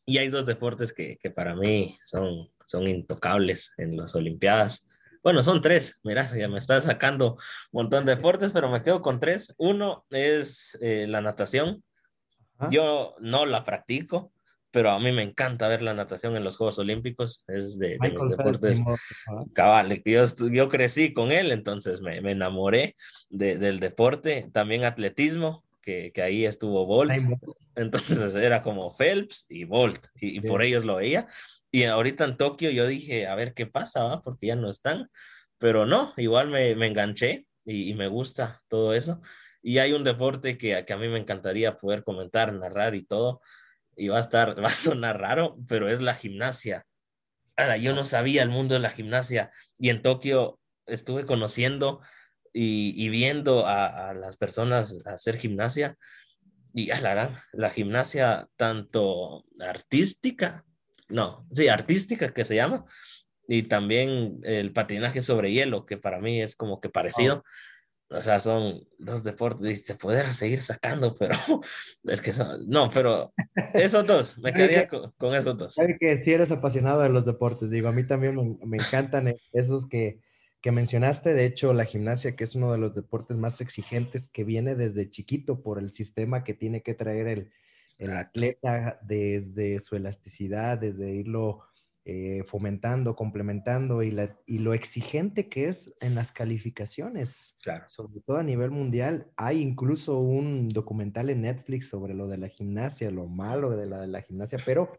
Y 0.06 0.20
hay 0.20 0.28
dos 0.28 0.46
deportes 0.46 0.94
que, 0.94 1.18
que 1.18 1.32
para 1.32 1.56
mí 1.56 1.96
son, 2.06 2.50
son 2.68 2.88
intocables 2.88 3.74
en 3.78 3.98
las 3.98 4.14
Olimpiadas, 4.14 4.88
bueno, 5.24 5.42
son 5.42 5.60
tres, 5.60 6.00
mira, 6.04 6.32
ya 6.38 6.48
me 6.48 6.60
está 6.60 6.80
sacando 6.82 7.32
un 7.72 7.82
montón 7.82 8.06
de 8.06 8.16
deportes, 8.16 8.52
pero 8.52 8.70
me 8.70 8.84
quedo 8.84 9.02
con 9.02 9.20
tres. 9.20 9.56
Uno 9.58 10.06
es 10.12 10.78
eh, 10.82 11.08
la 11.10 11.20
natación. 11.20 11.84
Yo 12.70 13.16
no 13.20 13.48
la 13.48 13.64
practico, 13.64 14.32
pero 14.76 14.92
a 14.92 15.00
mí 15.00 15.14
me 15.14 15.22
encanta 15.22 15.70
ver 15.70 15.82
la 15.82 15.94
natación 15.94 16.36
en 16.36 16.44
los 16.44 16.58
Juegos 16.58 16.78
Olímpicos. 16.80 17.46
Es 17.48 17.80
de, 17.80 17.98
de 17.98 18.10
deportes 18.30 18.82
cabal. 19.54 20.02
Yo, 20.04 20.26
yo 20.52 20.68
crecí 20.68 21.14
con 21.14 21.32
él, 21.32 21.54
entonces 21.54 22.02
me, 22.02 22.20
me 22.20 22.32
enamoré 22.32 22.98
de, 23.30 23.58
del 23.58 23.80
deporte. 23.80 24.50
También 24.52 24.84
atletismo, 24.84 25.64
que, 25.82 26.12
que, 26.14 26.22
ahí 26.22 26.46
estuvo 26.46 26.86
Bolt. 26.86 27.14
Entonces 27.76 28.36
era 28.36 28.62
como 28.62 28.94
Phelps 28.94 29.46
y 29.48 29.64
Bolt, 29.64 30.08
y, 30.16 30.40
y 30.40 30.42
por 30.42 30.62
ellos 30.62 30.84
lo 30.84 30.98
veía. 30.98 31.30
Y 31.72 31.86
ahorita 31.86 32.26
en 32.26 32.36
Tokio 32.36 32.70
yo 32.70 32.86
dije, 32.86 33.28
a 33.28 33.36
ver 33.36 33.54
qué 33.54 33.68
pasa, 33.68 34.20
porque 34.26 34.48
ya 34.48 34.58
no 34.58 34.70
están. 34.70 35.10
Pero 35.58 35.86
no, 35.86 36.14
igual 36.18 36.50
me, 36.50 36.76
me 36.76 36.88
enganché 36.88 37.46
y, 37.64 37.94
me 37.94 38.10
gusta 38.10 38.62
todo 38.68 38.94
eso. 38.94 39.22
Y 39.64 39.78
hay 39.78 39.94
un 39.94 40.04
deporte 40.04 40.58
que, 40.58 40.84
que 40.86 40.92
a 40.92 40.98
mí 40.98 41.08
me 41.08 41.20
encantaría 41.20 41.78
poder 41.78 42.04
comentar, 42.04 42.52
narrar 42.52 42.94
y 42.94 43.06
todo. 43.06 43.40
Y 43.96 44.10
va 44.10 44.18
a 44.18 44.22
estar, 44.22 44.60
va 44.64 44.68
a 44.68 44.72
sonar 44.72 45.20
raro, 45.20 45.58
pero 45.68 45.90
es 45.90 46.02
la 46.02 46.16
gimnasia. 46.16 46.86
Ahora, 47.56 47.78
yo 47.78 47.94
no 47.94 48.06
sabía 48.06 48.44
el 48.44 48.50
mundo 48.50 48.74
de 48.74 48.82
la 48.82 48.90
gimnasia 48.90 49.52
y 49.78 49.90
en 49.90 50.02
Tokio 50.02 50.60
estuve 50.86 51.26
conociendo 51.26 52.02
y, 52.54 52.94
y 53.02 53.10
viendo 53.10 53.66
a, 53.66 54.10
a, 54.10 54.14
las 54.14 54.38
personas 54.38 55.06
hacer 55.08 55.38
gimnasia 55.38 55.98
y 56.74 56.88
la, 56.88 57.42
la 57.54 57.70
gimnasia 57.70 58.48
tanto 58.58 59.46
artística 59.60 60.66
no, 61.08 61.42
sí, 61.54 61.68
artística 61.68 62.34
que 62.34 62.46
se 62.46 62.56
llama, 62.56 62.86
y 63.48 63.64
también 63.64 64.40
el 64.44 64.74
patinaje 64.74 65.22
sobre 65.22 65.52
hielo, 65.52 65.86
que 65.86 65.98
para 65.98 66.20
mí 66.20 66.42
es 66.42 66.56
como 66.56 66.82
que 66.82 66.90
parecido. 66.90 67.44
O 68.10 68.22
sea, 68.22 68.40
son 68.40 68.88
dos 69.00 69.24
deportes 69.24 69.72
y 69.72 69.76
se 69.78 69.96
puede 69.96 70.32
seguir 70.32 70.60
sacando, 70.60 71.16
pero 71.16 71.32
es 72.04 72.22
que 72.22 72.32
son, 72.32 72.70
no, 72.70 72.88
pero 72.90 73.34
esos 73.74 74.06
dos, 74.06 74.38
me 74.38 74.54
quedaría 74.54 74.88
con, 74.88 75.34
esos 75.34 75.58
dos. 75.58 75.74
Sabe 75.74 75.98
que 76.00 76.24
si 76.24 76.34
eres 76.34 76.52
apasionado 76.52 77.02
de 77.02 77.10
los 77.10 77.26
deportes, 77.26 77.72
digo, 77.72 77.88
a 77.88 77.92
mí 77.92 78.06
también 78.06 78.36
me, 78.36 78.58
me 78.66 78.78
encantan 78.78 79.36
esos 79.54 79.88
que, 79.88 80.20
que 80.62 80.72
mencionaste, 80.72 81.34
de 81.34 81.46
hecho, 81.46 81.74
la 81.74 81.86
gimnasia, 81.86 82.36
que 82.36 82.44
es 82.44 82.56
uno 82.56 82.72
de 82.72 82.78
los 82.78 82.94
deportes 82.94 83.38
más 83.38 83.60
exigentes 83.60 84.28
que 84.28 84.44
viene 84.44 84.76
desde 84.76 85.10
chiquito 85.10 85.64
por 85.64 85.80
el 85.80 85.92
sistema 85.92 86.44
que 86.44 86.54
tiene 86.54 86.84
que 86.84 86.94
traer 86.94 87.28
el, 87.28 87.52
el 87.98 88.16
atleta 88.16 89.00
desde 89.04 89.80
su 89.80 89.96
elasticidad, 89.96 90.78
desde 90.78 91.12
irlo 91.12 91.62
eh, 92.08 92.44
fomentando, 92.46 93.16
complementando 93.16 94.04
y, 94.04 94.12
la, 94.12 94.40
y, 94.46 94.60
lo 94.60 94.76
exigente 94.76 95.50
que 95.50 95.70
es 95.70 95.92
en 96.02 96.14
las 96.14 96.32
calificaciones, 96.32 97.58
claro. 97.64 97.86
sobre 97.88 98.22
todo 98.22 98.38
a 98.38 98.44
nivel 98.44 98.70
mundial. 98.70 99.32
Hay 99.38 99.64
incluso 99.64 100.20
un 100.20 100.70
documental 100.70 101.32
en 101.32 101.42
Netflix 101.42 101.90
sobre 101.90 102.14
lo 102.14 102.28
de 102.28 102.38
la 102.38 102.48
gimnasia, 102.48 103.10
lo 103.10 103.28
malo 103.28 103.72
de 103.72 103.88
la, 103.88 104.02
de 104.02 104.08
la 104.08 104.22
gimnasia, 104.22 104.60
pero 104.64 104.92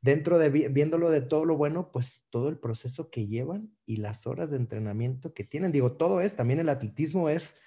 dentro 0.00 0.38
de 0.38 0.50
viéndolo 0.50 1.10
de 1.10 1.22
todo 1.22 1.44
lo 1.44 1.56
bueno, 1.56 1.90
pues 1.90 2.24
todo 2.30 2.48
el 2.48 2.58
proceso 2.60 3.10
que 3.10 3.26
llevan 3.26 3.74
y 3.84 3.96
las 3.96 4.24
horas 4.28 4.52
de 4.52 4.58
entrenamiento 4.58 5.34
que 5.34 5.42
tienen. 5.42 5.72
Digo, 5.72 5.96
todo 5.96 6.20
es, 6.20 6.36
también 6.36 6.60
el 6.60 6.68
atletismo 6.68 7.28
es 7.28 7.58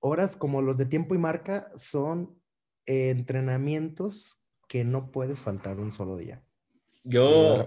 horas 0.00 0.34
como 0.34 0.62
los 0.62 0.78
de 0.78 0.86
tiempo 0.86 1.14
y 1.14 1.18
marca, 1.18 1.70
son 1.76 2.40
entrenamientos 2.86 4.40
que 4.66 4.82
no 4.84 5.10
puedes 5.10 5.40
faltar 5.40 5.78
un 5.78 5.92
solo 5.92 6.16
día. 6.16 6.42
Yo... 7.04 7.66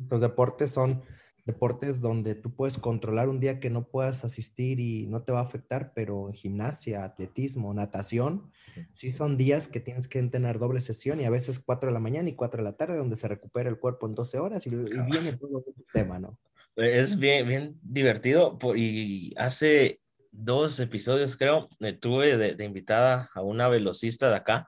estos 0.00 0.20
deportes 0.20 0.70
son 0.70 1.02
deportes 1.44 2.00
donde 2.00 2.36
tú 2.36 2.54
puedes 2.54 2.78
controlar 2.78 3.28
un 3.28 3.40
día 3.40 3.58
que 3.58 3.68
no 3.68 3.88
puedas 3.88 4.24
asistir 4.24 4.78
y 4.78 5.06
no 5.06 5.22
te 5.22 5.32
va 5.32 5.40
a 5.40 5.42
afectar, 5.42 5.92
pero 5.92 6.28
en 6.28 6.34
gimnasia, 6.34 7.02
atletismo, 7.02 7.74
natación, 7.74 8.50
sí 8.92 9.10
son 9.10 9.36
días 9.36 9.66
que 9.66 9.80
tienes 9.80 10.06
que 10.06 10.20
entrenar 10.20 10.60
doble 10.60 10.80
sesión 10.80 11.20
y 11.20 11.24
a 11.24 11.30
veces 11.30 11.58
4 11.58 11.88
de 11.88 11.94
la 11.94 12.00
mañana 12.00 12.28
y 12.28 12.36
4 12.36 12.58
de 12.58 12.70
la 12.70 12.76
tarde, 12.76 12.96
donde 12.96 13.16
se 13.16 13.26
recupera 13.26 13.68
el 13.68 13.78
cuerpo 13.78 14.06
en 14.06 14.14
12 14.14 14.38
horas 14.38 14.66
y, 14.66 14.70
y 14.70 14.72
viene 14.72 15.32
todo 15.36 15.64
el 15.66 15.74
sistema, 15.74 16.20
¿no? 16.20 16.38
Es 16.76 17.18
bien, 17.18 17.46
bien 17.46 17.78
divertido 17.82 18.58
y 18.74 19.34
hace 19.36 20.00
dos 20.30 20.80
episodios, 20.80 21.36
creo, 21.36 21.68
tuve 22.00 22.38
de, 22.38 22.64
invitada 22.64 23.28
a 23.34 23.42
una 23.42 23.68
velocista 23.68 24.30
de 24.30 24.36
acá 24.36 24.66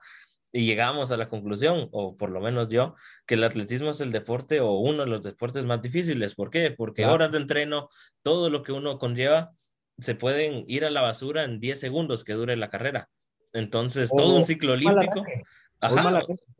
y 0.55 0.65
llegamos 0.65 1.11
a 1.11 1.17
la 1.17 1.27
conclusión, 1.27 1.89
o 1.91 2.15
por 2.15 2.29
lo 2.29 2.39
menos 2.39 2.69
yo, 2.69 2.95
que 3.25 3.33
el 3.33 3.43
atletismo 3.43 3.89
es 3.89 3.99
el 3.99 4.13
deporte 4.13 4.61
o 4.61 4.71
uno 4.79 5.03
de 5.03 5.09
los 5.09 5.21
deportes 5.21 5.65
más 5.65 5.81
difíciles. 5.81 6.33
¿Por 6.33 6.49
qué? 6.49 6.71
Porque 6.71 7.05
horas 7.05 7.29
de 7.33 7.39
entreno, 7.39 7.89
todo 8.23 8.49
lo 8.49 8.63
que 8.63 8.71
uno 8.71 8.97
conlleva, 8.97 9.51
se 9.99 10.15
pueden 10.15 10.63
ir 10.69 10.85
a 10.85 10.91
la 10.91 11.01
basura 11.01 11.43
en 11.43 11.59
10 11.59 11.77
segundos 11.77 12.23
que 12.23 12.33
dure 12.33 12.55
la 12.55 12.69
carrera. 12.69 13.09
Entonces, 13.51 14.09
todo 14.15 14.33
un 14.33 14.45
ciclo 14.45 14.73
olímpico. 14.73 15.25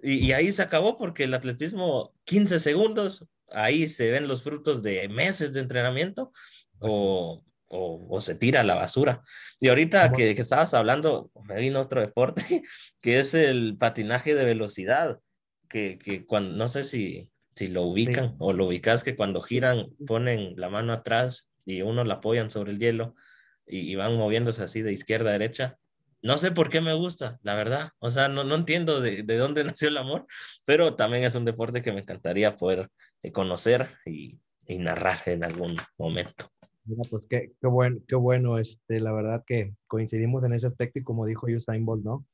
y, 0.03 0.27
y, 0.27 0.31
ahí 0.33 0.51
se 0.51 0.61
acabó 0.61 0.97
porque 0.97 1.23
el 1.23 1.33
atletismo, 1.33 2.13
15 2.25 2.59
segundos, 2.59 3.25
ahí 3.49 3.87
se 3.87 4.11
ven 4.11 4.27
los 4.27 4.43
frutos 4.43 4.83
de 4.83 5.07
meses 5.07 5.53
de 5.53 5.61
entrenamiento 5.61 6.33
o, 6.79 7.45
o, 7.77 8.21
se 8.21 8.35
tira 8.35 8.61
a 8.61 8.63
la 8.63 8.75
basura. 8.75 9.21
Y 9.59 9.69
ahorita 9.69 10.11
que, 10.11 10.35
que, 10.35 10.41
estabas 10.41 10.73
hablando, 10.73 11.31
me 11.47 11.59
vino 11.59 11.81
otro 11.81 12.01
deporte, 12.01 12.43
que 13.01 13.19
es 13.19 13.33
el 13.33 13.77
patinaje 13.77 14.35
de 14.35 14.45
velocidad, 14.45 15.19
que, 15.69 15.97
que 15.97 16.25
cuando, 16.25 16.55
no 16.55 16.67
sé 16.67 16.83
si, 16.83 17.29
si 17.55 17.67
lo 17.67 17.83
ubican 17.83 18.35
o 18.39 18.53
lo 18.53 18.67
ubicas, 18.67 19.03
que 19.03 19.15
cuando 19.15 19.41
giran 19.41 19.87
ponen 20.05 20.53
la 20.57 20.69
mano 20.69 20.93
atrás 20.93 21.49
y 21.65 21.81
uno 21.81 22.03
la 22.03 22.15
apoyan 22.15 22.49
sobre 22.49 22.71
el 22.71 22.79
hielo 22.79 23.15
y, 23.65 23.95
van 23.95 24.15
moviéndose 24.15 24.63
así 24.63 24.81
de 24.81 24.93
izquierda 24.93 25.29
a 25.29 25.33
derecha. 25.33 25.77
No 26.21 26.37
sé 26.37 26.51
por 26.51 26.69
qué 26.69 26.81
me 26.81 26.93
gusta, 26.93 27.39
la 27.43 27.55
verdad. 27.55 27.91
O 27.99 28.11
sea, 28.11 28.27
no, 28.27 28.43
no 28.43 28.55
entiendo 28.55 29.01
de, 29.01 29.23
de 29.23 29.37
dónde 29.37 29.63
nació 29.63 29.87
el 29.87 29.97
amor, 29.97 30.27
pero 30.65 30.95
también 30.95 31.23
es 31.23 31.35
un 31.35 31.45
deporte 31.45 31.81
que 31.81 31.91
me 31.91 32.01
encantaría 32.01 32.57
poder 32.57 32.89
eh, 33.23 33.31
conocer 33.31 33.89
y, 34.05 34.37
y 34.67 34.77
narrar 34.77 35.21
en 35.25 35.43
algún 35.45 35.75
momento. 35.97 36.51
Mira, 36.85 37.03
pues 37.09 37.25
qué, 37.27 37.51
qué, 37.59 37.67
bueno, 37.67 37.99
qué 38.07 38.15
bueno, 38.15 38.57
este, 38.57 38.99
la 38.99 39.11
verdad 39.11 39.43
que 39.45 39.75
coincidimos 39.87 40.43
en 40.43 40.53
ese 40.53 40.67
aspecto 40.67 40.99
y 40.99 41.03
como 41.03 41.25
dijo 41.25 41.47
Usain 41.47 41.85
Bolt, 41.85 42.03
¿no? 42.03 42.25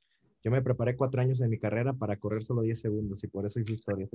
Yo 0.44 0.52
me 0.52 0.62
preparé 0.62 0.96
cuatro 0.96 1.22
años 1.22 1.40
en 1.42 1.50
mi 1.50 1.60
carrera 1.60 1.94
para 1.94 2.18
correr 2.18 2.44
solo 2.44 2.64
10 2.64 2.80
segundos 2.80 3.24
y 3.24 3.28
por 3.28 3.46
eso 3.46 3.60
hice 3.60 3.74
historia. 3.74 4.08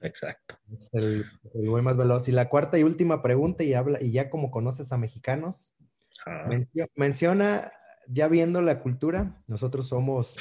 Exacto. 0.00 0.56
Es 0.70 0.90
el, 0.92 1.24
el 1.54 1.82
más 1.82 1.96
veloz. 1.96 2.28
Y 2.28 2.32
la 2.32 2.50
cuarta 2.50 2.78
y 2.78 2.82
última 2.82 3.22
pregunta, 3.22 3.64
y, 3.64 3.72
habla, 3.72 4.02
y 4.02 4.12
ya 4.12 4.28
como 4.28 4.50
conoces 4.50 4.92
a 4.92 4.98
mexicanos, 4.98 5.74
menciona, 6.94 7.72
ya 8.06 8.28
viendo 8.28 8.60
la 8.60 8.80
cultura, 8.80 9.42
nosotros 9.46 9.88
somos 9.88 10.36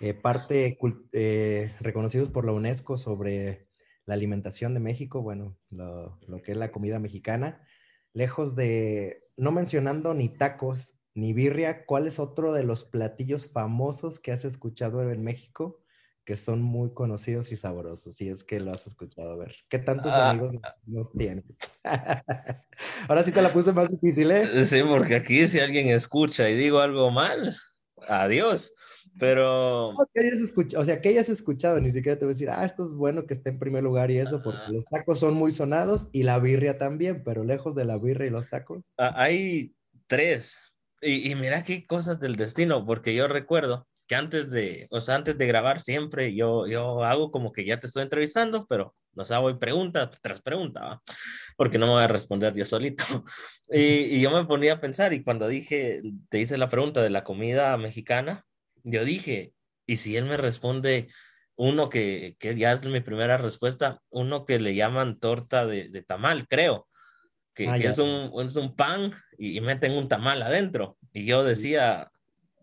eh, 0.00 0.14
parte 0.14 0.78
eh, 1.12 1.74
reconocidos 1.80 2.30
por 2.30 2.44
la 2.44 2.52
UNESCO 2.52 2.96
sobre 2.96 3.68
la 4.06 4.14
alimentación 4.14 4.74
de 4.74 4.80
México, 4.80 5.22
bueno, 5.22 5.56
lo, 5.70 6.20
lo, 6.28 6.42
que 6.42 6.52
es 6.52 6.58
la 6.58 6.70
comida 6.70 6.98
mexicana, 7.00 7.66
lejos 8.14 8.56
de, 8.56 9.24
no 9.36 9.52
mencionando 9.52 10.14
ni 10.14 10.30
tacos 10.30 10.98
ni 11.14 11.32
birria, 11.32 11.84
¿cuál 11.84 12.06
es 12.06 12.18
otro 12.18 12.52
de 12.52 12.64
los 12.64 12.84
platillos 12.84 13.46
famosos 13.46 14.18
que 14.18 14.32
has 14.32 14.44
escuchado 14.44 15.08
en 15.10 15.22
México 15.22 15.80
que 16.24 16.36
son 16.36 16.62
muy 16.62 16.92
conocidos 16.92 17.52
y 17.52 17.56
sabrosos? 17.56 18.14
Si 18.14 18.28
es 18.28 18.42
que 18.42 18.58
lo 18.58 18.72
has 18.72 18.86
escuchado, 18.86 19.32
a 19.32 19.36
ver, 19.36 19.54
¿qué 19.68 19.78
tantos 19.78 20.10
ah, 20.12 20.30
amigos 20.30 20.54
nos 20.86 21.12
tienes? 21.12 21.58
Ahora 23.08 23.22
sí 23.22 23.30
te 23.30 23.42
la 23.42 23.50
puse 23.50 23.72
más 23.72 23.90
difícil, 23.90 24.30
¿eh? 24.30 24.64
Sí, 24.64 24.82
porque 24.82 25.16
aquí 25.16 25.46
si 25.46 25.60
alguien 25.60 25.88
escucha 25.88 26.48
y 26.48 26.56
digo 26.56 26.80
algo 26.80 27.10
mal, 27.10 27.56
adiós. 28.08 28.72
Pero. 29.18 29.90
o 29.90 30.06
sea, 30.84 31.00
que 31.00 31.08
hayas 31.08 31.28
escuchado, 31.28 31.80
ni 31.80 31.90
siquiera 31.90 32.18
te 32.18 32.24
voy 32.24 32.32
a 32.32 32.34
decir, 32.34 32.50
ah, 32.50 32.64
esto 32.64 32.84
es 32.84 32.94
bueno 32.94 33.26
que 33.26 33.34
esté 33.34 33.50
en 33.50 33.58
primer 33.58 33.84
lugar 33.84 34.10
y 34.10 34.18
eso, 34.18 34.42
porque 34.42 34.72
los 34.72 34.84
tacos 34.86 35.20
son 35.20 35.34
muy 35.34 35.52
sonados 35.52 36.08
y 36.12 36.24
la 36.24 36.38
birria 36.38 36.78
también, 36.78 37.22
pero 37.24 37.44
lejos 37.44 37.74
de 37.74 37.84
la 37.84 37.98
birria 37.98 38.26
y 38.26 38.30
los 38.30 38.48
tacos. 38.48 38.94
Ah, 38.98 39.14
hay 39.16 39.74
tres. 40.06 40.58
Y, 41.00 41.30
y, 41.30 41.34
mira 41.34 41.62
qué 41.62 41.86
cosas 41.86 42.18
del 42.18 42.36
destino, 42.36 42.84
porque 42.86 43.14
yo 43.14 43.28
recuerdo 43.28 43.86
que 44.06 44.14
antes 44.14 44.50
de, 44.50 44.86
o 44.90 45.00
sea, 45.00 45.16
antes 45.16 45.38
de 45.38 45.46
grabar 45.46 45.80
siempre 45.80 46.34
yo, 46.34 46.66
yo 46.66 47.04
hago 47.04 47.30
como 47.30 47.52
que 47.52 47.64
ya 47.64 47.78
te 47.78 47.86
estoy 47.86 48.02
entrevistando, 48.02 48.66
pero 48.66 48.94
no 49.14 49.24
sea, 49.24 49.38
voy 49.38 49.54
pregunta 49.54 50.10
tras 50.22 50.42
pregunta, 50.42 51.00
porque 51.56 51.78
no 51.78 51.86
me 51.86 51.92
voy 51.92 52.02
a 52.02 52.08
responder 52.08 52.54
yo 52.54 52.64
solito. 52.64 53.04
Y, 53.70 54.16
y 54.16 54.20
yo 54.20 54.30
me 54.30 54.44
ponía 54.44 54.74
a 54.74 54.80
pensar 54.80 55.14
y 55.14 55.24
cuando 55.24 55.48
dije, 55.48 56.02
te 56.28 56.38
hice 56.38 56.58
la 56.58 56.68
pregunta 56.68 57.00
de 57.02 57.08
la 57.08 57.24
comida 57.24 57.74
mexicana, 57.78 58.44
yo 58.84 59.04
dije, 59.04 59.52
y 59.86 59.96
si 59.96 60.16
él 60.16 60.26
me 60.26 60.36
responde 60.36 61.08
uno 61.56 61.88
que, 61.88 62.36
que 62.38 62.54
ya 62.54 62.72
es 62.72 62.86
mi 62.86 63.00
primera 63.00 63.36
respuesta, 63.36 64.00
uno 64.10 64.44
que 64.44 64.60
le 64.60 64.74
llaman 64.74 65.18
torta 65.18 65.66
de, 65.66 65.88
de 65.88 66.02
tamal, 66.02 66.46
creo, 66.48 66.88
que, 67.54 67.68
ah, 67.68 67.78
que 67.78 67.86
es, 67.86 67.98
un, 67.98 68.32
es, 68.44 68.56
un, 68.56 68.74
pan 68.74 69.12
y, 69.38 69.60
meten 69.60 69.92
un 69.92 70.08
tamal 70.08 70.42
adentro. 70.42 70.98
Y 71.12 71.24
yo 71.24 71.44
decía, 71.44 72.10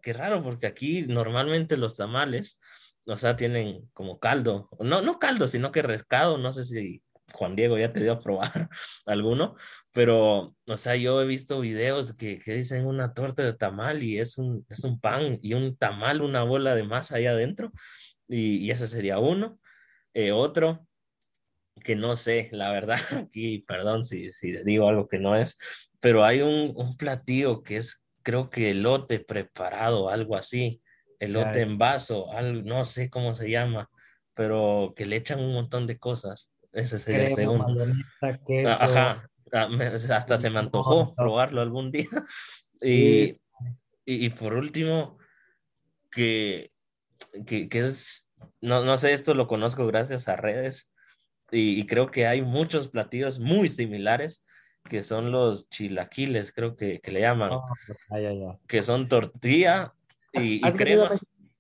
qué 0.01 0.13
raro, 0.13 0.43
porque 0.43 0.67
aquí 0.67 1.03
normalmente 1.03 1.77
los 1.77 1.97
tamales, 1.97 2.59
o 3.07 3.17
sea, 3.17 3.35
tienen 3.35 3.89
como 3.93 4.19
caldo, 4.19 4.69
no, 4.79 5.01
no 5.01 5.19
caldo, 5.19 5.47
sino 5.47 5.71
que 5.71 5.81
rescado, 5.81 6.37
no 6.37 6.51
sé 6.53 6.65
si 6.65 7.01
Juan 7.33 7.55
Diego 7.55 7.77
ya 7.77 7.93
te 7.93 8.01
dio 8.01 8.13
a 8.13 8.19
probar 8.19 8.69
alguno, 9.05 9.55
pero, 9.91 10.55
o 10.67 10.77
sea, 10.77 10.95
yo 10.95 11.21
he 11.21 11.25
visto 11.25 11.59
videos 11.59 12.13
que, 12.13 12.39
que, 12.39 12.55
dicen 12.55 12.85
una 12.85 13.13
torta 13.13 13.43
de 13.43 13.53
tamal 13.53 14.03
y 14.03 14.19
es 14.19 14.37
un, 14.37 14.65
es 14.69 14.83
un 14.83 14.99
pan 14.99 15.39
y 15.41 15.53
un 15.53 15.75
tamal, 15.77 16.21
una 16.21 16.43
bola 16.43 16.75
de 16.75 16.83
masa 16.83 17.15
ahí 17.17 17.25
adentro, 17.25 17.71
y, 18.27 18.57
y 18.57 18.71
ese 18.71 18.87
sería 18.87 19.19
uno. 19.19 19.59
Eh, 20.13 20.31
otro, 20.31 20.87
que 21.83 21.95
no 21.95 22.15
sé, 22.15 22.49
la 22.51 22.71
verdad, 22.71 22.97
aquí, 23.29 23.59
perdón 23.59 24.05
si, 24.05 24.31
si 24.31 24.51
digo 24.63 24.89
algo 24.89 25.07
que 25.07 25.19
no 25.19 25.35
es, 25.35 25.57
pero 25.99 26.23
hay 26.25 26.41
un, 26.41 26.73
un 26.75 26.97
platillo 26.97 27.63
que 27.63 27.77
es, 27.77 28.03
creo 28.23 28.49
que 28.49 28.71
elote 28.71 29.19
preparado, 29.19 30.09
algo 30.09 30.35
así, 30.35 30.81
elote 31.19 31.61
en 31.61 31.77
vaso, 31.77 32.31
algo, 32.31 32.61
no 32.63 32.85
sé 32.85 33.09
cómo 33.09 33.33
se 33.33 33.49
llama, 33.49 33.89
pero 34.33 34.93
que 34.95 35.05
le 35.05 35.17
echan 35.17 35.39
un 35.39 35.53
montón 35.53 35.87
de 35.87 35.99
cosas. 35.99 36.50
Ese 36.73 36.99
sería 36.99 37.27
el 37.27 37.35
segundo. 37.35 37.65
Ah, 38.65 38.77
ajá, 38.79 39.29
ah, 39.53 39.69
hasta 40.15 40.37
se 40.37 40.49
me 40.49 40.59
antojó 40.59 41.13
probarlo 41.15 41.61
algún 41.61 41.91
día. 41.91 42.07
Y, 42.83 43.39
y, 44.05 44.29
por 44.31 44.55
último, 44.55 45.19
que, 46.09 46.71
que, 47.45 47.69
que, 47.69 47.79
es, 47.79 48.27
no, 48.59 48.83
no 48.83 48.97
sé, 48.97 49.13
esto 49.13 49.35
lo 49.35 49.45
conozco 49.45 49.85
gracias 49.85 50.27
a 50.27 50.35
redes 50.35 50.91
y, 51.51 51.85
creo 51.85 52.09
que 52.09 52.25
hay 52.25 52.41
muchos 52.41 52.87
platillos 52.87 53.39
muy 53.39 53.69
similares 53.69 54.43
que 54.89 55.03
son 55.03 55.31
los 55.31 55.69
chilaquiles, 55.69 56.51
creo 56.51 56.75
que, 56.75 57.01
que 57.01 57.11
le 57.11 57.21
llaman, 57.21 57.51
oh, 57.51 57.65
que 58.67 58.81
son 58.81 59.07
tortilla 59.07 59.93
y, 60.33 60.67
y 60.67 60.71
crema. 60.71 61.11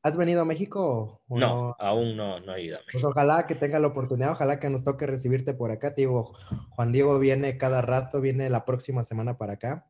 ¿Has 0.03 0.17
venido 0.17 0.41
a 0.41 0.45
México? 0.45 1.21
no, 1.29 1.75
aún 1.79 2.17
no, 2.17 2.39
no 2.39 2.55
he 2.55 2.63
ido 2.63 2.77
a 2.77 2.79
México. 2.79 2.91
Pues 2.93 3.03
ojalá 3.03 3.45
que 3.45 3.53
tenga 3.53 3.79
la 3.79 3.87
oportunidad, 3.87 4.31
ojalá 4.31 4.59
que 4.59 4.69
nos 4.69 4.83
toque 4.83 5.05
recibirte 5.05 5.53
por 5.53 5.71
acá. 5.71 5.93
Te 5.93 6.01
digo, 6.01 6.33
Juan 6.71 6.91
Diego 6.91 7.19
viene 7.19 7.57
cada 7.57 7.81
rato, 7.81 8.19
viene 8.19 8.49
la 8.49 8.65
próxima 8.65 9.03
semana 9.03 9.37
para 9.37 9.53
acá. 9.53 9.85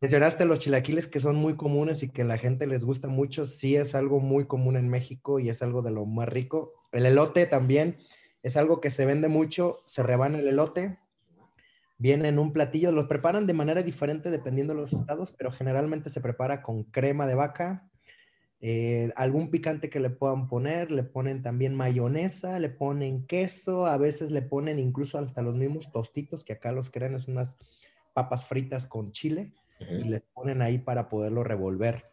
Mencionaste 0.00 0.44
los 0.44 0.60
chilaquiles 0.60 1.06
que 1.06 1.20
son 1.20 1.36
muy 1.36 1.56
comunes 1.56 2.02
y 2.02 2.10
que 2.10 2.22
la 2.22 2.38
gente 2.38 2.66
les 2.66 2.84
gusta 2.84 3.08
mucho. 3.08 3.46
Sí, 3.46 3.74
es 3.76 3.94
algo 3.94 4.20
muy 4.20 4.46
común 4.46 4.76
en 4.76 4.88
México 4.88 5.40
y 5.40 5.48
es 5.48 5.62
algo 5.62 5.82
de 5.82 5.90
lo 5.90 6.04
más 6.06 6.28
rico. 6.28 6.74
El 6.92 7.06
elote 7.06 7.46
también 7.46 7.98
es 8.42 8.56
algo 8.56 8.80
que 8.80 8.90
se 8.90 9.06
vende 9.06 9.26
mucho. 9.26 9.78
Se 9.86 10.04
rebana 10.04 10.38
el 10.38 10.46
elote, 10.46 10.98
viene 11.98 12.28
en 12.28 12.38
un 12.38 12.52
platillo. 12.52 12.92
Los 12.92 13.06
preparan 13.06 13.46
de 13.46 13.54
manera 13.54 13.82
diferente 13.82 14.30
dependiendo 14.30 14.74
de 14.74 14.80
los 14.80 14.92
estados, 14.92 15.32
pero 15.32 15.50
generalmente 15.50 16.10
se 16.10 16.20
prepara 16.20 16.62
con 16.62 16.84
crema 16.84 17.26
de 17.26 17.34
vaca, 17.34 17.88
eh, 18.60 19.12
algún 19.16 19.50
picante 19.50 19.90
que 19.90 20.00
le 20.00 20.10
puedan 20.10 20.48
poner, 20.48 20.90
le 20.90 21.02
ponen 21.02 21.42
también 21.42 21.74
mayonesa, 21.74 22.58
le 22.58 22.70
ponen 22.70 23.26
queso, 23.26 23.86
a 23.86 23.96
veces 23.98 24.30
le 24.30 24.42
ponen 24.42 24.78
incluso 24.78 25.18
hasta 25.18 25.42
los 25.42 25.54
mismos 25.54 25.92
tostitos, 25.92 26.44
que 26.44 26.54
acá 26.54 26.72
los 26.72 26.90
crean, 26.90 27.14
es 27.14 27.28
unas 27.28 27.58
papas 28.14 28.46
fritas 28.46 28.86
con 28.86 29.12
chile, 29.12 29.52
y 29.78 30.04
les 30.04 30.22
ponen 30.22 30.62
ahí 30.62 30.78
para 30.78 31.10
poderlo 31.10 31.44
revolver. 31.44 32.06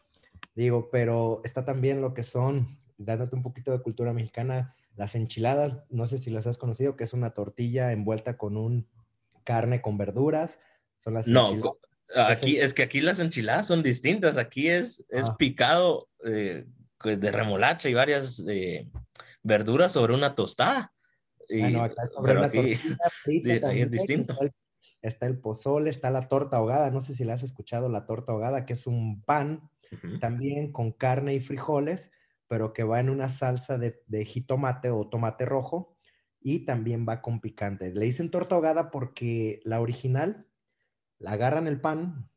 Digo, 0.53 0.89
pero 0.91 1.39
está 1.45 1.63
también 1.63 2.01
lo 2.01 2.13
que 2.13 2.23
son, 2.23 2.77
dándote 2.97 3.35
un 3.35 3.41
poquito 3.41 3.71
de 3.71 3.81
cultura 3.81 4.11
mexicana, 4.11 4.73
las 4.95 5.15
enchiladas, 5.15 5.87
no 5.89 6.05
sé 6.05 6.17
si 6.17 6.29
las 6.29 6.45
has 6.45 6.57
conocido, 6.57 6.97
que 6.97 7.05
es 7.05 7.13
una 7.13 7.33
tortilla 7.33 7.93
envuelta 7.93 8.37
con 8.37 8.57
un 8.57 8.87
carne 9.43 9.81
con 9.81 9.97
verduras. 9.97 10.59
Son 10.97 11.13
las 11.13 11.27
no, 11.27 11.49
Aquí 12.15 12.57
es 12.57 12.73
que 12.73 12.83
aquí 12.83 13.01
las 13.01 13.19
enchiladas 13.19 13.67
son 13.67 13.83
distintas. 13.83 14.37
Aquí 14.37 14.69
es, 14.69 15.05
es 15.09 15.29
ah. 15.29 15.35
picado 15.37 16.09
eh, 16.25 16.65
pues, 16.99 17.19
de 17.19 17.31
remolacha 17.31 17.89
y 17.89 17.93
varias 17.93 18.43
eh, 18.47 18.87
verduras 19.41 19.91
sobre 19.91 20.13
una 20.13 20.35
tostada. 20.35 20.93
Y, 21.49 21.61
bueno, 21.61 21.83
acá 21.83 22.07
sobre 22.13 22.37
una 22.37 22.47
aquí, 22.47 22.75
frita 23.23 23.73
es 23.73 23.91
distinto. 23.91 24.37
Está 25.01 25.25
el, 25.25 25.37
pozole, 25.37 25.89
está 25.89 26.11
la 26.11 26.29
torta 26.29 26.57
ahogada. 26.57 26.89
No 26.91 27.01
sé 27.01 27.13
si 27.13 27.25
la 27.25 27.33
has 27.33 27.43
escuchado, 27.43 27.89
la 27.89 28.05
torta 28.05 28.31
ahogada, 28.31 28.65
que 28.65 28.73
es 28.73 28.87
un 28.87 29.21
pan 29.23 29.69
también 30.19 30.71
con 30.71 30.91
carne 30.91 31.35
y 31.35 31.39
frijoles, 31.39 32.09
pero 32.47 32.73
que 32.73 32.83
va 32.83 32.99
en 32.99 33.11
una 33.11 33.29
salsa 33.29 33.77
de, 33.77 34.01
de 34.07 34.25
jitomate 34.25 34.89
o 34.89 35.07
tomate 35.07 35.45
rojo 35.45 35.95
y 36.41 36.65
también 36.65 37.05
va 37.07 37.21
con 37.21 37.41
picante. 37.41 37.93
Le 37.93 38.05
dicen 38.05 38.31
torta 38.31 38.55
ahogada 38.55 38.91
porque 38.91 39.61
la 39.65 39.81
original 39.81 40.47
la 41.23 41.31
agarran 41.31 41.67
el 41.67 41.79
pan, 41.79 42.29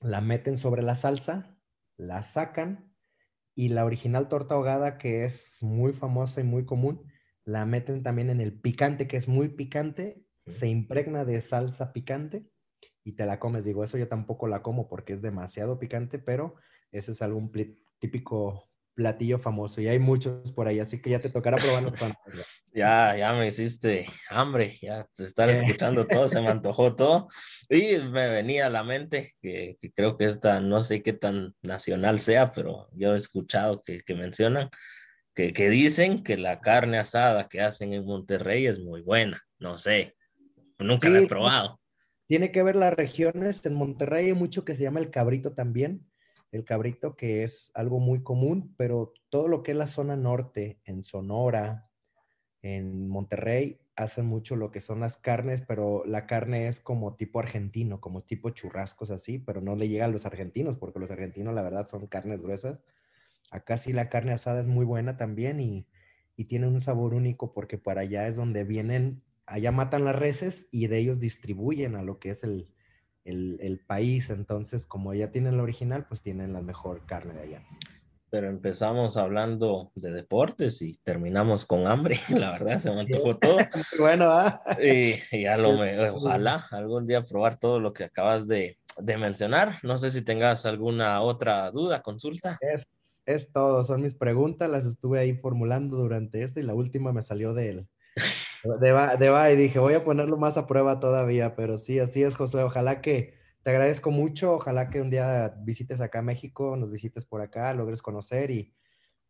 la 0.00 0.20
meten 0.20 0.58
sobre 0.58 0.82
la 0.82 0.96
salsa, 0.96 1.56
la 1.96 2.24
sacan 2.24 2.92
y 3.54 3.68
la 3.68 3.84
original 3.84 4.28
torta 4.28 4.56
ahogada, 4.56 4.98
que 4.98 5.24
es 5.24 5.58
muy 5.62 5.92
famosa 5.92 6.40
y 6.40 6.44
muy 6.44 6.66
común, 6.66 7.04
la 7.44 7.64
meten 7.66 8.02
también 8.02 8.30
en 8.30 8.40
el 8.40 8.60
picante, 8.60 9.06
que 9.06 9.16
es 9.16 9.28
muy 9.28 9.50
picante, 9.50 10.26
se 10.48 10.66
impregna 10.66 11.24
de 11.24 11.40
salsa 11.40 11.92
picante 11.92 12.50
y 13.04 13.12
te 13.12 13.26
la 13.26 13.38
comes. 13.38 13.64
Digo, 13.64 13.84
eso 13.84 13.96
yo 13.96 14.08
tampoco 14.08 14.48
la 14.48 14.60
como 14.60 14.88
porque 14.88 15.12
es 15.12 15.22
demasiado 15.22 15.78
picante, 15.78 16.18
pero 16.18 16.56
ese 16.90 17.12
es 17.12 17.22
algún 17.22 17.52
típico 18.00 18.71
platillo 18.94 19.38
famoso 19.38 19.80
y 19.80 19.88
hay 19.88 19.98
muchos 19.98 20.50
por 20.52 20.68
ahí, 20.68 20.80
así 20.80 21.00
que 21.00 21.10
ya 21.10 21.20
te 21.20 21.30
tocará 21.30 21.56
probarlos 21.56 21.94
cuando. 21.96 22.16
Ya, 22.74 23.14
ya 23.18 23.34
me 23.34 23.48
hiciste 23.48 24.06
hambre, 24.30 24.78
ya 24.80 25.06
te 25.14 25.24
están 25.24 25.50
escuchando 25.50 26.06
todo, 26.06 26.26
se 26.26 26.40
me 26.40 26.48
antojó 26.48 26.96
todo 26.96 27.28
y 27.68 27.98
me 27.98 28.30
venía 28.30 28.68
a 28.68 28.70
la 28.70 28.82
mente 28.82 29.34
que, 29.42 29.76
creo 29.94 30.16
que 30.16 30.24
esta, 30.24 30.58
no 30.58 30.82
sé 30.82 31.02
qué 31.02 31.12
tan 31.12 31.54
nacional 31.60 32.18
sea, 32.18 32.50
pero 32.50 32.88
yo 32.92 33.12
he 33.12 33.18
escuchado 33.18 33.82
que, 33.82 34.00
que 34.00 34.14
mencionan 34.14 34.70
que, 35.34 35.52
que, 35.52 35.68
dicen 35.68 36.24
que 36.24 36.38
la 36.38 36.62
carne 36.62 36.98
asada 36.98 37.46
que 37.46 37.60
hacen 37.60 37.92
en 37.92 38.06
Monterrey 38.06 38.66
es 38.66 38.78
muy 38.78 39.02
buena, 39.02 39.42
no 39.58 39.76
sé, 39.76 40.16
nunca 40.78 41.10
la 41.10 41.20
he 41.20 41.26
probado. 41.26 41.78
Tiene 42.26 42.52
que 42.52 42.62
ver 42.62 42.76
las 42.76 42.94
regiones, 42.94 43.66
en 43.66 43.74
Monterrey 43.74 44.28
hay 44.28 44.32
mucho 44.32 44.64
que 44.64 44.74
se 44.74 44.84
llama 44.84 45.00
el 45.00 45.10
cabrito 45.10 45.52
también, 45.52 46.06
el 46.52 46.64
cabrito, 46.64 47.16
que 47.16 47.42
es 47.42 47.72
algo 47.74 47.98
muy 47.98 48.22
común, 48.22 48.74
pero 48.76 49.14
todo 49.30 49.48
lo 49.48 49.62
que 49.62 49.72
es 49.72 49.78
la 49.78 49.86
zona 49.86 50.16
norte, 50.16 50.80
en 50.84 51.02
Sonora, 51.02 51.90
en 52.60 53.08
Monterrey, 53.08 53.80
hacen 53.96 54.26
mucho 54.26 54.54
lo 54.54 54.70
que 54.70 54.80
son 54.80 55.00
las 55.00 55.16
carnes, 55.16 55.62
pero 55.66 56.04
la 56.06 56.26
carne 56.26 56.68
es 56.68 56.80
como 56.80 57.16
tipo 57.16 57.40
argentino, 57.40 58.00
como 58.00 58.22
tipo 58.22 58.50
churrascos 58.50 59.10
así, 59.10 59.38
pero 59.38 59.60
no 59.60 59.76
le 59.76 59.88
llega 59.88 60.04
a 60.04 60.08
los 60.08 60.26
argentinos, 60.26 60.76
porque 60.76 61.00
los 61.00 61.10
argentinos 61.10 61.54
la 61.54 61.62
verdad 61.62 61.86
son 61.86 62.06
carnes 62.06 62.42
gruesas. 62.42 62.84
Acá 63.50 63.78
sí 63.78 63.92
la 63.92 64.08
carne 64.08 64.32
asada 64.32 64.60
es 64.60 64.66
muy 64.66 64.84
buena 64.84 65.16
también 65.16 65.60
y, 65.60 65.86
y 66.36 66.44
tiene 66.44 66.68
un 66.68 66.80
sabor 66.80 67.14
único 67.14 67.52
porque 67.52 67.78
para 67.78 68.02
allá 68.02 68.28
es 68.28 68.36
donde 68.36 68.64
vienen, 68.64 69.22
allá 69.46 69.72
matan 69.72 70.04
las 70.04 70.16
reses 70.16 70.68
y 70.70 70.86
de 70.86 70.98
ellos 70.98 71.18
distribuyen 71.18 71.96
a 71.96 72.02
lo 72.02 72.18
que 72.18 72.30
es 72.30 72.44
el, 72.44 72.72
el, 73.24 73.80
país. 73.86 74.30
Entonces, 74.30 74.86
como 74.86 75.14
ya 75.14 75.30
tienen 75.30 75.56
la 75.56 75.62
original, 75.62 76.06
pues 76.08 76.22
tienen 76.22 76.52
la 76.52 76.62
mejor 76.62 77.04
carne 77.06 77.34
de 77.34 77.40
allá. 77.40 77.62
Pero 78.30 78.48
empezamos 78.48 79.18
hablando 79.18 79.92
de 79.94 80.10
deportes 80.10 80.80
y 80.80 80.98
terminamos 81.04 81.66
con 81.66 81.86
hambre. 81.86 82.18
La 82.30 82.52
verdad, 82.52 82.78
se 82.78 82.90
me 82.90 83.00
antojó 83.00 83.36
todo. 83.36 83.58
bueno, 83.98 84.30
¿ah? 84.30 84.62
Y, 84.82 85.42
ya 85.42 85.58
lo 85.58 85.76
me, 85.76 86.08
ojalá 86.08 86.64
algún 86.70 87.06
día 87.06 87.22
probar 87.22 87.58
todo 87.58 87.78
lo 87.78 87.92
que 87.92 88.04
acabas 88.04 88.48
de, 88.48 88.78
de 88.96 89.18
mencionar. 89.18 89.74
No 89.82 89.98
sé 89.98 90.10
si 90.10 90.22
tengas 90.22 90.64
alguna 90.64 91.20
otra 91.20 91.70
duda, 91.70 92.00
consulta. 92.00 92.58
Es, 92.62 92.86
es, 93.26 93.52
todo, 93.52 93.84
son 93.84 94.02
mis 94.02 94.14
preguntas, 94.14 94.70
las 94.70 94.86
estuve 94.86 95.20
ahí 95.20 95.34
formulando 95.34 95.98
durante 95.98 96.42
esto 96.42 96.58
y 96.58 96.62
la 96.62 96.74
última 96.74 97.12
me 97.12 97.22
salió 97.22 97.52
de 97.52 97.68
él. 97.68 97.88
De 98.64 98.92
va, 98.92 99.50
y 99.50 99.56
dije, 99.56 99.78
voy 99.78 99.94
a 99.94 100.04
ponerlo 100.04 100.36
más 100.36 100.56
a 100.56 100.66
prueba 100.66 101.00
todavía, 101.00 101.56
pero 101.56 101.76
sí, 101.76 101.98
así 101.98 102.22
es, 102.22 102.36
José. 102.36 102.62
Ojalá 102.62 103.00
que 103.00 103.34
te 103.62 103.70
agradezco 103.70 104.10
mucho. 104.10 104.54
Ojalá 104.54 104.88
que 104.88 105.00
un 105.00 105.10
día 105.10 105.54
visites 105.60 106.00
acá 106.00 106.20
a 106.20 106.22
México, 106.22 106.76
nos 106.76 106.90
visites 106.90 107.24
por 107.24 107.40
acá, 107.40 107.74
logres 107.74 108.02
conocer 108.02 108.50
y 108.50 108.74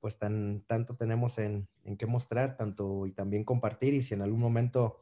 pues 0.00 0.18
tan, 0.18 0.62
tanto 0.66 0.96
tenemos 0.96 1.38
en, 1.38 1.68
en 1.84 1.96
qué 1.96 2.06
mostrar, 2.06 2.56
tanto 2.56 3.06
y 3.06 3.12
también 3.12 3.44
compartir. 3.44 3.94
Y 3.94 4.02
si 4.02 4.14
en 4.14 4.22
algún 4.22 4.40
momento 4.40 5.00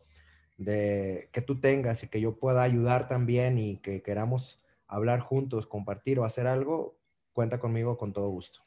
de 0.59 1.29
que 1.33 1.41
tú 1.41 1.59
tengas 1.59 2.03
y 2.05 2.09
que 2.09 2.21
yo 2.21 2.39
pueda 2.39 2.63
ayudar 2.63 3.09
también 3.09 3.59
y 3.59 3.79
que 3.79 4.03
queramos 4.03 4.63
hablar 4.87 5.21
juntos, 5.21 5.67
compartir 5.67 6.19
o 6.19 6.25
hacer 6.25 6.47
algo, 6.47 6.99
cuenta 7.33 7.59
conmigo 7.59 7.97
con 7.97 8.13
todo 8.13 8.29
gusto. 8.29 8.61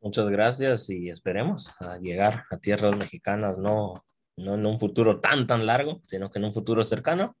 Muchas 0.00 0.28
gracias 0.28 0.90
y 0.90 1.08
esperemos 1.08 1.74
a 1.82 1.98
llegar 1.98 2.44
a 2.50 2.58
tierras 2.58 2.96
mexicanas, 2.96 3.58
no 3.58 3.94
no 4.38 4.54
en 4.54 4.66
un 4.66 4.78
futuro 4.78 5.20
tan, 5.20 5.46
tan 5.46 5.66
largo, 5.66 6.00
sino 6.06 6.30
que 6.30 6.38
en 6.38 6.46
un 6.46 6.52
futuro 6.52 6.84
cercano. 6.84 7.36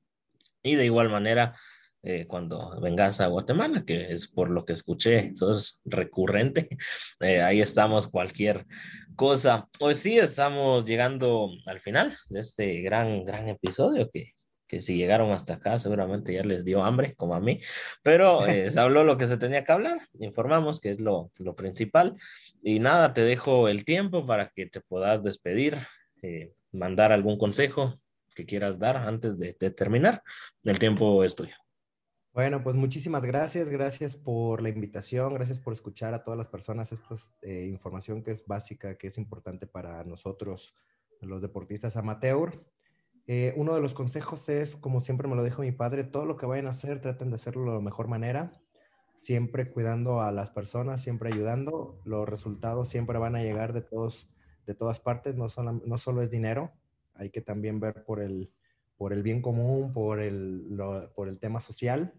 Y 0.62 0.74
de 0.74 0.84
igual 0.84 1.08
manera, 1.08 1.54
eh, 2.02 2.26
cuando 2.26 2.80
vengas 2.80 3.20
a 3.20 3.26
Guatemala, 3.26 3.84
que 3.84 4.12
es 4.12 4.28
por 4.28 4.50
lo 4.50 4.64
que 4.64 4.72
escuché, 4.72 5.32
eso 5.32 5.50
es 5.50 5.80
recurrente, 5.84 6.68
eh, 7.20 7.42
ahí 7.42 7.60
estamos 7.60 8.08
cualquier 8.08 8.66
cosa. 9.16 9.68
Hoy 9.80 9.94
sí 9.94 10.18
estamos 10.18 10.84
llegando 10.84 11.50
al 11.66 11.80
final 11.80 12.16
de 12.28 12.40
este 12.40 12.82
gran, 12.82 13.24
gran 13.24 13.48
episodio 13.48 14.08
que, 14.12 14.32
que 14.68 14.80
si 14.80 14.96
llegaron 14.96 15.32
hasta 15.32 15.54
acá 15.54 15.78
seguramente 15.78 16.32
ya 16.32 16.44
les 16.44 16.64
dio 16.64 16.84
hambre, 16.84 17.14
como 17.16 17.34
a 17.34 17.40
mí, 17.40 17.56
pero 18.02 18.46
eh, 18.46 18.70
se 18.70 18.78
habló 18.78 19.02
lo 19.02 19.16
que 19.16 19.26
se 19.26 19.36
tenía 19.36 19.64
que 19.64 19.72
hablar, 19.72 19.98
informamos 20.20 20.80
que 20.80 20.92
es 20.92 21.00
lo, 21.00 21.32
lo 21.38 21.56
principal. 21.56 22.16
Y 22.62 22.78
nada, 22.78 23.12
te 23.12 23.22
dejo 23.22 23.68
el 23.68 23.84
tiempo 23.84 24.24
para 24.24 24.50
que 24.50 24.66
te 24.66 24.80
puedas 24.80 25.22
despedir 25.24 25.78
mandar 26.72 27.12
algún 27.12 27.38
consejo 27.38 28.00
que 28.34 28.46
quieras 28.46 28.78
dar 28.78 28.96
antes 28.96 29.38
de, 29.38 29.52
terminar. 29.52 30.22
El 30.62 30.78
tiempo 30.78 31.24
es 31.24 31.34
tuyo. 31.34 31.54
Bueno, 32.32 32.62
pues 32.62 32.76
muchísimas 32.76 33.24
gracias, 33.24 33.68
gracias 33.68 34.14
por 34.14 34.62
la 34.62 34.68
invitación, 34.68 35.34
gracias 35.34 35.58
por 35.58 35.72
escuchar 35.72 36.14
a 36.14 36.22
todas 36.22 36.38
las 36.38 36.46
personas. 36.46 36.92
Esta 36.92 37.14
es 37.14 37.34
eh, 37.42 37.66
información 37.66 38.22
que 38.22 38.30
es 38.30 38.46
básica, 38.46 38.96
que 38.96 39.08
es 39.08 39.18
importante 39.18 39.66
para 39.66 40.04
nosotros, 40.04 40.74
los 41.20 41.42
deportistas 41.42 41.96
amateur. 41.96 42.64
Eh, 43.26 43.52
uno 43.56 43.74
de 43.74 43.80
los 43.80 43.92
consejos 43.92 44.48
es, 44.48 44.76
como 44.76 45.00
siempre 45.00 45.26
me 45.26 45.34
lo 45.34 45.42
dijo 45.42 45.62
mi 45.62 45.72
padre, 45.72 46.04
todo 46.04 46.24
lo 46.24 46.36
que 46.36 46.46
vayan 46.46 46.68
a 46.68 46.70
hacer, 46.70 47.00
traten 47.00 47.30
de 47.30 47.34
hacerlo 47.34 47.72
de 47.72 47.78
la 47.78 47.82
mejor 47.82 48.06
manera, 48.06 48.52
siempre 49.16 49.68
cuidando 49.68 50.20
a 50.20 50.30
las 50.30 50.50
personas, 50.50 51.02
siempre 51.02 51.30
ayudando. 51.32 52.00
Los 52.04 52.28
resultados 52.28 52.88
siempre 52.88 53.18
van 53.18 53.34
a 53.34 53.42
llegar 53.42 53.72
de 53.72 53.82
todos 53.82 54.30
de 54.68 54.74
todas 54.74 55.00
partes, 55.00 55.34
no 55.34 55.48
solo, 55.48 55.72
no 55.72 55.96
solo 55.96 56.20
es 56.20 56.30
dinero, 56.30 56.70
hay 57.14 57.30
que 57.30 57.40
también 57.40 57.80
ver 57.80 58.04
por 58.04 58.20
el, 58.20 58.52
por 58.98 59.14
el 59.14 59.22
bien 59.22 59.40
común, 59.40 59.94
por 59.94 60.20
el, 60.20 60.78
por 61.14 61.28
el 61.28 61.38
tema 61.38 61.60
social 61.60 62.12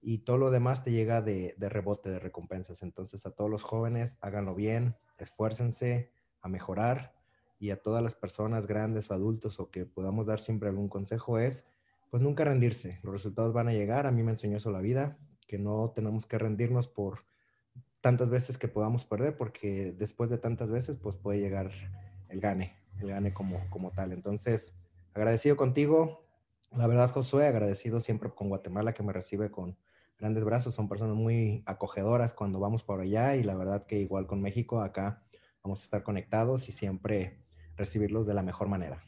y 0.00 0.18
todo 0.18 0.36
lo 0.36 0.50
demás 0.50 0.82
te 0.82 0.90
llega 0.90 1.22
de, 1.22 1.54
de, 1.56 1.68
rebote, 1.68 2.10
de 2.10 2.18
recompensas. 2.18 2.82
Entonces 2.82 3.24
a 3.24 3.30
todos 3.30 3.48
los 3.48 3.62
jóvenes, 3.62 4.18
háganlo 4.20 4.56
bien, 4.56 4.96
esfuércense 5.16 6.10
a 6.40 6.48
mejorar 6.48 7.14
y 7.60 7.70
a 7.70 7.80
todas 7.80 8.02
las 8.02 8.16
personas 8.16 8.66
grandes 8.66 9.08
o 9.08 9.14
adultos 9.14 9.60
o 9.60 9.70
que 9.70 9.86
podamos 9.86 10.26
dar 10.26 10.40
siempre 10.40 10.68
algún 10.68 10.88
consejo 10.88 11.38
es, 11.38 11.66
pues 12.10 12.20
nunca 12.20 12.44
rendirse. 12.44 12.98
Los 13.04 13.14
resultados 13.14 13.52
van 13.52 13.68
a 13.68 13.72
llegar. 13.72 14.08
A 14.08 14.10
mí 14.10 14.24
me 14.24 14.32
enseñó 14.32 14.56
eso 14.56 14.72
la 14.72 14.80
vida, 14.80 15.18
que 15.46 15.56
no 15.56 15.92
tenemos 15.94 16.26
que 16.26 16.36
rendirnos 16.36 16.88
por 16.88 17.20
tantas 18.02 18.28
veces 18.28 18.58
que 18.58 18.68
podamos 18.68 19.06
perder, 19.06 19.36
porque 19.36 19.94
después 19.96 20.28
de 20.28 20.36
tantas 20.36 20.70
veces, 20.70 20.96
pues 20.96 21.16
puede 21.16 21.38
llegar 21.38 21.70
el 22.28 22.40
gane, 22.40 22.76
el 23.00 23.08
gane 23.08 23.32
como, 23.32 23.60
como 23.70 23.92
tal. 23.92 24.12
Entonces, 24.12 24.74
agradecido 25.14 25.56
contigo, 25.56 26.26
la 26.72 26.86
verdad, 26.86 27.10
Josué, 27.10 27.46
agradecido 27.46 28.00
siempre 28.00 28.30
con 28.30 28.48
Guatemala 28.48 28.92
que 28.92 29.04
me 29.04 29.12
recibe 29.12 29.50
con 29.50 29.78
grandes 30.18 30.44
brazos, 30.44 30.74
son 30.74 30.88
personas 30.88 31.14
muy 31.14 31.62
acogedoras 31.64 32.34
cuando 32.34 32.58
vamos 32.58 32.82
por 32.82 33.00
allá 33.00 33.36
y 33.36 33.44
la 33.44 33.54
verdad 33.54 33.84
que 33.84 33.98
igual 33.98 34.26
con 34.26 34.42
México, 34.42 34.80
acá 34.80 35.22
vamos 35.62 35.80
a 35.80 35.84
estar 35.84 36.02
conectados 36.02 36.68
y 36.68 36.72
siempre 36.72 37.38
recibirlos 37.76 38.26
de 38.26 38.34
la 38.34 38.42
mejor 38.42 38.68
manera. 38.68 39.04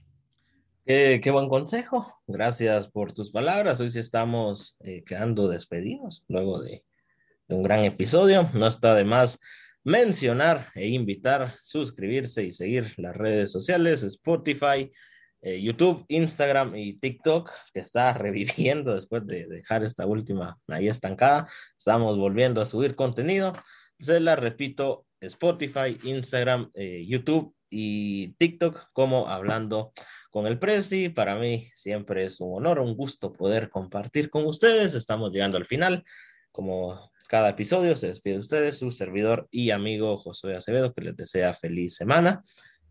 qué 0.84 1.30
buen 1.32 1.48
consejo. 1.48 2.22
Gracias 2.28 2.88
por 2.88 3.12
tus 3.12 3.32
palabras. 3.32 3.80
Hoy 3.80 3.90
sí 3.90 3.98
estamos 3.98 4.76
eh, 4.80 5.02
quedando 5.04 5.48
despedidos 5.48 6.24
luego 6.28 6.60
de, 6.62 6.84
un 7.48 7.62
gran 7.62 7.84
episodio. 7.84 8.50
No 8.54 8.66
está 8.66 8.94
de 8.94 9.04
más 9.04 9.40
mencionar 9.84 10.70
e 10.74 10.88
invitar, 10.88 11.54
suscribirse 11.62 12.42
y 12.44 12.52
seguir 12.52 12.94
las 12.96 13.14
redes 13.16 13.52
sociales, 13.52 14.02
Spotify, 14.02 14.90
eh, 15.42 15.60
YouTube, 15.60 16.06
Instagram 16.08 16.74
y 16.74 16.94
TikTok, 16.98 17.50
que 17.72 17.80
está 17.80 18.12
reviviendo 18.18 18.94
después 18.94 19.26
de 19.26 19.46
dejar 19.46 19.84
esta 19.84 20.06
última 20.06 20.58
ahí 20.68 20.88
estancada. 20.88 21.48
Estamos 21.76 22.16
volviendo 22.18 22.60
a 22.60 22.64
subir 22.64 22.94
contenido. 22.94 23.52
Se 23.98 24.20
la 24.20 24.36
repito, 24.36 25.06
Spotify, 25.20 25.98
Instagram, 26.02 26.70
eh, 26.74 27.04
YouTube 27.06 27.54
y 27.68 28.34
TikTok 28.34 28.88
como 28.92 29.28
hablando 29.28 29.92
con 30.30 30.46
el 30.46 30.58
Prezi. 30.58 31.10
Para 31.10 31.36
mí 31.36 31.68
siempre 31.74 32.24
es 32.24 32.40
un 32.40 32.56
honor, 32.56 32.80
un 32.80 32.96
gusto 32.96 33.32
poder 33.32 33.68
compartir 33.68 34.30
con 34.30 34.46
ustedes. 34.46 34.94
Estamos 34.94 35.30
llegando 35.30 35.58
al 35.58 35.66
final. 35.66 36.04
Como 36.50 37.10
cada 37.34 37.48
episodio. 37.48 37.96
Se 37.96 38.06
despide 38.06 38.34
de 38.34 38.40
ustedes, 38.40 38.78
su 38.78 38.92
servidor 38.92 39.48
y 39.50 39.72
amigo 39.72 40.18
Josué 40.18 40.54
Acevedo, 40.54 40.94
que 40.94 41.00
les 41.00 41.16
desea 41.16 41.52
feliz 41.52 41.96
semana. 41.96 42.40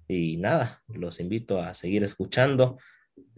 Y 0.06 0.36
nada, 0.36 0.84
los 0.90 1.22
invito 1.22 1.62
a 1.62 1.74
seguir 1.74 2.04
escuchando 2.04 2.78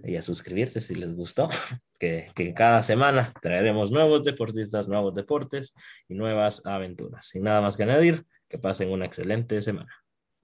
y 0.03 0.15
a 0.15 0.23
suscribirse 0.23 0.81
si 0.81 0.95
les 0.95 1.13
gustó, 1.13 1.47
que, 1.99 2.31
que 2.33 2.55
cada 2.55 2.81
semana 2.81 3.35
traeremos 3.39 3.91
nuevos 3.91 4.23
deportistas, 4.23 4.87
nuevos 4.87 5.13
deportes 5.13 5.75
y 6.09 6.15
nuevas 6.15 6.65
aventuras. 6.65 7.27
Sin 7.27 7.43
nada 7.43 7.61
más 7.61 7.77
que 7.77 7.83
añadir, 7.83 8.25
que 8.49 8.57
pasen 8.57 8.89
una 8.89 9.05
excelente 9.05 9.61
semana. 9.61 9.93